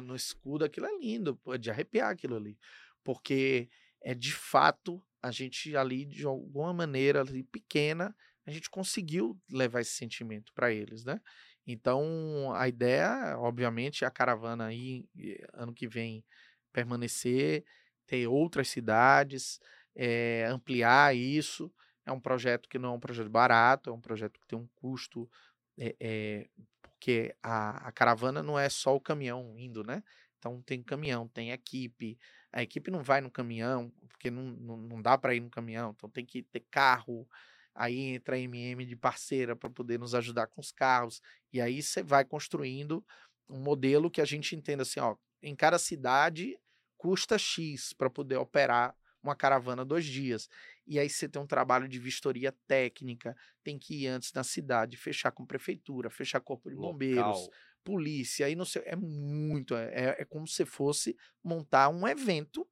no 0.03 0.17
escudo, 0.17 0.65
aquilo 0.65 0.87
é 0.87 0.99
lindo, 0.99 1.37
pô, 1.37 1.57
de 1.57 1.71
arrepiar 1.71 2.11
aquilo 2.11 2.37
ali. 2.37 2.59
Porque 3.05 3.69
é 4.01 4.15
de 4.15 4.33
fato 4.33 5.03
a 5.23 5.31
gente 5.31 5.77
ali, 5.77 6.05
de 6.05 6.25
alguma 6.25 6.73
maneira 6.73 7.21
ali, 7.21 7.45
pequena, 7.45 8.15
a 8.45 8.51
gente 8.51 8.69
conseguiu 8.69 9.41
levar 9.49 9.81
esse 9.81 9.93
sentimento 9.93 10.53
para 10.53 10.73
eles, 10.73 11.05
né? 11.05 11.21
Então, 11.65 12.53
a 12.55 12.67
ideia, 12.67 13.39
obviamente, 13.39 14.03
é 14.03 14.07
a 14.07 14.11
caravana 14.11 14.67
aí, 14.67 15.07
ano 15.53 15.73
que 15.73 15.87
vem, 15.87 16.25
permanecer, 16.73 17.65
ter 18.05 18.27
outras 18.27 18.69
cidades, 18.69 19.61
é, 19.95 20.45
ampliar 20.49 21.15
isso. 21.15 21.73
É 22.05 22.13
um 22.13 22.21
projeto 22.21 22.69
que 22.69 22.79
não 22.79 22.91
é 22.91 22.97
um 22.97 23.01
projeto 23.01 23.29
barato, 23.29 23.91
é 23.91 23.93
um 23.93 24.01
projeto 24.01 24.41
que 24.41 24.47
tem 24.47 24.59
um 24.59 24.69
custo, 24.75 25.31
é, 25.79 25.95
é, 26.01 26.49
porque 26.83 27.35
a, 27.43 27.89
a 27.89 27.93
caravana 27.93 28.43
não 28.43 28.59
é 28.59 28.69
só 28.69 28.95
o 28.95 29.01
caminhão 29.01 29.55
indo, 29.59 29.85
né? 29.85 30.03
Então, 30.39 30.61
tem 30.63 30.83
caminhão, 30.83 31.29
tem 31.29 31.53
equipe, 31.53 32.19
a 32.53 32.63
equipe 32.63 32.91
não 32.91 33.03
vai 33.03 33.21
no 33.21 33.31
caminhão, 33.31 33.93
porque 34.09 34.31
não, 34.31 34.43
não, 34.43 34.77
não 34.77 35.03
dá 35.03 35.17
para 35.17 35.35
ir 35.35 35.41
no 35.41 35.49
caminhão, 35.49 35.95
então 35.97 36.11
tem 36.11 36.27
que 36.27 36.43
ter 36.43 36.61
carro, 36.71 37.29
Aí 37.75 37.99
entra 37.99 38.37
a 38.37 38.39
MM 38.39 38.85
de 38.85 38.97
parceira 38.97 39.57
para 39.57 39.71
poder 39.71 39.99
nos 39.99 40.15
ajudar 40.15 40.47
com 40.47 40.61
os 40.61 40.71
carros. 40.71 41.23
E 41.53 41.61
aí 41.61 41.83
você 41.83 42.03
vai 42.03 42.25
construindo 42.25 43.05
um 43.49 43.59
modelo 43.59 44.11
que 44.11 44.21
a 44.21 44.25
gente 44.25 44.55
entenda 44.55 44.83
assim, 44.83 45.01
ó, 45.01 45.17
em 45.43 45.55
cada 45.55 45.79
cidade 45.79 46.59
custa 46.97 47.37
X 47.39 47.93
para 47.93 48.09
poder 48.09 48.37
operar 48.37 48.95
uma 49.23 49.37
caravana 49.37 49.85
dois 49.85 50.05
dias. 50.05 50.49
E 50.87 50.99
aí 50.99 51.09
você 51.09 51.29
tem 51.29 51.41
um 51.41 51.47
trabalho 51.47 51.89
de 51.89 51.99
vistoria 51.99 52.53
técnica, 52.67 53.37
tem 53.63 53.79
que 53.79 54.05
ir 54.05 54.09
antes 54.09 54.33
na 54.33 54.45
cidade, 54.45 54.97
fechar 54.97 55.31
com 55.31 55.47
prefeitura, 55.47 56.11
fechar 56.11 56.41
corpo 56.41 56.69
de 56.69 56.77
bombeiros, 56.77 57.43
Local. 57.43 57.51
polícia, 57.85 58.47
aí 58.47 58.55
não 58.55 58.65
sei, 58.65 58.83
é 58.85 58.97
muito, 58.97 59.75
é, 59.75 59.89
é, 59.95 60.17
é 60.23 60.25
como 60.25 60.47
se 60.47 60.65
fosse 60.65 61.17
montar 61.43 61.89
um 61.89 62.07
evento 62.07 62.67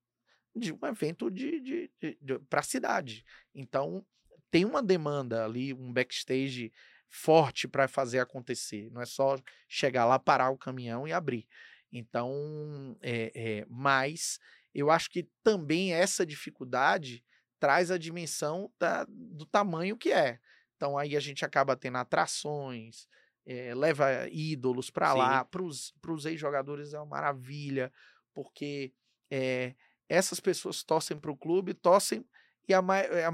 de 0.55 0.73
um 0.73 0.79
evento 0.85 1.31
de, 1.31 1.61
de, 1.61 1.91
de, 2.01 2.19
de 2.21 2.39
para 2.41 2.61
a 2.61 2.65
cidade. 2.65 3.25
Então, 3.55 4.05
tem 4.51 4.65
uma 4.65 4.83
demanda 4.83 5.45
ali, 5.45 5.73
um 5.73 5.93
backstage 5.93 6.73
forte 7.09 7.69
para 7.69 7.89
fazer 7.89 8.21
acontecer. 8.21 8.91
Não 8.91 9.01
é 9.01 9.07
só 9.07 9.37
chegar 9.69 10.07
lá, 10.07 10.19
parar 10.19 10.51
o 10.51 10.59
caminhão 10.59 11.07
e 11.07 11.13
abrir. 11.13 11.47
Então, 11.93 12.97
é, 13.01 13.33
é, 13.35 13.67
mas 13.69 14.39
eu 14.75 14.91
acho 14.91 15.11
que 15.11 15.29
também 15.43 15.93
essa 15.93 16.25
dificuldade 16.25 17.25
traz 17.59 17.91
a 17.91 17.99
dimensão 17.99 18.73
da, 18.79 19.05
do 19.09 19.45
tamanho 19.47 19.97
que 19.97 20.13
é. 20.13 20.39
Então 20.77 20.97
aí 20.97 21.17
a 21.17 21.21
gente 21.21 21.45
acaba 21.45 21.77
tendo 21.77 21.99
atrações, 21.99 23.07
é, 23.47 23.75
leva 23.75 24.29
ídolos 24.31 24.91
para 24.91 25.13
lá, 25.13 25.45
para 25.45 25.63
os 25.63 26.25
ex-jogadores 26.25 26.95
é 26.95 26.99
uma 26.99 27.07
maravilha, 27.07 27.93
porque 28.33 28.93
é, 29.31 29.75
essas 30.09 30.41
pessoas 30.41 30.83
torcem 30.83 31.19
para 31.19 31.31
o 31.31 31.37
clube, 31.37 31.75
torcem 31.75 32.25
e 32.69 32.75
a, 32.75 32.79
eh, 32.79 33.25
a, 33.25 33.33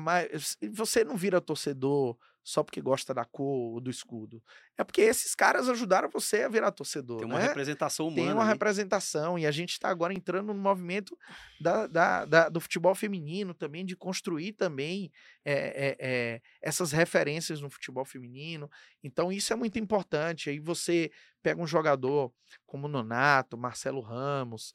você 0.72 1.04
não 1.04 1.16
vira 1.16 1.40
torcedor 1.40 2.18
só 2.46 2.62
porque 2.62 2.80
gosta 2.80 3.12
da 3.12 3.24
cor 3.24 3.80
do 3.80 3.90
escudo. 3.90 4.40
É 4.78 4.84
porque 4.84 5.00
esses 5.00 5.34
caras 5.34 5.68
ajudaram 5.68 6.08
você 6.08 6.44
a 6.44 6.48
virar 6.48 6.70
torcedor. 6.70 7.18
Tem 7.18 7.26
uma 7.26 7.40
né? 7.40 7.48
representação 7.48 8.06
humana. 8.06 8.22
Tem 8.22 8.32
uma 8.32 8.44
representação. 8.44 9.36
E 9.36 9.44
a 9.44 9.50
gente 9.50 9.72
está 9.72 9.88
agora 9.88 10.14
entrando 10.14 10.54
no 10.54 10.60
movimento 10.60 11.18
da, 11.60 11.88
da, 11.88 12.24
da, 12.24 12.48
do 12.48 12.60
futebol 12.60 12.94
feminino 12.94 13.52
também, 13.52 13.84
de 13.84 13.96
construir 13.96 14.52
também 14.52 15.10
é, 15.44 15.54
é, 15.54 15.96
é, 15.98 16.42
essas 16.62 16.92
referências 16.92 17.60
no 17.60 17.68
futebol 17.68 18.04
feminino. 18.04 18.70
Então, 19.02 19.32
isso 19.32 19.52
é 19.52 19.56
muito 19.56 19.76
importante. 19.80 20.48
Aí 20.48 20.60
você 20.60 21.10
pega 21.42 21.60
um 21.60 21.66
jogador 21.66 22.32
como 22.64 22.86
Nonato, 22.86 23.58
Marcelo 23.58 24.00
Ramos. 24.00 24.72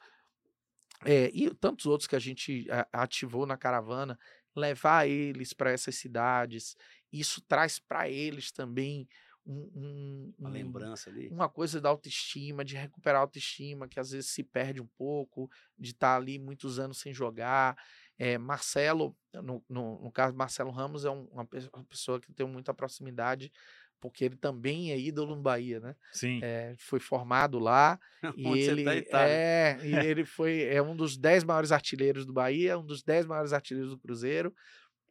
e 1.05 1.49
tantos 1.51 1.85
outros 1.85 2.05
que 2.05 2.17
a 2.17 2.19
gente 2.19 2.67
ativou 2.91 3.45
na 3.45 3.55
caravana, 3.55 4.19
levar 4.55 5.07
eles 5.07 5.53
para 5.53 5.71
essas 5.71 5.95
cidades. 5.95 6.75
Isso 7.11 7.41
traz 7.41 7.79
para 7.79 8.09
eles 8.09 8.51
também 8.51 9.07
um, 9.45 9.71
um, 9.75 10.33
uma 10.39 10.49
lembrança 10.49 11.09
ali. 11.09 11.27
Uma 11.29 11.49
coisa 11.49 11.81
da 11.81 11.89
autoestima, 11.89 12.63
de 12.63 12.75
recuperar 12.75 13.19
a 13.19 13.23
autoestima, 13.23 13.87
que 13.87 13.99
às 13.99 14.11
vezes 14.11 14.29
se 14.29 14.43
perde 14.43 14.81
um 14.81 14.87
pouco, 14.97 15.49
de 15.77 15.91
estar 15.91 16.13
tá 16.13 16.15
ali 16.15 16.37
muitos 16.39 16.79
anos 16.79 16.99
sem 16.99 17.13
jogar. 17.13 17.75
É, 18.17 18.37
Marcelo, 18.37 19.15
no, 19.33 19.63
no, 19.67 20.01
no, 20.03 20.11
caso 20.11 20.35
Marcelo 20.35 20.71
Ramos, 20.71 21.05
é 21.05 21.09
um, 21.09 21.23
uma 21.31 21.45
pessoa 21.89 22.19
que 22.19 22.31
tem 22.31 22.47
muita 22.47 22.73
proximidade, 22.73 23.51
porque 23.99 24.25
ele 24.25 24.35
também 24.35 24.91
é 24.91 24.99
ídolo 24.99 25.35
no 25.35 25.41
Bahia, 25.41 25.79
né? 25.79 25.95
Sim. 26.11 26.39
É, 26.43 26.75
foi 26.77 26.99
formado 26.99 27.59
lá 27.59 27.99
e 28.35 28.47
ele 28.47 28.83
tá, 28.83 28.95
Itália. 28.95 29.33
é, 29.33 29.79
e 29.83 29.93
ele 30.05 30.25
foi 30.25 30.63
é 30.63 30.81
um 30.81 30.95
dos 30.95 31.17
dez 31.17 31.43
maiores 31.43 31.71
artilheiros 31.71 32.25
do 32.25 32.33
Bahia, 32.33 32.77
um 32.77 32.85
dos 32.85 33.03
dez 33.03 33.25
maiores 33.25 33.53
artilheiros 33.53 33.91
do 33.91 33.99
Cruzeiro, 33.99 34.53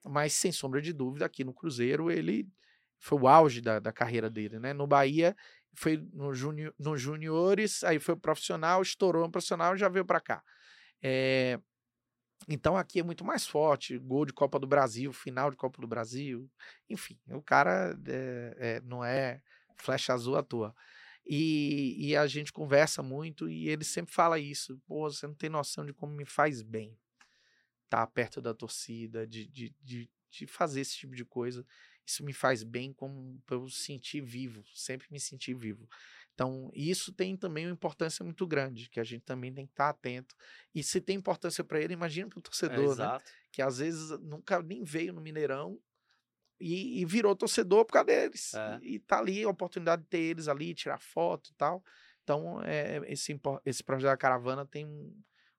mas 0.05 0.33
sem 0.33 0.53
sombra 0.53 0.81
de 0.81 0.93
dúvida 0.93 1.27
aqui 1.27 1.45
no 1.45 1.53
Cruzeiro 1.53 2.11
ele 2.11 2.49
foi 2.99 3.19
o 3.19 3.29
auge 3.29 3.61
da, 3.61 3.79
da 3.79 3.93
carreira 3.93 4.29
dele, 4.29 4.59
né? 4.59 4.73
No 4.73 4.87
Bahia 4.87 5.35
foi 5.75 5.97
no, 6.13 6.35
juni, 6.35 6.71
no 6.79 6.97
juniores, 6.97 7.83
aí 7.85 7.99
foi 7.99 8.17
profissional, 8.17 8.83
estourou 8.83 9.25
no 9.25 9.31
profissional, 9.31 9.75
e 9.75 9.79
já 9.79 9.89
veio 9.89 10.05
para 10.05 10.21
cá. 10.21 10.43
É, 11.03 11.59
então 12.49 12.77
aqui 12.77 13.01
é 13.01 13.03
muito 13.03 13.25
mais 13.25 13.47
forte, 13.47 13.99
gol 13.99 14.27
de 14.27 14.33
Copa 14.33 14.59
do 14.59 14.67
Brasil, 14.67 15.13
final 15.13 15.51
de 15.51 15.57
Copa 15.57 15.81
do 15.81 15.87
Brasil, 15.87 16.51
enfim, 16.89 17.19
o 17.29 17.43
cara 17.43 17.97
é, 18.07 18.57
é, 18.59 18.81
não 18.83 19.05
é 19.05 19.41
flecha 19.77 20.13
azul 20.13 20.37
à 20.37 20.43
toa. 20.43 20.75
E, 21.27 22.09
e, 22.09 22.17
a 22.17 22.27
gente 22.27 22.53
conversa 22.53 23.03
muito 23.03 23.49
e 23.49 23.69
ele 23.69 23.85
sempre 23.85 24.13
fala 24.13 24.39
isso, 24.39 24.81
pô, 24.87 25.09
você 25.09 25.27
não 25.27 25.35
tem 25.35 25.49
noção 25.49 25.85
de 25.87 25.93
como 25.93 26.13
me 26.13 26.25
faz 26.25 26.61
bem 26.63 26.99
estar 27.91 28.07
tá 28.07 28.07
perto 28.07 28.41
da 28.41 28.55
torcida, 28.55 29.27
de, 29.27 29.47
de, 29.47 29.75
de, 29.83 30.11
de 30.31 30.47
fazer 30.47 30.81
esse 30.81 30.97
tipo 30.97 31.15
de 31.15 31.25
coisa. 31.25 31.67
Isso 32.07 32.25
me 32.25 32.33
faz 32.33 32.63
bem 32.63 32.93
como 32.93 33.43
eu 33.51 33.69
sentir 33.69 34.21
vivo, 34.21 34.65
sempre 34.75 35.07
me 35.11 35.21
sentir 35.21 35.55
vivo. 35.55 35.89
Então, 36.35 36.71
isso 36.75 37.13
tem 37.13 37.37
também 37.37 37.67
uma 37.67 37.73
importância 37.73 38.25
muito 38.25 38.47
grande, 38.47 38.89
que 38.89 38.99
a 38.99 39.05
gente 39.05 39.23
também 39.23 39.53
tem 39.53 39.67
que 39.67 39.73
estar 39.73 39.91
atento. 39.91 40.35
E 40.75 40.83
se 40.83 41.01
tem 41.01 41.17
importância 41.17 41.63
para 41.63 41.81
ele, 41.81 41.93
imagina 41.93 42.29
para 42.29 42.39
o 42.39 42.41
É, 42.41 42.43
torcedor, 42.43 42.97
né? 42.97 43.05
exato. 43.05 43.31
Que 43.53 43.61
às 43.61 43.79
vezes 43.79 44.19
nunca 44.21 44.63
nem 44.63 44.83
veio 44.83 45.13
no 45.13 45.21
Mineirão 45.21 45.79
e, 46.59 47.01
e 47.01 47.05
virou 47.05 47.37
torcedor 47.37 47.85
por 47.85 47.93
causa 47.93 48.07
deles. 48.07 48.55
É. 48.55 48.79
E, 48.83 48.99
tá 49.01 49.19
ali 49.19 49.43
a 49.45 49.49
oportunidade 49.49 50.03
de 50.03 50.09
ter 50.09 50.21
eles 50.21 50.49
ali, 50.49 50.75
tirar 50.75 50.99
foto 50.99 51.51
e 51.51 51.55
tal. 51.55 51.85
Então, 52.23 52.63
é, 52.63 53.01
esse, 53.13 53.39
esse 53.65 53.83
projeto 53.83 54.11
da 54.11 54.17
caravana 54.17 54.65
tem, 54.65 54.87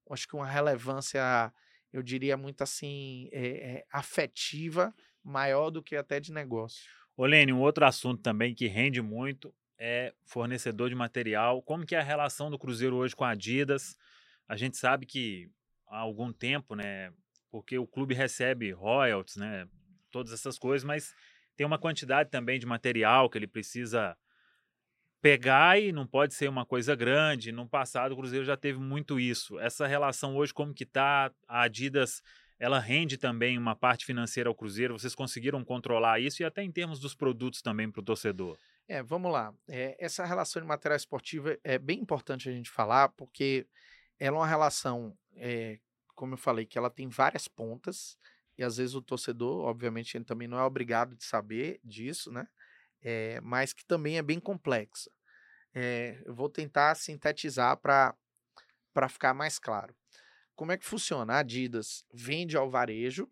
acho 0.10 0.28
que 0.28 0.36
uma 0.36 0.48
relevância, 0.48 1.54
eu 1.92 2.02
diria, 2.02 2.38
muito 2.38 2.62
assim, 2.62 3.30
é, 3.32 3.48
é, 3.48 3.86
afetiva, 3.92 4.94
maior 5.24 5.70
do 5.70 5.84
que 5.84 5.96
até 5.96 6.20
de 6.20 6.32
negócio. 6.32 6.90
Ô, 7.16 7.26
Lene, 7.26 7.54
um 7.54 7.60
outro 7.60 7.86
assunto 7.86 8.22
também 8.22 8.56
que 8.56 8.68
rende 8.68 9.02
muito 9.02 9.54
é 9.78 10.14
fornecedor 10.24 10.90
de 10.90 10.96
material. 10.96 11.62
Como 11.62 11.86
que 11.86 11.96
é 11.96 12.00
a 12.00 12.04
relação 12.04 12.50
do 12.50 12.58
Cruzeiro 12.58 12.96
hoje 12.96 13.16
com 13.16 13.24
a 13.24 13.32
Adidas? 13.32 13.96
A 14.48 14.56
gente 14.56 14.78
sabe 14.78 15.06
que 15.06 15.50
há 15.88 15.98
algum 15.98 16.32
tempo, 16.32 16.76
né, 16.76 17.12
porque 17.50 17.78
o 17.78 17.88
clube 17.88 18.14
recebe 18.14 18.72
royalties, 18.72 19.36
né, 19.36 19.68
todas 20.10 20.32
essas 20.32 20.58
coisas, 20.58 20.86
mas 20.86 21.14
tem 21.56 21.66
uma 21.66 21.80
quantidade 21.80 22.30
também 22.30 22.60
de 22.60 22.66
material 22.66 23.30
que 23.30 23.38
ele 23.38 23.48
precisa 23.48 24.16
pegar 25.22 25.80
e 25.80 25.92
não 25.92 26.06
pode 26.08 26.34
ser 26.34 26.50
uma 26.50 26.66
coisa 26.66 26.96
grande. 26.96 27.52
No 27.52 27.68
passado 27.68 28.14
o 28.14 28.18
Cruzeiro 28.18 28.44
já 28.44 28.58
teve 28.58 28.80
muito 28.80 29.20
isso. 29.20 29.60
Essa 29.60 29.86
relação 29.88 30.36
hoje 30.36 30.54
como 30.54 30.74
que 30.74 30.86
tá? 30.86 31.32
A 31.48 31.62
Adidas 31.62 32.22
ela 32.60 32.80
rende 32.80 33.18
também 33.18 33.58
uma 33.58 33.76
parte 33.76 34.06
financeira 34.06 34.48
ao 34.48 34.56
Cruzeiro. 34.56 34.98
Vocês 34.98 35.16
conseguiram 35.16 35.64
controlar 35.64 36.20
isso 36.20 36.44
e 36.44 36.46
até 36.46 36.62
em 36.62 36.72
termos 36.72 37.00
dos 37.00 37.16
produtos 37.16 37.62
também 37.62 37.90
para 37.90 38.02
o 38.02 38.04
torcedor. 38.04 38.56
É, 38.88 39.02
vamos 39.02 39.32
lá. 39.32 39.54
É, 39.68 39.96
essa 40.00 40.26
relação 40.26 40.62
de 40.62 40.68
material 40.68 40.98
esportivo 40.98 41.50
é- 41.50 41.60
é 41.64 41.80
bem 41.80 42.00
importante 42.00 42.50
a 42.50 42.52
gente 42.52 42.70
falar, 42.70 43.10
porque 43.10 43.66
ela 44.20 44.38
é 44.38 44.40
uma 44.40 44.48
relação, 44.48 45.18
é, 45.36 45.80
como 46.14 46.34
eu 46.34 46.38
falei, 46.38 46.66
que 46.66 46.78
ela 46.78 46.90
tem 46.90 47.08
várias 47.10 47.48
pontas, 47.48 48.16
e 48.56 48.64
às 48.64 48.78
vezes 48.78 48.94
o 48.94 49.02
torcedor, 49.02 49.66
obviamente, 49.66 50.16
ele 50.16 50.26
também 50.26 50.48
não 50.48 50.60
é 50.60 50.64
obrigado 50.64 51.16
de 51.16 51.24
saber 51.24 51.80
disso, 51.84 52.32
né? 52.32 52.48
É, 53.02 53.40
mas 53.42 53.74
que 53.74 53.86
também 53.86 54.18
é 54.18 54.22
bem 54.22 54.40
complexa. 54.40 55.12
É, 55.74 56.22
eu 56.26 56.34
vou 56.34 56.50
tentar 56.50 56.96
sintetizar 56.96 57.78
para 57.78 58.16
ficar 59.10 59.34
mais 59.34 59.58
claro. 59.60 59.96
Como 60.56 60.72
é 60.72 60.78
que 60.78 60.86
funciona? 60.86 61.34
A 61.34 61.40
Adidas 61.40 62.06
vende 62.14 62.58
ao 62.58 62.70
varejo, 62.70 63.30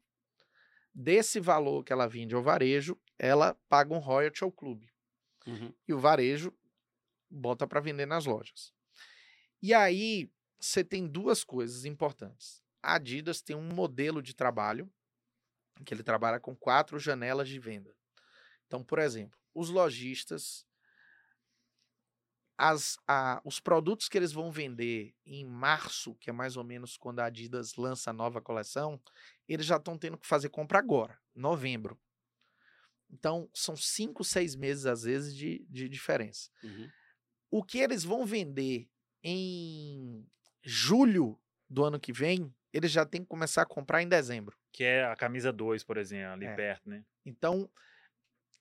desse 0.94 1.40
valor 1.40 1.84
que 1.84 1.94
ela 1.94 2.08
vende 2.08 2.36
ao 2.36 2.42
varejo, 2.42 3.00
ela 3.18 3.56
paga 3.70 3.94
um 3.94 4.00
royalty 4.00 4.44
ao 4.44 4.52
clube 4.52 4.92
Uhum. 5.48 5.74
e 5.88 5.94
o 5.94 6.00
varejo 6.00 6.54
bota 7.30 7.68
para 7.68 7.80
vender 7.80 8.06
nas 8.06 8.26
lojas. 8.26 8.74
E 9.62 9.74
aí 9.74 10.32
você 10.60 10.84
tem 10.84 11.08
duas 11.08 11.44
coisas 11.44 11.86
importantes. 11.86 12.64
A 12.82 12.96
Adidas 12.96 13.42
tem 13.42 13.56
um 13.56 13.70
modelo 13.74 14.22
de 14.22 14.34
trabalho 14.36 14.92
que 15.86 15.94
ele 15.94 16.04
trabalha 16.04 16.40
com 16.40 16.56
quatro 16.56 17.00
janelas 17.00 17.48
de 17.48 17.60
venda. 17.60 17.96
Então, 18.68 18.84
por 18.84 19.00
exemplo, 19.00 19.39
os 19.54 19.70
lojistas, 19.70 20.66
as, 22.58 22.98
a- 23.08 23.42
os 23.46 23.60
produtos 23.60 24.10
que 24.10 24.18
eles 24.18 24.32
vão 24.34 24.52
vender 24.52 25.16
em 25.26 25.46
março, 25.46 26.16
que 26.16 26.30
é 26.30 26.34
mais 26.34 26.58
ou 26.58 26.64
menos 26.64 26.98
quando 26.98 27.20
a 27.20 27.26
Adidas 27.26 27.76
lança 27.76 28.10
a 28.10 28.14
nova 28.14 28.42
coleção, 28.42 29.02
eles 29.48 29.66
já 29.66 29.78
estão 29.78 29.98
tendo 29.98 30.18
que 30.18 30.28
fazer 30.28 30.50
compra 30.50 30.80
agora, 30.80 31.18
novembro. 31.34 31.98
Então, 33.10 33.50
são 33.54 33.76
cinco, 33.76 34.24
seis 34.24 34.56
meses, 34.56 34.86
às 34.86 35.04
vezes, 35.04 35.36
de, 35.36 35.66
de 35.70 35.90
diferença. 35.90 36.50
Uhum. 36.64 36.90
O 37.50 37.64
que 37.64 37.80
eles 37.80 38.04
vão 38.04 38.26
vender 38.26 38.88
em 39.24 40.28
julho 40.62 41.40
do 41.68 41.84
ano 41.84 42.00
que 42.00 42.14
vem, 42.14 42.54
eles 42.72 42.92
já 42.92 43.06
têm 43.06 43.22
que 43.22 43.28
começar 43.28 43.64
a 43.64 43.66
comprar 43.66 44.04
em 44.04 44.08
dezembro. 44.08 44.56
Que 44.72 44.84
é 44.84 45.06
a 45.06 45.16
camisa 45.16 45.52
2, 45.52 45.84
por 45.84 45.98
exemplo, 45.98 46.34
ali 46.34 46.46
É. 46.46 46.56
perto, 46.56 46.88
né? 46.90 47.04
Então, 47.26 47.70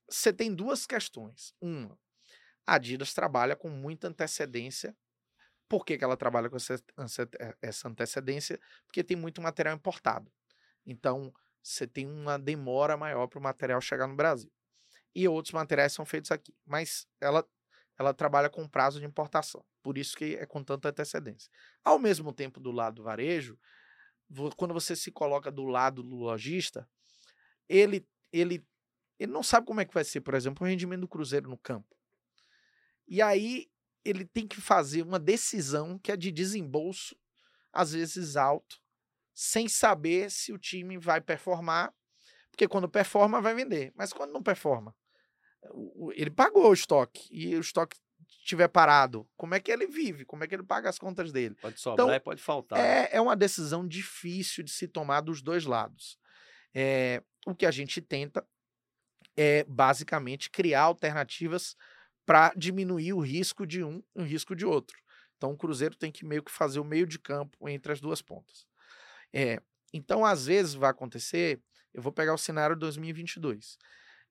você 0.08 0.32
tem 0.32 0.54
duas 0.54 0.86
questões. 0.86 1.54
Uma, 1.60 1.98
a 2.66 2.74
Adidas 2.74 3.14
trabalha 3.14 3.56
com 3.56 3.68
muita 3.68 4.08
antecedência. 4.08 4.96
Por 5.68 5.84
que, 5.84 5.98
que 5.98 6.04
ela 6.04 6.16
trabalha 6.16 6.50
com 6.50 6.56
essa, 6.56 6.82
ance- 6.96 7.28
essa 7.62 7.88
antecedência? 7.88 8.60
Porque 8.86 9.04
tem 9.04 9.16
muito 9.16 9.40
material 9.42 9.76
importado. 9.76 10.32
Então, 10.86 11.32
você 11.62 11.86
tem 11.86 12.06
uma 12.06 12.38
demora 12.38 12.96
maior 12.96 13.26
para 13.26 13.38
o 13.38 13.42
material 13.42 13.80
chegar 13.80 14.06
no 14.06 14.16
Brasil. 14.16 14.50
E 15.14 15.28
outros 15.28 15.52
materiais 15.52 15.92
são 15.92 16.06
feitos 16.06 16.30
aqui. 16.30 16.54
Mas 16.66 17.06
ela, 17.20 17.46
ela 17.98 18.14
trabalha 18.14 18.48
com 18.48 18.68
prazo 18.68 19.00
de 19.00 19.06
importação. 19.06 19.64
Por 19.82 19.98
isso 19.98 20.16
que 20.16 20.36
é 20.36 20.46
com 20.46 20.62
tanta 20.64 20.88
antecedência. 20.88 21.50
Ao 21.84 21.98
mesmo 21.98 22.32
tempo, 22.32 22.60
do 22.60 22.70
lado 22.70 22.96
do 22.96 23.02
varejo, 23.02 23.58
quando 24.56 24.74
você 24.74 24.94
se 24.94 25.10
coloca 25.10 25.50
do 25.50 25.64
lado 25.64 26.02
do 26.02 26.16
lojista, 26.16 26.88
ele, 27.68 28.06
ele, 28.32 28.64
ele 29.18 29.32
não 29.32 29.42
sabe 29.42 29.66
como 29.66 29.80
é 29.80 29.84
que 29.84 29.94
vai 29.94 30.04
ser, 30.04 30.20
por 30.20 30.34
exemplo, 30.34 30.64
o 30.64 30.68
rendimento 30.68 31.00
do 31.00 31.08
Cruzeiro 31.08 31.48
no 31.48 31.58
campo. 31.58 31.96
E 33.06 33.20
aí 33.20 33.68
ele 34.04 34.24
tem 34.24 34.46
que 34.46 34.60
fazer 34.60 35.02
uma 35.02 35.18
decisão 35.18 35.98
que 35.98 36.12
é 36.12 36.16
de 36.16 36.30
desembolso, 36.30 37.16
às 37.72 37.92
vezes 37.92 38.36
alto, 38.36 38.80
sem 39.34 39.68
saber 39.68 40.30
se 40.30 40.52
o 40.52 40.58
time 40.58 40.98
vai 40.98 41.20
performar, 41.20 41.92
porque 42.50 42.68
quando 42.68 42.88
performa 42.88 43.40
vai 43.40 43.54
vender, 43.54 43.92
mas 43.94 44.12
quando 44.12 44.32
não 44.32 44.42
performa, 44.42 44.94
ele 46.14 46.30
pagou 46.30 46.68
o 46.68 46.72
estoque 46.72 47.28
e 47.30 47.54
o 47.56 47.60
estoque 47.60 47.96
estiver 48.40 48.68
parado, 48.68 49.28
como 49.36 49.54
é 49.54 49.60
que 49.60 49.70
ele 49.70 49.86
vive? 49.86 50.24
Como 50.24 50.42
é 50.42 50.46
que 50.46 50.54
ele 50.54 50.62
paga 50.62 50.88
as 50.88 50.98
contas 50.98 51.32
dele? 51.32 51.54
Pode 51.56 51.80
sobrar 51.80 52.06
Então, 52.06 52.16
e 52.16 52.20
pode 52.20 52.42
faltar. 52.42 52.78
É, 52.78 53.08
é 53.12 53.20
uma 53.20 53.36
decisão 53.36 53.86
difícil 53.86 54.64
de 54.64 54.70
se 54.70 54.88
tomar 54.88 55.20
dos 55.20 55.42
dois 55.42 55.64
lados. 55.64 56.18
É, 56.74 57.22
o 57.46 57.54
que 57.54 57.66
a 57.66 57.70
gente 57.70 58.00
tenta 58.00 58.46
é 59.38 59.64
basicamente 59.64 60.50
criar 60.50 60.82
alternativas 60.82 61.76
para 62.26 62.52
diminuir 62.56 63.12
o 63.12 63.20
risco 63.20 63.66
de 63.66 63.84
um 63.84 64.02
e 64.16 64.20
o 64.20 64.24
risco 64.24 64.56
de 64.56 64.66
outro. 64.66 64.98
Então 65.36 65.52
o 65.52 65.56
Cruzeiro 65.56 65.96
tem 65.96 66.10
que 66.10 66.26
meio 66.26 66.42
que 66.42 66.50
fazer 66.50 66.80
o 66.80 66.84
meio 66.84 67.06
de 67.06 67.18
campo 67.18 67.68
entre 67.68 67.92
as 67.92 68.00
duas 68.00 68.20
pontas. 68.20 68.66
É, 69.32 69.60
então, 69.92 70.24
às 70.24 70.46
vezes 70.46 70.74
vai 70.74 70.90
acontecer, 70.90 71.60
eu 71.94 72.02
vou 72.02 72.12
pegar 72.12 72.34
o 72.34 72.38
cenário 72.38 72.76
2022. 72.76 73.78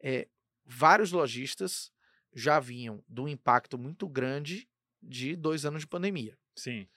É, 0.03 0.27
vários 0.65 1.11
lojistas 1.11 1.91
já 2.34 2.59
vinham 2.59 3.03
de 3.07 3.21
um 3.21 3.27
impacto 3.27 3.77
muito 3.77 4.07
grande 4.07 4.69
de 5.01 5.35
dois 5.35 5.65
anos 5.65 5.81
de 5.81 5.88
pandemia. 5.88 6.38
Sim. 6.55 6.88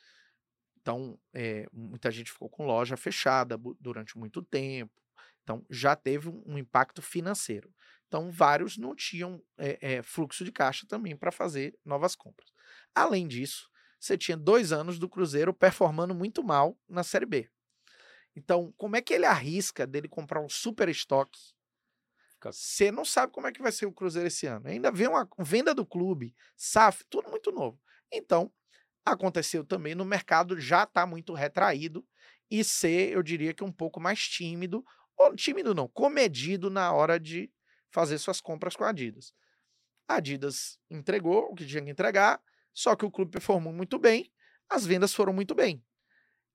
Então, 0.81 1.19
eh, 1.35 1.66
muita 1.73 2.11
gente 2.11 2.32
ficou 2.32 2.49
com 2.49 2.66
loja 2.66 2.97
fechada 2.97 3.57
durante 3.78 4.19
muito 4.19 4.43
tempo. 4.43 4.93
Então, 5.43 5.65
já 5.70 5.95
teve 5.95 6.28
um 6.28 6.59
impacto 6.59 7.03
financeiro. 7.03 7.73
Então, 8.11 8.28
vários 8.28 8.77
não 8.77 8.93
tinham 8.93 9.41
eh, 9.57 9.78
eh, 9.81 10.03
fluxo 10.03 10.45
de 10.45 10.51
caixa 10.51 10.85
também 10.85 11.16
para 11.16 11.31
fazer 11.31 11.78
novas 11.85 12.16
compras. 12.16 12.51
Além 12.93 13.28
disso, 13.28 13.70
você 14.01 14.19
tinha 14.19 14.37
dois 14.37 14.73
anos 14.73 14.99
do 14.99 15.09
Cruzeiro 15.09 15.55
performando 15.55 16.12
muito 16.12 16.43
mal 16.43 16.77
na 16.89 17.05
Série 17.05 17.24
B. 17.24 17.49
Então, 18.35 18.74
como 18.77 18.97
é 18.97 19.01
que 19.01 19.15
ele 19.15 19.27
arrisca 19.27 19.87
dele 19.87 20.09
comprar 20.09 20.41
um 20.41 20.49
super 20.49 20.89
estoque? 20.89 21.39
Você 22.43 22.91
não 22.91 23.05
sabe 23.05 23.32
como 23.32 23.47
é 23.47 23.53
que 23.53 23.62
vai 23.62 23.70
ser 23.70 23.87
o 23.87 23.93
Cruzeiro 23.93 24.27
esse 24.27 24.45
ano. 24.45 24.66
Ainda 24.66 24.91
vem 24.91 25.07
uma 25.07 25.28
venda 25.39 25.73
do 25.73 25.87
clube, 25.87 26.35
SAF, 26.57 27.05
tudo 27.09 27.31
muito 27.31 27.53
novo. 27.53 27.81
Então, 28.11 28.53
aconteceu 29.05 29.65
também 29.65 29.95
no 29.95 30.05
mercado 30.05 30.59
já 30.59 30.82
está 30.82 31.07
muito 31.07 31.32
retraído 31.32 32.05
e 32.51 32.65
ser, 32.65 33.12
eu 33.12 33.23
diria 33.23 33.55
que 33.55 33.62
um 33.62 33.70
pouco 33.70 34.01
mais 34.01 34.19
tímido, 34.19 34.85
ou 35.16 35.32
tímido 35.37 35.73
não, 35.77 35.87
comedido 35.87 36.69
na 36.69 36.93
hora 36.93 37.20
de 37.20 37.53
fazer 37.91 38.19
suas 38.19 38.41
compras 38.41 38.77
com 38.77 38.85
a 38.85 38.91
Adidas. 38.91 39.35
A 40.09 40.17
Adidas 40.17 40.79
entregou 40.91 41.51
o 41.51 41.55
que 41.55 41.67
tinha 41.67 41.83
que 41.83 41.91
entregar, 41.91 42.43
só 42.73 42.97
que 42.97 43.05
o 43.05 43.11
clube 43.11 43.33
performou 43.33 43.73
muito 43.73 43.99
bem, 43.99 44.33
as 44.69 44.87
vendas 44.87 45.15
foram 45.15 45.33
muito 45.33 45.55
bem. 45.55 45.85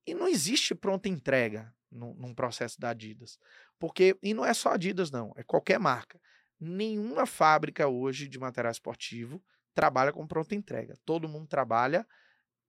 E 0.08 0.14
não 0.14 0.28
existe 0.28 0.76
pronta 0.76 1.10
entrega 1.10 1.74
num, 1.92 2.14
num 2.16 2.34
processo 2.34 2.80
da 2.80 2.90
Adidas. 2.90 3.40
Porque, 3.80 4.18
e 4.22 4.34
não 4.34 4.46
é 4.46 4.54
só 4.54 4.70
Adidas, 4.70 5.12
não, 5.12 5.34
é 5.36 5.44
qualquer 5.44 5.80
marca. 5.80 6.20
Nenhuma 6.60 7.26
fábrica 7.26 7.88
hoje 7.88 8.28
de 8.28 8.40
material 8.40 8.72
esportivo 8.72 9.44
trabalha 9.74 10.14
com 10.14 10.26
pronta 10.26 10.56
entrega. 10.56 10.98
Todo 11.04 11.28
mundo 11.28 11.48
trabalha 11.48 12.08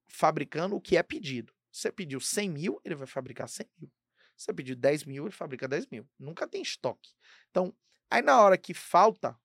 fabricando 0.09 0.77
o 0.77 0.81
que 0.81 0.97
é 0.97 1.03
pedido. 1.03 1.53
Você 1.71 1.93
pediu 1.93 2.21
100 2.21 2.51
mil, 2.51 2.81
ele 2.85 2.95
vai 2.95 3.07
fabricar 3.07 3.49
100 3.49 3.69
mil. 3.79 3.93
Você 4.37 4.53
pediu 4.53 4.77
10 4.77 5.05
mil, 5.05 5.25
ele 5.25 5.33
fabrica 5.33 5.69
10 5.69 5.87
mil. 5.87 6.09
Nunca 6.19 6.47
tem 6.47 6.63
estoque. 6.63 7.11
Então, 7.51 7.75
aí 8.11 8.23
na 8.23 8.41
hora 8.41 8.59
que 8.59 8.75
falta, 8.75 9.39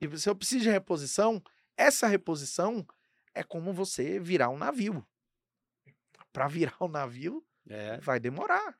e 0.00 0.18
se 0.18 0.28
eu 0.28 0.36
preciso 0.36 0.64
de 0.64 0.70
reposição, 0.70 1.42
essa 1.76 2.06
reposição 2.06 2.86
é 3.34 3.42
como 3.42 3.72
você 3.72 4.18
virar 4.20 4.50
um 4.50 4.58
navio. 4.58 5.06
Para 6.32 6.48
virar 6.48 6.76
um 6.80 6.88
navio, 6.88 7.44
É. 7.68 7.98
vai 7.98 8.20
demorar. 8.20 8.78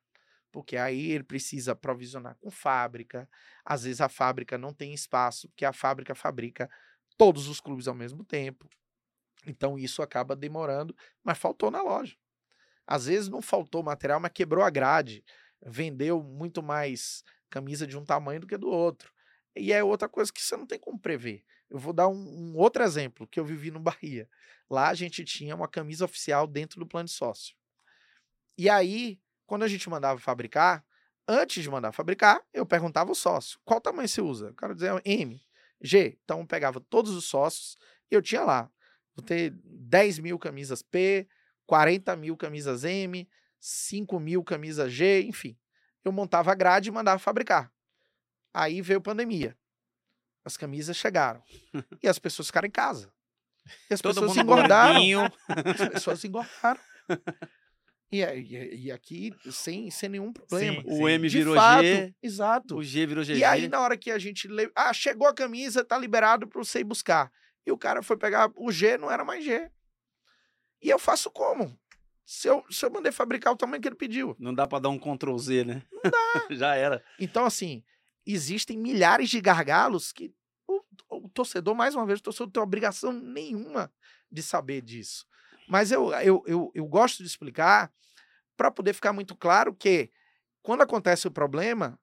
Porque 0.52 0.76
aí 0.76 1.10
ele 1.10 1.24
precisa 1.24 1.74
provisionar 1.76 2.36
com 2.36 2.50
fábrica. 2.50 3.28
Às 3.64 3.84
vezes 3.84 4.00
a 4.00 4.08
fábrica 4.08 4.56
não 4.56 4.72
tem 4.72 4.94
espaço, 4.94 5.48
porque 5.48 5.64
a 5.64 5.72
fábrica 5.72 6.14
fabrica 6.14 6.70
todos 7.16 7.48
os 7.48 7.60
clubes 7.60 7.88
ao 7.88 7.94
mesmo 7.94 8.24
tempo. 8.24 8.68
Então 9.46 9.78
isso 9.78 10.02
acaba 10.02 10.36
demorando, 10.36 10.96
mas 11.22 11.38
faltou 11.38 11.70
na 11.70 11.82
loja. 11.82 12.16
Às 12.86 13.06
vezes 13.06 13.28
não 13.28 13.42
faltou 13.42 13.82
material, 13.82 14.20
mas 14.20 14.32
quebrou 14.32 14.64
a 14.64 14.70
grade. 14.70 15.24
Vendeu 15.64 16.22
muito 16.22 16.62
mais 16.62 17.24
camisa 17.50 17.86
de 17.86 17.96
um 17.96 18.04
tamanho 18.04 18.40
do 18.40 18.46
que 18.46 18.56
do 18.56 18.68
outro. 18.68 19.12
E 19.56 19.72
é 19.72 19.82
outra 19.82 20.08
coisa 20.08 20.32
que 20.32 20.42
você 20.42 20.56
não 20.56 20.66
tem 20.66 20.78
como 20.78 20.98
prever. 20.98 21.44
Eu 21.70 21.78
vou 21.78 21.92
dar 21.92 22.08
um, 22.08 22.14
um 22.14 22.56
outro 22.56 22.82
exemplo 22.82 23.26
que 23.26 23.40
eu 23.40 23.44
vivi 23.44 23.70
no 23.70 23.80
Bahia. 23.80 24.28
Lá 24.68 24.88
a 24.88 24.94
gente 24.94 25.24
tinha 25.24 25.54
uma 25.54 25.68
camisa 25.68 26.04
oficial 26.04 26.46
dentro 26.46 26.78
do 26.78 26.86
plano 26.86 27.06
de 27.06 27.12
sócio. 27.12 27.54
E 28.58 28.68
aí, 28.68 29.20
quando 29.46 29.64
a 29.64 29.68
gente 29.68 29.88
mandava 29.88 30.18
fabricar, 30.18 30.84
antes 31.26 31.62
de 31.62 31.70
mandar 31.70 31.92
fabricar, 31.92 32.42
eu 32.52 32.64
perguntava 32.64 33.10
ao 33.10 33.14
sócio: 33.14 33.58
qual 33.64 33.80
tamanho 33.80 34.08
você 34.08 34.20
usa? 34.20 34.50
O 34.50 34.54
cara 34.54 34.74
dizia 34.74 35.00
M, 35.04 35.40
G. 35.80 36.18
Então 36.24 36.40
eu 36.40 36.46
pegava 36.46 36.80
todos 36.80 37.12
os 37.12 37.24
sócios 37.24 37.76
e 38.10 38.14
eu 38.14 38.22
tinha 38.22 38.42
lá. 38.42 38.70
Vou 39.14 39.24
ter 39.24 39.54
10 39.64 40.18
mil 40.18 40.38
camisas 40.38 40.82
P, 40.82 41.26
40 41.66 42.14
mil 42.16 42.36
camisas 42.36 42.84
M, 42.84 43.28
5 43.58 44.20
mil 44.20 44.44
camisas 44.44 44.92
G, 44.92 45.22
enfim. 45.22 45.56
Eu 46.04 46.12
montava 46.12 46.52
a 46.52 46.54
grade 46.54 46.88
e 46.88 46.92
mandava 46.92 47.18
fabricar. 47.18 47.72
Aí 48.56 48.80
veio 48.80 49.02
pandemia. 49.02 49.54
As 50.42 50.56
camisas 50.56 50.96
chegaram. 50.96 51.42
e 52.02 52.08
as 52.08 52.18
pessoas 52.18 52.46
ficaram 52.46 52.66
em 52.66 52.70
casa. 52.70 53.12
E 53.90 53.94
as 53.94 54.00
Todo 54.00 54.14
pessoas 54.14 54.36
engordaram. 54.38 55.02
As 55.84 55.88
pessoas 55.90 56.24
engordaram. 56.24 56.80
E, 58.08 58.22
e 58.22 58.84
e 58.84 58.92
aqui, 58.92 59.34
sem, 59.50 59.90
sem 59.90 60.08
nenhum 60.08 60.32
problema. 60.32 60.80
Sim, 60.80 60.86
O 60.86 61.08
M 61.08 61.28
virou 61.28 61.56
fato, 61.56 61.82
G, 61.82 62.14
Exato. 62.22 62.76
o 62.76 62.84
G 62.84 63.04
virou 63.04 63.24
GG. 63.24 63.38
E 63.38 63.42
aí, 63.42 63.66
na 63.66 63.80
hora 63.80 63.96
que 63.96 64.12
a 64.12 64.18
gente. 64.18 64.46
Le... 64.46 64.70
Ah, 64.76 64.92
chegou 64.92 65.26
a 65.26 65.34
camisa, 65.34 65.84
tá 65.84 65.98
liberado 65.98 66.46
pra 66.46 66.62
você 66.62 66.78
ir 66.78 66.84
buscar. 66.84 67.32
E 67.66 67.72
o 67.72 67.76
cara 67.76 68.04
foi 68.04 68.16
pegar 68.16 68.48
o 68.54 68.70
G, 68.70 68.96
não 68.96 69.10
era 69.10 69.24
mais 69.24 69.44
G. 69.44 69.68
E 70.80 70.88
eu 70.88 71.00
faço 71.00 71.32
como? 71.32 71.76
Se 72.24 72.46
eu, 72.46 72.64
se 72.70 72.86
eu 72.86 72.90
mandei 72.92 73.10
fabricar 73.10 73.52
o 73.52 73.56
tamanho 73.56 73.82
que 73.82 73.88
ele 73.88 73.96
pediu. 73.96 74.36
Não 74.38 74.54
dá 74.54 74.68
pra 74.68 74.78
dar 74.78 74.88
um 74.88 75.00
Ctrl 75.00 75.36
Z, 75.36 75.64
né? 75.64 75.82
Não 75.90 76.08
dá. 76.08 76.46
Já 76.54 76.76
era. 76.76 77.02
Então, 77.18 77.44
assim, 77.44 77.82
existem 78.34 78.76
milhares 78.76 79.30
de 79.30 79.40
gargalos 79.40 80.12
que 80.12 80.34
o, 80.66 80.82
o 81.08 81.28
torcedor, 81.28 81.74
mais 81.74 81.94
uma 81.94 82.04
vez, 82.04 82.18
o 82.18 82.22
torcedor 82.22 82.46
não 82.46 82.52
tem 82.52 82.62
obrigação 82.62 83.12
nenhuma 83.12 83.92
de 84.30 84.42
saber 84.42 84.82
disso. 84.82 85.26
Mas 85.68 85.92
eu, 85.92 86.12
eu, 86.14 86.42
eu, 86.46 86.72
eu 86.74 86.86
gosto 86.86 87.22
de 87.22 87.28
explicar 87.28 87.92
para 88.56 88.70
poder 88.70 88.92
ficar 88.92 89.12
muito 89.12 89.36
claro 89.36 89.74
que 89.74 90.10
quando 90.62 90.82
acontece 90.82 91.28
o 91.28 91.30
problema, 91.30 91.98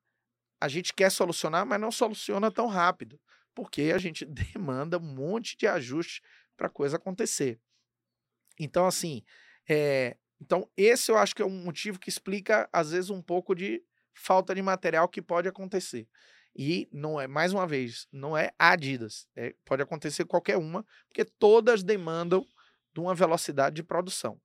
a 0.59 0.67
gente 0.67 0.93
quer 0.93 1.11
solucionar, 1.11 1.65
mas 1.65 1.81
não 1.81 1.91
soluciona 1.91 2.49
tão 2.49 2.67
rápido, 2.67 3.19
porque 3.53 3.91
a 3.93 3.97
gente 3.97 4.23
demanda 4.25 4.97
um 4.97 5.01
monte 5.01 5.57
de 5.57 5.67
ajuste 5.67 6.21
para 6.55 6.67
a 6.67 6.69
coisa 6.69 6.97
acontecer. 6.97 7.59
Então, 8.59 8.85
assim, 8.85 9.23
é, 9.67 10.15
então 10.39 10.69
esse 10.77 11.11
eu 11.11 11.17
acho 11.17 11.35
que 11.35 11.41
é 11.41 11.45
um 11.45 11.63
motivo 11.63 11.99
que 11.99 12.09
explica, 12.09 12.69
às 12.71 12.91
vezes, 12.91 13.09
um 13.09 13.21
pouco 13.21 13.55
de 13.55 13.83
falta 14.13 14.53
de 14.53 14.61
material 14.61 15.07
que 15.07 15.21
pode 15.21 15.47
acontecer. 15.47 16.07
E 16.55 16.87
não 16.91 17.19
é, 17.19 17.27
mais 17.27 17.51
uma 17.51 17.65
vez, 17.65 18.07
não 18.11 18.37
é 18.37 18.51
a 18.59 18.71
Adidas. 18.71 19.27
é- 19.35 19.55
pode 19.65 19.81
acontecer 19.81 20.25
qualquer 20.25 20.57
uma, 20.57 20.85
porque 21.07 21.25
todas 21.25 21.83
demandam 21.83 22.45
de 22.93 22.99
uma 22.99 23.15
velocidade 23.15 23.75
de 23.75 23.83
produção. 23.83 24.39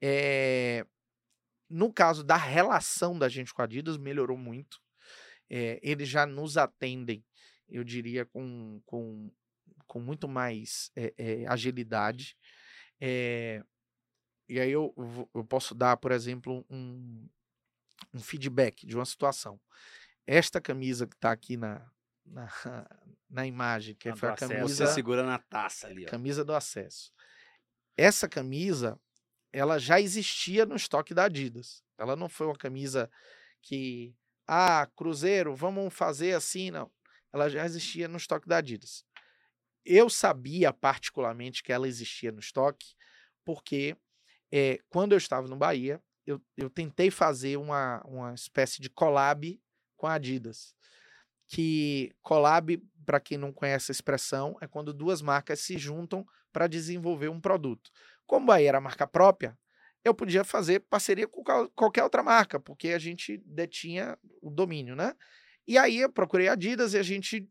É, 0.00 0.86
no 1.68 1.92
caso 1.92 2.22
da 2.22 2.36
relação 2.36 3.18
da 3.18 3.28
gente 3.28 3.52
com 3.52 3.62
a 3.62 3.64
Adidas, 3.64 3.96
melhorou 3.96 4.36
muito. 4.36 4.80
É, 5.50 5.80
eles 5.82 6.08
já 6.08 6.26
nos 6.26 6.56
atendem, 6.56 7.24
eu 7.68 7.82
diria, 7.82 8.24
com, 8.24 8.80
com, 8.86 9.30
com 9.86 10.00
muito 10.00 10.28
mais 10.28 10.90
é, 10.96 11.44
agilidade. 11.48 12.36
E 14.48 14.60
aí 14.60 14.70
eu, 14.70 14.94
eu 15.34 15.44
posso 15.44 15.74
dar, 15.74 15.96
por 15.96 16.12
exemplo, 16.12 16.64
um, 16.68 17.26
um 18.12 18.20
feedback 18.20 18.86
de 18.86 18.94
uma 18.96 19.04
situação. 19.04 19.60
Esta 20.26 20.60
camisa 20.60 21.06
que 21.06 21.14
está 21.14 21.32
aqui 21.32 21.56
na, 21.56 21.84
na, 22.24 22.48
na 23.28 23.46
imagem, 23.46 23.94
que 23.94 24.08
A 24.08 24.16
foi 24.16 24.28
do 24.28 24.30
a 24.30 24.34
acesso. 24.34 24.52
camisa, 24.52 24.86
Você 24.86 24.94
segura 24.94 25.22
na 25.24 25.38
taça 25.38 25.86
ali, 25.88 26.04
ó. 26.06 26.08
camisa 26.08 26.44
do 26.44 26.54
acesso. 26.54 27.12
Essa 27.96 28.28
camisa, 28.28 28.98
ela 29.52 29.78
já 29.78 30.00
existia 30.00 30.64
no 30.64 30.76
estoque 30.76 31.12
da 31.14 31.24
Adidas. 31.24 31.82
Ela 31.98 32.16
não 32.16 32.28
foi 32.28 32.46
uma 32.46 32.56
camisa 32.56 33.10
que, 33.60 34.14
ah, 34.46 34.88
Cruzeiro, 34.96 35.54
vamos 35.54 35.92
fazer 35.94 36.34
assim, 36.34 36.70
não. 36.70 36.90
Ela 37.32 37.48
já 37.48 37.64
existia 37.64 38.08
no 38.08 38.16
estoque 38.16 38.48
da 38.48 38.58
Adidas. 38.58 39.04
Eu 39.84 40.08
sabia 40.08 40.72
particularmente 40.72 41.62
que 41.62 41.72
ela 41.72 41.88
existia 41.88 42.30
no 42.30 42.38
estoque, 42.40 42.94
porque 43.44 43.96
eh, 44.52 44.78
quando 44.88 45.12
eu 45.12 45.18
estava 45.18 45.48
no 45.48 45.56
Bahia, 45.56 46.00
eu, 46.26 46.40
eu 46.56 46.70
tentei 46.70 47.10
fazer 47.10 47.56
uma, 47.56 48.02
uma 48.04 48.34
espécie 48.34 48.80
de 48.80 48.88
collab 48.88 49.60
com 49.96 50.06
a 50.06 50.14
Adidas. 50.14 50.74
Que 51.48 52.14
collab, 52.22 52.82
para 53.04 53.20
quem 53.20 53.36
não 53.36 53.52
conhece 53.52 53.90
a 53.90 53.94
expressão, 53.94 54.56
é 54.60 54.66
quando 54.66 54.92
duas 54.92 55.20
marcas 55.20 55.60
se 55.60 55.76
juntam 55.76 56.24
para 56.52 56.66
desenvolver 56.66 57.28
um 57.28 57.40
produto. 57.40 57.90
Como 58.26 58.46
Bahia 58.46 58.68
era 58.70 58.80
marca 58.80 59.06
própria, 59.06 59.58
eu 60.04 60.14
podia 60.14 60.44
fazer 60.44 60.80
parceria 60.80 61.28
com 61.28 61.42
qual- 61.44 61.70
qualquer 61.70 62.02
outra 62.02 62.22
marca, 62.22 62.58
porque 62.58 62.88
a 62.88 62.98
gente 62.98 63.38
detinha 63.44 64.18
o 64.40 64.50
domínio, 64.50 64.96
né? 64.96 65.14
E 65.66 65.78
aí 65.78 65.98
eu 65.98 66.10
procurei 66.10 66.48
a 66.48 66.52
Adidas 66.52 66.94
e 66.94 66.98
a 66.98 67.02
gente. 67.02 67.48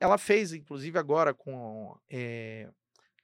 Ela 0.00 0.18
fez, 0.18 0.52
inclusive, 0.52 0.98
agora 0.98 1.32
com 1.32 1.96
eh, 2.10 2.68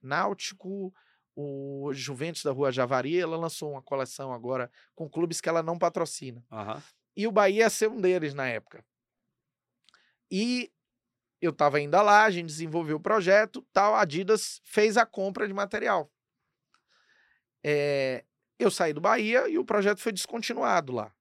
Náutico, 0.01 0.95
o 1.41 1.95
Juventus 1.95 2.43
da 2.43 2.51
Rua 2.51 2.73
Javari, 2.73 3.17
ela 3.17 3.37
lançou 3.37 3.71
uma 3.71 3.81
coleção 3.81 4.33
agora 4.33 4.69
com 4.93 5.09
clubes 5.09 5.41
que 5.41 5.49
ela 5.49 5.63
não 5.63 5.79
patrocina. 5.79 6.45
Aham. 6.51 6.83
E 7.17 7.29
o 7.29 7.33
Bahia 7.33 7.61
ia 7.61 7.71
ser 7.71 7.89
um 7.89 8.01
deles 8.01 8.35
na 8.35 8.49
época. 8.49 8.85
E 10.29 10.73
eu 11.41 11.53
estava 11.53 11.77
ainda 11.77 12.03
lá, 12.03 12.25
a 12.25 12.31
gente 12.33 12.47
desenvolveu 12.47 12.97
o 12.97 13.01
projeto, 13.01 13.65
tal, 13.73 13.95
a 13.95 14.01
Adidas 14.01 14.61
fez 14.65 14.97
a 14.97 15.07
compra 15.07 15.47
de 15.47 15.55
material. 15.55 16.11
É, 17.63 18.25
eu 18.59 18.69
saí 18.69 18.93
do 18.93 19.01
Bahia 19.01 19.49
e 19.49 19.59
o 19.59 19.65
projeto 19.65 20.01
foi 20.01 20.11
descontinuado 20.11 20.93
lá. 20.93 21.15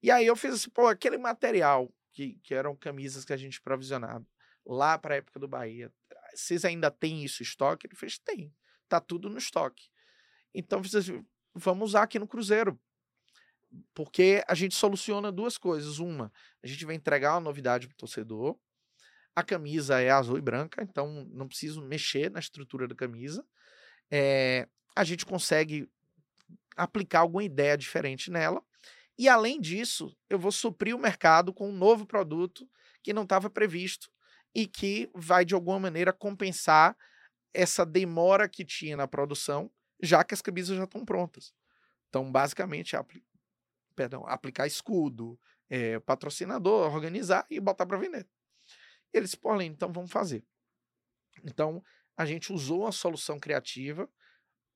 E 0.00 0.12
aí 0.12 0.26
eu 0.26 0.36
fiz 0.36 0.54
assim, 0.54 0.70
pô, 0.70 0.86
aquele 0.86 1.18
material 1.18 1.92
que, 2.12 2.38
que 2.44 2.54
eram 2.54 2.76
camisas 2.76 3.24
que 3.24 3.32
a 3.32 3.36
gente 3.36 3.60
provisionava 3.60 4.24
lá 4.64 4.96
para 4.96 5.14
a 5.14 5.18
época 5.18 5.40
do 5.40 5.48
Bahia, 5.48 5.92
vocês 6.32 6.64
ainda 6.64 6.88
têm 6.88 7.24
isso 7.24 7.42
em 7.42 7.46
estoque? 7.46 7.88
Ele 7.88 7.96
fez, 7.96 8.16
tem, 8.16 8.54
tá 8.88 9.00
tudo 9.00 9.28
no 9.28 9.38
estoque. 9.38 9.88
Então, 10.54 10.80
vamos 11.54 11.90
usar 11.90 12.02
aqui 12.02 12.18
no 12.18 12.28
Cruzeiro 12.28 12.78
porque 13.92 14.42
a 14.46 14.54
gente 14.54 14.74
soluciona 14.74 15.32
duas 15.32 15.58
coisas. 15.58 15.98
Uma, 15.98 16.32
a 16.62 16.66
gente 16.66 16.84
vai 16.84 16.94
entregar 16.94 17.34
uma 17.34 17.40
novidade 17.40 17.86
para 17.86 17.94
o 17.94 17.98
torcedor. 17.98 18.56
A 19.34 19.42
camisa 19.42 20.00
é 20.00 20.10
azul 20.10 20.38
e 20.38 20.40
branca, 20.40 20.82
então 20.82 21.26
não 21.30 21.48
preciso 21.48 21.82
mexer 21.82 22.30
na 22.30 22.38
estrutura 22.38 22.86
da 22.86 22.94
camisa. 22.94 23.44
É, 24.10 24.68
a 24.94 25.02
gente 25.02 25.26
consegue 25.26 25.88
aplicar 26.76 27.20
alguma 27.20 27.42
ideia 27.42 27.76
diferente 27.76 28.30
nela. 28.30 28.62
E 29.18 29.28
além 29.28 29.60
disso, 29.60 30.16
eu 30.28 30.38
vou 30.38 30.52
suprir 30.52 30.94
o 30.94 30.98
mercado 30.98 31.52
com 31.52 31.68
um 31.68 31.76
novo 31.76 32.06
produto 32.06 32.68
que 33.02 33.12
não 33.12 33.22
estava 33.22 33.50
previsto 33.50 34.10
e 34.54 34.66
que 34.66 35.10
vai 35.14 35.44
de 35.44 35.54
alguma 35.54 35.80
maneira 35.80 36.12
compensar 36.12 36.96
essa 37.54 37.86
demora 37.86 38.48
que 38.48 38.64
tinha 38.64 38.96
na 38.96 39.08
produção, 39.08 39.70
já 40.02 40.24
que 40.24 40.34
as 40.34 40.42
camisas 40.42 40.76
já 40.76 40.84
estão 40.84 41.04
prontas. 41.04 41.54
Então, 42.10 42.30
basicamente, 42.32 42.96
é 42.96 43.00
apli- 43.00 43.24
perdão, 43.96 44.26
aplicar 44.26 44.66
escudo, 44.66 45.38
eh, 45.70 46.00
patrocinador, 46.00 46.94
organizar 46.94 47.46
e 47.50 47.60
botar 47.60 47.86
para 47.86 47.98
vender. 47.98 48.28
Eles, 49.12 49.34
pô, 49.34 49.52
Aline, 49.52 49.74
então 49.74 49.92
vamos 49.92 50.12
fazer. 50.12 50.44
Então, 51.44 51.82
a 52.16 52.24
gente 52.24 52.52
usou 52.52 52.82
uma 52.82 52.92
solução 52.92 53.38
criativa 53.38 54.08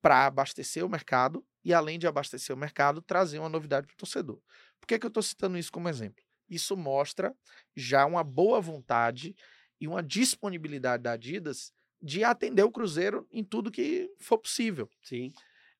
para 0.01 0.25
abastecer 0.27 0.85
o 0.85 0.89
mercado 0.89 1.45
e, 1.63 1.73
além 1.73 1.99
de 1.99 2.07
abastecer 2.07 2.55
o 2.55 2.59
mercado, 2.59 3.01
trazer 3.01 3.39
uma 3.39 3.49
novidade 3.49 3.87
para 3.87 3.93
o 3.93 3.97
torcedor. 3.97 4.41
Por 4.79 4.87
que, 4.87 4.99
que 4.99 5.05
eu 5.05 5.09
estou 5.09 5.23
citando 5.23 5.57
isso 5.57 5.71
como 5.71 5.89
exemplo? 5.89 6.23
Isso 6.49 6.77
mostra 6.77 7.35
já 7.75 8.05
uma 8.05 8.23
boa 8.23 8.61
vontade 8.61 9.35
e 9.79 9.87
uma 9.87 10.03
disponibilidade 10.03 11.03
da 11.03 11.13
Adidas 11.13 11.73
de 12.01 12.23
atender 12.23 12.63
o 12.63 12.71
Cruzeiro 12.71 13.27
em 13.31 13.43
tudo 13.43 13.71
que 13.71 14.09
for 14.19 14.37
possível. 14.37 14.89
Sim. 15.03 15.33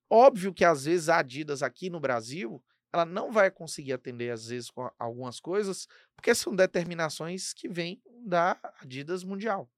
Óbvio 0.10 0.54
que 0.54 0.66
às 0.66 0.86
vezes 0.86 1.08
a 1.10 1.20
Adidas 1.20 1.62
aqui 1.62 1.90
no 1.90 2.00
Brasil, 2.00 2.64
ela 2.92 3.06
não 3.06 3.32
vai 3.32 3.52
conseguir 3.52 3.94
atender 3.94 4.32
às 4.32 4.48
vezes 4.48 4.70
com 4.70 4.90
algumas 4.98 5.40
coisas, 5.40 5.88
porque 6.16 6.34
são 6.34 6.56
determinações 6.56 7.54
que 7.54 7.70
vêm 7.70 8.02
da 8.26 8.60
Adidas 8.82 9.24
Mundial. 9.24 9.70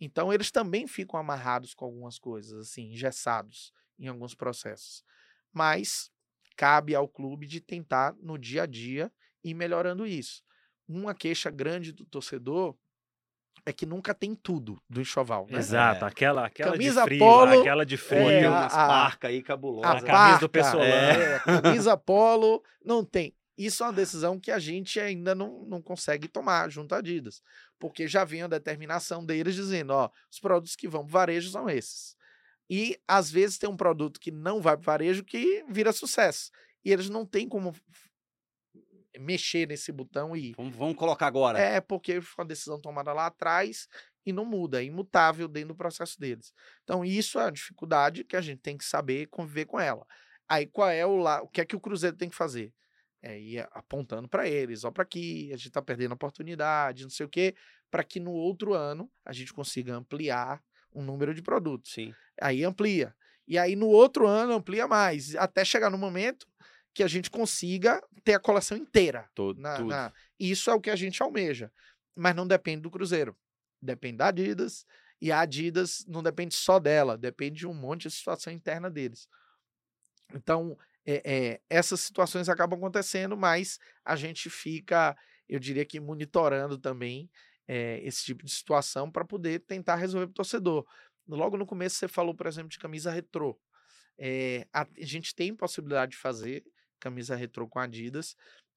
Então 0.00 0.32
eles 0.32 0.50
também 0.50 0.86
ficam 0.86 1.18
amarrados 1.18 1.74
com 1.74 1.84
algumas 1.84 2.18
coisas, 2.18 2.68
assim, 2.68 2.92
engessados 2.92 3.72
em 3.98 4.08
alguns 4.08 4.34
processos. 4.34 5.04
Mas 5.52 6.10
cabe 6.56 6.94
ao 6.94 7.08
clube 7.08 7.46
de 7.46 7.60
tentar 7.60 8.14
no 8.20 8.38
dia 8.38 8.62
a 8.62 8.66
dia 8.66 9.12
ir 9.42 9.54
melhorando 9.54 10.06
isso. 10.06 10.42
Uma 10.88 11.14
queixa 11.14 11.50
grande 11.50 11.92
do 11.92 12.04
torcedor 12.04 12.76
é 13.64 13.72
que 13.72 13.86
nunca 13.86 14.14
tem 14.14 14.34
tudo 14.34 14.80
do 14.88 15.00
enxoval, 15.00 15.46
né? 15.50 15.58
Exato, 15.58 16.04
É. 16.04 16.08
aquela, 16.08 16.46
aquela 16.46 16.72
Camisa 16.72 17.00
de 17.02 17.06
frio, 17.08 17.18
polo, 17.18 17.60
aquela 17.60 17.86
de 17.86 17.96
frio. 17.96 18.28
É, 18.30 18.44
a- 18.44 18.50
umas 18.50 18.74
a- 18.74 18.86
parcas 18.86 19.30
aí 19.30 19.42
cabulosas. 19.42 19.90
A 19.90 19.96
A 19.98 20.02
camisa 20.02 20.38
do 20.40 20.48
parca, 20.48 20.48
Pessolano. 20.48 20.90
é, 21.22 21.38
camisa 21.62 21.96
polo, 21.96 22.62
não 22.84 23.04
tem. 23.04 23.34
Isso 23.58 23.82
é 23.82 23.86
uma 23.86 23.92
decisão 23.92 24.38
que 24.38 24.50
a 24.50 24.58
gente 24.58 25.00
ainda 25.00 25.34
não, 25.34 25.64
não 25.66 25.80
consegue 25.80 26.28
tomar 26.28 26.70
junto 26.70 26.94
à 26.94 26.98
Adidas, 26.98 27.40
porque 27.78 28.06
já 28.06 28.22
vem 28.22 28.42
a 28.42 28.46
determinação 28.46 29.24
deles 29.24 29.54
dizendo, 29.54 29.90
ó, 29.94 30.10
os 30.30 30.38
produtos 30.38 30.76
que 30.76 30.86
vão 30.86 31.02
para 31.04 31.12
varejo 31.20 31.50
são 31.50 31.68
esses. 31.70 32.14
E 32.68 32.98
às 33.08 33.30
vezes 33.30 33.56
tem 33.58 33.68
um 33.70 33.76
produto 33.76 34.20
que 34.20 34.30
não 34.30 34.60
vai 34.60 34.76
para 34.76 34.84
varejo 34.92 35.24
que 35.24 35.64
vira 35.70 35.90
sucesso. 35.92 36.50
E 36.84 36.92
eles 36.92 37.08
não 37.08 37.24
têm 37.24 37.48
como 37.48 37.74
mexer 39.18 39.68
nesse 39.68 39.92
botão 39.92 40.36
e 40.36 40.52
Vamos, 40.56 40.76
vamos 40.76 40.96
colocar 40.96 41.26
agora. 41.26 41.58
é 41.58 41.80
porque 41.80 42.20
foi 42.20 42.44
uma 42.44 42.48
decisão 42.48 42.80
tomada 42.80 43.12
lá 43.12 43.26
atrás 43.26 43.88
e 44.24 44.32
não 44.32 44.44
muda, 44.44 44.82
é 44.82 44.84
imutável 44.84 45.46
dentro 45.46 45.68
do 45.68 45.76
processo 45.76 46.18
deles. 46.18 46.52
Então, 46.82 47.04
isso 47.04 47.38
é 47.38 47.44
a 47.44 47.50
dificuldade 47.50 48.24
que 48.24 48.36
a 48.36 48.40
gente 48.40 48.60
tem 48.60 48.76
que 48.76 48.84
saber 48.84 49.28
conviver 49.28 49.66
com 49.66 49.78
ela. 49.78 50.04
Aí, 50.48 50.66
qual 50.66 50.90
é 50.90 51.06
o 51.06 51.16
lá, 51.16 51.42
o 51.42 51.48
que 51.48 51.60
é 51.60 51.64
que 51.64 51.76
o 51.76 51.80
Cruzeiro 51.80 52.16
tem 52.16 52.28
que 52.28 52.34
fazer? 52.34 52.72
É 53.22 53.38
ir 53.38 53.66
apontando 53.72 54.28
para 54.28 54.48
eles, 54.48 54.84
ó, 54.84 54.90
para 54.90 55.02
aqui, 55.02 55.48
a 55.52 55.56
gente 55.56 55.68
está 55.68 55.80
perdendo 55.80 56.12
oportunidade, 56.12 57.04
não 57.04 57.10
sei 57.10 57.26
o 57.26 57.28
quê, 57.28 57.54
para 57.90 58.04
que 58.04 58.18
no 58.20 58.32
outro 58.32 58.74
ano 58.74 59.10
a 59.24 59.32
gente 59.32 59.52
consiga 59.52 59.94
ampliar 59.94 60.62
o 60.90 61.02
número 61.02 61.34
de 61.34 61.42
produtos. 61.42 61.92
Sim. 61.92 62.12
Aí 62.40 62.64
amplia. 62.64 63.14
E 63.46 63.58
aí 63.58 63.76
no 63.76 63.86
outro 63.86 64.26
ano 64.26 64.54
amplia 64.54 64.88
mais, 64.88 65.36
até 65.36 65.64
chegar 65.64 65.88
no 65.88 65.98
momento 65.98 66.46
que 66.96 67.02
a 67.02 67.06
gente 67.06 67.30
consiga 67.30 68.02
ter 68.24 68.32
a 68.32 68.40
coleção 68.40 68.74
inteira. 68.74 69.28
Todo, 69.34 69.60
Na- 69.60 69.76
tudo. 69.76 69.88
na- 69.90 70.10
Isso 70.40 70.70
é 70.70 70.74
o 70.74 70.80
que 70.80 70.88
a 70.88 70.96
gente 70.96 71.22
almeja. 71.22 71.70
Mas 72.16 72.34
não 72.34 72.46
depende 72.46 72.80
do 72.80 72.90
Cruzeiro. 72.90 73.36
Depende 73.82 74.16
da 74.16 74.28
Adidas. 74.28 74.86
E 75.20 75.30
a 75.30 75.40
Adidas 75.40 76.06
não 76.08 76.22
depende 76.22 76.54
só 76.54 76.78
dela, 76.78 77.18
depende 77.18 77.58
de 77.58 77.66
um 77.66 77.74
monte 77.74 78.08
de 78.08 78.12
situação 78.14 78.50
interna 78.50 78.90
deles. 78.90 79.28
Então, 80.34 80.78
é, 81.04 81.20
é, 81.24 81.60
essas 81.68 82.00
situações 82.00 82.48
acabam 82.48 82.78
acontecendo, 82.78 83.36
mas 83.36 83.78
a 84.02 84.16
gente 84.16 84.48
fica, 84.48 85.14
eu 85.46 85.58
diria 85.58 85.84
que 85.84 86.00
monitorando 86.00 86.78
também 86.78 87.30
é, 87.68 88.00
esse 88.04 88.24
tipo 88.24 88.42
de 88.42 88.50
situação 88.50 89.10
para 89.10 89.22
poder 89.24 89.60
tentar 89.60 89.96
resolver 89.96 90.28
para 90.28 90.30
o 90.32 90.34
torcedor. 90.34 90.86
Logo 91.28 91.58
no 91.58 91.66
começo 91.66 91.96
você 91.96 92.08
falou, 92.08 92.34
por 92.34 92.46
exemplo, 92.46 92.70
de 92.70 92.78
camisa 92.78 93.10
retrô. 93.10 93.60
É, 94.18 94.66
a, 94.72 94.80
a 94.82 94.86
gente 95.04 95.34
tem 95.34 95.54
possibilidade 95.54 96.12
de 96.12 96.16
fazer 96.18 96.64
camisa 97.00 97.36
retrô 97.36 97.68
com 97.68 97.78
Adidas, 97.78 98.36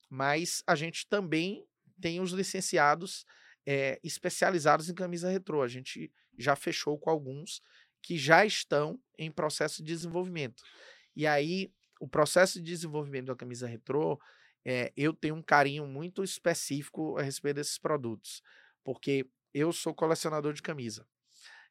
mas 0.10 0.64
a 0.66 0.76
gente 0.76 1.08
também 1.08 1.66
tem 2.02 2.20
os 2.20 2.32
licenciados 2.32 3.26
é, 3.66 4.00
especializados 4.04 4.90
em 4.90 4.96
camisa 4.96 5.30
retrô. 5.30 5.62
A 5.62 5.68
gente 5.68 6.12
já 6.38 6.56
fechou 6.56 6.98
com 6.98 7.10
alguns 7.10 7.62
que 8.02 8.18
já 8.18 8.46
estão 8.46 9.00
em 9.18 9.32
processo 9.32 9.84
de 9.84 9.94
desenvolvimento. 9.94 10.64
E 11.16 11.28
aí, 11.28 11.72
o 12.00 12.08
processo 12.08 12.60
de 12.60 12.66
desenvolvimento 12.66 13.28
da 13.28 13.36
camisa 13.36 13.68
retrô, 13.68 14.20
é, 14.66 14.92
eu 14.96 15.14
tenho 15.14 15.36
um 15.36 15.44
carinho 15.44 15.86
muito 15.86 16.24
específico 16.24 17.18
a 17.18 17.22
respeito 17.22 17.58
desses 17.58 17.78
produtos, 17.78 18.42
porque 18.84 19.28
eu 19.54 19.72
sou 19.74 19.94
colecionador 19.94 20.54
de 20.54 20.62
camisa. 20.62 21.06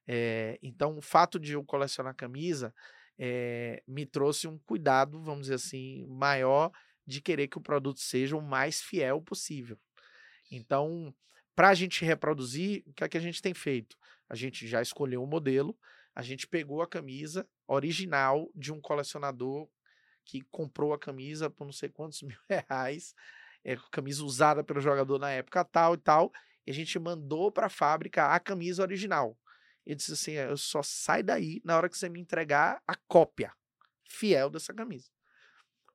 É, 0.06 0.58
então, 0.62 0.96
o 0.96 1.02
fato 1.02 1.38
de 1.38 1.52
eu 1.52 1.64
colecionar 1.64 2.14
camisa 2.14 2.74
é, 3.18 3.82
me 3.86 4.06
trouxe 4.06 4.46
um 4.46 4.58
cuidado, 4.58 5.20
vamos 5.20 5.42
dizer 5.42 5.54
assim, 5.54 6.06
maior 6.06 6.70
de 7.06 7.20
querer 7.20 7.48
que 7.48 7.58
o 7.58 7.62
produto 7.62 8.00
seja 8.00 8.36
o 8.36 8.42
mais 8.42 8.80
fiel 8.80 9.20
possível. 9.20 9.78
Então, 10.50 11.14
para 11.54 11.70
a 11.70 11.74
gente 11.74 12.04
reproduzir, 12.04 12.84
o 12.86 12.92
que 12.92 13.02
é 13.02 13.08
que 13.08 13.18
a 13.18 13.20
gente 13.20 13.42
tem 13.42 13.52
feito? 13.52 13.96
A 14.28 14.34
gente 14.34 14.68
já 14.68 14.80
escolheu 14.80 15.22
o 15.22 15.26
modelo, 15.26 15.76
a 16.14 16.22
gente 16.22 16.46
pegou 16.46 16.82
a 16.82 16.86
camisa 16.86 17.48
original 17.66 18.50
de 18.54 18.72
um 18.72 18.80
colecionador 18.80 19.68
que 20.24 20.42
comprou 20.50 20.92
a 20.92 20.98
camisa 20.98 21.48
por 21.48 21.64
não 21.64 21.72
sei 21.72 21.88
quantos 21.88 22.20
mil 22.22 22.38
reais, 22.48 23.14
é, 23.64 23.76
camisa 23.90 24.22
usada 24.22 24.62
pelo 24.62 24.80
jogador 24.80 25.18
na 25.18 25.30
época 25.30 25.64
tal 25.64 25.94
e 25.94 25.98
tal, 25.98 26.32
e 26.66 26.70
a 26.70 26.74
gente 26.74 26.98
mandou 26.98 27.50
para 27.50 27.66
a 27.66 27.70
fábrica 27.70 28.26
a 28.26 28.38
camisa 28.38 28.82
original. 28.82 29.36
Ele 29.88 29.96
disse 29.96 30.12
assim: 30.12 30.32
eu 30.32 30.56
só 30.58 30.82
sai 30.82 31.22
daí 31.22 31.62
na 31.64 31.74
hora 31.74 31.88
que 31.88 31.96
você 31.96 32.10
me 32.10 32.20
entregar 32.20 32.82
a 32.86 32.94
cópia 32.94 33.54
fiel 34.04 34.50
dessa 34.50 34.74
camisa. 34.74 35.10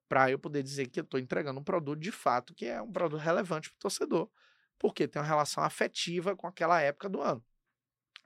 Para 0.09 0.31
eu 0.31 0.39
poder 0.39 0.63
dizer 0.63 0.87
que 0.87 0.99
eu 0.99 1.03
estou 1.03 1.19
entregando 1.19 1.59
um 1.59 1.63
produto 1.63 1.99
de 1.99 2.11
fato 2.11 2.55
que 2.55 2.65
é 2.65 2.81
um 2.81 2.91
produto 2.91 3.19
relevante 3.19 3.69
para 3.69 3.75
o 3.75 3.79
torcedor, 3.79 4.31
porque 4.79 5.07
tem 5.07 5.21
uma 5.21 5.27
relação 5.27 5.63
afetiva 5.63 6.35
com 6.35 6.47
aquela 6.47 6.81
época 6.81 7.07
do 7.07 7.21
ano 7.21 7.45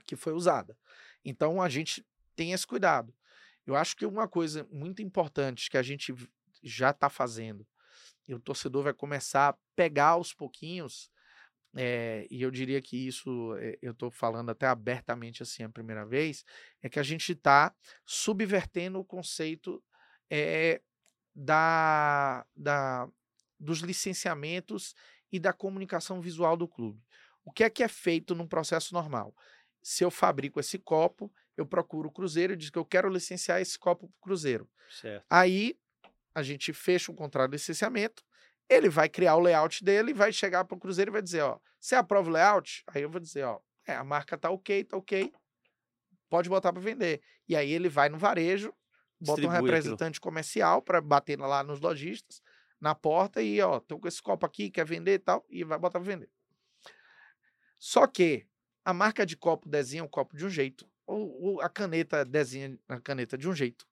que 0.06 0.16
foi 0.16 0.32
usada. 0.32 0.78
Então 1.24 1.62
a 1.62 1.68
gente 1.68 2.06
tem 2.34 2.54
esse 2.54 2.66
cuidado. 2.66 3.14
Eu 3.66 3.76
acho 3.76 3.98
que 3.98 4.06
uma 4.06 4.26
coisa 4.26 4.66
muito 4.72 5.02
importante 5.02 5.70
que 5.70 5.78
a 5.78 5.84
gente 5.84 6.16
já 6.64 6.92
está 6.92 7.10
fazendo, 7.10 7.68
e 8.26 8.34
o 8.34 8.40
torcedor 8.40 8.84
vai 8.84 8.94
começar 8.94 9.50
a 9.50 9.58
pegar 9.76 10.10
aos 10.12 10.34
pouquinhos, 10.34 11.12
é, 11.78 12.26
e 12.32 12.42
eu 12.42 12.50
diria 12.50 12.82
que 12.82 13.08
isso 13.08 13.56
é, 13.58 13.78
eu 13.82 13.92
estou 13.92 14.10
falando 14.10 14.50
até 14.50 14.66
abertamente 14.66 15.44
assim 15.44 15.64
a 15.64 15.70
primeira 15.70 16.06
vez, 16.06 16.44
é 16.82 16.90
que 16.90 17.00
a 17.00 17.04
gente 17.04 17.34
está 17.34 17.74
subvertendo 18.06 19.00
o 19.00 19.06
conceito 19.06 19.84
é, 20.30 20.82
da, 21.36 22.46
da, 22.56 23.08
dos 23.60 23.80
licenciamentos 23.80 24.96
e 25.32 25.40
da 25.40 25.54
comunicação 25.54 26.20
visual 26.20 26.58
do 26.58 26.68
clube. 26.68 27.00
O 27.46 27.52
que 27.52 27.64
é 27.64 27.70
que 27.70 27.84
é 27.84 27.88
feito 27.88 28.34
num 28.34 28.48
processo 28.48 28.94
normal? 28.94 29.36
Se 29.82 30.04
eu 30.04 30.10
fabrico 30.10 30.60
esse 30.60 30.80
copo, 30.80 31.32
eu 31.56 31.66
procuro 31.66 32.10
o 32.10 32.12
Cruzeiro 32.12 32.54
e 32.54 32.58
digo 32.58 32.74
que 32.74 32.80
eu 32.80 32.86
quero 32.86 33.10
licenciar 33.10 33.62
esse 33.62 33.78
copo 33.78 34.08
para 34.08 34.18
o 34.18 34.22
Cruzeiro. 34.22 34.70
Certo. 34.90 35.26
Aí 35.30 35.80
a 36.34 36.42
gente 36.44 36.74
fecha 36.74 37.12
um 37.12 37.16
contrato 37.16 37.52
de 37.52 37.56
licenciamento, 37.56 38.24
ele 38.70 38.90
vai 38.90 39.10
criar 39.10 39.36
o 39.36 39.40
layout 39.40 39.84
dele, 39.84 40.14
vai 40.14 40.32
chegar 40.32 40.66
para 40.66 40.76
o 40.76 40.80
Cruzeiro 40.80 41.12
e 41.12 41.14
vai 41.14 41.22
dizer, 41.22 41.42
ó, 41.42 41.60
você 41.80 41.96
aprova 41.96 42.30
o 42.30 42.34
layout? 42.34 42.84
Aí 42.88 43.02
eu 43.02 43.10
vou 43.10 43.20
dizer, 43.20 43.44
ó, 43.46 43.60
é, 43.86 43.96
a 43.96 44.04
marca 44.04 44.38
tá 44.38 44.50
ok, 44.50 44.84
tá 44.84 44.98
ok, 44.98 45.32
pode 46.30 46.50
botar 46.50 46.74
para 46.74 46.82
vender. 46.82 47.22
E 47.48 47.56
aí 47.56 47.72
ele 47.72 47.90
vai 47.90 48.10
no 48.10 48.18
varejo, 48.18 48.74
bota 49.20 49.48
um 49.48 49.52
Distribui 49.52 49.56
aquilo. 49.56 49.66
representante 49.66 50.20
comercial 50.20 50.82
para 50.82 51.02
bater 51.02 51.40
lá 51.40 51.64
nos 51.64 51.80
lojistas, 51.80 52.42
na 52.80 52.94
porta 52.94 53.42
e, 53.42 53.60
ó, 53.62 53.80
tô 53.80 54.00
com 54.00 54.08
esse 54.08 54.22
copo 54.22 54.46
aqui, 54.46 54.70
quer 54.70 54.86
vender 54.86 55.14
e 55.14 55.20
tal, 55.20 55.46
e 55.50 55.64
vai 55.64 55.80
botar 55.80 56.00
para 56.00 56.12
vender. 56.12 56.30
Só 57.80 58.08
que 58.08 58.48
a 58.84 58.94
marca 58.94 59.26
de 59.26 59.36
copo 59.36 59.70
desenha 59.70 60.04
o 60.04 60.10
copo 60.10 60.36
de 60.36 60.46
um 60.46 60.50
jeito, 60.50 60.90
ou, 61.06 61.42
ou 61.42 61.62
a 61.62 61.70
caneta 61.70 62.24
desenha 62.26 62.78
a 62.88 63.00
caneta 63.00 63.38
de 63.38 63.48
um 63.48 63.54
jeito, 63.54 63.86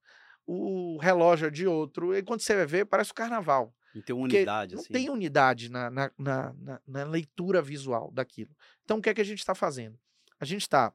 o 0.45 0.97
relógio 0.97 1.47
é 1.47 1.51
de 1.51 1.65
outro, 1.65 2.15
e 2.15 2.21
quando 2.21 2.41
você 2.41 2.55
vai 2.55 2.65
ver, 2.65 2.85
parece 2.85 3.11
o 3.11 3.15
carnaval. 3.15 3.73
Não 3.95 4.01
tem 4.01 4.15
unidade, 4.15 4.75
não 4.75 4.81
assim. 4.81 4.93
tem 4.93 5.09
unidade 5.09 5.69
na, 5.69 5.89
na, 5.89 6.11
na, 6.17 6.53
na- 6.87 7.03
leitura 7.05 7.61
visual 7.61 8.11
daquilo. 8.11 8.55
Então, 8.83 8.97
o 8.97 9.01
que 9.01 9.09
é 9.09 9.13
que 9.13 9.21
a 9.21 9.25
gente 9.25 9.39
está 9.39 9.55
fazendo? 9.55 9.97
A 10.39 10.45
gente 10.45 10.61
está 10.61 10.93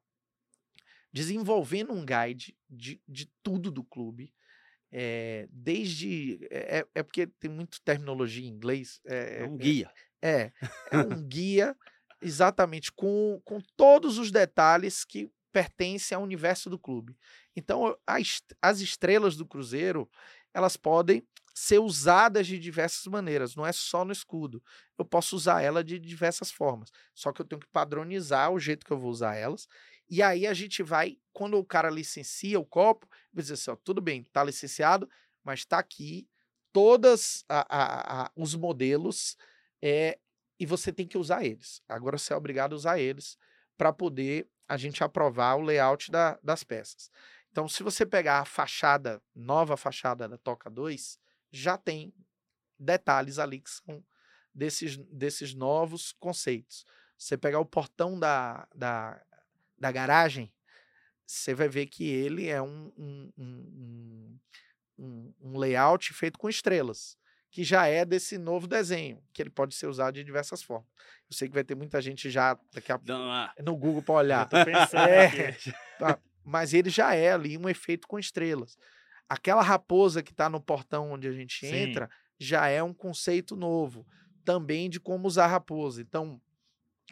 desenvolvendo 1.12 1.92
um 1.92 2.04
guide 2.04 2.56
de, 2.68 3.00
de 3.08 3.28
tudo 3.42 3.70
do 3.70 3.82
clube, 3.82 4.32
é, 4.92 5.48
desde. 5.50 6.38
É, 6.50 6.86
é 6.94 7.02
porque 7.02 7.26
tem 7.26 7.50
muita 7.50 7.78
terminologia 7.84 8.44
em 8.46 8.50
inglês. 8.50 9.00
É 9.06 9.42
É, 9.42 9.46
um 9.46 9.56
guia. 9.56 9.90
é, 10.22 10.52
é 10.90 10.96
um 11.20 11.26
guia 11.26 11.76
exatamente 12.22 12.92
com, 12.92 13.40
com 13.44 13.60
todos 13.76 14.18
os 14.18 14.30
detalhes 14.30 15.04
que 15.04 15.30
pertencem 15.52 16.14
ao 16.16 16.22
universo 16.22 16.68
do 16.70 16.78
clube. 16.78 17.16
Então, 17.56 17.96
a 18.06 18.20
est- 18.20 18.54
as 18.62 18.80
estrelas 18.80 19.36
do 19.36 19.46
Cruzeiro, 19.46 20.08
elas 20.54 20.76
podem 20.76 21.26
ser 21.54 21.78
usadas 21.78 22.46
de 22.46 22.58
diversas 22.58 23.04
maneiras, 23.06 23.54
não 23.54 23.66
é 23.66 23.72
só 23.72 24.04
no 24.04 24.12
escudo. 24.12 24.62
Eu 24.98 25.04
posso 25.04 25.36
usar 25.36 25.62
ela 25.62 25.82
de 25.82 25.98
diversas 25.98 26.50
formas, 26.50 26.90
só 27.14 27.32
que 27.32 27.40
eu 27.42 27.46
tenho 27.46 27.60
que 27.60 27.68
padronizar 27.68 28.50
o 28.50 28.58
jeito 28.58 28.84
que 28.84 28.92
eu 28.92 28.98
vou 28.98 29.10
usar 29.10 29.34
elas 29.36 29.66
E 30.08 30.22
aí 30.22 30.46
a 30.46 30.54
gente 30.54 30.82
vai, 30.82 31.18
quando 31.32 31.56
o 31.58 31.64
cara 31.64 31.90
licencia 31.90 32.58
o 32.58 32.64
copo, 32.64 33.06
vai 33.32 33.42
dizer 33.42 33.54
assim, 33.54 33.70
ó, 33.70 33.76
tudo 33.76 34.00
bem, 34.00 34.24
tá 34.32 34.42
licenciado, 34.44 35.08
mas 35.44 35.64
tá 35.64 35.78
aqui 35.78 36.28
todos 36.72 37.44
os 38.36 38.54
modelos 38.54 39.36
é, 39.82 40.18
e 40.58 40.66
você 40.66 40.92
tem 40.92 41.06
que 41.06 41.18
usar 41.18 41.44
eles. 41.44 41.82
Agora 41.88 42.18
você 42.18 42.32
é 42.32 42.36
obrigado 42.36 42.72
a 42.72 42.76
usar 42.76 42.98
eles 42.98 43.36
para 43.76 43.92
poder 43.92 44.48
a 44.68 44.76
gente 44.76 45.02
aprovar 45.02 45.56
o 45.56 45.62
layout 45.62 46.10
da, 46.10 46.38
das 46.42 46.62
peças. 46.62 47.10
Então, 47.50 47.68
se 47.68 47.82
você 47.82 48.06
pegar 48.06 48.38
a 48.38 48.44
fachada, 48.44 49.20
nova 49.34 49.76
fachada 49.76 50.28
da 50.28 50.38
Toca 50.38 50.70
2, 50.70 51.18
já 51.50 51.76
tem 51.76 52.12
detalhes 52.78 53.38
ali 53.38 53.60
que 53.60 53.70
são 53.70 54.04
desses, 54.54 54.96
desses 54.96 55.54
novos 55.54 56.12
conceitos. 56.12 56.84
Você 57.16 57.36
pegar 57.36 57.60
o 57.60 57.66
portão 57.66 58.18
da, 58.18 58.66
da, 58.74 59.20
da 59.78 59.92
garagem, 59.92 60.52
você 61.26 61.54
vai 61.54 61.68
ver 61.68 61.86
que 61.86 62.08
ele 62.08 62.48
é 62.48 62.60
um, 62.60 62.92
um, 62.96 63.32
um, 63.38 64.38
um, 64.98 65.34
um 65.40 65.58
layout 65.58 66.12
feito 66.12 66.38
com 66.38 66.48
estrelas 66.48 67.18
que 67.50 67.64
já 67.64 67.86
é 67.86 68.04
desse 68.04 68.38
novo 68.38 68.66
desenho, 68.66 69.20
que 69.32 69.42
ele 69.42 69.50
pode 69.50 69.74
ser 69.74 69.86
usado 69.86 70.14
de 70.14 70.24
diversas 70.24 70.62
formas. 70.62 70.88
Eu 71.28 71.36
sei 71.36 71.48
que 71.48 71.54
vai 71.54 71.64
ter 71.64 71.74
muita 71.74 72.00
gente 72.00 72.30
já 72.30 72.56
daqui 72.72 72.92
a 72.92 73.00
no 73.62 73.76
Google 73.76 74.02
para 74.02 74.14
olhar. 74.14 74.48
É, 74.94 75.52
tá, 75.98 76.18
mas 76.44 76.72
ele 76.72 76.90
já 76.90 77.14
é 77.14 77.32
ali 77.32 77.58
um 77.58 77.68
efeito 77.68 78.06
com 78.06 78.18
estrelas. 78.18 78.78
Aquela 79.30 79.62
raposa 79.62 80.24
que 80.24 80.32
está 80.32 80.48
no 80.48 80.60
portão 80.60 81.12
onde 81.12 81.28
a 81.28 81.32
gente 81.32 81.64
Sim. 81.64 81.72
entra 81.72 82.10
já 82.36 82.66
é 82.66 82.82
um 82.82 82.92
conceito 82.92 83.54
novo, 83.54 84.04
também 84.44 84.90
de 84.90 84.98
como 84.98 85.28
usar 85.28 85.44
a 85.44 85.48
raposa. 85.48 86.02
Então, 86.02 86.42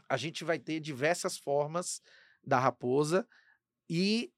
a 0.09 0.17
gente 0.17 0.43
vai 0.43 0.59
ter 0.59 0.81
diversas 0.81 1.39
formas 1.39 2.03
da 2.43 2.59
raposa 2.59 3.25
e 3.89 4.33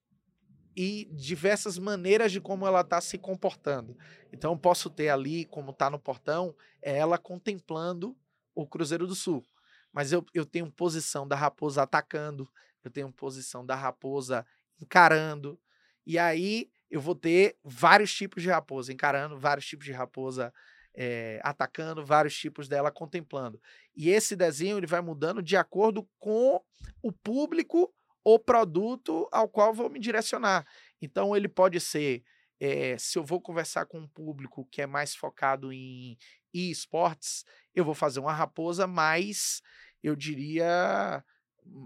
e 0.76 1.08
diversas 1.12 1.78
maneiras 1.78 2.30
de 2.30 2.40
como 2.40 2.66
ela 2.66 2.82
está 2.82 3.00
se 3.00 3.18
comportando. 3.18 3.96
Então, 4.32 4.56
posso 4.56 4.88
ter 4.88 5.08
ali, 5.08 5.44
como 5.46 5.72
está 5.72 5.90
no 5.90 5.98
portão, 5.98 6.54
é 6.80 6.96
ela 6.96 7.18
contemplando 7.18 8.16
o 8.54 8.66
Cruzeiro 8.66 9.06
do 9.06 9.14
Sul. 9.14 9.44
Mas 9.92 10.12
eu, 10.12 10.24
eu 10.32 10.46
tenho 10.46 10.70
posição 10.70 11.26
da 11.26 11.34
raposa 11.34 11.82
atacando, 11.82 12.48
eu 12.84 12.90
tenho 12.90 13.12
posição 13.12 13.66
da 13.66 13.74
raposa 13.74 14.46
encarando, 14.80 15.60
e 16.06 16.18
aí 16.18 16.70
eu 16.90 17.00
vou 17.00 17.14
ter 17.14 17.56
vários 17.62 18.12
tipos 18.12 18.42
de 18.42 18.50
raposa 18.50 18.92
encarando, 18.92 19.38
vários 19.38 19.66
tipos 19.66 19.86
de 19.86 19.92
raposa 19.92 20.52
é, 20.94 21.40
atacando, 21.42 22.04
vários 22.04 22.36
tipos 22.36 22.68
dela 22.68 22.90
contemplando. 22.90 23.60
E 23.94 24.10
esse 24.10 24.34
desenho 24.34 24.76
ele 24.76 24.86
vai 24.86 25.00
mudando 25.00 25.42
de 25.42 25.56
acordo 25.56 26.08
com 26.18 26.60
o 27.02 27.12
público 27.12 27.92
o 28.24 28.38
produto 28.38 29.28
ao 29.32 29.48
qual 29.48 29.72
vou 29.72 29.88
me 29.88 29.98
direcionar. 29.98 30.66
Então, 31.00 31.34
ele 31.34 31.48
pode 31.48 31.80
ser, 31.80 32.22
é, 32.58 32.96
se 32.98 33.18
eu 33.18 33.24
vou 33.24 33.40
conversar 33.40 33.86
com 33.86 33.98
um 33.98 34.08
público 34.08 34.66
que 34.70 34.82
é 34.82 34.86
mais 34.86 35.14
focado 35.14 35.72
em 35.72 36.18
esportes, 36.52 37.44
eu 37.74 37.84
vou 37.84 37.94
fazer 37.94 38.20
uma 38.20 38.32
raposa 38.32 38.86
mais, 38.86 39.62
eu 40.02 40.14
diria, 40.14 41.24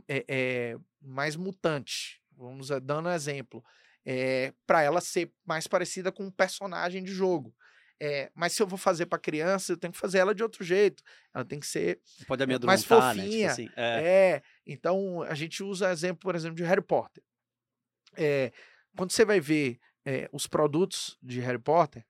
é, 0.09 0.25
é, 0.27 0.79
mais 1.01 1.37
mutante. 1.37 2.21
Vamos 2.37 2.69
dando 2.83 3.09
um 3.09 3.13
exemplo. 3.13 3.63
Para 4.67 4.83
ela 4.83 5.01
ser 5.01 5.33
mais 5.45 5.67
parecida 5.67 6.13
com 6.13 6.25
um 6.25 6.31
personagem 6.31 7.03
de 7.03 7.13
jogo. 7.13 7.55
É, 8.01 8.31
mas 8.35 8.53
se 8.53 8.63
eu 8.63 8.67
vou 8.67 8.77
fazer 8.77 9.07
para 9.07 9.19
criança, 9.19 9.73
eu 9.73 9.77
tenho 9.77 9.93
que 9.93 9.99
fazer 9.99 10.19
ela 10.19 10.35
de 10.35 10.43
outro 10.43 10.65
jeito. 10.65 11.03
Ela 11.33 11.45
tem 11.45 11.61
que 11.61 11.67
ser 11.67 12.01
Pode 12.27 12.43
mais 12.67 12.85
fofinha. 12.85 13.49
Né? 13.49 13.55
Tipo 13.55 13.71
assim, 13.71 13.71
é. 13.77 14.05
é. 14.05 14.43
Então 14.67 15.23
a 15.23 15.35
gente 15.35 15.63
usa 15.63 15.91
exemplo, 15.91 16.19
por 16.19 16.35
exemplo, 16.35 16.57
de 16.57 16.65
Harry 16.65 16.83
Potter. 16.83 17.23
É, 18.17 18.53
quando 18.97 19.13
você 19.13 19.25
vai 19.25 19.41
ver 19.41 19.79
é, 20.05 20.29
os 20.33 20.47
produtos 20.47 21.19
de 21.23 21.41
Harry 21.41 21.59
Potter, 21.59 22.05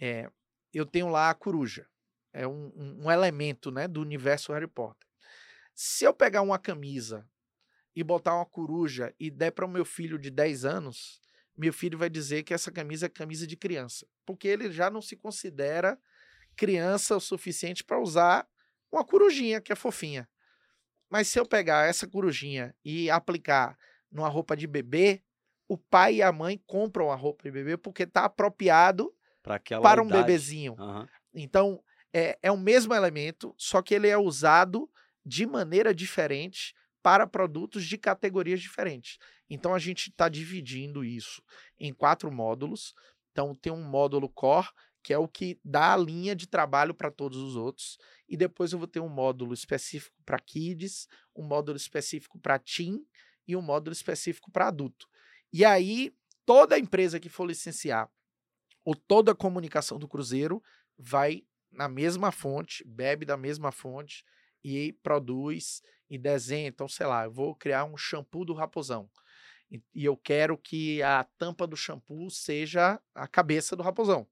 é, 0.00 0.30
eu 0.72 0.84
tenho 0.84 1.08
lá 1.08 1.30
a 1.30 1.34
coruja. 1.34 1.86
É 2.32 2.46
um, 2.46 2.72
um, 2.76 3.04
um 3.04 3.10
elemento 3.10 3.70
né, 3.70 3.88
do 3.88 4.00
universo 4.00 4.52
Harry 4.52 4.68
Potter. 4.68 5.08
Se 5.74 6.04
eu 6.04 6.12
pegar 6.12 6.42
uma 6.42 6.58
camisa 6.58 7.28
e 7.94 8.04
botar 8.04 8.34
uma 8.34 8.46
coruja 8.46 9.14
e 9.18 9.30
der 9.30 9.50
para 9.52 9.64
o 9.64 9.68
meu 9.68 9.84
filho 9.84 10.18
de 10.18 10.30
10 10.30 10.64
anos, 10.64 11.20
meu 11.56 11.72
filho 11.72 11.98
vai 11.98 12.08
dizer 12.08 12.42
que 12.42 12.54
essa 12.54 12.70
camisa 12.70 13.06
é 13.06 13.08
camisa 13.08 13.46
de 13.46 13.56
criança, 13.56 14.06
porque 14.24 14.48
ele 14.48 14.70
já 14.70 14.90
não 14.90 15.02
se 15.02 15.16
considera 15.16 15.98
criança 16.56 17.16
o 17.16 17.20
suficiente 17.20 17.84
para 17.84 18.00
usar 18.00 18.46
uma 18.90 19.04
corujinha 19.04 19.60
que 19.60 19.72
é 19.72 19.76
fofinha. 19.76 20.28
Mas 21.08 21.28
se 21.28 21.38
eu 21.38 21.46
pegar 21.46 21.88
essa 21.88 22.06
corujinha 22.06 22.74
e 22.84 23.10
aplicar 23.10 23.76
numa 24.10 24.28
roupa 24.28 24.56
de 24.56 24.66
bebê, 24.66 25.22
o 25.68 25.76
pai 25.76 26.16
e 26.16 26.22
a 26.22 26.32
mãe 26.32 26.60
compram 26.66 27.10
a 27.10 27.16
roupa 27.16 27.44
de 27.44 27.50
bebê 27.50 27.76
porque 27.76 28.04
está 28.04 28.24
apropriado 28.24 29.12
para 29.42 30.02
um 30.02 30.06
idade. 30.06 30.22
bebezinho. 30.22 30.76
Uhum. 30.78 31.06
Então, 31.34 31.82
é, 32.12 32.38
é 32.42 32.50
o 32.50 32.58
mesmo 32.58 32.94
elemento, 32.94 33.54
só 33.56 33.80
que 33.80 33.94
ele 33.94 34.08
é 34.08 34.16
usado 34.16 34.90
de 35.24 35.46
maneira 35.46 35.94
diferente 35.94 36.74
para 37.02 37.26
produtos 37.26 37.84
de 37.84 37.96
categorias 37.96 38.60
diferentes. 38.60 39.18
Então 39.50 39.74
a 39.74 39.78
gente 39.78 40.10
está 40.10 40.28
dividindo 40.28 41.04
isso 41.04 41.42
em 41.78 41.92
quatro 41.92 42.30
módulos. 42.30 42.94
Então 43.32 43.54
tem 43.54 43.72
um 43.72 43.82
módulo 43.82 44.28
core, 44.28 44.68
que 45.02 45.12
é 45.12 45.18
o 45.18 45.26
que 45.26 45.58
dá 45.64 45.92
a 45.94 45.96
linha 45.96 46.36
de 46.36 46.46
trabalho 46.46 46.94
para 46.94 47.10
todos 47.10 47.38
os 47.38 47.56
outros. 47.56 47.98
E 48.28 48.36
depois 48.36 48.72
eu 48.72 48.78
vou 48.78 48.86
ter 48.86 49.00
um 49.00 49.08
módulo 49.08 49.52
específico 49.52 50.16
para 50.24 50.38
kids, 50.38 51.08
um 51.34 51.42
módulo 51.42 51.76
específico 51.76 52.38
para 52.38 52.58
teen 52.58 53.04
e 53.46 53.56
um 53.56 53.62
módulo 53.62 53.92
específico 53.92 54.50
para 54.50 54.68
adulto. 54.68 55.08
E 55.52 55.64
aí, 55.64 56.14
toda 56.46 56.78
empresa 56.78 57.18
que 57.18 57.28
for 57.28 57.46
licenciar 57.46 58.08
ou 58.84 58.94
toda 58.94 59.32
a 59.32 59.36
comunicação 59.36 59.98
do 59.98 60.08
Cruzeiro 60.08 60.62
vai 60.96 61.42
na 61.72 61.88
mesma 61.88 62.30
fonte, 62.30 62.84
bebe 62.86 63.24
da 63.24 63.36
mesma 63.36 63.72
fonte 63.72 64.24
e 64.62 64.92
produz 65.02 65.82
e 66.08 66.18
desenha. 66.18 66.68
Então, 66.68 66.88
sei 66.88 67.06
lá, 67.06 67.24
eu 67.24 67.32
vou 67.32 67.54
criar 67.54 67.84
um 67.84 67.96
shampoo 67.96 68.44
do 68.44 68.54
raposão. 68.54 69.08
E, 69.70 69.82
e 69.94 70.04
eu 70.04 70.16
quero 70.16 70.58
que 70.58 71.02
a 71.02 71.24
tampa 71.38 71.66
do 71.66 71.76
shampoo 71.76 72.28
seja 72.30 73.00
a 73.14 73.28
cabeça 73.28 73.76
do 73.76 73.82
raposão. 73.82 74.26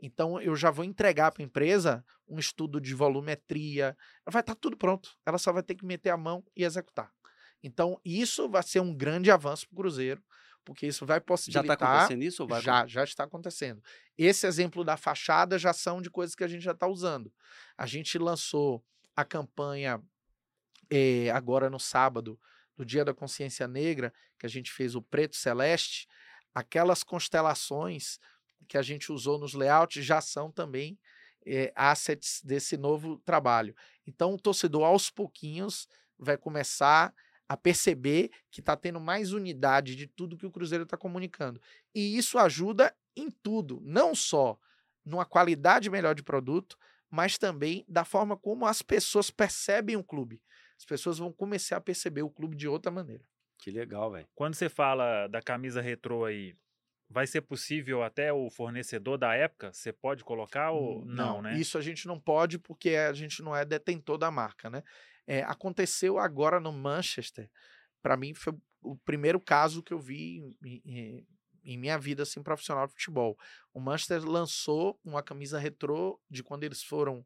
Então, 0.00 0.40
eu 0.40 0.56
já 0.56 0.70
vou 0.70 0.84
entregar 0.84 1.30
para 1.30 1.42
a 1.42 1.46
empresa 1.46 2.04
um 2.28 2.38
estudo 2.38 2.80
de 2.80 2.92
volumetria. 2.92 3.96
Vai 4.26 4.40
estar 4.40 4.54
tá 4.54 4.60
tudo 4.60 4.76
pronto. 4.76 5.16
Ela 5.24 5.38
só 5.38 5.52
vai 5.52 5.62
ter 5.62 5.76
que 5.76 5.86
meter 5.86 6.10
a 6.10 6.16
mão 6.16 6.44
e 6.56 6.64
executar. 6.64 7.12
Então, 7.62 8.00
isso 8.04 8.48
vai 8.48 8.64
ser 8.64 8.80
um 8.80 8.92
grande 8.92 9.30
avanço 9.30 9.68
para 9.68 9.74
o 9.74 9.76
Cruzeiro, 9.76 10.20
porque 10.64 10.88
isso 10.88 11.06
vai 11.06 11.20
tá 11.20 11.26
possibilitar. 11.26 11.66
Já 11.66 11.74
está 11.74 11.86
acontecendo 11.86 12.22
isso? 12.22 12.46
Vai... 12.48 12.60
Já, 12.60 12.86
já 12.86 13.04
está 13.04 13.24
acontecendo. 13.24 13.82
Esse 14.18 14.44
exemplo 14.44 14.82
da 14.82 14.96
fachada 14.96 15.56
já 15.56 15.72
são 15.72 16.02
de 16.02 16.10
coisas 16.10 16.34
que 16.34 16.42
a 16.42 16.48
gente 16.48 16.62
já 16.62 16.72
está 16.72 16.88
usando. 16.88 17.32
A 17.78 17.86
gente 17.86 18.18
lançou 18.18 18.84
a 19.14 19.24
campanha 19.24 20.02
é, 20.90 21.30
agora 21.30 21.70
no 21.70 21.78
sábado, 21.78 22.38
do 22.76 22.84
Dia 22.84 23.04
da 23.04 23.14
Consciência 23.14 23.68
Negra, 23.68 24.12
que 24.38 24.46
a 24.46 24.48
gente 24.48 24.70
fez 24.72 24.94
o 24.94 25.02
Preto 25.02 25.36
Celeste, 25.36 26.08
aquelas 26.54 27.02
constelações 27.02 28.18
que 28.68 28.76
a 28.76 28.82
gente 28.82 29.12
usou 29.12 29.38
nos 29.38 29.54
layouts 29.54 30.04
já 30.04 30.20
são 30.20 30.50
também 30.50 30.98
é, 31.44 31.72
assets 31.74 32.40
desse 32.42 32.76
novo 32.76 33.18
trabalho. 33.18 33.74
Então, 34.06 34.34
o 34.34 34.38
torcedor, 34.38 34.84
aos 34.84 35.10
pouquinhos, 35.10 35.88
vai 36.18 36.36
começar 36.36 37.12
a 37.48 37.56
perceber 37.56 38.30
que 38.50 38.60
está 38.60 38.76
tendo 38.76 39.00
mais 39.00 39.32
unidade 39.32 39.96
de 39.96 40.06
tudo 40.06 40.38
que 40.38 40.46
o 40.46 40.50
Cruzeiro 40.50 40.84
está 40.84 40.96
comunicando. 40.96 41.60
E 41.94 42.16
isso 42.16 42.38
ajuda 42.38 42.94
em 43.16 43.30
tudo, 43.30 43.80
não 43.82 44.14
só 44.14 44.58
numa 45.04 45.26
qualidade 45.26 45.90
melhor 45.90 46.14
de 46.14 46.22
produto, 46.22 46.78
mas 47.10 47.36
também 47.36 47.84
da 47.86 48.04
forma 48.04 48.36
como 48.36 48.64
as 48.64 48.80
pessoas 48.80 49.30
percebem 49.30 49.96
o 49.96 50.04
clube 50.04 50.40
as 50.82 50.84
pessoas 50.84 51.18
vão 51.18 51.32
começar 51.32 51.76
a 51.76 51.80
perceber 51.80 52.22
o 52.22 52.30
clube 52.30 52.56
de 52.56 52.66
outra 52.66 52.90
maneira. 52.90 53.24
Que 53.56 53.70
legal, 53.70 54.10
velho. 54.10 54.26
Quando 54.34 54.54
você 54.54 54.68
fala 54.68 55.28
da 55.28 55.40
camisa 55.40 55.80
retrô 55.80 56.24
aí, 56.24 56.56
vai 57.08 57.24
ser 57.24 57.42
possível 57.42 58.02
até 58.02 58.32
o 58.32 58.50
fornecedor 58.50 59.16
da 59.16 59.32
época? 59.32 59.72
Você 59.72 59.92
pode 59.92 60.24
colocar 60.24 60.72
ou 60.72 61.04
não, 61.04 61.34
não, 61.34 61.42
né? 61.42 61.56
Isso 61.56 61.78
a 61.78 61.80
gente 61.80 62.08
não 62.08 62.18
pode 62.18 62.58
porque 62.58 62.96
a 62.96 63.12
gente 63.12 63.42
não 63.42 63.54
é 63.54 63.64
detentor 63.64 64.18
da 64.18 64.28
marca, 64.28 64.68
né? 64.68 64.82
É, 65.24 65.44
aconteceu 65.44 66.18
agora 66.18 66.58
no 66.58 66.72
Manchester. 66.72 67.48
Para 68.02 68.16
mim 68.16 68.34
foi 68.34 68.52
o 68.82 68.96
primeiro 68.96 69.38
caso 69.38 69.84
que 69.84 69.94
eu 69.94 70.00
vi 70.00 70.38
em, 70.64 70.82
em, 70.84 71.26
em, 71.62 71.78
minha 71.78 71.96
vida 71.96 72.24
assim 72.24 72.42
profissional 72.42 72.88
de 72.88 72.94
futebol. 72.94 73.38
O 73.72 73.78
Manchester 73.78 74.24
lançou 74.24 74.98
uma 75.04 75.22
camisa 75.22 75.60
retrô 75.60 76.20
de 76.28 76.42
quando 76.42 76.64
eles 76.64 76.82
foram 76.82 77.24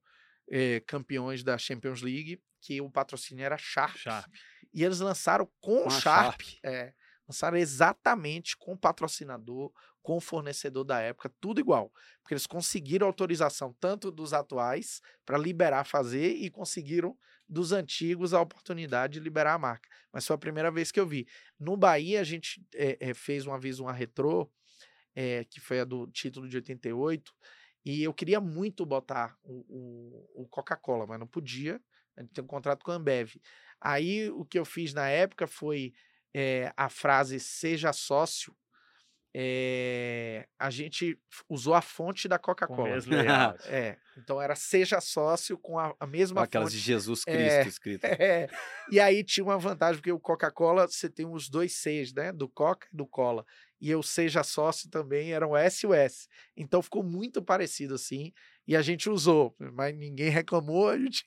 eh, 0.51 0.83
campeões 0.87 1.43
da 1.43 1.57
Champions 1.57 2.03
League 2.03 2.39
que 2.67 2.81
o 2.81 2.91
patrocínio 2.91 3.45
era 3.45 3.57
Sharp. 3.57 3.97
Sharp. 3.97 4.35
E 4.75 4.83
eles 4.83 4.99
lançaram 4.99 5.49
com, 5.61 5.85
com 5.85 5.91
Sharp. 5.91 6.43
Sharp. 6.43 6.59
É, 6.65 6.93
lançaram 7.29 7.57
exatamente 7.57 8.57
com 8.57 8.73
o 8.73 8.77
patrocinador, 8.77 9.73
com 10.03 10.17
o 10.17 10.21
fornecedor 10.21 10.83
da 10.83 11.01
época, 11.01 11.33
tudo 11.41 11.61
igual. 11.61 11.93
Porque 12.21 12.35
eles 12.35 12.47
conseguiram 12.47 13.07
autorização 13.07 13.73
tanto 13.79 14.11
dos 14.11 14.33
atuais 14.33 15.01
para 15.25 15.39
liberar 15.39 15.85
fazer 15.85 16.35
e 16.35 16.51
conseguiram 16.51 17.17
dos 17.49 17.71
antigos 17.71 18.35
a 18.35 18.41
oportunidade 18.41 19.15
de 19.15 19.21
liberar 19.21 19.55
a 19.55 19.59
marca. 19.59 19.89
Mas 20.13 20.27
foi 20.27 20.35
a 20.35 20.39
primeira 20.39 20.71
vez 20.71 20.91
que 20.91 20.99
eu 20.99 21.07
vi. 21.07 21.25
No 21.61 21.77
Bahia, 21.77 22.21
a 22.21 22.25
gente 22.25 22.61
é, 22.75 22.97
é, 22.99 23.15
fez 23.15 23.47
uma 23.47 23.61
vez 23.61 23.79
uma 23.79 23.93
retrô, 23.93 24.51
é, 25.15 25.45
que 25.45 25.61
foi 25.61 25.79
a 25.79 25.85
do 25.85 26.09
título 26.09 26.49
de 26.49 26.57
88, 26.57 27.33
e 27.85 28.03
eu 28.03 28.13
queria 28.13 28.41
muito 28.41 28.85
botar 28.85 29.39
o, 29.45 29.65
o, 29.69 30.43
o 30.43 30.49
Coca-Cola, 30.49 31.07
mas 31.07 31.21
não 31.21 31.29
podia. 31.29 31.81
A 32.17 32.23
gente 32.23 32.33
tem 32.33 32.45
um 32.45 32.47
contrato 32.47 32.85
com 32.85 32.91
a 32.91 32.95
Ambev. 32.95 33.37
Aí 33.81 34.31
o 34.31 34.45
que 34.45 34.59
eu 34.59 34.65
fiz 34.65 34.95
na 34.95 35.09
época 35.09 35.47
foi 35.47 35.93
é, 36.35 36.73
a 36.77 36.89
frase 36.89 37.39
seja 37.39 37.93
sócio 37.93 38.57
é, 39.39 40.49
a 40.59 40.71
gente 40.71 41.19
usou 41.47 41.75
a 41.75 41.83
fonte 41.83 42.27
da 42.27 42.39
Coca-Cola. 42.39 42.97
é, 43.69 43.99
então 44.17 44.41
era 44.41 44.55
seja 44.55 44.99
sócio 44.99 45.59
com 45.59 45.79
a, 45.79 45.95
a 46.01 46.07
mesma 46.07 46.45
Aquelas 46.45 46.73
fonte. 46.73 46.79
de 46.79 46.83
Jesus 46.83 47.23
Cristo 47.23 47.53
é, 47.53 47.69
escrito. 47.69 48.05
É, 48.05 48.49
e 48.91 48.99
aí 48.99 49.23
tinha 49.23 49.45
uma 49.45 49.59
vantagem, 49.59 49.97
porque 49.97 50.11
o 50.11 50.19
Coca-Cola 50.19 50.89
você 50.89 51.11
tem 51.11 51.27
os 51.27 51.51
dois 51.51 51.75
Cs, 51.75 52.15
né? 52.15 52.33
Do 52.33 52.49
Coca 52.49 52.89
e 52.91 52.97
do 52.97 53.07
Cola. 53.07 53.45
E 53.79 53.91
eu 53.91 54.03
seja 54.03 54.43
sócio 54.43 54.89
também 54.89 55.35
eram 55.35 55.51
o 55.51 55.57
S 55.57 55.85
e 55.85 55.87
o 55.87 55.93
S. 55.93 56.29
Então 56.57 56.81
ficou 56.81 57.03
muito 57.03 57.43
parecido 57.43 57.97
assim. 57.97 58.33
E 58.67 58.75
a 58.75 58.81
gente 58.81 59.11
usou, 59.11 59.55
mas 59.59 59.95
ninguém 59.95 60.31
reclamou, 60.31 60.89
a 60.89 60.97
gente 60.97 61.27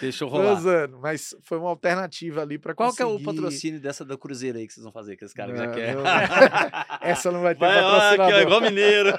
Deixa 0.00 0.24
eu 0.24 0.28
rolar. 0.28 0.54
Usando, 0.54 0.98
mas 0.98 1.34
foi 1.42 1.58
uma 1.58 1.68
alternativa 1.68 2.42
ali 2.42 2.58
para 2.58 2.74
Qual 2.74 2.90
conseguir... 2.90 3.08
que 3.08 3.14
é 3.14 3.16
o 3.16 3.22
patrocínio 3.22 3.80
dessa 3.80 4.04
da 4.04 4.16
Cruzeiro 4.16 4.58
aí 4.58 4.66
que 4.66 4.72
vocês 4.72 4.82
vão 4.82 4.92
fazer, 4.92 5.16
que 5.16 5.24
esse 5.24 5.34
cara 5.34 5.54
já 5.56 5.70
quer? 5.70 5.96
Essa 7.00 7.30
não 7.30 7.42
vai 7.42 7.54
ter 7.54 7.60
vai, 7.60 7.80
patrocinador. 7.80 8.26
Aqui, 8.26 8.34
ó, 8.34 8.40
igual 8.40 8.60
mineiro. 8.60 9.10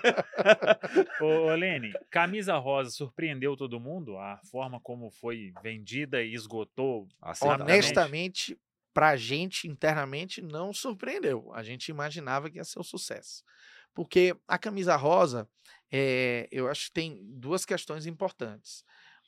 Ô, 1.22 1.56
Lene, 1.56 1.94
camisa 2.10 2.58
rosa 2.58 2.90
surpreendeu 2.90 3.56
todo 3.56 3.80
mundo? 3.80 4.18
A 4.18 4.40
forma 4.52 4.80
como 4.80 5.10
foi 5.10 5.54
vendida 5.64 6.22
e 6.22 6.34
esgotou? 6.34 7.08
Honestamente, 7.42 8.58
pra 8.94 9.16
gente, 9.16 9.68
internamente, 9.68 10.42
não 10.42 10.74
surpreendeu. 10.74 11.52
A 11.54 11.64
gente 11.64 11.90
imaginava 11.90 12.50
que 12.50 12.58
ia 12.58 12.64
ser 12.64 12.80
um 12.80 12.84
sucesso. 12.84 13.44
Porque 13.94 14.36
a 14.48 14.58
camisa 14.58 14.96
rosa, 14.96 15.48
é, 15.92 16.48
eu 16.52 16.68
acho 16.70 16.88
que 16.88 16.94
tem 16.94 17.22
duas 17.24 17.66
questões 17.66 18.06
importantes. 18.06 18.84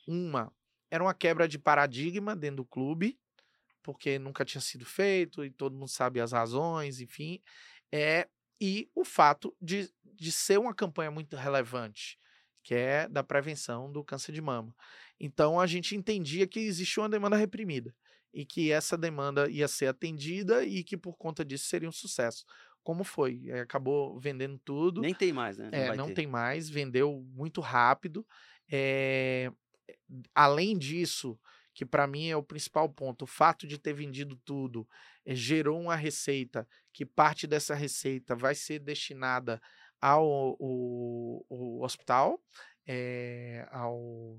Uma, 0.06 0.52
era 0.90 1.02
uma 1.02 1.14
quebra 1.14 1.46
de 1.46 1.58
paradigma 1.58 2.34
dentro 2.34 2.58
do 2.58 2.64
clube, 2.64 3.18
porque 3.82 4.18
nunca 4.18 4.44
tinha 4.44 4.60
sido 4.60 4.84
feito 4.84 5.44
e 5.44 5.50
todo 5.50 5.76
mundo 5.76 5.88
sabe 5.88 6.20
as 6.20 6.32
razões, 6.32 7.00
enfim. 7.00 7.40
É, 7.92 8.28
e 8.60 8.90
o 8.94 9.04
fato 9.04 9.54
de, 9.60 9.90
de 10.04 10.32
ser 10.32 10.58
uma 10.58 10.74
campanha 10.74 11.10
muito 11.10 11.36
relevante, 11.36 12.18
que 12.62 12.74
é 12.74 13.08
da 13.08 13.22
prevenção 13.22 13.90
do 13.90 14.04
câncer 14.04 14.32
de 14.32 14.42
mama. 14.42 14.74
Então 15.18 15.58
a 15.58 15.66
gente 15.66 15.96
entendia 15.96 16.46
que 16.46 16.60
existia 16.60 17.02
uma 17.02 17.08
demanda 17.08 17.36
reprimida 17.36 17.94
e 18.32 18.44
que 18.44 18.70
essa 18.70 18.96
demanda 18.96 19.48
ia 19.50 19.66
ser 19.66 19.86
atendida 19.86 20.64
e 20.64 20.84
que 20.84 20.96
por 20.96 21.16
conta 21.16 21.44
disso 21.44 21.66
seria 21.66 21.88
um 21.88 21.92
sucesso. 21.92 22.44
Como 22.82 23.04
foi? 23.04 23.50
Acabou 23.60 24.18
vendendo 24.18 24.58
tudo. 24.64 25.00
Nem 25.00 25.14
tem 25.14 25.32
mais, 25.32 25.58
né? 25.58 25.70
Não, 25.70 25.78
é, 25.78 25.96
não 25.96 26.14
tem 26.14 26.26
mais, 26.26 26.68
vendeu 26.70 27.22
muito 27.34 27.60
rápido. 27.60 28.26
É, 28.70 29.50
além 30.34 30.76
disso, 30.76 31.38
que 31.74 31.84
para 31.84 32.06
mim 32.06 32.28
é 32.28 32.36
o 32.36 32.42
principal 32.42 32.88
ponto, 32.88 33.22
o 33.22 33.26
fato 33.26 33.66
de 33.66 33.78
ter 33.78 33.92
vendido 33.92 34.36
tudo 34.44 34.88
é, 35.24 35.34
gerou 35.34 35.80
uma 35.80 35.94
receita 35.94 36.66
que 36.92 37.06
parte 37.06 37.46
dessa 37.46 37.74
receita 37.74 38.34
vai 38.34 38.54
ser 38.54 38.80
destinada 38.80 39.60
ao 40.00 40.56
o, 40.58 41.44
o 41.48 41.84
hospital, 41.84 42.42
é, 42.86 43.66
ao 43.70 44.38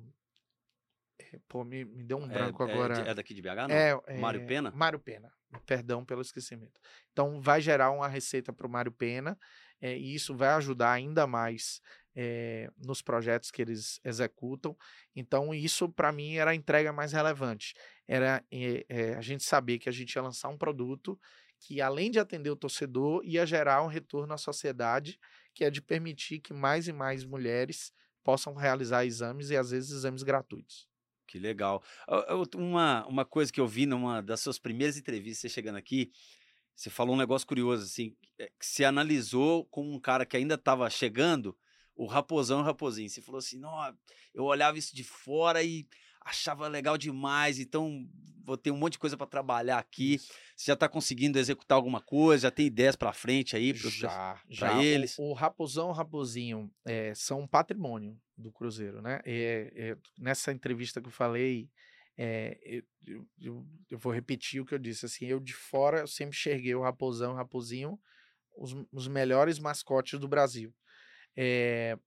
Pô, 1.47 1.63
me, 1.63 1.85
me 1.85 2.03
deu 2.03 2.17
um 2.17 2.27
branco 2.27 2.63
é, 2.63 2.71
agora. 2.71 2.93
É, 2.99 3.13
daqui 3.13 3.34
de 3.34 3.41
BH, 3.41 3.67
não? 3.67 3.76
É, 3.76 3.99
é, 4.07 4.17
Mário 4.17 4.45
Pena? 4.45 4.71
Mário 4.71 4.99
Pena. 4.99 5.31
Perdão 5.65 6.05
pelo 6.05 6.21
esquecimento. 6.21 6.80
Então, 7.11 7.41
vai 7.41 7.59
gerar 7.61 7.91
uma 7.91 8.07
receita 8.07 8.53
para 8.53 8.65
o 8.65 8.69
Mário 8.69 8.91
Pena 8.91 9.38
é, 9.81 9.97
e 9.97 10.14
isso 10.14 10.35
vai 10.35 10.49
ajudar 10.49 10.91
ainda 10.91 11.26
mais 11.26 11.81
é, 12.15 12.69
nos 12.77 13.01
projetos 13.01 13.51
que 13.51 13.61
eles 13.61 13.99
executam. 14.03 14.76
Então, 15.15 15.53
isso 15.53 15.88
para 15.89 16.11
mim 16.11 16.35
era 16.35 16.51
a 16.51 16.56
entrega 16.56 16.91
mais 16.91 17.11
relevante. 17.11 17.73
Era 18.07 18.43
é, 18.51 19.14
a 19.15 19.22
gente 19.22 19.43
saber 19.43 19.80
que 19.80 19.89
a 19.89 19.91
gente 19.91 20.14
ia 20.14 20.22
lançar 20.22 20.49
um 20.49 20.57
produto 20.57 21.19
que, 21.60 21.81
além 21.81 22.10
de 22.10 22.19
atender 22.19 22.49
o 22.49 22.56
torcedor, 22.56 23.22
ia 23.23 23.45
gerar 23.45 23.84
um 23.84 23.88
retorno 23.88 24.34
à 24.34 24.38
sociedade, 24.38 25.19
que 25.53 25.64
é 25.64 25.69
de 25.69 25.81
permitir 25.81 26.39
que 26.39 26.53
mais 26.53 26.88
e 26.88 26.93
mais 26.93 27.26
mulheres 27.26 27.91
possam 28.23 28.53
realizar 28.53 29.06
exames 29.06 29.49
e, 29.49 29.57
às 29.57 29.72
vezes, 29.72 29.91
exames 29.91 30.23
gratuitos. 30.23 30.88
Que 31.27 31.38
legal. 31.38 31.84
Uma, 32.56 33.06
uma 33.07 33.23
coisa 33.23 33.53
que 33.53 33.61
eu 33.61 33.68
vi 33.68 33.85
numa 33.85 34.19
das 34.19 34.39
suas 34.39 34.57
primeiras 34.57 34.97
entrevistas, 34.97 35.51
chegando 35.51 35.76
aqui, 35.76 36.11
você 36.80 36.89
falou 36.89 37.14
um 37.14 37.18
negócio 37.18 37.45
curioso, 37.45 37.84
assim, 37.84 38.15
que 38.38 38.65
se 38.65 38.85
analisou 38.85 39.65
com 39.65 39.93
um 39.93 39.99
cara 39.99 40.26
que 40.26 40.38
ainda 40.38 40.56
estava 40.56 40.89
chegando, 40.89 41.53
o 41.93 42.06
Raposão 42.06 42.60
e 42.60 42.61
o 42.61 42.65
Raposinho. 42.65 43.10
Você 43.10 43.22
falou 43.22 43.39
assim, 43.39 43.60
não, 43.60 43.93
eu 44.34 44.45
olhava 44.45 44.77
isso 44.77 44.95
de 44.95 45.03
fora 45.03 45.61
e 45.61 45.85
achava 46.22 46.69
legal 46.69 46.97
demais, 46.97 47.60
então 47.60 48.07
vou 48.45 48.56
ter 48.56 48.72
um 48.72 48.77
monte 48.77 48.93
de 48.93 48.99
coisa 48.99 49.18
para 49.18 49.27
trabalhar 49.27 49.77
aqui. 49.77 50.14
Isso. 50.14 50.31
Você 50.56 50.68
já 50.68 50.73
está 50.73 50.88
conseguindo 50.88 51.38
executar 51.38 51.76
alguma 51.76 51.99
coisa? 51.99 52.43
Já 52.43 52.51
tem 52.51 52.68
ideias 52.68 52.95
para 52.95 53.11
frente 53.11 53.57
aí? 53.57 53.73
Pro, 53.73 53.89
já, 53.89 54.41
já. 54.49 54.81
eles? 54.81 55.19
O, 55.19 55.23
o 55.23 55.34
Raposão 55.34 55.89
e 55.89 55.91
o 55.91 55.93
Raposinho 55.93 56.72
é, 56.85 57.14
são 57.14 57.41
um 57.41 57.47
patrimônio 57.47 58.18
do 58.38 58.53
Cruzeiro, 58.53 59.01
né? 59.01 59.19
É, 59.26 59.73
é, 59.76 59.97
nessa 60.18 60.53
entrevista 60.53 61.01
que 61.01 61.10
eu 61.10 61.11
falei, 61.11 61.69
eu, 62.21 62.83
eu, 63.39 63.65
eu, 63.89 63.97
vou 63.97 64.11
repetir 64.11 64.61
o 64.61 64.65
que 64.65 64.73
eu 64.73 64.79
disse, 64.79 65.05
assim, 65.05 65.25
eu 65.25 65.39
de 65.39 65.53
fora 65.53 65.99
eu 65.99 66.07
sempre 66.07 66.35
enxerguei 66.35 66.75
o 66.75 66.81
Raposão 66.81 67.31
o 67.31 67.35
Raposinho 67.35 67.99
os, 68.57 68.75
os 68.91 69.07
melhores 69.07 69.57
mascotes 69.59 70.19
do 70.19 70.27
Brasil 70.27 70.73
é, 71.35 71.97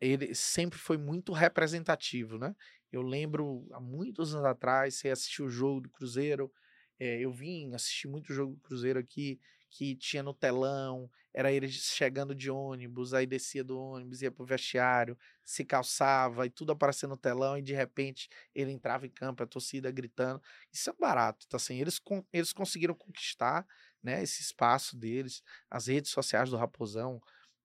ele 0.00 0.34
sempre 0.34 0.78
foi 0.78 0.96
muito 0.96 1.32
representativo, 1.32 2.36
né? 2.36 2.54
Eu 2.90 3.02
lembro 3.02 3.66
há 3.72 3.80
muitos 3.80 4.34
anos 4.34 4.46
atrás, 4.46 4.96
você 4.96 5.08
assistiu 5.08 5.46
o 5.46 5.50
jogo 5.50 5.82
do 5.82 5.90
Cruzeiro, 5.90 6.52
é, 6.98 7.20
eu 7.20 7.32
vim 7.32 7.72
assistir 7.72 8.08
muito 8.08 8.32
jogo 8.32 8.54
do 8.54 8.60
Cruzeiro 8.60 8.98
aqui, 8.98 9.40
que 9.72 9.96
tinha 9.96 10.22
no 10.22 10.34
telão, 10.34 11.10
era 11.32 11.50
ele 11.50 11.66
chegando 11.66 12.34
de 12.34 12.50
ônibus, 12.50 13.14
aí 13.14 13.26
descia 13.26 13.64
do 13.64 13.78
ônibus, 13.80 14.20
ia 14.20 14.30
pro 14.30 14.44
vestiário, 14.44 15.16
se 15.42 15.64
calçava 15.64 16.44
e 16.44 16.50
tudo 16.50 16.72
aparecendo 16.72 17.10
no 17.10 17.16
telão, 17.16 17.56
e 17.56 17.62
de 17.62 17.72
repente 17.72 18.28
ele 18.54 18.70
entrava 18.70 19.06
em 19.06 19.10
campo, 19.10 19.42
a 19.42 19.46
torcida 19.46 19.90
gritando. 19.90 20.42
Isso 20.70 20.90
é 20.90 20.92
barato, 20.92 21.48
tá 21.48 21.56
assim, 21.56 21.80
eles, 21.80 21.98
eles 22.30 22.52
conseguiram 22.52 22.94
conquistar 22.94 23.66
né, 24.02 24.22
esse 24.22 24.42
espaço 24.42 24.94
deles, 24.94 25.42
as 25.70 25.86
redes 25.86 26.10
sociais 26.10 26.50
do 26.50 26.56
Raposão, 26.58 27.18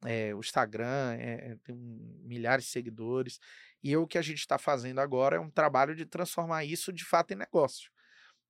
é, 0.06 0.34
o 0.34 0.40
Instagram 0.40 1.14
é, 1.20 1.58
tem 1.62 1.76
milhares 1.76 2.66
de 2.66 2.72
seguidores. 2.72 3.40
E 3.84 3.98
o 3.98 4.08
que 4.08 4.18
a 4.18 4.22
gente 4.22 4.40
está 4.40 4.58
fazendo 4.58 5.00
agora 5.00 5.36
é 5.36 5.40
um 5.40 5.50
trabalho 5.50 5.94
de 5.94 6.06
transformar 6.06 6.64
isso 6.64 6.94
de 6.94 7.04
fato 7.04 7.32
em 7.32 7.36
negócio. 7.36 7.92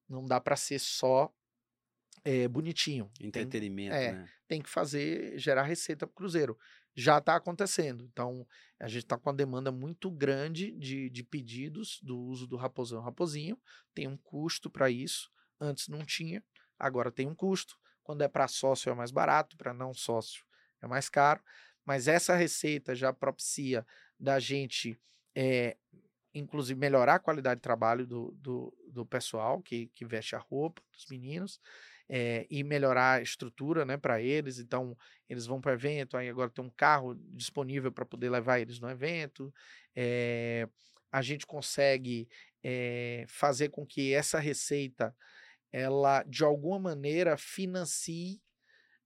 Não 0.07 0.25
dá 0.25 0.39
para 0.39 0.55
ser 0.55 0.79
só 0.79 1.33
é, 2.27 2.45
bonitinho. 2.45 3.09
Entretenimento, 3.21 3.95
tem, 3.95 4.05
é, 4.05 4.11
né? 4.11 4.29
Tem 4.49 4.61
que 4.61 4.69
fazer, 4.69 5.39
gerar 5.39 5.63
receita 5.63 6.05
para 6.05 6.11
o 6.11 6.15
Cruzeiro. 6.15 6.57
Já 6.93 7.19
está 7.19 7.37
acontecendo. 7.37 8.03
Então, 8.03 8.45
a 8.77 8.89
gente 8.89 9.03
está 9.03 9.17
com 9.17 9.29
uma 9.29 9.35
demanda 9.35 9.71
muito 9.71 10.11
grande 10.11 10.71
de, 10.71 11.09
de 11.09 11.23
pedidos 11.23 12.01
do 12.03 12.19
uso 12.19 12.45
do 12.45 12.57
Raposão 12.57 13.01
Raposinho. 13.01 13.57
Tem 13.93 14.07
um 14.07 14.17
custo 14.17 14.69
para 14.69 14.89
isso. 14.89 15.31
Antes 15.57 15.87
não 15.87 16.03
tinha, 16.03 16.43
agora 16.77 17.09
tem 17.09 17.25
um 17.25 17.33
custo. 17.33 17.77
Quando 18.03 18.23
é 18.23 18.27
para 18.27 18.47
sócio 18.49 18.89
é 18.89 18.93
mais 18.93 19.09
barato, 19.09 19.55
para 19.55 19.73
não 19.73 19.93
sócio 19.93 20.43
é 20.81 20.87
mais 20.87 21.07
caro, 21.07 21.41
mas 21.85 22.09
essa 22.09 22.35
receita 22.35 22.93
já 22.93 23.13
propicia 23.13 23.85
da 24.19 24.37
gente, 24.37 24.99
é, 25.33 25.77
inclusive, 26.33 26.79
melhorar 26.79 27.15
a 27.15 27.19
qualidade 27.19 27.59
de 27.59 27.63
trabalho 27.63 28.05
do, 28.05 28.31
do, 28.37 28.77
do 28.89 29.05
pessoal 29.05 29.61
que, 29.61 29.87
que 29.87 30.05
veste 30.05 30.35
a 30.35 30.39
roupa 30.39 30.81
dos 30.91 31.05
meninos. 31.09 31.59
É, 32.09 32.47
e 32.49 32.63
melhorar 32.63 33.19
a 33.19 33.21
estrutura 33.21 33.85
né, 33.85 33.97
para 33.97 34.21
eles. 34.21 34.59
Então, 34.59 34.95
eles 35.27 35.45
vão 35.45 35.59
para 35.59 35.71
o 35.71 35.73
evento, 35.73 36.15
aí 36.15 36.29
agora 36.29 36.49
tem 36.49 36.63
um 36.63 36.69
carro 36.69 37.15
disponível 37.33 37.91
para 37.91 38.05
poder 38.05 38.29
levar 38.29 38.59
eles 38.59 38.79
no 38.79 38.89
evento. 38.89 39.53
É, 39.95 40.67
a 41.11 41.21
gente 41.21 41.45
consegue 41.45 42.29
é, 42.63 43.25
fazer 43.27 43.69
com 43.69 43.85
que 43.85 44.13
essa 44.13 44.39
receita, 44.39 45.15
ela 45.71 46.23
de 46.23 46.43
alguma 46.43 46.79
maneira 46.79 47.37
financie 47.37 48.41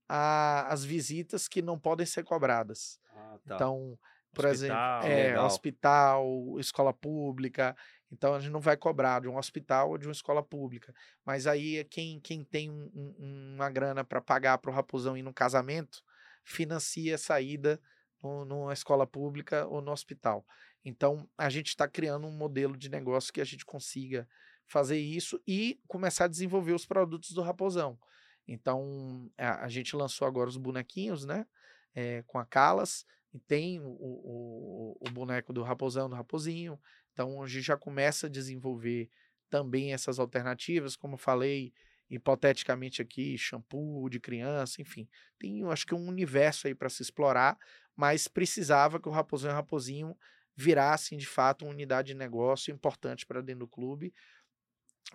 a, 0.08 0.72
as 0.72 0.84
visitas 0.84 1.48
que 1.48 1.62
não 1.62 1.78
podem 1.78 2.06
ser 2.06 2.24
cobradas. 2.24 3.00
Ah, 3.14 3.38
tá. 3.46 3.54
Então, 3.54 3.98
por 4.32 4.46
hospital, 4.46 5.02
exemplo, 5.04 5.10
é, 5.10 5.40
hospital, 5.40 6.58
escola 6.58 6.92
pública. 6.92 7.76
Então 8.12 8.34
a 8.34 8.38
gente 8.38 8.52
não 8.52 8.60
vai 8.60 8.76
cobrar 8.76 9.22
de 9.22 9.28
um 9.28 9.38
hospital 9.38 9.90
ou 9.90 9.98
de 9.98 10.06
uma 10.06 10.12
escola 10.12 10.42
pública. 10.42 10.94
Mas 11.24 11.46
aí 11.46 11.82
quem, 11.84 12.20
quem 12.20 12.44
tem 12.44 12.70
um, 12.70 12.90
um, 12.94 13.54
uma 13.54 13.70
grana 13.70 14.04
para 14.04 14.20
pagar 14.20 14.58
para 14.58 14.70
o 14.70 14.74
raposão 14.74 15.16
ir 15.16 15.22
no 15.22 15.32
casamento, 15.32 16.04
financia 16.44 17.14
a 17.14 17.18
saída 17.18 17.80
no, 18.22 18.44
numa 18.44 18.72
escola 18.72 19.06
pública 19.06 19.66
ou 19.66 19.80
no 19.80 19.90
hospital. 19.90 20.46
Então, 20.84 21.28
a 21.38 21.48
gente 21.48 21.68
está 21.68 21.88
criando 21.88 22.26
um 22.26 22.36
modelo 22.36 22.76
de 22.76 22.88
negócio 22.88 23.32
que 23.32 23.40
a 23.40 23.44
gente 23.44 23.64
consiga 23.64 24.28
fazer 24.66 24.98
isso 24.98 25.40
e 25.46 25.80
começar 25.86 26.24
a 26.24 26.28
desenvolver 26.28 26.72
os 26.72 26.84
produtos 26.84 27.32
do 27.32 27.42
Raposão. 27.42 27.98
Então, 28.46 29.30
a, 29.38 29.64
a 29.64 29.68
gente 29.68 29.94
lançou 29.94 30.26
agora 30.26 30.48
os 30.48 30.56
bonequinhos, 30.56 31.24
né? 31.24 31.46
É, 31.94 32.22
com 32.26 32.38
a 32.38 32.44
Calas, 32.44 33.04
e 33.32 33.38
tem 33.38 33.80
o, 33.80 33.84
o, 33.84 34.98
o, 35.00 35.10
boneco 35.10 35.52
do 35.52 35.62
Raposão, 35.62 36.08
do 36.08 36.16
Raposinho. 36.16 36.78
Então, 37.12 37.42
a 37.42 37.46
gente 37.46 37.64
já 37.64 37.76
começa 37.76 38.26
a 38.26 38.30
desenvolver 38.30 39.08
também 39.48 39.92
essas 39.92 40.18
alternativas, 40.18 40.96
como 40.96 41.16
falei, 41.16 41.72
hipoteticamente 42.10 43.00
aqui, 43.00 43.38
shampoo 43.38 44.08
de 44.10 44.20
criança, 44.20 44.82
enfim. 44.82 45.08
Tem, 45.38 45.64
acho 45.64 45.86
que 45.86 45.94
um 45.94 46.06
universo 46.06 46.66
aí 46.66 46.74
para 46.74 46.90
se 46.90 47.02
explorar, 47.02 47.58
mas 47.96 48.28
precisava 48.28 49.00
que 49.00 49.08
o 49.08 49.12
Raposinho 49.12 49.50
e 49.50 49.52
o 49.52 49.56
Raposinho 49.56 50.18
virassem, 50.54 51.16
de 51.16 51.26
fato, 51.26 51.64
uma 51.64 51.70
unidade 51.70 52.08
de 52.08 52.14
negócio 52.14 52.72
importante 52.72 53.24
para 53.24 53.40
dentro 53.40 53.60
do 53.60 53.68
clube, 53.68 54.12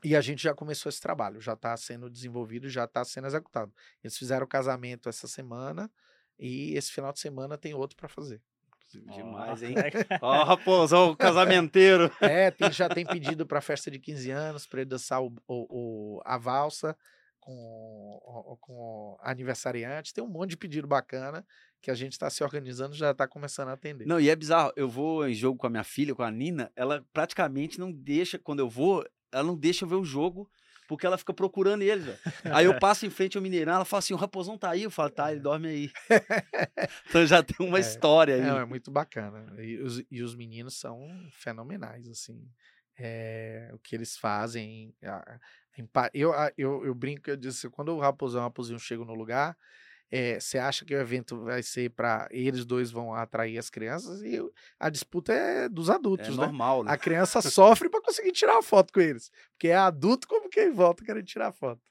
e 0.04 0.16
a 0.16 0.22
gente 0.22 0.44
já 0.44 0.54
começou 0.54 0.90
esse 0.90 1.02
trabalho, 1.02 1.40
já 1.40 1.54
está 1.54 1.76
sendo 1.78 2.10
desenvolvido, 2.10 2.70
já 2.70 2.86
está 2.86 3.04
sendo 3.04 3.28
executado. 3.28 3.74
Eles 4.04 4.18
fizeram 4.18 4.46
o 4.46 4.50
casamento 4.50 5.10
essa 5.10 5.28
semana 5.28 5.90
e 6.40 6.76
esse 6.76 6.92
final 6.92 7.12
de 7.12 7.20
semana 7.20 7.58
tem 7.58 7.74
outro 7.74 7.98
para 7.98 8.08
fazer. 8.08 8.42
Demais, 8.94 9.64
hein? 9.64 9.76
Ó, 10.22 10.42
oh, 10.42 10.44
raposão, 10.46 11.16
casamenteiro. 11.16 12.12
É, 12.22 12.52
tem, 12.52 12.72
já 12.72 12.88
tem 12.88 13.06
pedido 13.06 13.46
para 13.46 13.60
festa 13.60 13.92
de 13.92 14.00
15 14.00 14.32
anos, 14.32 14.66
para 14.66 14.82
ele 14.82 14.90
dançar 14.90 15.22
o, 15.22 15.34
o, 15.48 16.18
o, 16.18 16.22
a 16.26 16.38
valsa 16.38 16.98
com, 17.40 18.58
com 18.62 19.18
aniversariante. 19.22 20.14
Tem 20.14 20.24
um 20.24 20.30
monte 20.30 20.52
de 20.52 20.58
pedido 20.58 20.88
bacana 20.88 21.46
que 21.82 21.92
a 21.92 21.94
gente 21.94 22.14
está 22.14 22.30
se 22.30 22.44
organizando 22.44 22.96
já 22.96 23.12
está 23.12 23.28
começando 23.28 23.70
a 23.70 23.74
atender. 23.74 24.06
Não, 24.06 24.20
e 24.20 24.30
é 24.30 24.36
bizarro. 24.36 24.72
Eu 24.76 24.90
vou 24.90 25.28
em 25.28 25.34
jogo 25.34 25.58
com 25.58 25.68
a 25.68 25.70
minha 25.70 25.84
filha, 25.84 26.16
com 26.16 26.24
a 26.24 26.32
Nina, 26.32 26.72
ela 26.76 27.06
praticamente 27.14 27.80
não 27.80 27.92
deixa, 27.92 28.40
quando 28.40 28.60
eu 28.60 28.70
vou, 28.70 29.06
ela 29.32 29.44
não 29.44 29.56
deixa 29.56 29.86
eu 29.86 29.90
ver 29.90 29.96
o 29.96 30.04
jogo 30.04 30.50
porque 30.88 31.06
ela 31.06 31.18
fica 31.18 31.34
procurando 31.34 31.82
ele, 31.82 32.02
velho. 32.02 32.18
Aí 32.46 32.66
eu 32.66 32.80
passo 32.80 33.06
em 33.06 33.10
frente 33.10 33.38
ao 33.38 33.44
Mineirão, 33.44 33.74
ela 33.76 33.86
fala 33.86 34.00
assim: 34.00 34.14
o 34.14 34.18
Raposão 34.18 34.58
tá 34.58 34.72
aí. 34.72 34.84
Eu 34.84 34.92
falo, 34.92 35.10
tá, 35.10 35.32
ele 35.32 35.42
dorme 35.42 35.68
aí. 35.68 35.92
então 37.08 37.26
já 37.26 37.44
tem 37.44 37.68
uma 37.68 37.78
é, 37.78 37.82
história 37.82 38.36
aí. 38.36 38.42
É, 38.42 38.62
é 38.62 38.66
muito 38.66 38.90
bacana. 38.90 39.54
E 39.62 39.78
os, 39.80 40.04
e 40.10 40.24
os 40.24 40.36
meninos 40.36 40.80
são 40.80 41.08
fenomenais, 41.34 42.08
assim. 42.08 42.50
É, 42.98 43.70
o 43.74 43.80
que 43.80 43.96
eles 43.96 44.18
fazem. 44.18 44.96
eu, 46.14 46.34
eu, 46.58 46.86
eu 46.86 46.96
brinco, 46.96 47.30
eu 47.30 47.38
disse, 47.38 47.70
quando 47.70 47.90
o 47.90 48.00
Raposão 48.00 48.40
e 48.40 48.42
o 48.42 48.44
Raposinho 48.46 48.80
chegam 48.80 49.06
no 49.06 49.14
lugar, 49.14 49.56
é, 50.12 50.40
você 50.40 50.58
acha 50.58 50.86
que 50.86 50.96
o 50.96 51.00
evento 51.00 51.44
vai 51.44 51.62
ser 51.62 51.90
para 51.90 52.28
eles 52.32 52.66
dois 52.66 52.90
vão 52.92 53.14
atrair 53.14 53.58
as 53.58 53.70
crianças 53.70 54.22
e 54.22 54.40
a 54.80 54.90
disputa 54.90 55.34
é 55.34 55.68
dos 55.68 55.90
adultos, 55.90 56.28
é 56.28 56.32
né? 56.32 56.38
normal, 56.38 56.84
né? 56.84 56.92
A 56.92 56.98
criança 56.98 57.42
sofre 57.42 57.90
para 57.90 58.02
conseguir 58.02 58.32
tirar 58.32 58.54
uma 58.54 58.64
foto 58.64 58.94
com 58.94 59.02
eles, 59.02 59.30
porque 59.52 59.68
é 59.68 59.76
adulto 59.76 60.28
como 60.28 60.50
quem 60.50 60.72
volta 60.72 61.04
querendo 61.04 61.26
tirar 61.26 61.52
foto. 61.52 61.82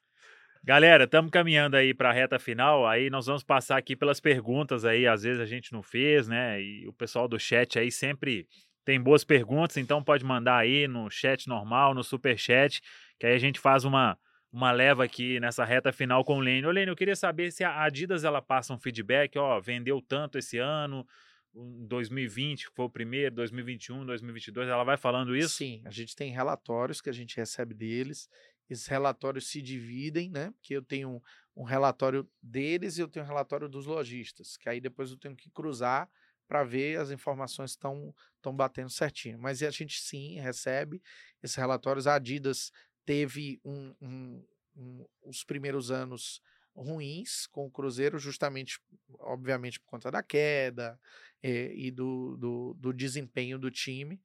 Galera, 0.64 1.04
estamos 1.04 1.30
caminhando 1.30 1.76
aí 1.76 1.94
para 1.94 2.10
a 2.10 2.12
reta 2.12 2.40
final. 2.40 2.88
Aí 2.88 3.08
nós 3.08 3.26
vamos 3.26 3.44
passar 3.44 3.76
aqui 3.76 3.94
pelas 3.94 4.18
perguntas 4.18 4.84
aí. 4.84 5.06
Às 5.06 5.22
vezes 5.22 5.40
a 5.40 5.46
gente 5.46 5.72
não 5.72 5.80
fez, 5.80 6.26
né? 6.26 6.60
E 6.60 6.88
o 6.88 6.92
pessoal 6.92 7.28
do 7.28 7.38
chat 7.38 7.78
aí 7.78 7.88
sempre 7.88 8.48
tem 8.84 9.00
boas 9.00 9.22
perguntas, 9.22 9.76
então 9.76 10.02
pode 10.02 10.24
mandar 10.24 10.58
aí 10.58 10.88
no 10.88 11.08
chat 11.08 11.48
normal, 11.48 11.94
no 11.94 12.02
super 12.02 12.36
chat, 12.36 12.80
que 13.18 13.26
aí 13.26 13.34
a 13.34 13.38
gente 13.38 13.60
faz 13.60 13.84
uma 13.84 14.18
uma 14.56 14.72
leva 14.72 15.04
aqui 15.04 15.38
nessa 15.38 15.66
reta 15.66 15.92
final 15.92 16.24
com 16.24 16.38
o 16.38 16.40
Lênin. 16.40 16.66
Ô, 16.66 16.70
Lênin, 16.70 16.88
eu 16.88 16.96
queria 16.96 17.14
saber 17.14 17.52
se 17.52 17.62
a 17.62 17.82
Adidas 17.82 18.24
ela 18.24 18.40
passa 18.40 18.72
um 18.72 18.78
feedback, 18.78 19.36
ó, 19.38 19.60
vendeu 19.60 20.00
tanto 20.00 20.38
esse 20.38 20.56
ano, 20.56 21.06
2020 21.52 22.68
foi 22.74 22.86
o 22.86 22.88
primeiro, 22.88 23.34
2021, 23.34 24.06
2022, 24.06 24.66
ela 24.66 24.82
vai 24.82 24.96
falando 24.96 25.36
isso? 25.36 25.56
Sim, 25.56 25.82
a 25.84 25.90
gente 25.90 26.16
tem 26.16 26.32
relatórios 26.32 27.02
que 27.02 27.10
a 27.10 27.12
gente 27.12 27.36
recebe 27.36 27.74
deles, 27.74 28.30
esses 28.70 28.86
relatórios 28.86 29.46
se 29.46 29.60
dividem, 29.60 30.30
né? 30.30 30.50
Porque 30.52 30.74
eu 30.74 30.82
tenho 30.82 31.22
um, 31.54 31.62
relatório 31.62 32.26
deles 32.42 32.96
e 32.96 33.02
eu 33.02 33.08
tenho 33.08 33.26
um 33.26 33.28
relatório 33.28 33.68
dos 33.68 33.84
lojistas, 33.84 34.56
que 34.56 34.70
aí 34.70 34.80
depois 34.80 35.10
eu 35.10 35.18
tenho 35.18 35.36
que 35.36 35.50
cruzar 35.50 36.08
para 36.48 36.64
ver 36.64 36.98
as 36.98 37.10
informações 37.10 37.72
estão 37.72 38.14
estão 38.36 38.54
batendo 38.54 38.90
certinho. 38.90 39.38
Mas 39.38 39.62
a 39.62 39.70
gente 39.70 40.00
sim 40.00 40.38
recebe 40.40 41.02
esses 41.42 41.56
relatórios. 41.56 42.06
A 42.06 42.14
Adidas 42.14 42.72
teve 43.06 43.60
um, 43.64 43.94
um, 44.02 44.44
um, 44.76 45.06
os 45.22 45.44
primeiros 45.44 45.90
anos 45.90 46.42
ruins 46.74 47.46
com 47.46 47.64
o 47.64 47.70
Cruzeiro, 47.70 48.18
justamente, 48.18 48.78
obviamente, 49.18 49.80
por 49.80 49.86
conta 49.86 50.10
da 50.10 50.22
queda 50.22 51.00
é, 51.42 51.72
e 51.74 51.90
do, 51.90 52.36
do, 52.36 52.74
do, 52.74 52.92
desempenho 52.92 53.58
do 53.58 53.70
time. 53.70 54.20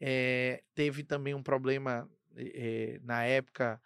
É, 0.00 0.64
teve 0.74 1.04
também 1.04 1.34
um 1.34 1.42
problema 1.42 2.10
é, 2.36 2.98
na 3.04 3.22
época, 3.22 3.80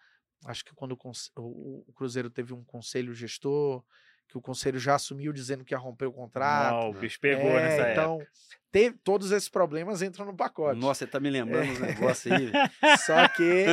acho 0.46 0.64
que 0.64 0.74
quando 0.74 0.92
o, 0.92 1.84
o, 1.86 1.92
Cruzeiro 1.92 2.30
teve 2.30 2.54
um 2.54 2.64
conselho 2.64 3.12
gestor, 3.12 3.84
que 4.28 4.36
o 4.36 4.40
conselho 4.40 4.78
já 4.78 4.94
assumiu 4.96 5.32
dizendo 5.32 5.64
que 5.64 5.74
ia 5.74 5.78
romper 5.78 6.06
o 6.06 6.12
contrato. 6.12 6.72
Não, 6.72 6.90
o 6.90 6.94
bicho 6.94 7.18
pegou 7.20 7.52
nessa 7.52 7.92
então, 7.92 8.16
época 8.16 8.30
teve, 8.76 8.98
todos 9.02 9.32
esses 9.32 9.48
problemas 9.48 10.02
entram 10.02 10.26
no 10.26 10.36
pacote. 10.36 10.78
Nossa, 10.78 10.98
você 10.98 11.06
tá 11.06 11.18
me 11.18 11.30
lembrando 11.30 11.72
os 11.72 11.78
negócios 11.78 12.30
aí. 12.30 12.52
só 13.06 13.26
que, 13.28 13.66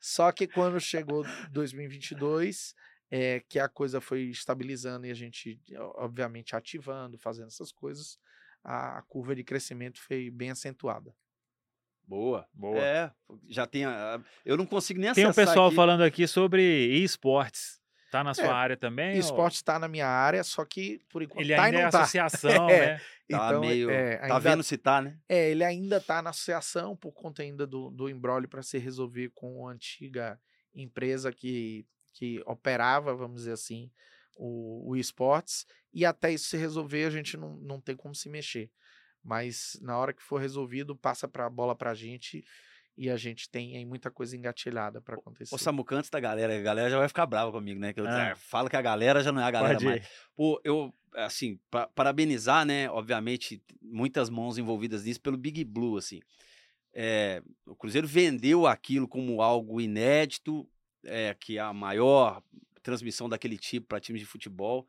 só 0.00 0.32
que 0.32 0.46
quando 0.46 0.80
chegou 0.80 1.26
2022, 1.50 2.74
é, 3.10 3.40
que 3.46 3.58
a 3.58 3.68
coisa 3.68 4.00
foi 4.00 4.22
estabilizando 4.22 5.06
e 5.06 5.10
a 5.10 5.14
gente, 5.14 5.60
obviamente, 5.96 6.56
ativando, 6.56 7.18
fazendo 7.18 7.48
essas 7.48 7.70
coisas, 7.70 8.18
a, 8.64 9.02
curva 9.08 9.34
de 9.34 9.44
crescimento 9.44 10.00
foi 10.00 10.30
bem 10.30 10.50
acentuada. 10.50 11.14
Boa, 12.06 12.48
boa. 12.54 12.78
É, 12.78 13.12
já 13.46 13.66
tem. 13.66 13.84
A, 13.84 14.20
eu 14.44 14.56
não 14.56 14.64
consigo 14.64 14.98
nem 14.98 15.12
Tem 15.12 15.26
um 15.26 15.34
pessoal 15.34 15.66
aqui. 15.66 15.76
falando 15.76 16.02
aqui 16.02 16.26
sobre 16.26 16.62
esportes. 17.04 17.78
Tá 18.10 18.24
na 18.24 18.34
sua 18.34 18.46
é, 18.46 18.50
área 18.50 18.76
também? 18.76 19.16
Esporte 19.16 19.54
está 19.54 19.74
ou... 19.74 19.78
na 19.78 19.88
minha 19.88 20.06
área, 20.06 20.42
só 20.42 20.64
que 20.64 21.00
por 21.08 21.22
enquanto 21.22 21.44
ele 21.44 21.54
tá 21.54 21.62
ainda 21.62 21.78
é 21.78 21.88
tá. 21.88 22.02
associação, 22.02 22.68
é, 22.68 22.80
né? 22.80 22.98
Tá 22.98 23.04
então, 23.28 23.60
meio. 23.60 23.88
É, 23.88 24.16
tá 24.16 24.22
ainda, 24.24 24.34
tá 24.34 24.38
vendo 24.40 24.62
se 24.64 24.76
tá, 24.76 25.00
né? 25.00 25.16
É, 25.28 25.50
ele 25.50 25.62
ainda 25.62 25.98
está 25.98 26.20
na 26.20 26.30
associação 26.30 26.96
por 26.96 27.12
conta 27.12 27.42
ainda 27.42 27.66
do, 27.66 27.88
do 27.90 28.08
embrólio 28.08 28.48
para 28.48 28.62
se 28.62 28.78
resolver 28.78 29.30
com 29.32 29.68
a 29.68 29.72
antiga 29.72 30.40
empresa 30.74 31.32
que, 31.32 31.86
que 32.12 32.42
operava, 32.46 33.14
vamos 33.14 33.42
dizer 33.42 33.52
assim, 33.52 33.88
o, 34.36 34.90
o 34.90 34.96
esportes. 34.96 35.64
E 35.94 36.04
até 36.04 36.32
isso 36.32 36.48
se 36.48 36.56
resolver, 36.56 37.04
a 37.04 37.10
gente 37.10 37.36
não, 37.36 37.56
não 37.58 37.80
tem 37.80 37.94
como 37.94 38.14
se 38.14 38.28
mexer. 38.28 38.70
Mas 39.22 39.78
na 39.82 39.96
hora 39.96 40.12
que 40.12 40.22
for 40.22 40.40
resolvido, 40.40 40.96
passa 40.96 41.28
para 41.28 41.46
a 41.46 41.50
bola 41.50 41.76
para 41.76 41.90
a 41.90 41.94
gente 41.94 42.44
e 42.96 43.08
a 43.08 43.16
gente 43.16 43.48
tem 43.48 43.76
aí 43.76 43.84
muita 43.84 44.10
coisa 44.10 44.36
engatilhada 44.36 45.00
para 45.00 45.16
acontecer. 45.16 45.54
O 45.54 45.58
Samuca, 45.58 45.96
antes 45.96 46.10
da 46.10 46.20
galera, 46.20 46.56
a 46.56 46.60
galera 46.60 46.90
já 46.90 46.98
vai 46.98 47.08
ficar 47.08 47.26
brava 47.26 47.50
comigo, 47.50 47.80
né? 47.80 47.92
Que 47.92 48.00
eu 48.00 48.08
ah. 48.08 48.34
falo 48.36 48.68
que 48.68 48.76
a 48.76 48.82
galera 48.82 49.22
já 49.22 49.32
não 49.32 49.40
é 49.40 49.44
a 49.44 49.50
galera 49.50 49.80
mais. 49.80 50.06
Pô, 50.36 50.60
eu, 50.64 50.94
assim, 51.14 51.58
pra, 51.70 51.86
parabenizar, 51.88 52.66
né? 52.66 52.90
Obviamente, 52.90 53.62
muitas 53.80 54.28
mãos 54.28 54.58
envolvidas 54.58 55.04
nisso 55.04 55.20
pelo 55.20 55.36
Big 55.36 55.64
Blue, 55.64 55.96
assim. 55.96 56.20
É, 56.92 57.42
o 57.66 57.74
Cruzeiro 57.74 58.06
vendeu 58.06 58.66
aquilo 58.66 59.06
como 59.06 59.40
algo 59.40 59.80
inédito, 59.80 60.68
é, 61.04 61.34
que 61.38 61.56
é 61.56 61.60
a 61.60 61.72
maior 61.72 62.42
transmissão 62.82 63.28
daquele 63.28 63.56
tipo 63.56 63.86
para 63.86 64.00
times 64.00 64.20
de 64.20 64.26
futebol. 64.26 64.86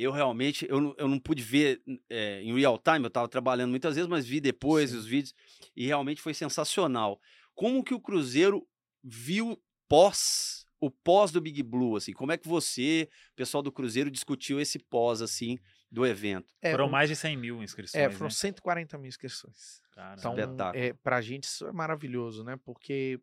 Eu 0.00 0.12
realmente, 0.12 0.64
eu, 0.68 0.80
não, 0.80 0.94
eu 0.96 1.08
não 1.08 1.18
pude 1.18 1.42
ver 1.42 1.82
é, 2.08 2.40
em 2.42 2.56
real 2.56 2.78
time, 2.78 3.00
eu 3.00 3.08
estava 3.08 3.28
trabalhando 3.28 3.70
muitas 3.70 3.96
vezes, 3.96 4.08
mas 4.08 4.24
vi 4.24 4.40
depois 4.40 4.90
Sim. 4.90 4.96
os 4.96 5.06
vídeos 5.06 5.34
e 5.74 5.86
realmente 5.86 6.22
foi 6.22 6.32
sensacional. 6.32 7.20
Como 7.54 7.82
que 7.82 7.92
o 7.92 8.00
Cruzeiro 8.00 8.64
viu 9.02 9.60
pós 9.88 10.64
o 10.80 10.90
pós 10.90 11.32
do 11.32 11.40
Big 11.40 11.62
Blue, 11.62 11.96
assim, 11.96 12.12
como 12.12 12.32
é 12.32 12.36
que 12.36 12.46
você, 12.46 13.08
pessoal 13.34 13.62
do 13.62 13.72
Cruzeiro, 13.72 14.10
discutiu 14.10 14.60
esse 14.60 14.78
pós, 14.78 15.20
assim, 15.20 15.58
do 15.90 16.06
evento? 16.06 16.46
É, 16.62 16.70
foram 16.70 16.88
mais 16.88 17.08
de 17.08 17.16
100 17.16 17.36
mil 17.36 17.62
inscrições, 17.62 18.00
É, 18.00 18.10
foram 18.10 18.26
né? 18.26 18.30
140 18.30 18.98
mil 18.98 19.08
inscrições. 19.08 19.80
Cara, 19.92 20.16
então, 20.16 20.34
é, 20.74 20.92
pra 20.92 21.20
gente 21.20 21.44
isso 21.44 21.66
é 21.66 21.72
maravilhoso, 21.72 22.44
né, 22.44 22.56
porque 22.64 23.20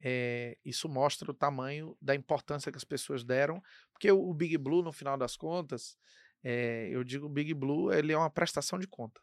é, 0.00 0.56
isso 0.64 0.88
mostra 0.88 1.30
o 1.30 1.34
tamanho 1.34 1.96
da 2.00 2.14
importância 2.14 2.72
que 2.72 2.78
as 2.78 2.84
pessoas 2.84 3.24
deram, 3.24 3.62
porque 3.94 4.10
o, 4.10 4.34
Big 4.34 4.58
Blue, 4.58 4.82
no 4.82 4.92
final 4.92 5.16
das 5.16 5.36
contas, 5.36 5.96
é, 6.42 6.88
eu 6.90 7.04
digo 7.04 7.28
Big 7.28 7.54
Blue, 7.54 7.92
ele 7.92 8.12
é 8.12 8.18
uma 8.18 8.28
prestação 8.28 8.76
de 8.78 8.88
conta. 8.88 9.20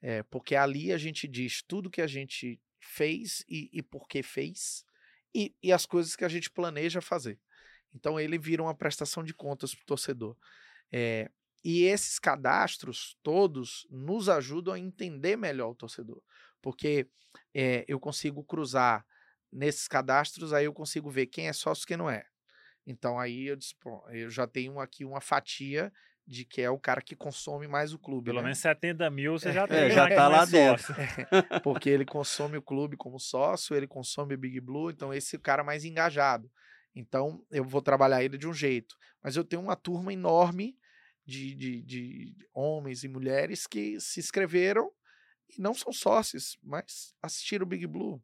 É, 0.00 0.22
porque 0.22 0.54
ali 0.54 0.92
a 0.92 0.96
gente 0.96 1.26
diz 1.26 1.60
tudo 1.60 1.90
que 1.90 2.00
a 2.00 2.06
gente 2.06 2.60
fez 2.78 3.44
e, 3.48 3.68
e 3.72 3.82
por 3.82 4.06
que 4.06 4.22
fez 4.22 4.84
e, 5.34 5.52
e, 5.60 5.72
as 5.72 5.84
coisas 5.84 6.14
que 6.14 6.24
a 6.24 6.28
gente 6.28 6.48
planeja 6.48 7.00
fazer. 7.00 7.38
Então 7.92 8.18
ele 8.18 8.38
vira 8.38 8.62
uma 8.62 8.74
prestação 8.74 9.24
de 9.24 9.34
contas 9.34 9.74
para 9.74 9.82
o 9.82 9.86
torcedor. 9.86 10.36
É, 10.92 11.28
e 11.64 11.82
esses 11.82 12.20
cadastros 12.20 13.18
todos 13.20 13.84
nos 13.90 14.28
ajudam 14.28 14.72
a 14.72 14.78
entender 14.78 15.36
melhor 15.36 15.70
o 15.70 15.74
torcedor. 15.74 16.22
Porque 16.62 17.08
é, 17.52 17.84
eu 17.88 17.98
consigo 17.98 18.44
cruzar 18.44 19.04
nesses 19.52 19.88
cadastros, 19.88 20.52
aí 20.52 20.66
eu 20.66 20.72
consigo 20.72 21.10
ver 21.10 21.26
quem 21.26 21.48
é 21.48 21.52
sócio 21.52 21.82
e 21.82 21.86
quem 21.88 21.96
não 21.96 22.08
é. 22.08 22.24
Então 22.88 23.20
aí 23.20 23.48
eu, 23.48 23.58
eu 24.08 24.30
já 24.30 24.46
tenho 24.46 24.80
aqui 24.80 25.04
uma 25.04 25.20
fatia 25.20 25.92
de 26.26 26.42
que 26.44 26.62
é 26.62 26.70
o 26.70 26.78
cara 26.78 27.02
que 27.02 27.14
consome 27.14 27.68
mais 27.68 27.92
o 27.92 27.98
clube. 27.98 28.24
Pelo 28.24 28.38
né? 28.38 28.44
menos 28.44 28.58
70 28.58 29.10
mil 29.10 29.38
você 29.38 29.52
já 29.52 29.64
É, 29.68 29.88
tem. 29.88 29.90
já 29.90 30.08
né, 30.08 30.16
tá 30.16 30.24
como 30.24 30.36
lá 30.36 30.46
sócio. 30.46 30.94
porque 31.62 31.90
ele 31.90 32.06
consome 32.06 32.56
o 32.56 32.62
clube 32.62 32.96
como 32.96 33.20
sócio, 33.20 33.76
ele 33.76 33.86
consome 33.86 34.34
o 34.34 34.38
Big 34.38 34.58
Blue, 34.58 34.90
então 34.90 35.12
esse 35.12 35.36
é 35.36 35.38
o 35.38 35.42
cara 35.42 35.62
mais 35.62 35.84
engajado. 35.84 36.50
Então 36.94 37.44
eu 37.50 37.62
vou 37.62 37.82
trabalhar 37.82 38.24
ele 38.24 38.38
de 38.38 38.48
um 38.48 38.54
jeito. 38.54 38.96
Mas 39.22 39.36
eu 39.36 39.44
tenho 39.44 39.60
uma 39.60 39.76
turma 39.76 40.10
enorme 40.10 40.74
de, 41.26 41.54
de, 41.54 41.82
de 41.82 42.34
homens 42.54 43.04
e 43.04 43.08
mulheres 43.08 43.66
que 43.66 44.00
se 44.00 44.18
inscreveram 44.18 44.90
e 45.50 45.60
não 45.60 45.74
são 45.74 45.92
sócios, 45.92 46.58
mas 46.62 47.14
assistiram 47.22 47.64
o 47.66 47.68
Big 47.68 47.86
Blue. 47.86 48.22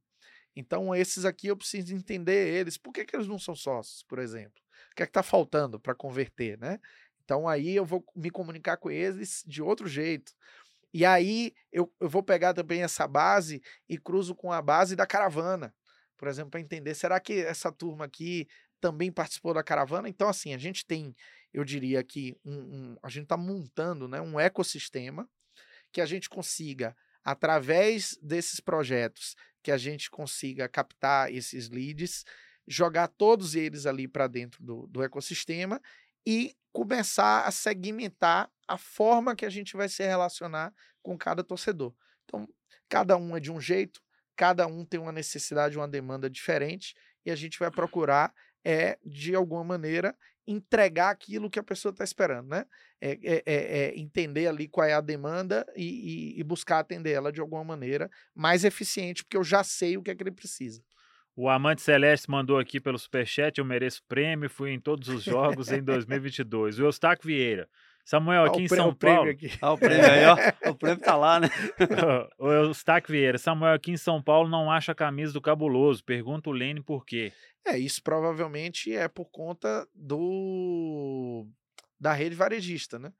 Então 0.56 0.94
esses 0.94 1.24
aqui 1.24 1.48
eu 1.48 1.56
preciso 1.56 1.94
entender 1.94 2.48
eles. 2.55 2.76
Por 2.76 2.93
que, 2.93 3.05
que 3.05 3.16
eles 3.16 3.26
não 3.28 3.39
são 3.39 3.55
sócios, 3.55 4.02
por 4.05 4.18
exemplo? 4.18 4.60
O 4.93 4.94
que 4.97 5.02
é 5.02 5.06
que 5.06 5.10
está 5.10 5.22
faltando 5.22 5.81
para 5.81 5.94
converter, 5.94 6.59
né? 6.59 6.78
Então 7.24 7.48
aí 7.48 7.74
eu 7.74 7.85
vou 7.85 8.05
me 8.14 8.31
comunicar 8.31 8.76
com 8.76 8.90
eles 8.90 9.43
de 9.47 9.62
outro 9.62 9.89
jeito. 9.89 10.32
E 10.93 11.05
aí 11.05 11.52
eu, 11.72 11.93
eu 12.01 12.09
vou 12.09 12.22
pegar 12.22 12.55
também 12.55 12.82
essa 12.82 13.06
base 13.09 13.60
e 13.89 13.98
cruzo 13.98 14.35
com 14.35 14.52
a 14.52 14.62
base 14.62 14.94
da 14.94 15.06
caravana, 15.06 15.74
por 16.16 16.28
exemplo, 16.28 16.52
para 16.52 16.60
entender, 16.60 16.94
será 16.94 17.18
que 17.18 17.32
essa 17.35 17.72
turma 17.72 18.05
aqui 18.05 18.47
também 18.81 19.10
participou 19.10 19.52
da 19.52 19.62
caravana? 19.62 20.09
Então, 20.09 20.28
assim, 20.28 20.55
a 20.55 20.59
gente 20.59 20.86
tem, 20.86 21.14
eu 21.52 21.64
diria 21.64 22.05
que 22.05 22.36
um, 22.44 22.52
um- 22.93 22.97
a 23.02 23.09
gente 23.09 23.24
está 23.24 23.36
montando 23.36 24.06
né, 24.06 24.20
um 24.20 24.39
ecossistema 24.39 25.28
que 25.93 26.01
a 26.01 26.06
gente 26.06 26.28
consiga, 26.28 26.97
através 27.24 28.18
desses 28.22 28.60
projetos, 28.60 29.35
que 29.64 29.72
a 29.72 29.78
gente 29.78 30.10
consiga 30.10 30.68
captar 30.68 31.32
esses 31.32 31.70
leads, 31.70 32.24
jogar 32.68 33.08
todos 33.08 33.54
eles 33.54 33.86
ali 33.86 34.06
para 34.06 34.28
dentro 34.28 34.62
do, 34.62 34.86
do 34.86 35.02
ecossistema 35.02 35.80
e 36.26 36.54
começar 36.70 37.46
a 37.46 37.50
segmentar 37.50 38.50
a 38.68 38.76
forma 38.76 39.34
que 39.34 39.46
a 39.46 39.50
gente 39.50 39.74
vai 39.74 39.88
se 39.88 40.04
relacionar 40.04 40.72
com 41.02 41.16
cada 41.16 41.42
torcedor. 41.42 41.94
Então, 42.24 42.46
cada 42.90 43.16
um 43.16 43.34
é 43.34 43.40
de 43.40 43.50
um 43.50 43.58
jeito, 43.58 44.02
cada 44.36 44.66
um 44.66 44.84
tem 44.84 45.00
uma 45.00 45.12
necessidade, 45.12 45.78
uma 45.78 45.88
demanda 45.88 46.28
diferente, 46.28 46.94
e 47.24 47.30
a 47.30 47.36
gente 47.36 47.58
vai 47.58 47.70
procurar, 47.70 48.34
é, 48.62 48.98
de 49.02 49.34
alguma 49.34 49.64
maneira, 49.64 50.14
entregar 50.46 51.10
aquilo 51.10 51.48
que 51.50 51.58
a 51.58 51.62
pessoa 51.62 51.90
está 51.90 52.04
esperando, 52.04 52.48
né? 52.48 52.64
É, 53.00 53.12
é- 53.22 53.42
é- 53.46 53.78
é 53.88 53.98
entender 53.98 54.46
ali 54.46 54.68
qual 54.68 54.86
é 54.86 54.92
a 54.92 55.00
demanda 55.00 55.64
e, 55.76 56.34
e- 56.36 56.40
e 56.40 56.44
buscar 56.44 56.78
atender 56.78 57.12
ela 57.12 57.32
de 57.32 57.40
alguma 57.40 57.64
maneira 57.64 58.10
mais 58.34 58.64
eficiente, 58.64 59.24
porque 59.24 59.36
eu 59.36 59.44
já 59.44 59.62
sei 59.64 59.96
o 59.96 60.02
que 60.02 60.10
é 60.10 60.14
que 60.14 60.22
ele 60.22 60.30
precisa. 60.30 60.82
O 61.36 61.48
Amante 61.48 61.82
Celeste 61.82 62.30
mandou 62.30 62.58
aqui 62.58 62.78
pelo 62.80 62.96
Superchat, 62.98 63.58
eu 63.58 63.64
mereço 63.64 64.02
prêmio, 64.06 64.48
fui 64.48 64.70
em 64.70 64.78
todos 64.78 65.08
os 65.08 65.22
jogos 65.24 65.68
em 65.72 65.82
2022. 65.82 66.78
O 66.78 66.84
Eustáquio 66.84 67.26
Vieira. 67.26 67.68
Samuel, 68.05 68.44
aqui 68.44 68.62
em 68.62 68.66
o 68.66 68.68
prê- 68.68 68.76
São 68.76 68.89
o 68.89 68.94
Paulo. 68.94 69.31
aqui. 69.31 69.51
Olha 69.62 69.72
o 69.72 69.78
prêmio 69.78 70.05
aí, 70.05 70.24
ó. 70.26 70.70
O 70.70 70.74
prêmio 70.74 71.01
tá 71.02 71.16
lá, 71.16 71.40
né? 71.40 71.48
o 72.39 72.52
Eustáquio 72.52 73.12
Vieira. 73.12 73.39
Samuel, 73.39 73.74
aqui 73.74 73.93
em 73.93 73.97
São 73.97 74.22
Paulo 74.22 74.48
não 74.48 74.70
acha 74.70 74.93
a 74.93 74.94
camisa 74.94 75.32
do 75.32 75.40
Cabuloso. 75.40 76.05
Pergunta 76.05 76.51
o 76.51 76.52
Lene 76.52 76.82
por 76.82 77.06
quê. 77.06 77.32
É, 77.66 77.78
isso 77.78 78.02
provavelmente 78.02 78.94
é 78.94 79.09
por 79.09 79.24
conta 79.31 79.89
do 79.94 81.47
da 81.98 82.12
rede 82.12 82.35
varejista, 82.35 82.98
né? 82.98 83.10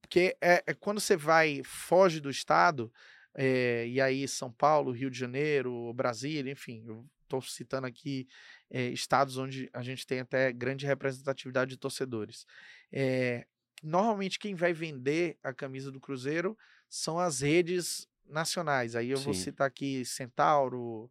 Porque 0.00 0.36
é, 0.40 0.62
é 0.66 0.74
quando 0.74 1.00
você 1.00 1.16
vai, 1.16 1.62
foge 1.64 2.20
do 2.20 2.28
estado, 2.28 2.92
é, 3.36 3.86
e 3.86 4.00
aí 4.00 4.26
São 4.26 4.50
Paulo, 4.52 4.90
Rio 4.90 5.10
de 5.10 5.18
Janeiro, 5.18 5.92
Brasília, 5.94 6.52
enfim, 6.52 6.82
eu 6.86 7.06
estou 7.22 7.40
citando 7.40 7.86
aqui 7.86 8.26
é, 8.70 8.88
estados 8.88 9.38
onde 9.38 9.70
a 9.72 9.82
gente 9.82 10.04
tem 10.06 10.20
até 10.20 10.52
grande 10.52 10.84
representatividade 10.86 11.70
de 11.70 11.76
torcedores. 11.78 12.44
É, 12.92 13.46
normalmente 13.84 14.38
quem 14.38 14.54
vai 14.54 14.72
vender 14.72 15.36
a 15.42 15.52
camisa 15.52 15.90
do 15.92 16.00
Cruzeiro 16.00 16.56
são 16.88 17.18
as 17.18 17.40
redes 17.40 18.08
nacionais. 18.26 18.96
Aí 18.96 19.10
eu 19.10 19.18
vou 19.18 19.34
Sim. 19.34 19.42
citar 19.42 19.66
aqui 19.66 20.04
Centauro, 20.04 21.10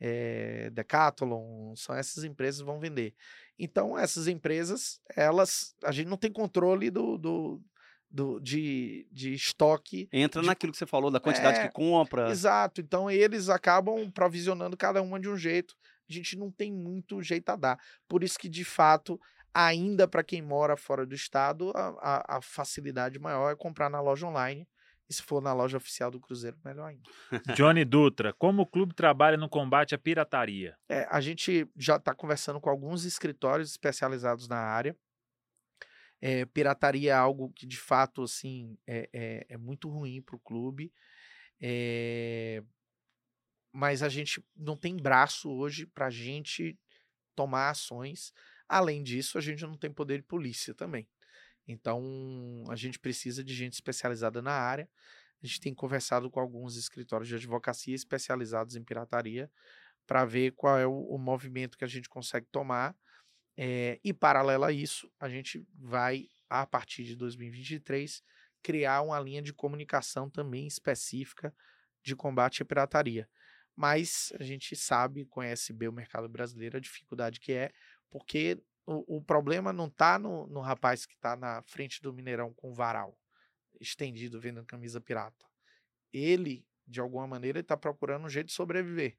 é, 0.00 0.70
Decathlon, 0.70 1.74
são 1.76 1.94
essas 1.94 2.24
empresas 2.24 2.60
que 2.60 2.66
vão 2.66 2.80
vender. 2.80 3.14
Então, 3.58 3.96
essas 3.98 4.26
empresas, 4.26 5.00
elas, 5.14 5.74
a 5.84 5.92
gente 5.92 6.08
não 6.08 6.16
tem 6.16 6.32
controle 6.32 6.90
do, 6.90 7.16
do, 7.16 7.62
do- 8.10 8.40
de, 8.40 9.06
de 9.12 9.32
estoque. 9.34 10.08
Entra 10.12 10.40
De- 10.40 10.46
naquilo 10.46 10.72
que 10.72 10.78
você 10.78 10.86
falou, 10.86 11.10
da 11.10 11.20
quantidade 11.20 11.58
É, 11.60 11.68
que 11.68 11.72
compra. 11.72 12.30
Exato. 12.30 12.80
Então, 12.80 13.10
eles 13.10 13.48
acabam 13.48 14.10
provisionando 14.10 14.76
cada 14.76 15.00
uma 15.02 15.20
de 15.20 15.28
um 15.28 15.36
jeito. 15.36 15.76
A 16.08 16.12
gente 16.12 16.36
não 16.36 16.50
tem 16.50 16.72
muito 16.72 17.22
jeito 17.22 17.48
a 17.50 17.56
dar. 17.56 17.78
Por 18.08 18.22
isso 18.24 18.38
que, 18.38 18.48
de 18.48 18.64
fato, 18.64 19.20
ainda 19.54 20.08
para 20.08 20.24
quem 20.24 20.42
mora 20.42 20.76
fora 20.76 21.06
do 21.06 21.14
estado, 21.14 21.70
a, 21.74 21.88
a- 22.00 22.36
a 22.38 22.42
facilidade 22.42 23.18
maior 23.18 23.52
é 23.52 23.56
comprar 23.56 23.88
na 23.88 24.00
loja 24.00 24.26
online. 24.26 24.68
E 25.08 25.12
se 25.12 25.22
for 25.22 25.42
na 25.42 25.52
loja 25.52 25.76
oficial 25.76 26.10
do 26.10 26.18
Cruzeiro, 26.18 26.58
melhor 26.64 26.86
ainda. 26.86 27.02
Johnny 27.54 27.84
Dutra. 27.84 28.32
Como 28.32 28.62
o 28.62 28.66
clube 28.66 28.94
trabalha 28.94 29.36
no 29.36 29.50
combate 29.50 29.94
à 29.94 29.98
pirataria? 29.98 30.78
É, 30.88 31.06
a 31.10 31.20
gente 31.20 31.68
já 31.76 31.96
está 31.96 32.14
conversando 32.14 32.58
com 32.58 32.70
alguns 32.70 33.04
escritórios 33.04 33.70
especializados 33.70 34.48
na 34.48 34.56
área. 34.56 34.96
É, 36.22 36.46
pirataria 36.46 37.10
é 37.10 37.14
algo 37.14 37.52
que, 37.54 37.66
de 37.66 37.76
fato, 37.76 38.22
assim, 38.22 38.78
é, 38.86 39.10
é, 39.12 39.46
é 39.50 39.56
muito 39.58 39.90
ruim 39.90 40.22
para 40.22 40.36
o 40.36 40.40
clube. 40.40 40.90
É, 41.60 42.62
mas 43.70 44.02
a 44.02 44.08
gente 44.08 44.42
não 44.56 44.74
tem 44.76 44.96
braço 44.96 45.50
hoje 45.50 45.84
para 45.84 46.06
a 46.06 46.10
gente 46.10 46.78
tomar 47.34 47.68
ações. 47.68 48.32
Além 48.68 49.02
disso, 49.02 49.38
a 49.38 49.40
gente 49.40 49.62
não 49.62 49.76
tem 49.76 49.92
poder 49.92 50.18
de 50.18 50.24
polícia 50.24 50.74
também. 50.74 51.08
Então, 51.66 52.64
a 52.68 52.76
gente 52.76 52.98
precisa 52.98 53.42
de 53.42 53.54
gente 53.54 53.74
especializada 53.74 54.42
na 54.42 54.52
área. 54.52 54.88
A 55.42 55.46
gente 55.46 55.60
tem 55.60 55.74
conversado 55.74 56.30
com 56.30 56.40
alguns 56.40 56.76
escritórios 56.76 57.28
de 57.28 57.34
advocacia 57.34 57.94
especializados 57.94 58.76
em 58.76 58.84
pirataria 58.84 59.50
para 60.06 60.24
ver 60.24 60.52
qual 60.52 60.78
é 60.78 60.86
o, 60.86 60.92
o 60.92 61.18
movimento 61.18 61.78
que 61.78 61.84
a 61.84 61.88
gente 61.88 62.08
consegue 62.08 62.46
tomar. 62.50 62.96
É, 63.56 64.00
e, 64.02 64.12
paralelo 64.12 64.64
a 64.64 64.72
isso, 64.72 65.10
a 65.18 65.28
gente 65.28 65.66
vai, 65.74 66.26
a 66.48 66.66
partir 66.66 67.04
de 67.04 67.16
2023, 67.16 68.22
criar 68.62 69.02
uma 69.02 69.20
linha 69.20 69.42
de 69.42 69.52
comunicação 69.52 70.28
também 70.28 70.66
específica 70.66 71.54
de 72.02 72.16
combate 72.16 72.62
à 72.62 72.64
pirataria. 72.64 73.28
Mas 73.76 74.32
a 74.38 74.42
gente 74.42 74.76
sabe, 74.76 75.24
conhece 75.26 75.72
bem 75.72 75.88
o 75.88 75.92
mercado 75.92 76.28
brasileiro, 76.28 76.76
a 76.76 76.80
dificuldade 76.80 77.40
que 77.40 77.52
é, 77.52 77.72
porque 78.10 78.62
o, 78.86 79.16
o 79.18 79.22
problema 79.22 79.72
não 79.72 79.86
está 79.86 80.18
no, 80.18 80.46
no 80.46 80.60
rapaz 80.60 81.06
que 81.06 81.14
está 81.14 81.36
na 81.36 81.62
frente 81.62 82.02
do 82.02 82.12
Mineirão 82.12 82.52
com 82.54 82.72
varal, 82.72 83.18
estendido, 83.80 84.40
vendendo 84.40 84.66
camisa 84.66 85.00
pirata. 85.00 85.46
Ele, 86.12 86.66
de 86.86 87.00
alguma 87.00 87.26
maneira, 87.26 87.60
está 87.60 87.76
procurando 87.76 88.24
um 88.24 88.28
jeito 88.28 88.48
de 88.48 88.52
sobreviver. 88.52 89.16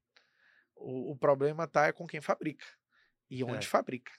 O, 0.75 1.11
o 1.11 1.17
problema 1.17 1.67
tá 1.67 1.87
é 1.87 1.91
com 1.91 2.05
quem 2.05 2.21
fabrica 2.21 2.65
e 3.29 3.43
onde 3.43 3.65
É. 3.65 3.69
fabrica. 3.69 4.11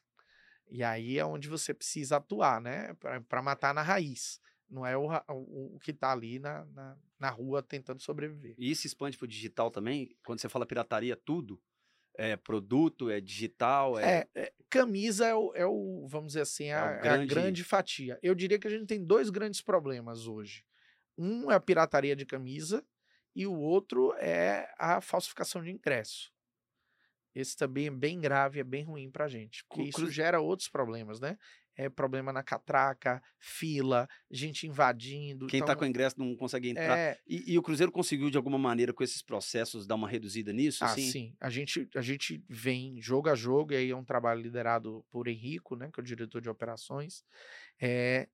E 0.68 0.82
aí 0.82 1.18
é 1.18 1.24
onde 1.24 1.48
você 1.48 1.72
precisa 1.72 2.16
atuar, 2.16 2.60
né? 2.60 2.92
Para 3.28 3.40
matar 3.42 3.72
na 3.72 3.82
raiz. 3.82 4.40
Não 4.68 4.84
é 4.84 4.96
o, 4.96 5.06
o, 5.28 5.76
o 5.76 5.78
que 5.78 5.92
está 5.92 6.10
ali 6.10 6.40
na, 6.40 6.64
na, 6.66 6.98
na 7.20 7.30
rua 7.30 7.62
tentando 7.62 8.02
sobreviver. 8.02 8.56
E 8.58 8.70
isso 8.70 8.84
expande 8.84 9.16
pro 9.16 9.28
digital 9.28 9.70
também? 9.70 10.16
Quando 10.24 10.40
você 10.40 10.48
fala 10.48 10.66
pirataria, 10.66 11.16
tudo? 11.16 11.62
É 12.18 12.36
produto, 12.36 13.10
é 13.10 13.20
digital, 13.20 13.98
é. 13.98 14.20
É, 14.20 14.28
é, 14.34 14.52
camisa 14.76 15.26
é 15.26 15.34
o, 15.34 15.52
é 15.54 15.66
o, 15.66 16.06
vamos 16.08 16.28
dizer 16.28 16.42
assim, 16.42 16.66
É 16.66 16.74
a, 16.74 16.76
é 16.76 16.94
a 16.98 17.00
grande- 17.00 17.26
grande 17.34 17.64
fatia. 17.64 18.18
Eu 18.22 18.34
diria 18.34 18.58
que 18.58 18.66
a 18.66 18.70
gente 18.70 18.86
tem 18.86 19.04
dois 19.04 19.30
grandes 19.30 19.60
problemas 19.60 20.26
hoje. 20.26 20.64
Um 21.18 21.50
é 21.50 21.54
a 21.54 21.60
pirataria 21.60 22.14
de 22.14 22.26
camisa 22.26 22.84
e 23.34 23.46
o 23.46 23.54
outro 23.58 24.12
é 24.18 24.68
a 24.78 25.00
falsificação 25.00 25.62
de 25.62 25.70
ingresso. 25.70 26.32
Esse 27.36 27.54
também 27.54 27.88
é 27.88 27.90
bem 27.90 28.18
grave, 28.18 28.60
é 28.60 28.64
bem 28.64 28.82
ruim 28.82 29.10
pra 29.10 29.28
gente, 29.28 29.62
porque 29.68 29.90
Cru- 29.90 30.04
isso 30.04 30.10
gera 30.10 30.40
outros 30.40 30.70
problemas, 30.70 31.20
né? 31.20 31.36
É 31.76 31.90
problema 31.90 32.32
na 32.32 32.42
catraca, 32.42 33.22
fila, 33.38 34.08
gente 34.30 34.66
invadindo. 34.66 35.46
Quem 35.46 35.58
então, 35.58 35.66
tá 35.66 35.76
com 35.76 35.84
ingresso 35.84 36.18
não 36.18 36.34
consegue 36.34 36.70
entrar. 36.70 36.96
é, 36.96 37.18
E, 37.28 37.52
e 37.52 37.58
o 37.58 37.62
Cruzeiro 37.62 37.92
conseguiu, 37.92 38.30
de 38.30 38.38
alguma 38.38 38.56
maneira, 38.56 38.94
com 38.94 39.04
esses 39.04 39.20
processos, 39.20 39.86
dar 39.86 39.96
uma 39.96 40.08
reduzida 40.08 40.50
nisso? 40.50 40.82
Ah, 40.82 40.86
assim? 40.86 41.10
sim. 41.10 41.36
A 41.38 41.50
gente, 41.50 41.86
a 41.94 42.00
gente 42.00 42.42
vem 42.48 42.98
jogo 43.02 43.28
a 43.28 43.34
jogo, 43.34 43.74
e 43.74 43.76
aí 43.76 43.90
é 43.90 43.96
um 43.96 44.02
trabalho 44.04 44.40
liderado 44.40 45.04
por 45.10 45.28
Henrico, 45.28 45.76
né, 45.76 45.90
que 45.92 46.00
é 46.00 46.02
o 46.02 46.04
diretor 46.06 46.40
de 46.40 46.48
operações, 46.48 47.22
é, 47.78 48.26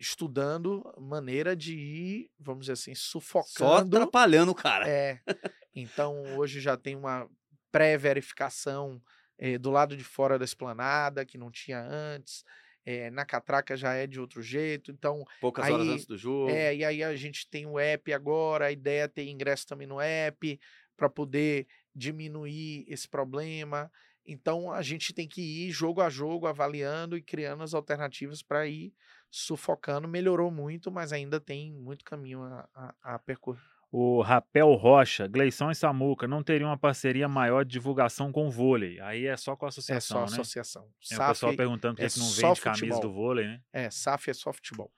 estudando 0.00 0.82
maneira 0.98 1.54
de 1.54 1.76
ir, 1.78 2.30
vamos 2.40 2.62
dizer 2.66 2.72
assim, 2.72 2.94
Só 2.94 3.20
sufocando. 3.20 3.96
atrapalhando 3.96 4.50
o 4.50 4.54
cara. 4.54 4.88
É, 4.88 5.20
então, 5.74 6.20
hoje 6.36 6.60
já 6.60 6.76
tem 6.76 6.96
uma 6.96 7.28
pré-verificação 7.74 9.02
eh, 9.38 9.58
do 9.58 9.70
lado 9.70 9.96
de 9.96 10.04
fora 10.04 10.38
da 10.38 10.44
esplanada, 10.44 11.24
que 11.26 11.36
não 11.38 11.50
tinha 11.50 11.80
antes. 11.82 12.44
eh, 12.86 13.10
na 13.10 13.24
catraca 13.26 13.76
já 13.76 13.94
é 13.94 14.06
de 14.06 14.20
outro 14.20 14.42
jeito. 14.42 14.90
Então, 14.92 15.24
Poucas 15.40 15.68
horas 15.68 15.86
aí- 15.86 15.94
antes 15.94 16.06
do 16.06 16.16
jogo. 16.18 16.56
é, 16.56 16.74
e 16.76 16.84
aí 16.84 17.02
a 17.02 17.16
gente 17.16 17.48
tem 17.48 17.64
o 17.66 17.78
app 17.78 18.12
agora, 18.12 18.66
a 18.66 18.72
ideia 18.72 19.04
é 19.04 19.08
ter 19.08 19.26
ingresso 19.28 19.66
também 19.66 19.86
no 19.86 19.98
app 20.00 20.60
para 20.96 21.08
poder 21.08 21.66
diminuir 21.94 22.84
esse 22.88 23.08
problema. 23.08 23.90
Então 24.26 24.70
a 24.72 24.82
gente 24.82 25.12
tem 25.14 25.28
que 25.28 25.40
ir 25.66 25.70
jogo 25.70 26.00
a 26.00 26.08
jogo 26.10 26.46
avaliando 26.46 27.16
e 27.16 27.22
criando 27.22 27.62
as 27.62 27.74
alternativas 27.74 28.42
para 28.42 28.66
ir 28.66 28.92
sufocando, 29.30 30.06
melhorou 30.08 30.50
muito, 30.50 30.90
mas 30.90 31.12
ainda 31.12 31.40
tem 31.40 31.72
muito 31.72 32.04
caminho 32.04 32.42
a, 32.42 32.68
a, 32.74 33.14
a 33.14 33.18
percorrer. 33.18 33.73
O 33.96 34.22
Rapel 34.22 34.72
Rocha, 34.74 35.28
Gleição 35.28 35.70
e 35.70 35.74
Samuca 35.74 36.26
não 36.26 36.42
teriam 36.42 36.68
uma 36.68 36.76
parceria 36.76 37.28
maior 37.28 37.64
de 37.64 37.70
divulgação 37.70 38.32
com 38.32 38.48
o 38.48 38.50
vôlei. 38.50 38.98
Aí 38.98 39.24
é 39.24 39.36
só 39.36 39.54
com 39.54 39.66
a 39.66 39.68
É 39.68 39.70
associação, 39.70 40.26
só 40.26 40.34
né? 40.34 40.40
associação. 40.40 40.88
Tem 41.08 41.16
o 41.16 41.28
pessoal 41.28 41.54
perguntando 41.54 41.94
por 41.94 42.00
que 42.00 42.06
é 42.06 42.08
que 42.08 42.18
não 42.18 42.28
vende 42.28 42.60
camisa 42.60 43.00
do 43.00 43.12
vôlei, 43.12 43.46
né? 43.46 43.60
é, 43.72 43.88
SAF 43.88 44.30
é 44.30 44.34
só 44.34 44.52
futebol. 44.52 44.90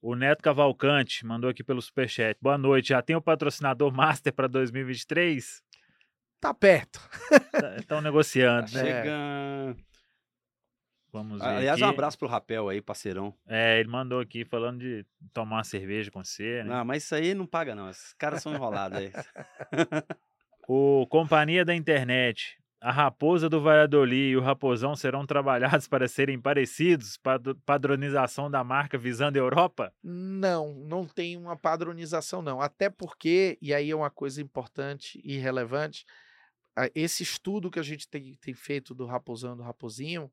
O 0.00 0.14
Neto 0.14 0.42
Cavalcante 0.42 1.26
mandou 1.26 1.50
aqui 1.50 1.62
pelo 1.62 1.82
Superchat. 1.82 2.38
Boa 2.40 2.56
noite. 2.56 2.88
Já 2.88 3.02
tem 3.02 3.14
o 3.14 3.20
patrocinador 3.20 3.92
Master 3.92 4.32
para 4.32 4.46
2023? 4.48 5.62
Tá 6.40 6.54
perto. 6.54 7.00
Estão 7.78 8.00
negociando, 8.00 8.72
né? 8.72 8.80
É. 8.80 9.02
Chegando. 9.02 9.87
Vamos 11.12 11.40
ver. 11.40 11.46
Aliás, 11.46 11.78
aqui. 11.80 11.84
um 11.84 11.88
abraço 11.92 12.18
pro 12.18 12.28
Rapel 12.28 12.68
aí, 12.68 12.80
parceirão. 12.82 13.34
É, 13.46 13.80
ele 13.80 13.88
mandou 13.88 14.20
aqui 14.20 14.44
falando 14.44 14.78
de 14.80 15.06
tomar 15.32 15.56
uma 15.56 15.64
cerveja 15.64 16.10
com 16.10 16.22
você, 16.22 16.62
né? 16.64 16.70
Não, 16.76 16.84
mas 16.84 17.04
isso 17.04 17.14
aí 17.14 17.34
não 17.34 17.46
paga, 17.46 17.74
não. 17.74 17.88
Esses 17.88 18.12
caras 18.14 18.42
são 18.42 18.52
enrolados 18.54 18.98
aí. 18.98 19.10
O 20.70 21.06
Companhia 21.06 21.64
da 21.64 21.74
Internet. 21.74 22.58
A 22.80 22.92
raposa 22.92 23.48
do 23.48 23.60
Valladolid 23.60 24.32
e 24.32 24.36
o 24.36 24.40
raposão 24.42 24.94
serão 24.94 25.26
trabalhados 25.26 25.88
para 25.88 26.06
serem 26.06 26.38
parecidos? 26.38 27.16
Pad- 27.16 27.54
Padronização 27.66 28.50
da 28.50 28.62
marca 28.62 28.96
visando 28.98 29.36
a 29.36 29.40
Europa? 29.40 29.92
Não, 30.02 30.74
não 30.74 31.04
tem 31.06 31.36
uma 31.36 31.56
padronização, 31.56 32.40
não. 32.42 32.60
Até 32.60 32.88
porque, 32.90 33.58
e 33.60 33.72
aí 33.74 33.90
é 33.90 33.96
uma 33.96 34.10
coisa 34.10 34.40
importante 34.42 35.20
e 35.24 35.38
relevante, 35.38 36.04
esse 36.94 37.22
estudo 37.24 37.70
que 37.70 37.80
a 37.80 37.82
gente 37.82 38.06
tem, 38.08 38.34
tem 38.40 38.54
feito 38.54 38.94
do 38.94 39.06
raposão 39.06 39.54
e 39.54 39.56
do 39.56 39.62
raposinho, 39.64 40.30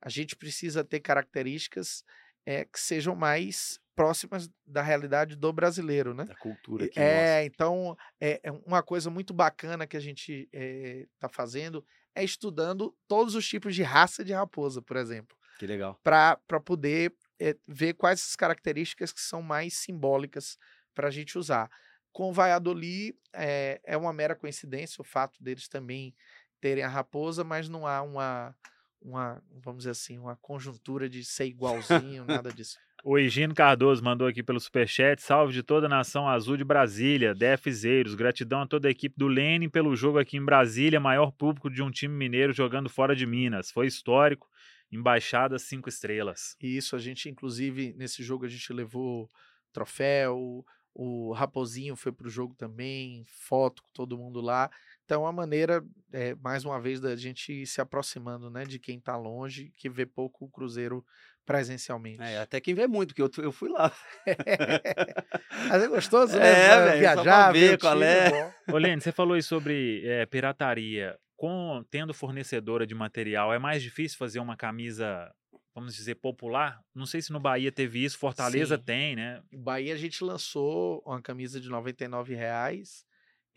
a 0.00 0.08
gente 0.08 0.36
precisa 0.36 0.84
ter 0.84 1.00
características 1.00 2.04
eh, 2.46 2.64
que 2.64 2.78
sejam 2.78 3.14
mais 3.14 3.80
próximas 3.94 4.48
da 4.64 4.80
realidade 4.80 5.34
do 5.34 5.52
brasileiro, 5.52 6.14
né? 6.14 6.24
Da 6.24 6.36
cultura 6.36 6.84
aqui. 6.84 7.00
É, 7.00 7.44
então, 7.44 7.96
é, 8.20 8.40
é 8.44 8.52
uma 8.52 8.82
coisa 8.82 9.10
muito 9.10 9.34
bacana 9.34 9.86
que 9.86 9.96
a 9.96 10.00
gente 10.00 10.48
está 10.52 11.28
fazendo 11.28 11.84
é 12.14 12.24
estudando 12.24 12.96
todos 13.06 13.36
os 13.36 13.46
tipos 13.46 13.74
de 13.76 13.82
raça 13.82 14.24
de 14.24 14.32
raposa, 14.32 14.82
por 14.82 14.96
exemplo 14.96 15.38
nossa. 15.48 15.58
Que 15.58 15.66
legal. 15.66 15.98
para 16.02 16.60
poder 16.64 17.14
eh, 17.40 17.56
ver 17.66 17.94
quais 17.94 18.20
as 18.20 18.36
características 18.36 19.12
que 19.12 19.20
são 19.20 19.42
mais 19.42 19.74
simbólicas 19.74 20.56
para 20.94 21.08
a 21.08 21.10
gente 21.10 21.36
usar. 21.36 21.70
Com 22.12 22.32
Valladolid, 22.32 23.16
é, 23.32 23.80
é 23.84 23.96
uma 23.96 24.12
mera 24.12 24.34
coincidência 24.34 25.00
o 25.00 25.04
fato 25.04 25.42
deles 25.42 25.68
também 25.68 26.14
terem 26.60 26.84
a 26.84 26.88
raposa, 26.88 27.44
mas 27.44 27.68
não 27.68 27.86
há 27.86 28.02
uma, 28.02 28.54
uma 29.00 29.42
vamos 29.62 29.80
dizer 29.80 29.90
assim, 29.90 30.18
uma 30.18 30.36
conjuntura 30.36 31.08
de 31.08 31.24
ser 31.24 31.46
igualzinho, 31.46 32.24
nada 32.26 32.52
disso. 32.52 32.78
O 33.04 33.16
Higino 33.16 33.54
Cardoso 33.54 34.02
mandou 34.02 34.26
aqui 34.26 34.42
pelo 34.42 34.58
Superchat. 34.58 35.22
Salve 35.22 35.52
de 35.52 35.62
toda 35.62 35.86
a 35.86 35.88
nação 35.88 36.28
azul 36.28 36.56
de 36.56 36.64
Brasília, 36.64 37.32
DFzeiros. 37.32 38.16
Gratidão 38.16 38.62
a 38.62 38.66
toda 38.66 38.88
a 38.88 38.90
equipe 38.90 39.14
do 39.16 39.28
Lenin 39.28 39.68
pelo 39.68 39.94
jogo 39.94 40.18
aqui 40.18 40.36
em 40.36 40.44
Brasília. 40.44 40.98
Maior 40.98 41.30
público 41.30 41.70
de 41.70 41.80
um 41.80 41.92
time 41.92 42.12
mineiro 42.12 42.52
jogando 42.52 42.88
fora 42.88 43.14
de 43.14 43.24
Minas. 43.24 43.70
Foi 43.70 43.86
histórico. 43.86 44.48
Embaixada 44.90 45.60
cinco 45.60 45.88
estrelas. 45.88 46.56
E 46.60 46.76
isso 46.76 46.96
a 46.96 46.98
gente, 46.98 47.30
inclusive, 47.30 47.94
nesse 47.96 48.20
jogo 48.20 48.44
a 48.44 48.48
gente 48.48 48.72
levou 48.72 49.28
troféu, 49.72 50.64
o 50.92 51.32
Raposinho 51.32 51.94
foi 51.94 52.10
pro 52.10 52.28
jogo 52.28 52.56
também, 52.56 53.24
foto 53.28 53.82
com 53.84 53.90
todo 53.92 54.18
mundo 54.18 54.40
lá. 54.40 54.68
Então, 55.08 55.22
é 55.22 55.24
uma 55.24 55.32
maneira, 55.32 55.82
eh, 56.12 56.34
mais 56.34 56.66
uma 56.66 56.78
vez, 56.78 57.00
da 57.00 57.16
gente 57.16 57.50
ir 57.50 57.66
se 57.66 57.80
aproximando, 57.80 58.50
né, 58.50 58.66
de 58.66 58.78
quem 58.78 59.00
tá 59.00 59.16
longe, 59.16 59.72
que 59.74 59.88
vê 59.88 60.04
pouco 60.04 60.44
o 60.44 60.50
Cruzeiro 60.50 61.02
presencialmente. 61.46 62.22
É, 62.22 62.40
até 62.40 62.60
quem 62.60 62.74
vê 62.74 62.86
muito, 62.86 63.14
porque 63.14 63.40
eu, 63.40 63.44
eu 63.44 63.50
fui 63.50 63.70
lá. 63.70 63.90
Mas 65.70 65.82
é 65.82 65.88
gostoso, 65.88 66.38
né? 66.38 66.46
É, 66.46 66.68
pra 66.68 66.96
Viajar, 66.96 67.52
ver 67.52 67.58
ver 67.58 67.74
o 67.76 67.78
qual 67.78 68.02
é. 68.02 68.30
bom. 68.30 68.52
Ô, 68.74 68.76
Lene, 68.76 69.00
você 69.00 69.10
falou 69.10 69.32
aí 69.32 69.42
sobre 69.42 70.02
eh, 70.04 70.26
pirataria. 70.26 71.18
Com, 71.38 71.82
tendo 71.90 72.12
fornecedora 72.12 72.86
de 72.86 72.94
material, 72.94 73.54
é 73.54 73.58
mais 73.58 73.82
difícil 73.82 74.18
fazer 74.18 74.40
uma 74.40 74.58
camisa, 74.58 75.32
vamos 75.74 75.94
dizer, 75.94 76.16
popular? 76.16 76.82
Não 76.94 77.06
sei 77.06 77.22
se 77.22 77.32
no 77.32 77.40
Bahia 77.40 77.72
teve 77.72 78.04
isso, 78.04 78.18
Fortaleza 78.18 78.76
Sim. 78.76 78.82
tem, 78.82 79.16
né? 79.16 79.40
Bahia 79.54 79.94
a 79.94 79.96
gente 79.96 80.22
lançou 80.22 81.02
uma 81.06 81.22
camisa 81.22 81.58
de 81.58 81.70
99 81.70 82.34
reais, 82.34 83.07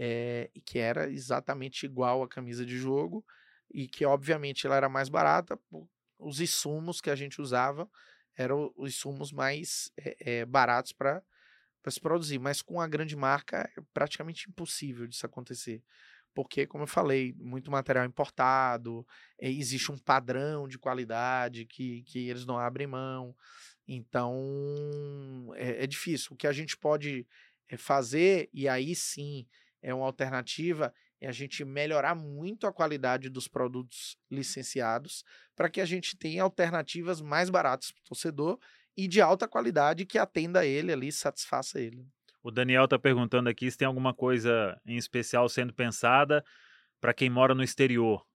e 0.04 0.62
que 0.62 0.80
era 0.80 1.10
exatamente 1.12 1.86
igual 1.86 2.24
à 2.24 2.28
camisa 2.28 2.66
de 2.66 2.78
jogo 2.78 3.24
e 3.74 3.88
que 3.88 4.06
obviamente 4.06 4.66
ela 4.66 4.76
era 4.76 4.90
mais 4.90 5.10
barata, 5.10 5.60
os 6.18 6.40
insumos 6.40 7.02
que 7.02 7.10
a 7.10 7.16
gente 7.16 7.42
usava 7.42 7.90
eram 8.36 8.72
os 8.76 8.92
insumos 8.92 9.32
mais 9.32 9.92
eh, 9.98 10.16
eh, 10.20 10.46
baratos 10.46 10.94
para 10.94 11.24
se 11.90 12.00
produzir, 12.00 12.40
mas 12.40 12.62
com 12.62 12.80
a 12.80 12.88
grande 12.88 13.16
marca 13.16 13.70
é 13.78 13.82
praticamente 13.94 14.50
impossível 14.50 15.08
disso 15.08 15.26
acontecer. 15.26 15.84
Porque, 16.34 16.66
como 16.66 16.84
eu 16.84 16.88
falei, 16.88 17.34
muito 17.38 17.70
material 17.70 18.06
importado, 18.06 19.06
existe 19.38 19.92
um 19.92 19.98
padrão 19.98 20.66
de 20.66 20.80
qualidade 20.80 21.66
que, 21.66 22.04
que 22.04 22.30
eles 22.30 22.46
não 22.46 22.58
abrem 22.58 22.88
mão. 22.88 23.36
Então, 23.86 25.52
é, 25.56 25.84
é 25.84 25.88
difícil. 25.88 26.30
O 26.32 26.38
que 26.38 26.48
a 26.48 26.54
gente 26.54 26.78
pode 26.78 27.28
fazer, 27.78 28.50
e 28.54 28.68
aí 28.68 28.96
sim 28.96 29.46
é 29.82 29.94
uma 29.94 30.06
alternativa, 30.06 30.94
é 31.20 31.28
a 31.28 31.32
gente 31.32 31.64
melhorar 31.66 32.16
muito 32.16 32.68
a 32.68 32.74
qualidade 32.74 33.30
dos 33.30 33.48
produtos 33.48 34.18
licenciados 34.30 35.24
para 35.56 35.70
que 35.70 35.82
a 35.82 35.86
gente 35.86 36.18
tenha 36.18 36.44
alternativas 36.44 37.22
mais 37.22 37.50
baratas 37.50 37.92
para 37.92 38.00
o 38.02 38.04
torcedor 38.10 38.60
e 38.96 39.08
de 39.08 39.22
alta 39.22 39.48
qualidade 39.48 40.06
que 40.06 40.18
atenda 40.18 40.66
ele 40.66 40.92
ali, 40.92 41.12
satisfaça 41.12 41.80
ele. 41.80 42.06
O 42.44 42.52
Daniel 42.52 42.88
tá 42.88 42.98
perguntando 42.98 43.50
aqui 43.50 43.70
se 43.70 43.78
tem 43.78 43.86
alguma 43.88 44.14
coisa 44.14 44.80
em 44.86 44.98
especial 44.98 45.48
sendo 45.48 45.74
pensada 45.74 46.44
para 47.00 47.14
quem 47.14 47.30
mora 47.30 47.54
no 47.54 47.64
exterior. 47.64 48.26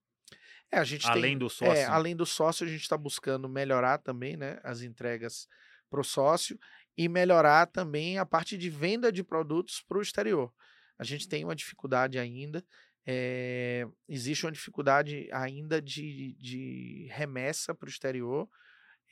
É, 0.71 0.77
a 0.79 0.83
gente 0.83 1.03
tem- 1.03 1.11
Além 1.11 1.37
do 1.37 1.45
É, 1.45 1.49
sócio. 1.49 1.91
além 1.91 2.15
do 2.15 2.25
sócio, 2.25 2.65
a 2.65 2.69
gente 2.69 2.81
está 2.81 2.97
buscando 2.97 3.47
melhorar 3.47 3.97
também 3.99 4.35
né, 4.35 4.59
as 4.63 4.81
entregas 4.81 5.47
para 5.89 6.01
o 6.01 6.03
sócio 6.03 6.57
e 6.97 7.07
melhorar 7.07 7.67
também 7.67 8.17
a 8.17 8.25
parte 8.25 8.57
de 8.57 8.69
venda 8.69 9.11
de 9.11 9.23
produtos 9.23 9.81
para 9.87 9.97
o 9.97 10.01
exterior. 10.01 10.53
A 10.99 11.03
gente 11.03 11.27
tem 11.27 11.43
uma 11.43 11.55
dificuldade 11.55 12.17
ainda, 12.17 12.63
eh, 13.05 13.87
existe 14.07 14.45
uma 14.45 14.51
dificuldade 14.51 15.29
ainda 15.31 15.81
de, 15.81 16.35
de 16.39 17.07
remessa 17.11 17.73
para 17.73 17.85
o 17.87 17.89
exterior, 17.89 18.49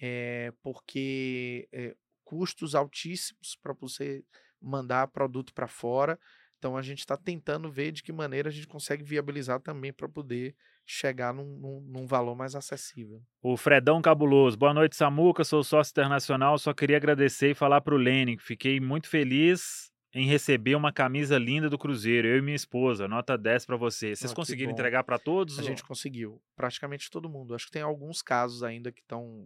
eh, 0.01 0.51
porque 0.61 1.67
eh, 1.71 1.95
custos 2.23 2.75
altíssimos 2.75 3.55
para 3.61 3.73
você 3.73 4.23
mandar 4.61 5.07
produto 5.07 5.53
para 5.53 5.67
fora. 5.67 6.19
Então 6.57 6.75
a 6.75 6.81
gente 6.81 6.99
está 6.99 7.15
tentando 7.15 7.71
ver 7.71 7.91
de 7.91 8.01
que 8.01 8.11
maneira 8.11 8.49
a 8.49 8.51
gente 8.51 8.67
consegue 8.67 9.03
viabilizar 9.03 9.59
também 9.61 9.93
para 9.93 10.09
poder 10.09 10.55
chegar 10.85 11.33
num, 11.33 11.45
num- 11.57 11.81
num 11.81 12.07
valor 12.07 12.35
mais 12.35 12.55
acessível. 12.55 13.21
O 13.41 13.55
Fredão 13.55 14.01
Cabuloso. 14.01 14.57
Boa 14.57 14.73
noite, 14.73 14.95
Samuca. 14.95 15.43
Sou 15.43 15.63
sócio 15.63 15.91
internacional. 15.91 16.57
Só 16.57 16.73
queria 16.73 16.97
agradecer 16.97 17.51
e 17.51 17.55
falar 17.55 17.81
pro 17.81 17.97
Lene 17.97 18.37
que 18.37 18.43
fiquei 18.43 18.79
muito 18.79 19.07
feliz 19.07 19.91
em 20.17 20.25
receber 20.27 20.75
uma 20.75 20.93
camisa 20.93 21.37
linda 21.37 21.69
do 21.69 21.77
Cruzeiro. 21.77 22.25
Eu 22.25 22.37
e 22.37 22.41
minha 22.41 22.55
esposa. 22.55 23.05
Nota 23.05 23.37
10 23.37 23.65
para 23.65 23.75
você. 23.75 24.15
Vocês 24.15 24.31
Ah, 24.31 24.35
conseguiram 24.35 24.71
entregar 24.71 25.03
para 25.03 25.19
todos? 25.19 25.59
A 25.59 25.61
ou- 25.61 25.67
gente 25.67 25.83
conseguiu, 25.83 26.41
praticamente 26.55 27.09
todo 27.11 27.29
mundo. 27.29 27.53
Acho 27.53 27.65
que 27.65 27.73
tem 27.73 27.81
alguns 27.81 28.21
casos 28.21 28.63
ainda 28.63 28.93
que 28.93 29.01
estão 29.01 29.45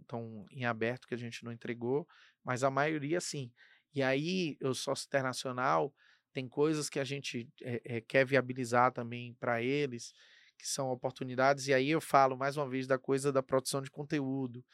em 0.52 0.64
aberto 0.64 1.08
que 1.08 1.14
a 1.14 1.18
gente 1.18 1.44
não 1.44 1.50
entregou, 1.50 2.06
mas 2.44 2.62
a 2.62 2.70
maioria 2.70 3.20
sim. 3.20 3.50
E 3.92 4.00
aí, 4.00 4.56
o 4.62 4.72
sócio 4.72 5.06
internacional 5.08 5.92
tem 6.32 6.48
coisas 6.48 6.88
que 6.88 7.00
a 7.00 7.04
gente 7.04 7.48
eh, 7.60 7.82
eh, 7.84 8.00
quer 8.02 8.24
viabilizar 8.24 8.92
também 8.92 9.34
para 9.40 9.60
eles, 9.60 10.12
que 10.56 10.68
são 10.68 10.88
oportunidades. 10.90 11.66
E 11.66 11.74
aí 11.74 11.90
eu 11.90 12.00
falo 12.00 12.36
mais 12.36 12.56
uma 12.56 12.68
vez 12.68 12.86
da 12.86 12.96
coisa 12.96 13.32
da 13.32 13.42
produção 13.42 13.82
de 13.82 13.90
conteúdo, 13.90 14.64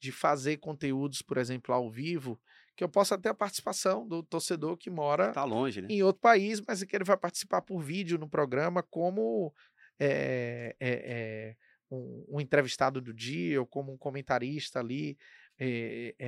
de 0.00 0.10
fazer 0.10 0.56
conteúdos, 0.56 1.22
por 1.22 1.38
exemplo, 1.38 1.72
ao 1.72 1.88
vivo, 1.88 2.40
que 2.76 2.82
eu 2.82 2.88
possa 2.88 3.16
ter 3.16 3.28
a 3.28 3.34
participação 3.34 4.06
do 4.06 4.22
torcedor 4.22 4.76
que 4.76 4.90
mora 4.90 5.32
Tá 5.32 5.44
longe, 5.44 5.80
né? 5.80 5.88
em 5.90 6.02
outro 6.02 6.20
país, 6.20 6.60
mas 6.66 6.82
é 6.82 6.86
que 6.86 6.96
ele 6.96 7.04
vai 7.04 7.16
participar 7.16 7.62
por 7.62 7.80
vídeo 7.80 8.18
no 8.18 8.28
programa 8.28 8.82
como 8.82 9.52
é, 9.98 10.74
é, 10.80 11.56
um, 11.90 12.24
um 12.28 12.40
entrevistado 12.40 13.00
do 13.00 13.14
dia 13.14 13.60
ou 13.60 13.66
como 13.66 13.92
um 13.92 13.98
comentarista 13.98 14.80
ali 14.80 15.16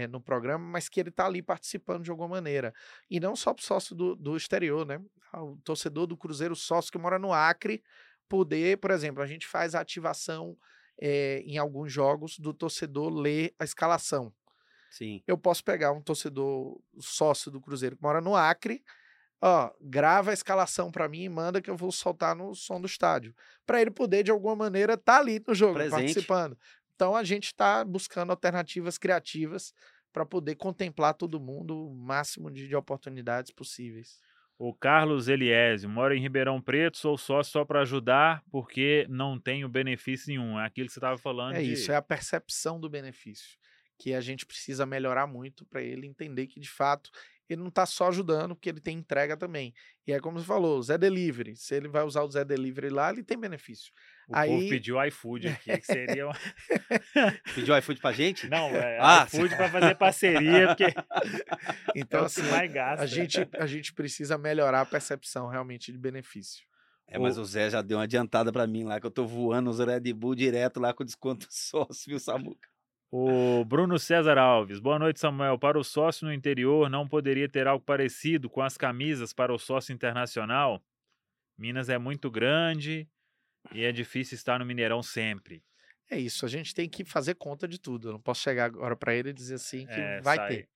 no 0.09 0.21
programa, 0.21 0.65
mas 0.65 0.89
que 0.89 1.01
ele 1.01 1.09
está 1.09 1.27
ali 1.27 1.43
participando 1.43 2.05
de 2.05 2.11
alguma 2.13 2.29
maneira. 2.29 2.73
E 3.11 3.19
não 3.19 3.35
só 3.35 3.53
para 3.53 3.61
o 3.61 3.65
sócio 3.65 3.97
do, 3.97 4.15
do 4.15 4.37
exterior, 4.37 4.87
né? 4.87 5.03
O 5.35 5.57
torcedor 5.65 6.07
do 6.07 6.17
Cruzeiro 6.17 6.55
sócio 6.55 6.93
que 6.93 6.99
mora 6.99 7.19
no 7.19 7.33
Acre 7.33 7.83
poder, 8.29 8.79
por 8.79 8.93
exemplo, 8.93 9.21
a 9.21 9.27
gente 9.27 9.45
faz 9.45 9.75
a 9.75 9.81
ativação 9.81 10.57
é, 11.01 11.43
em 11.45 11.59
alguns 11.59 11.93
jogos 11.93 12.39
do 12.39 12.55
torcedor 12.55 13.13
ler 13.13 13.53
a 13.59 13.65
escalação 13.65 14.33
Sim. 14.97 15.23
eu 15.27 15.37
posso 15.37 15.63
pegar 15.63 15.93
um 15.93 16.01
torcedor 16.01 16.81
sócio 16.99 17.51
do 17.51 17.61
Cruzeiro 17.61 17.97
que 17.97 18.03
mora 18.03 18.21
no 18.21 18.35
Acre, 18.35 18.83
ó, 19.43 19.71
grava 19.81 20.31
a 20.31 20.33
escalação 20.35 20.91
para 20.91 21.07
mim 21.07 21.25
e 21.25 21.29
manda 21.29 21.61
que 21.61 21.69
eu 21.69 21.77
vou 21.77 21.93
soltar 21.93 22.35
no 22.35 22.55
som 22.55 22.81
do 22.81 22.87
estádio, 22.87 23.35
para 23.67 23.81
ele 23.81 23.91
poder 23.91 24.23
de 24.23 24.31
alguma 24.31 24.57
maneira 24.57 24.95
estar 24.95 25.19
ali 25.19 25.43
no 25.47 25.55
jogo, 25.55 25.75
Presente. 25.75 26.01
participando. 26.01 26.59
Então 26.95 27.15
a 27.15 27.23
gente 27.23 27.47
está 27.47 27.85
buscando 27.85 28.31
alternativas 28.31 28.97
criativas 28.97 29.75
para 30.13 30.25
poder 30.25 30.55
contemplar 30.55 31.13
todo 31.13 31.39
mundo 31.39 31.89
o 31.89 31.95
máximo 31.95 32.51
de, 32.51 32.67
de 32.67 32.75
oportunidades 32.75 33.51
possíveis. 33.51 34.19
O 34.59 34.73
Carlos 34.73 35.29
Eliésio, 35.29 35.91
mora 35.91 36.17
em 36.17 36.21
Ribeirão 36.21 36.63
Preto, 36.63 36.97
sou 36.97 37.19
sócio 37.19 37.53
só 37.53 37.65
para 37.67 37.83
ajudar, 37.83 38.43
porque 38.51 39.07
não 39.11 39.39
tenho 39.39 39.69
benefício 39.69 40.29
nenhum. 40.29 40.59
É 40.59 40.65
aquilo 40.65 40.87
que 40.87 40.95
você 40.95 40.99
estava 40.99 41.19
falando. 41.19 41.57
É 41.57 41.63
de... 41.63 41.73
isso, 41.75 41.93
é 41.93 41.97
a 41.97 42.01
percepção 42.01 42.81
do 42.81 42.89
benefício. 42.89 43.59
Que 43.99 44.13
a 44.15 44.21
gente 44.21 44.45
precisa 44.45 44.85
melhorar 44.87 45.27
muito 45.27 45.65
para 45.67 45.83
ele 45.83 46.07
entender 46.07 46.47
que, 46.47 46.61
de 46.61 46.69
fato, 46.69 47.11
ele 47.49 47.61
não 47.61 47.69
está 47.69 47.87
só 47.87 48.09
ajudando, 48.09 48.55
porque 48.55 48.69
ele 48.69 48.81
tem 48.81 48.99
entrega 48.99 49.37
também. 49.37 49.73
E 50.07 50.13
é 50.13 50.21
como 50.21 50.39
você 50.39 50.45
falou, 50.47 50.79
o 50.79 50.83
Zé 50.83 50.99
Delivery. 50.99 51.57
Se 51.57 51.75
ele 51.75 51.89
vai 51.89 52.03
usar 52.03 52.23
o 52.23 52.31
Zé 52.31 52.45
Delivery 52.45 52.91
lá, 52.91 53.11
ele 53.11 53.23
tem 53.23 53.39
benefício. 53.39 53.93
O 54.29 54.37
Aí- 54.37 54.51
povo 54.51 54.69
pediu 54.69 55.03
iFood 55.07 55.49
aqui, 55.49 55.79
que 55.79 55.87
seria. 55.87 56.27
uma- 56.27 56.35
Pediu 57.55 57.77
iFood 57.79 58.01
pra 58.01 58.13
gente? 58.13 58.49
Não, 58.49 58.69
é 58.71 58.99
Ah, 59.01 59.25
iFood 59.27 59.57
para 59.57 59.69
fazer 59.71 59.95
parceria, 59.95 60.67
porque 60.69 60.87
Então, 61.95 62.23
é 62.23 62.27
assim, 62.27 62.43
que 62.43 62.49
mais 62.51 62.73
gasta. 62.73 63.05
a 63.05 63.07
gente, 63.07 63.49
a 63.59 63.67
gente 63.67 63.93
precisa 63.93 64.37
melhorar 64.37 64.81
a 64.83 64.87
percepção 64.87 65.49
realmente 65.49 65.91
de 65.93 65.99
benefício. 65.99 66.65
É, 67.09 67.19
mas 67.19 67.39
o 67.39 67.45
Zé 67.45 67.71
já 67.71 67.81
deu 67.83 67.99
uma 67.99 68.05
adiantada 68.05 68.53
pra 68.53 68.67
mim 68.67 68.83
lá, 68.85 69.01
que 69.01 69.07
eu 69.07 69.11
tô 69.13 69.25
voando 69.25 69.71
os 69.71 69.79
Red 69.79 70.13
Bull 70.13 70.35
direto 70.35 70.81
lá 70.81 70.93
com 70.93 71.05
desconto 71.05 71.47
sócio, 71.49 72.05
viu, 72.09 72.19
Samuca? 72.19 72.69
O 73.11 73.65
Bruno 73.65 73.99
César 73.99 74.37
Alves. 74.37 74.81
Boa 74.81 74.99
noite, 74.99 75.21
Samuel. 75.21 75.59
Para 75.59 75.79
o 75.79 75.85
sócio 75.85 76.27
no 76.27 76.33
interior, 76.33 76.91
não 76.91 77.07
poderia 77.09 77.49
ter 77.49 77.67
algo 77.67 77.85
parecido 77.85 78.51
com 78.51 78.61
as 78.61 78.77
camisas 78.77 79.33
para 79.33 79.55
o 79.55 79.59
sócio 79.59 79.93
internacional? 79.93 80.83
Minas 81.57 81.89
é 81.89 81.99
muito 81.99 82.31
grande 82.31 83.09
e 83.73 83.85
é 83.85 83.93
difícil 83.93 84.35
estar 84.35 84.59
no 84.59 84.67
Mineirão 84.67 85.03
sempre. 85.03 85.63
É 86.11 86.19
isso, 86.19 86.45
a 86.45 86.49
gente 86.49 86.75
tem 86.75 86.89
que 86.89 87.05
fazer 87.05 87.35
conta 87.35 87.67
de 87.67 87.81
tudo. 87.81 88.09
Eu 88.09 88.13
não 88.15 88.21
posso 88.21 88.43
chegar 88.43 88.67
agora 88.67 88.97
para 88.97 89.15
ele 89.15 89.31
e 89.31 89.33
dizer 89.33 89.55
assim 89.55 89.87
que 89.87 89.93
É, 89.93 90.21
vai 90.21 90.37
sai. 90.37 90.49
ter. 90.49 90.69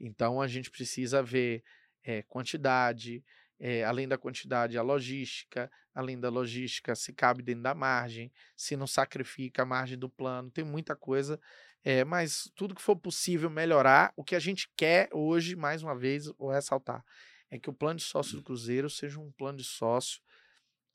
Então 0.00 0.40
a 0.40 0.46
gente 0.48 0.70
precisa 0.70 1.22
ver 1.22 1.62
eh, 2.02 2.22
quantidade, 2.22 3.22
eh, 3.60 3.84
além 3.84 4.08
da 4.08 4.18
quantidade, 4.18 4.76
a 4.76 4.82
logística, 4.82 5.70
além 5.94 6.18
da 6.18 6.28
logística, 6.28 6.94
se 6.96 7.12
cabe 7.12 7.42
dentro 7.42 7.62
da 7.62 7.74
margem, 7.74 8.32
se 8.56 8.76
não 8.76 8.86
sacrifica 8.86 9.62
a 9.62 9.66
margem 9.66 9.96
do 9.98 10.08
plano, 10.08 10.50
tem 10.50 10.64
muita 10.64 10.96
coisa. 10.96 11.38
Eh, 11.84 12.04
mas 12.04 12.50
tudo 12.54 12.74
que 12.74 12.82
for 12.82 12.96
possível 12.96 13.50
melhorar, 13.50 14.12
o 14.16 14.24
que 14.24 14.34
a 14.34 14.40
gente 14.40 14.68
quer 14.76 15.08
hoje, 15.12 15.54
mais 15.56 15.82
uma 15.82 15.96
vez, 15.96 16.26
vou 16.38 16.50
ressaltar, 16.50 17.04
é 17.50 17.58
que 17.58 17.70
o 17.70 17.74
plano 17.74 17.98
de 17.98 18.04
sócio 18.04 18.36
do 18.36 18.42
Cruzeiro 18.42 18.88
seja 18.90 19.20
um 19.20 19.30
plano 19.32 19.58
de 19.58 19.64
sócio 19.64 20.20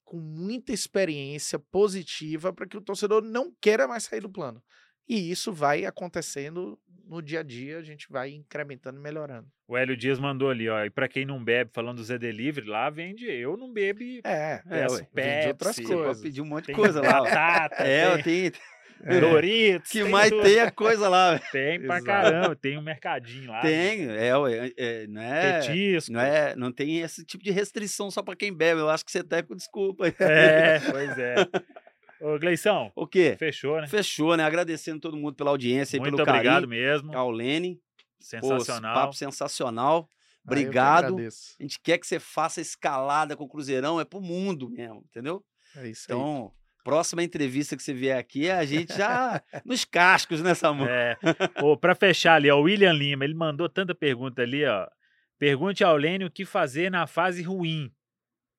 com 0.04 0.18
muita 0.20 0.74
experiência 0.74 1.60
positiva 1.60 2.52
para 2.52 2.66
que 2.68 2.76
o 2.78 2.82
torcedor 2.82 3.22
não 3.24 3.54
queira 3.62 3.88
mais 3.88 4.04
sair 4.04 4.22
do 4.22 4.30
plano. 4.30 4.62
E 5.08 5.32
isso 5.32 5.52
vai 5.54 5.86
acontecendo 5.86 6.80
no 7.06 7.22
dia 7.22 7.40
a 7.40 7.44
dia, 7.44 7.80
a 7.80 7.82
gente 7.84 8.08
vai 8.10 8.30
incrementando 8.32 9.00
e 9.00 9.02
melhorando. 9.02 9.48
O 9.68 9.76
Hélio 9.76 9.98
Dias 9.98 10.20
mandou 10.20 10.50
ali, 10.52 10.70
ó. 10.70 10.84
E 10.86 10.90
para 10.92 11.08
quem 11.08 11.26
não 11.26 11.44
bebe, 11.44 11.72
falando 11.74 11.98
do 11.98 12.04
Zé 12.04 12.18
Delivery, 12.20 12.68
lá 12.68 12.90
vende. 12.92 13.26
Eu 13.26 13.58
não 13.58 13.72
bebo 13.74 14.04
É, 14.24 14.62
É, 14.70 14.88
ué, 14.88 15.08
vende 15.12 15.48
outras 15.48 15.76
Você 15.76 15.82
pode 15.84 15.96
coisas. 15.96 16.22
pedir 16.22 16.42
um 16.42 16.46
monte 16.46 16.68
de 16.68 16.74
coisa 16.74 17.02
lá. 17.02 17.22
batata, 17.22 17.84
É, 17.84 18.22
tem 18.22 18.52
tem, 18.52 18.62
É. 19.04 19.20
Doritos. 19.20 19.92
que 19.92 20.02
tem 20.04 20.10
mais 20.12 20.30
tudo. 20.30 20.44
tem 20.44 20.60
a 20.60 20.72
coisa 20.72 21.08
lá. 21.08 21.32
velho. 21.52 21.52
Tem 21.52 21.80
pra 21.82 21.98
Exato. 21.98 22.06
caramba. 22.06 22.56
Tem 22.56 22.78
um 22.78 22.82
mercadinho 22.82 23.50
lá. 23.52 23.62
Tem, 23.62 24.10
é, 24.10 24.36
ué, 24.38 24.72
é, 24.78 25.08
não 25.08 25.22
é, 25.22 25.60
Petisco. 25.62 26.12
não 26.14 26.20
é, 26.20 26.56
não 26.56 26.72
tem 26.72 27.00
esse 27.00 27.24
tipo 27.26 27.44
de 27.44 27.52
restrição 27.52 28.12
só 28.12 28.22
pra 28.22 28.36
quem 28.36 28.54
bebe. 28.54 28.82
Eu 28.82 28.90
acho 28.90 29.06
que 29.06 29.12
você 29.12 29.24
tá 29.24 29.42
com 29.42 29.56
desculpa. 29.56 30.06
aí. 30.06 30.16
É, 30.20 30.80
pois 30.92 31.18
é. 31.18 31.36
Ô, 32.22 32.38
Gleição, 32.38 32.92
O 32.98 33.08
quê? 33.08 33.38
fechou, 33.40 33.80
né? 33.80 33.88
Fechou, 33.88 34.36
né? 34.36 34.44
Agradecendo 34.44 35.00
todo 35.00 35.16
mundo 35.16 35.34
pela 35.36 35.52
audiência 35.52 35.96
e 35.96 36.00
Muito 36.02 36.18
pelo 36.18 36.30
obrigado 36.30 36.54
carinho. 36.68 36.70
mesmo. 36.70 37.16
Ao 37.18 37.32
Lene. 37.32 37.76
Pô, 37.76 37.82
Sensacional. 38.20 38.94
papo 38.94 39.14
sensacional. 39.14 40.10
Ah, 40.10 40.52
eu 40.52 40.58
que 40.58 40.64
Obrigado. 40.64 41.06
agradeço. 41.06 41.56
A 41.58 41.64
gente 41.64 41.80
quer 41.82 41.98
que 41.98 42.06
você 42.06 42.20
faça 42.20 42.60
escalada 42.60 43.38
com 43.38 43.46
o 43.46 43.48
Cruzeirão, 43.48 44.02
é 44.02 44.04
pro 44.04 44.20
mundo 44.20 44.70
mesmo, 44.70 45.06
entendeu? 45.10 45.42
É 45.78 45.88
isso 45.88 46.12
aí. 46.12 46.18
Então, 46.18 46.52
próxima 46.84 47.24
entrevista 47.24 47.76
que 47.76 47.84
você 47.84 47.94
vier 47.94 48.18
aqui, 48.18 48.50
a 48.50 48.66
gente 48.66 48.96
já 48.96 49.42
nos 49.66 49.86
cascos, 49.86 50.42
né, 50.42 50.54
Samu? 50.54 50.86
É. 50.86 51.18
Ô, 51.62 51.78
pra 51.78 51.96
fechar 51.96 52.36
ali, 52.36 52.50
ó, 52.50 52.58
o 52.58 52.64
William 52.64 52.94
Lima, 52.94 53.24
ele 53.24 53.34
mandou 53.34 53.70
tanta 53.70 53.94
pergunta 53.94 54.42
ali, 54.42 54.66
ó. 54.66 54.88
Pergunte 55.38 55.84
ao 55.84 55.96
Lênio 55.96 56.28
o 56.28 56.32
que 56.32 56.46
fazer 56.46 56.92
na 56.92 57.08
fase 57.08 57.42
ruim. 57.42 57.92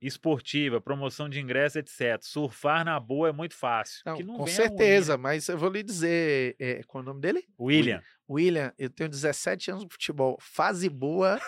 Esportiva, 0.00 0.80
promoção 0.80 1.28
de 1.28 1.38
ingresso, 1.38 1.78
etc. 1.78 2.18
Surfar 2.22 2.86
na 2.86 2.98
boa 2.98 3.28
é 3.28 3.32
muito 3.32 3.54
fácil. 3.54 4.00
Não, 4.06 4.16
que 4.16 4.22
não 4.22 4.38
com 4.38 4.44
vem 4.46 4.54
a 4.54 4.56
ruim, 4.56 4.68
certeza, 4.68 5.12
né? 5.18 5.22
mas 5.22 5.46
eu 5.46 5.58
vou 5.58 5.68
lhe 5.68 5.82
dizer, 5.82 6.56
é, 6.58 6.82
qual 6.86 7.02
é 7.02 7.04
o 7.04 7.06
nome 7.06 7.20
dele? 7.20 7.44
William. 7.60 8.02
William, 8.28 8.72
eu 8.78 8.88
tenho 8.88 9.10
17 9.10 9.72
anos 9.72 9.84
de 9.84 9.92
futebol. 9.92 10.38
Fase 10.40 10.88
boa 10.88 11.38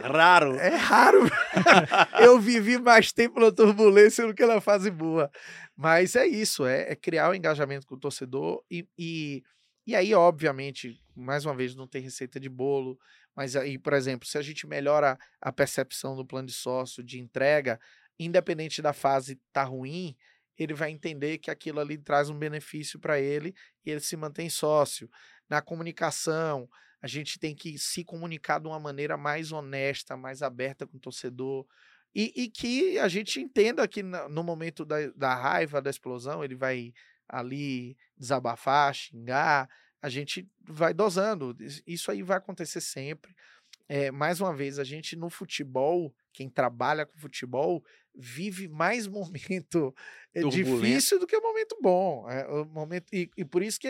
Raro. 0.00 0.54
é 0.56 0.74
raro. 0.74 1.20
eu 2.20 2.40
vivi 2.40 2.78
mais 2.78 3.12
tempo 3.12 3.38
na 3.38 3.52
turbulência 3.52 4.26
do 4.26 4.34
que 4.34 4.44
na 4.46 4.60
fase 4.60 4.90
boa. 4.90 5.30
Mas 5.76 6.16
é 6.16 6.26
isso, 6.26 6.64
é, 6.66 6.92
é 6.92 6.96
criar 6.96 7.30
o 7.30 7.34
engajamento 7.34 7.86
com 7.86 7.94
o 7.94 8.00
torcedor 8.00 8.62
e, 8.70 8.86
e, 8.98 9.42
e 9.86 9.94
aí, 9.94 10.14
obviamente, 10.14 11.00
mais 11.14 11.44
uma 11.44 11.54
vez, 11.54 11.74
não 11.74 11.86
tem 11.86 12.02
receita 12.02 12.38
de 12.38 12.48
bolo, 12.48 12.98
mas 13.34 13.56
aí, 13.56 13.78
por 13.78 13.92
exemplo, 13.92 14.26
se 14.26 14.38
a 14.38 14.42
gente 14.42 14.66
melhora 14.66 15.18
a 15.40 15.52
percepção 15.52 16.14
do 16.14 16.26
plano 16.26 16.48
de 16.48 16.54
sócio, 16.54 17.02
de 17.02 17.18
entrega, 17.18 17.80
independente 18.18 18.82
da 18.82 18.92
fase 18.92 19.40
tá 19.52 19.64
ruim, 19.64 20.16
ele 20.58 20.74
vai 20.74 20.90
entender 20.90 21.38
que 21.38 21.50
aquilo 21.50 21.80
ali 21.80 21.96
traz 21.98 22.28
um 22.28 22.38
benefício 22.38 22.98
para 22.98 23.18
ele 23.18 23.54
e 23.84 23.90
ele 23.90 24.00
se 24.00 24.16
mantém 24.16 24.48
sócio. 24.48 25.08
Na 25.48 25.60
comunicação, 25.62 26.68
a 27.02 27.06
gente 27.08 27.38
tem 27.38 27.54
que 27.54 27.78
se 27.78 28.04
comunicar 28.04 28.60
de 28.60 28.68
uma 28.68 28.78
maneira 28.80 29.16
mais 29.16 29.52
honesta, 29.52 30.16
mais 30.16 30.42
aberta 30.42 30.86
com 30.86 30.96
o 30.96 31.00
torcedor. 31.00 31.66
E, 32.14 32.32
e 32.44 32.48
que 32.50 32.98
a 32.98 33.08
gente 33.08 33.40
entenda 33.40 33.88
que 33.88 34.02
no 34.02 34.42
momento 34.44 34.84
da, 34.84 35.08
da 35.16 35.34
raiva, 35.34 35.80
da 35.82 35.90
explosão, 35.90 36.44
ele 36.44 36.54
vai 36.54 36.92
ali 37.28 37.96
desabafar, 38.16 38.94
xingar, 38.94 39.68
a 40.00 40.08
gente 40.08 40.46
vai 40.60 40.92
dosando. 40.92 41.56
Is- 41.60 41.82
Isso 41.86 42.10
aí 42.10 42.22
vai 42.22 42.36
acontecer 42.36 42.80
sempre. 42.80 43.34
É, 43.88 44.10
mais 44.10 44.40
uma 44.40 44.54
vez, 44.54 44.78
a 44.78 44.84
gente 44.84 45.16
no 45.16 45.28
futebol, 45.28 46.14
quem 46.32 46.48
trabalha 46.48 47.04
com 47.06 47.18
futebol, 47.18 47.84
vive 48.14 48.68
mais 48.68 49.06
momento 49.08 49.94
Turbulento. 50.40 50.56
difícil 50.56 51.18
do 51.18 51.26
que 51.26 51.38
momento 51.40 51.76
bom. 51.82 52.28
É, 52.30 52.46
o 52.48 52.64
momento, 52.64 53.06
e, 53.12 53.30
e 53.36 53.44
por 53.44 53.62
isso 53.62 53.78
que 53.80 53.88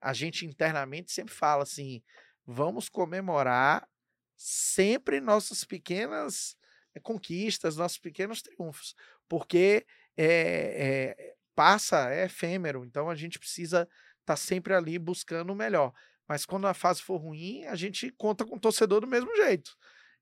a 0.00 0.12
gente 0.12 0.46
internamente 0.46 1.12
sempre 1.12 1.34
fala 1.34 1.62
assim: 1.62 2.02
vamos 2.46 2.88
comemorar 2.88 3.88
sempre 4.36 5.20
nossas 5.20 5.64
pequenas 5.64 6.56
eh, 6.94 7.00
conquistas, 7.00 7.76
nossos 7.76 7.98
pequenos 7.98 8.42
triunfos, 8.42 8.94
porque 9.28 9.86
é, 10.16 11.14
é, 11.16 11.34
passa, 11.54 12.10
é 12.10 12.24
efêmero, 12.24 12.84
então 12.84 13.08
a 13.10 13.14
gente 13.14 13.38
precisa 13.38 13.88
estar 14.20 14.36
sempre 14.36 14.74
ali 14.74 14.98
buscando 14.98 15.52
o 15.52 15.56
melhor. 15.56 15.92
Mas 16.28 16.46
quando 16.46 16.66
a 16.66 16.74
fase 16.74 17.02
for 17.02 17.16
ruim, 17.16 17.64
a 17.64 17.74
gente 17.74 18.10
conta 18.16 18.44
com 18.44 18.56
o 18.56 18.60
torcedor 18.60 19.00
do 19.00 19.06
mesmo 19.06 19.34
jeito. 19.36 19.72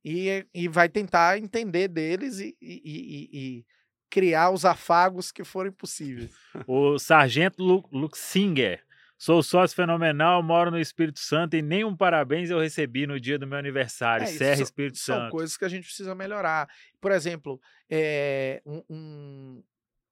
E, 0.05 0.47
e 0.55 0.69
vai 0.69 0.89
tentar 0.89 1.39
entender 1.39 1.89
deles 1.89 2.39
e, 2.39 2.57
e- 2.61 3.59
e- 3.61 3.67
criar 4.11 4.51
os 4.51 4.65
afagos 4.65 5.31
que 5.31 5.45
forem 5.45 5.71
possíveis. 5.71 6.31
O 6.67 6.99
Sargento 6.99 7.63
Lu 7.63 7.87
Luxinger. 7.93 8.83
Sou 9.21 9.43
sócio 9.43 9.75
fenomenal, 9.75 10.41
moro 10.45 10.71
no 10.71 10.79
Espírito 10.79 11.19
Santo 11.19 11.57
e 11.57 11.63
nenhum 11.63 11.97
parabéns 11.97 12.51
eu 12.51 12.61
recebi 12.61 13.05
no 13.05 13.19
dia 13.19 13.37
do 13.37 13.49
meu 13.49 13.59
aniversário. 13.59 14.23
É, 14.23 14.27
Serra 14.29 14.57
são- 14.57 14.63
Espírito 14.65 14.99
São 14.99 15.17
Santo. 15.17 15.31
coisas 15.33 15.57
que 15.57 15.65
a 15.65 15.69
gente 15.69 15.85
precisa 15.87 16.15
melhorar. 16.15 16.69
Por 17.01 17.11
exemplo, 17.11 17.61
é, 17.91 18.63
um, 18.65 18.83
um- 18.89 19.65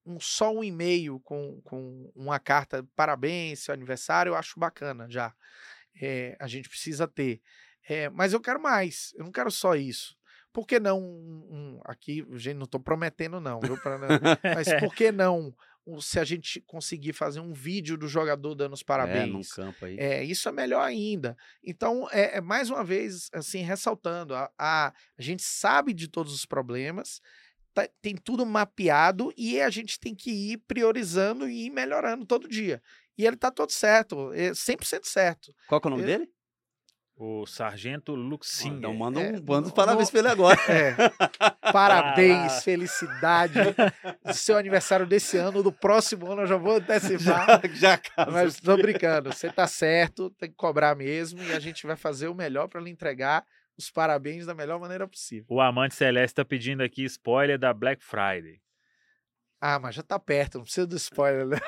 um- 0.06 0.20
só 0.20 0.52
um 0.52 0.64
e-mail 0.64 1.20
com, 1.20 1.60
com 1.62 2.10
uma 2.16 2.40
carta 2.40 2.84
parabéns, 2.96 3.60
seu 3.60 3.72
aniversário, 3.72 4.30
eu 4.30 4.34
acho 4.36 4.58
bacana 4.58 5.06
já. 5.08 5.32
É, 6.02 6.36
a 6.40 6.48
gente 6.48 6.68
precisa 6.68 7.06
ter. 7.06 7.40
É, 7.88 8.08
mas 8.10 8.32
eu 8.32 8.40
quero 8.40 8.60
mais, 8.60 9.14
eu 9.16 9.24
não 9.24 9.30
quero 9.30 9.52
só 9.52 9.76
isso. 9.76 10.16
Por 10.52 10.66
que 10.66 10.80
não 10.80 10.98
um, 11.00 11.46
um- 11.50 11.80
aqui, 11.84 12.26
gente, 12.32 12.56
não 12.56 12.64
estou 12.64 12.80
prometendo 12.80 13.40
não, 13.40 13.60
viu? 13.60 13.78
Pra 13.80 13.98
mas 14.42 14.66
por 14.90 14.92
que 14.94 15.12
não 15.12 15.54
se 16.00 16.18
a 16.18 16.24
gente 16.24 16.60
conseguir 16.62 17.12
fazer 17.12 17.40
um 17.40 17.52
vídeo 17.52 17.96
do 17.96 18.08
jogador 18.08 18.54
dando 18.54 18.72
os 18.74 18.80
É, 18.80 18.84
parabéns? 18.84 19.52
campo 19.52 19.84
aí. 19.84 19.96
É, 19.98 20.24
isso 20.24 20.48
é 20.48 20.52
melhor 20.52 20.82
ainda. 20.82 21.36
Então, 21.62 22.08
é, 22.10 22.38
é 22.38 22.40
mais 22.40 22.70
uma 22.70 22.82
vez, 22.82 23.28
assim, 23.32 23.60
ressaltando, 23.60 24.34
a, 24.34 24.50
a, 24.58 24.92
a 25.16 25.22
gente 25.22 25.42
sabe 25.42 25.94
de 25.94 26.08
todos 26.08 26.34
os 26.34 26.44
problemas, 26.44 27.20
tá- 27.72 27.88
tem 28.02 28.16
tudo 28.16 28.44
mapeado 28.44 29.32
e 29.36 29.60
a 29.60 29.70
gente 29.70 29.98
tem 30.00 30.14
que 30.14 30.30
ir 30.30 30.58
priorizando 30.66 31.48
e 31.48 31.66
ir 31.66 31.70
melhorando 31.70 32.26
todo 32.26 32.48
dia. 32.48 32.82
E 33.16 33.24
ele 33.24 33.36
tá 33.36 33.50
todo 33.50 33.70
certo, 33.70 34.32
é 34.34 34.52
100% 34.52 35.04
certo. 35.06 35.54
Qual 35.68 35.80
é 35.82 35.86
o 35.86 35.90
nome 35.90 36.02
eu- 36.02 36.06
dele? 36.06 36.30
O 37.18 37.46
Sargento 37.46 38.14
Luxinger. 38.14 38.76
Então 38.78 38.92
manda 38.94 39.20
É, 39.22 39.32
um 39.32 39.40
bando 39.40 39.68
no- 39.68 39.74
parabéns 39.74 40.10
pra 40.10 40.18
ele 40.20 40.28
agora. 40.28 40.58
É. 40.68 40.94
Parabéns, 41.72 42.52
Ah. 42.52 42.60
felicidade. 42.60 43.54
do 44.24 44.34
seu 44.34 44.56
aniversário 44.58 45.06
desse 45.06 45.36
ano, 45.38 45.62
do 45.62 45.72
próximo 45.72 46.30
ano 46.30 46.42
eu 46.42 46.46
já 46.46 46.56
vou 46.56 46.76
antecipar. 46.76 47.60
Já 47.74 47.96
casa. 47.98 48.30
Mas 48.30 48.60
tô 48.60 48.76
brincando, 48.76 49.32
você 49.32 49.50
tá 49.50 49.66
certo, 49.66 50.30
tem 50.30 50.50
que 50.50 50.56
cobrar 50.56 50.94
mesmo 50.94 51.42
e 51.42 51.52
a 51.52 51.58
gente 51.60 51.86
vai 51.86 51.96
fazer 51.96 52.28
o 52.28 52.34
melhor 52.34 52.68
para 52.68 52.80
lhe 52.80 52.90
entregar 52.90 53.44
os 53.78 53.90
parabéns 53.90 54.46
da 54.46 54.54
melhor 54.54 54.78
maneira 54.80 55.06
possível. 55.08 55.46
O 55.48 55.60
Amante 55.60 55.94
Celeste 55.94 56.34
tá 56.36 56.44
pedindo 56.44 56.82
aqui 56.82 57.04
spoiler 57.04 57.58
da 57.58 57.72
Black 57.74 58.02
Friday. 58.04 58.60
Ah, 59.60 59.78
mas 59.78 59.94
já 59.94 60.02
tá 60.02 60.18
perto, 60.18 60.56
não 60.58 60.64
precisa 60.64 60.86
do 60.86 60.96
spoiler, 60.96 61.46
né? 61.46 61.58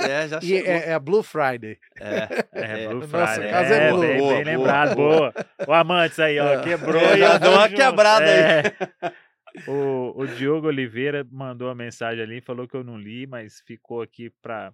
É, 0.00 0.28
já 0.28 0.38
E 0.42 0.46
chegou. 0.46 0.70
é, 0.72 0.88
é 0.88 0.92
a 0.94 0.98
Blue 0.98 1.22
Friday. 1.22 1.78
É, 1.96 2.16
É, 2.52 2.82
É, 2.84 2.88
Blue 2.88 3.00
no 3.00 3.08
Friday. 3.08 3.20
nosso 3.20 3.40
caso 3.40 3.72
é 3.72 3.90
Blue. 3.90 4.00
bem, 4.00 4.18
Boa, 4.18 4.34
bem 4.34 4.44
boa, 4.44 4.56
lembrado, 4.56 4.94
boa. 4.96 5.32
boa. 5.32 5.68
O 5.68 5.72
Amantes 5.72 6.18
aí, 6.18 6.38
ó, 6.40 6.54
É. 6.54 6.62
quebrou. 6.62 7.00
É, 7.00 7.14
e 7.16 7.18
já 7.18 7.34
eu 7.34 7.38
deu 7.38 7.52
uma 7.52 7.68
junto. 7.68 7.76
quebrada 7.80 8.24
aí. 8.26 8.40
É. 8.40 9.70
O, 9.70 10.12
o 10.20 10.26
Diogo 10.26 10.66
Oliveira 10.66 11.26
mandou 11.30 11.68
uma 11.68 11.74
mensagem 11.74 12.22
ali, 12.22 12.40
falou 12.40 12.66
que 12.68 12.76
eu 12.76 12.84
não 12.84 12.98
li, 12.98 13.26
mas 13.26 13.60
ficou 13.60 14.02
aqui 14.02 14.28
pra... 14.42 14.72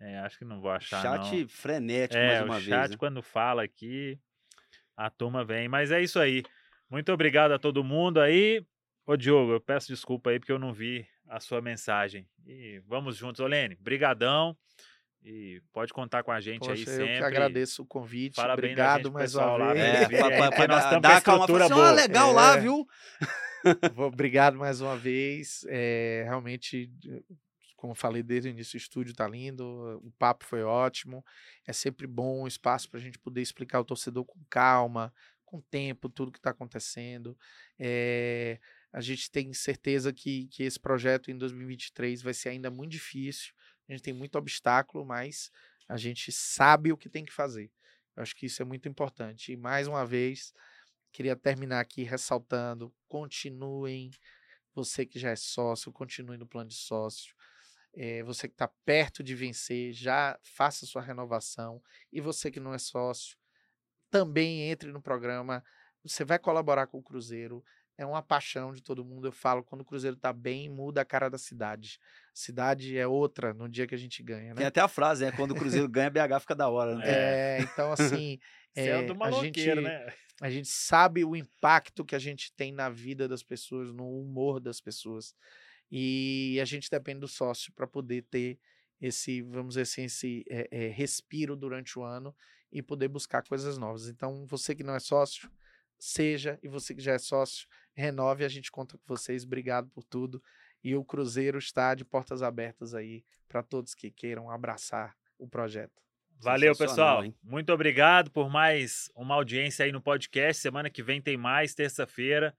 É, 0.00 0.18
acho 0.20 0.38
que 0.38 0.44
não 0.44 0.60
vou 0.60 0.70
achar, 0.70 1.02
Chat 1.02 1.40
não. 1.42 1.48
frenético 1.48 2.18
É, 2.18 2.28
mais 2.28 2.40
o 2.42 2.44
uma 2.44 2.60
chat 2.60 2.70
vez. 2.78 2.90
né? 2.90 2.96
quando 2.96 3.22
fala 3.22 3.62
aqui, 3.62 4.18
a 4.96 5.10
turma 5.10 5.44
vem. 5.44 5.68
Mas 5.68 5.90
é 5.90 6.00
isso 6.00 6.18
aí. 6.18 6.42
Muito 6.90 7.12
obrigado 7.12 7.52
a 7.52 7.58
todo 7.58 7.82
mundo 7.84 8.20
aí. 8.20 8.64
Ô 9.06 9.16
Diogo, 9.16 9.52
eu 9.52 9.60
peço 9.60 9.88
desculpa 9.88 10.30
aí 10.30 10.38
porque 10.38 10.52
eu 10.52 10.58
não 10.58 10.72
vi 10.72 11.06
a 11.28 11.40
sua 11.40 11.60
mensagem. 11.60 12.26
E 12.46 12.80
vamos 12.86 13.16
juntos, 13.16 13.40
Olene. 13.40 13.76
Brigadão. 13.80 14.56
E 15.26 15.62
pode 15.72 15.90
contar 15.92 16.22
com 16.22 16.30
a 16.30 16.38
gente 16.40 16.58
Poxa, 16.60 16.72
aí 16.72 16.80
eu 16.80 16.86
sempre. 16.86 17.16
que 17.18 17.24
agradeço 17.24 17.82
o 17.82 17.86
convite. 17.86 18.36
Bem 18.36 18.46
da 18.46 18.52
Obrigado 18.52 19.02
gente, 19.04 19.12
mais 19.12 19.32
pessoal, 19.32 19.56
uma 19.56 19.66
lá, 19.68 19.72
vez. 19.72 19.84
né? 19.84 20.02
É, 20.02 20.06
pra, 20.08 20.16
é 20.16 20.18
pra, 20.18 20.50
que 20.50 20.56
pra 20.56 20.68
nós 20.68 20.84
a 20.84 21.20
calma. 21.22 21.44
assim, 21.44 21.72
ó, 21.72 21.76
boa. 21.76 21.90
legal 21.92 22.32
lá, 22.32 22.56
É. 22.56 22.60
viu? 22.60 22.86
Vou- 23.94 24.08
Obrigado 24.08 24.58
mais 24.58 24.82
uma 24.82 24.96
vez. 24.98 25.64
É, 25.70 26.24
realmente, 26.26 26.92
como 27.74 27.92
eu 27.92 27.96
falei 27.96 28.22
desde 28.22 28.50
o 28.50 28.50
início, 28.50 28.76
o 28.76 28.78
estúdio 28.78 29.14
tá 29.14 29.26
lindo, 29.26 29.64
o 30.04 30.12
papo 30.18 30.44
foi 30.44 30.62
ótimo. 30.62 31.24
É 31.66 31.72
sempre 31.72 32.06
bom 32.06 32.42
um 32.42 32.46
espaço 32.46 32.90
para 32.90 33.00
a 33.00 33.02
gente 33.02 33.18
poder 33.18 33.40
explicar 33.40 33.78
ao 33.78 33.84
torcedor 33.86 34.26
com 34.26 34.38
calma, 34.50 35.10
com 35.46 35.58
tempo, 35.70 36.10
tudo 36.10 36.30
que 36.30 36.38
está 36.38 36.50
acontecendo. 36.50 37.34
É, 37.78 38.58
a 38.94 39.00
gente 39.00 39.28
tem 39.28 39.52
certeza 39.52 40.12
que, 40.12 40.46
que 40.46 40.62
esse 40.62 40.78
projeto 40.78 41.28
em 41.28 41.36
2023 41.36 42.22
vai 42.22 42.32
ser 42.32 42.50
ainda 42.50 42.70
muito 42.70 42.92
difícil. 42.92 43.52
A 43.88 43.92
gente 43.92 44.04
tem 44.04 44.14
muito 44.14 44.38
obstáculo, 44.38 45.04
mas 45.04 45.50
a 45.88 45.96
gente 45.96 46.30
sabe 46.30 46.92
o 46.92 46.96
que 46.96 47.08
tem 47.08 47.24
que 47.24 47.32
fazer. 47.32 47.72
Eu 48.14 48.22
acho 48.22 48.36
que 48.36 48.46
isso 48.46 48.62
é 48.62 48.64
muito 48.64 48.88
importante. 48.88 49.50
E 49.50 49.56
mais 49.56 49.88
uma 49.88 50.06
vez, 50.06 50.54
queria 51.10 51.34
terminar 51.34 51.80
aqui 51.80 52.04
ressaltando: 52.04 52.94
continuem. 53.08 54.12
Você 54.76 55.04
que 55.04 55.18
já 55.18 55.30
é 55.30 55.36
sócio, 55.36 55.92
continue 55.92 56.36
no 56.36 56.46
plano 56.46 56.68
de 56.68 56.76
sócio. 56.76 57.34
Eh, 57.94 58.22
você 58.22 58.46
que 58.46 58.54
está 58.54 58.68
perto 58.84 59.24
de 59.24 59.34
vencer, 59.34 59.92
já 59.92 60.38
faça 60.40 60.86
sua 60.86 61.02
renovação. 61.02 61.82
E 62.12 62.20
você 62.20 62.48
que 62.48 62.60
não 62.60 62.72
é 62.72 62.78
sócio, 62.78 63.36
também 64.08 64.70
entre 64.70 64.92
no 64.92 65.02
programa. 65.02 65.64
Você 66.04 66.24
vai 66.24 66.38
colaborar 66.38 66.86
com 66.86 66.98
o 66.98 67.02
Cruzeiro. 67.02 67.64
É 67.96 68.04
uma 68.04 68.22
paixão 68.22 68.72
de 68.72 68.82
todo 68.82 69.04
mundo. 69.04 69.28
Eu 69.28 69.32
falo, 69.32 69.62
quando 69.62 69.82
o 69.82 69.84
Cruzeiro 69.84 70.16
está 70.16 70.32
bem, 70.32 70.68
muda 70.68 71.00
a 71.00 71.04
cara 71.04 71.28
da 71.28 71.38
cidade. 71.38 72.00
Cidade 72.32 72.98
é 72.98 73.06
outra 73.06 73.54
no 73.54 73.68
dia 73.68 73.86
que 73.86 73.94
a 73.94 73.98
gente 73.98 74.22
ganha, 74.22 74.48
né? 74.48 74.56
Tem 74.56 74.66
até 74.66 74.80
a 74.80 74.88
frase, 74.88 75.24
né? 75.24 75.32
Quando 75.32 75.52
o 75.52 75.54
Cruzeiro 75.54 75.88
ganha, 75.88 76.10
BH 76.10 76.40
fica 76.40 76.54
da 76.56 76.68
hora. 76.68 76.96
Né? 76.96 77.04
É, 77.06 77.58
então, 77.60 77.92
assim, 77.92 78.38
Você 78.74 78.80
é, 78.80 78.86
é, 78.88 79.02
do 79.04 79.12
a, 79.12 79.16
maloqueiro, 79.16 79.80
gente, 79.80 79.84
né? 79.84 80.12
a 80.40 80.50
gente 80.50 80.68
sabe 80.68 81.24
o 81.24 81.36
impacto 81.36 82.04
que 82.04 82.16
a 82.16 82.18
gente 82.18 82.52
tem 82.52 82.72
na 82.72 82.90
vida 82.90 83.28
das 83.28 83.42
pessoas, 83.42 83.92
no 83.92 84.20
humor 84.20 84.58
das 84.58 84.80
pessoas. 84.80 85.34
E 85.90 86.58
a 86.60 86.64
gente 86.64 86.90
depende 86.90 87.20
do 87.20 87.28
sócio 87.28 87.72
para 87.72 87.86
poder 87.86 88.22
ter 88.22 88.58
esse, 89.00 89.42
vamos 89.42 89.74
dizer 89.74 89.82
assim, 89.82 90.04
esse 90.04 90.44
é, 90.48 90.68
é, 90.70 90.88
respiro 90.88 91.54
durante 91.54 91.98
o 91.98 92.02
ano 92.02 92.34
e 92.72 92.82
poder 92.82 93.06
buscar 93.06 93.44
coisas 93.44 93.78
novas. 93.78 94.08
Então, 94.08 94.44
você 94.46 94.74
que 94.74 94.82
não 94.82 94.96
é 94.96 94.98
sócio, 94.98 95.48
seja, 95.96 96.58
e 96.62 96.68
você 96.68 96.94
que 96.94 97.02
já 97.02 97.12
é 97.12 97.18
sócio, 97.18 97.68
renove, 97.94 98.44
a 98.44 98.48
gente 98.48 98.70
conta 98.70 98.98
com 98.98 99.04
vocês. 99.06 99.44
Obrigado 99.44 99.88
por 99.90 100.04
tudo. 100.04 100.42
E 100.82 100.94
o 100.94 101.04
Cruzeiro 101.04 101.58
está 101.58 101.94
de 101.94 102.04
portas 102.04 102.42
abertas 102.42 102.94
aí 102.94 103.24
para 103.48 103.62
todos 103.62 103.94
que 103.94 104.10
queiram 104.10 104.50
abraçar 104.50 105.16
o 105.38 105.48
projeto. 105.48 106.02
Valeu, 106.40 106.76
pessoal. 106.76 107.24
hein? 107.24 107.34
Muito 107.42 107.72
obrigado 107.72 108.30
por 108.30 108.50
mais 108.50 109.10
uma 109.14 109.34
audiência 109.34 109.84
aí 109.84 109.92
no 109.92 110.00
podcast. 110.02 110.60
Semana 110.60 110.90
que 110.90 111.02
vem 111.02 111.22
tem 111.22 111.36
mais, 111.36 111.74
terça-feira. 111.74 112.54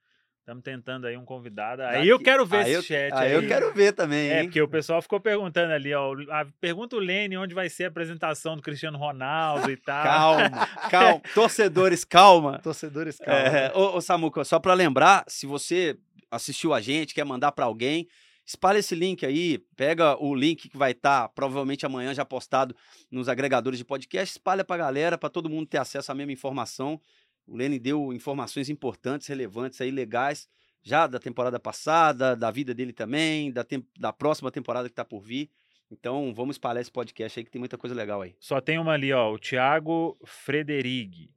Estamos 0.45 0.61
tentando 0.63 1.07
aí 1.07 1.17
um 1.17 1.25
convidado. 1.25 1.81
Aí 1.81 1.93
Daqui- 1.95 2.07
eu 2.07 2.19
quero 2.19 2.45
ver 2.45 2.57
aí 2.57 2.63
esse 2.65 2.73
eu, 2.73 2.81
chat 2.83 3.11
aí 3.13 3.27
aí. 3.29 3.33
eu 3.33 3.47
quero 3.47 3.73
ver 3.73 3.93
também, 3.93 4.29
É, 4.29 4.37
hein? 4.41 4.45
porque 4.45 4.61
o 4.61 4.67
pessoal 4.67 5.01
ficou 5.01 5.19
perguntando 5.19 5.73
ali, 5.73 5.91
ó. 5.91 6.13
a- 6.29 6.45
pergunta 6.61 6.95
o 6.95 6.99
Lene 6.99 7.35
onde 7.35 7.55
vai 7.55 7.67
ser 7.67 7.85
a 7.85 7.87
apresentação 7.87 8.55
do 8.55 8.61
Cristiano 8.61 8.95
Ronaldo 8.95 9.71
e 9.71 9.75
tal. 9.75 10.03
Calma, 10.03 10.49
calma. 10.91 11.21
Torcedores, 11.33 12.05
calma. 12.05 12.59
Torcedores, 12.59 13.17
calma. 13.17 13.39
É, 13.41 13.71
ô, 13.73 13.95
ô, 13.97 14.01
Samuca, 14.01 14.43
só 14.43 14.59
para 14.59 14.75
lembrar, 14.75 15.25
se 15.27 15.47
você 15.47 15.97
assistiu 16.29 16.75
a 16.75 16.79
gente, 16.79 17.15
quer 17.15 17.25
mandar 17.25 17.51
para 17.51 17.65
alguém, 17.65 18.07
espalha 18.45 18.77
esse 18.77 18.93
link 18.93 19.25
aí, 19.25 19.57
pega 19.75 20.15
o 20.23 20.35
link 20.35 20.69
que 20.69 20.77
vai 20.77 20.91
estar 20.91 21.27
provavelmente 21.29 21.87
amanhã 21.87 22.13
já 22.13 22.23
postado 22.23 22.75
nos 23.09 23.27
agregadores 23.27 23.79
de 23.79 23.83
podcast, 23.85 24.33
espalha 24.37 24.63
pra 24.63 24.77
galera, 24.77 25.17
para 25.17 25.27
todo 25.29 25.49
mundo 25.49 25.65
ter 25.65 25.79
acesso 25.79 26.11
à 26.11 26.13
mesma 26.15 26.33
informação. 26.33 27.01
O 27.47 27.55
Lene 27.55 27.79
deu 27.79 28.11
informações 28.13 28.69
importantes, 28.69 29.27
relevantes 29.27 29.79
aí, 29.81 29.91
legais, 29.91 30.47
já 30.81 31.07
da 31.07 31.19
temporada 31.19 31.59
passada, 31.59 32.35
da 32.35 32.49
vida 32.51 32.73
dele 32.73 32.93
também, 32.93 33.51
da, 33.51 33.65
da 33.99 34.11
próxima 34.13 34.51
temporada 34.51 34.87
que 34.89 34.95
tá 34.95 35.05
por 35.05 35.21
vir. 35.21 35.49
Então, 35.91 36.33
vamos 36.33 36.55
espalhar 36.55 36.81
esse 36.81 36.91
podcast 36.91 37.39
aí 37.39 37.43
que 37.45 37.51
tem 37.51 37.59
muita 37.59 37.77
coisa 37.77 37.95
legal 37.95 38.21
aí. 38.21 38.35
Só 38.39 38.59
tem 38.59 38.79
uma 38.79 38.93
ali, 38.93 39.13
ó. 39.13 39.31
O 39.31 39.37
Thiago 39.39 40.17
Frederig. 40.25 41.29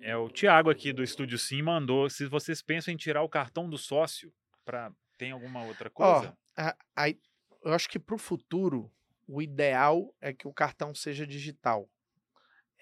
É 0.00 0.16
o 0.16 0.30
Thiago 0.30 0.70
aqui 0.70 0.92
do 0.92 1.02
Estúdio 1.02 1.38
Sim 1.38 1.60
mandou. 1.62 2.08
Se 2.08 2.26
vocês 2.26 2.62
pensam 2.62 2.94
em 2.94 2.96
tirar 2.96 3.22
o 3.22 3.28
cartão 3.28 3.68
do 3.68 3.76
sócio, 3.76 4.32
pra... 4.64 4.90
tem 5.18 5.30
alguma 5.32 5.62
outra 5.64 5.90
Ó, 5.94 6.20
coisa? 6.20 6.34
a- 6.56 6.74
aí, 6.96 7.18
eu 7.62 7.74
acho 7.74 7.88
que 7.90 7.98
para 7.98 8.14
o 8.14 8.18
futuro, 8.18 8.90
o 9.28 9.42
ideal 9.42 10.14
é 10.20 10.32
que 10.32 10.48
o 10.48 10.52
cartão 10.54 10.94
seja 10.94 11.26
digital. 11.26 11.86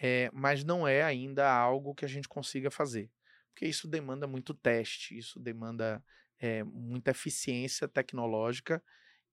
É, 0.00 0.30
mas 0.32 0.64
não 0.64 0.86
é 0.86 1.02
ainda 1.02 1.50
algo 1.50 1.94
que 1.94 2.04
a 2.04 2.08
gente 2.08 2.28
consiga 2.28 2.70
fazer. 2.70 3.10
Porque 3.50 3.66
isso 3.66 3.88
demanda 3.88 4.26
muito 4.26 4.54
teste, 4.54 5.18
isso 5.18 5.40
demanda 5.40 6.02
é, 6.38 6.62
muita 6.62 7.10
eficiência 7.10 7.88
tecnológica 7.88 8.82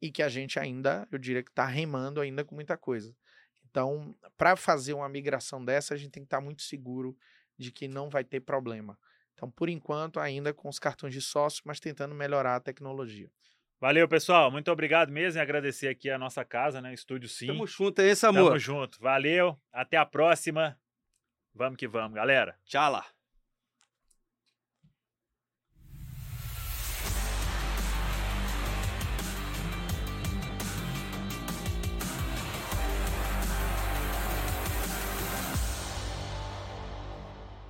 e 0.02 0.12
que 0.12 0.24
a 0.24 0.30
gente 0.30 0.60
ainda, 0.60 1.08
eu 1.12 1.20
diria 1.20 1.44
que 1.44 1.52
está 1.52 1.66
remando 1.66 2.20
ainda 2.20 2.44
com 2.44 2.56
muita 2.56 2.76
coisa. 2.78 3.16
Então, 3.70 4.16
para 4.38 4.56
fazer 4.56 4.94
uma 4.94 5.08
migração 5.08 5.64
dessa, 5.64 5.94
a 5.94 5.98
gente 5.98 6.12
tem 6.12 6.24
que 6.24 6.28
estar 6.28 6.42
muito 6.42 6.64
seguro 6.64 7.16
de 7.58 7.72
que 7.72 7.88
não 7.88 8.10
vai 8.10 8.24
ter 8.24 8.40
problema. 8.40 8.98
Então, 9.34 9.52
por 9.52 9.70
enquanto, 9.70 10.20
ainda 10.20 10.54
com 10.54 10.70
os 10.70 10.80
cartões 10.80 11.14
de 11.14 11.22
sócio, 11.22 11.62
mas 11.66 11.80
tentando 11.80 12.16
melhorar 12.16 12.56
a 12.56 12.60
tecnologia. 12.60 13.30
Valeu, 13.86 14.08
pessoal. 14.08 14.50
Muito 14.50 14.72
obrigado 14.72 15.12
mesmo 15.12 15.40
e 15.40 15.42
agradecer 15.44 15.90
aqui 15.90 16.10
a 16.10 16.18
nossa 16.18 16.44
casa, 16.44 16.82
né? 16.82 16.92
Estúdio 16.92 17.30
Sim. 17.30 17.46
Tamo 17.46 17.68
junto 17.68 18.02
aí, 18.02 18.16
Samuca. 18.16 18.46
Tamo 18.46 18.58
junto. 18.58 19.00
Valeu. 19.00 19.62
Até 19.72 19.96
a 19.96 20.04
próxima. 20.04 20.76
Vamos 21.54 21.78
que 21.78 21.88
vamos, 21.88 22.16
galera. 22.16 22.58
Tchau 22.66 22.92
lá. 22.92 23.06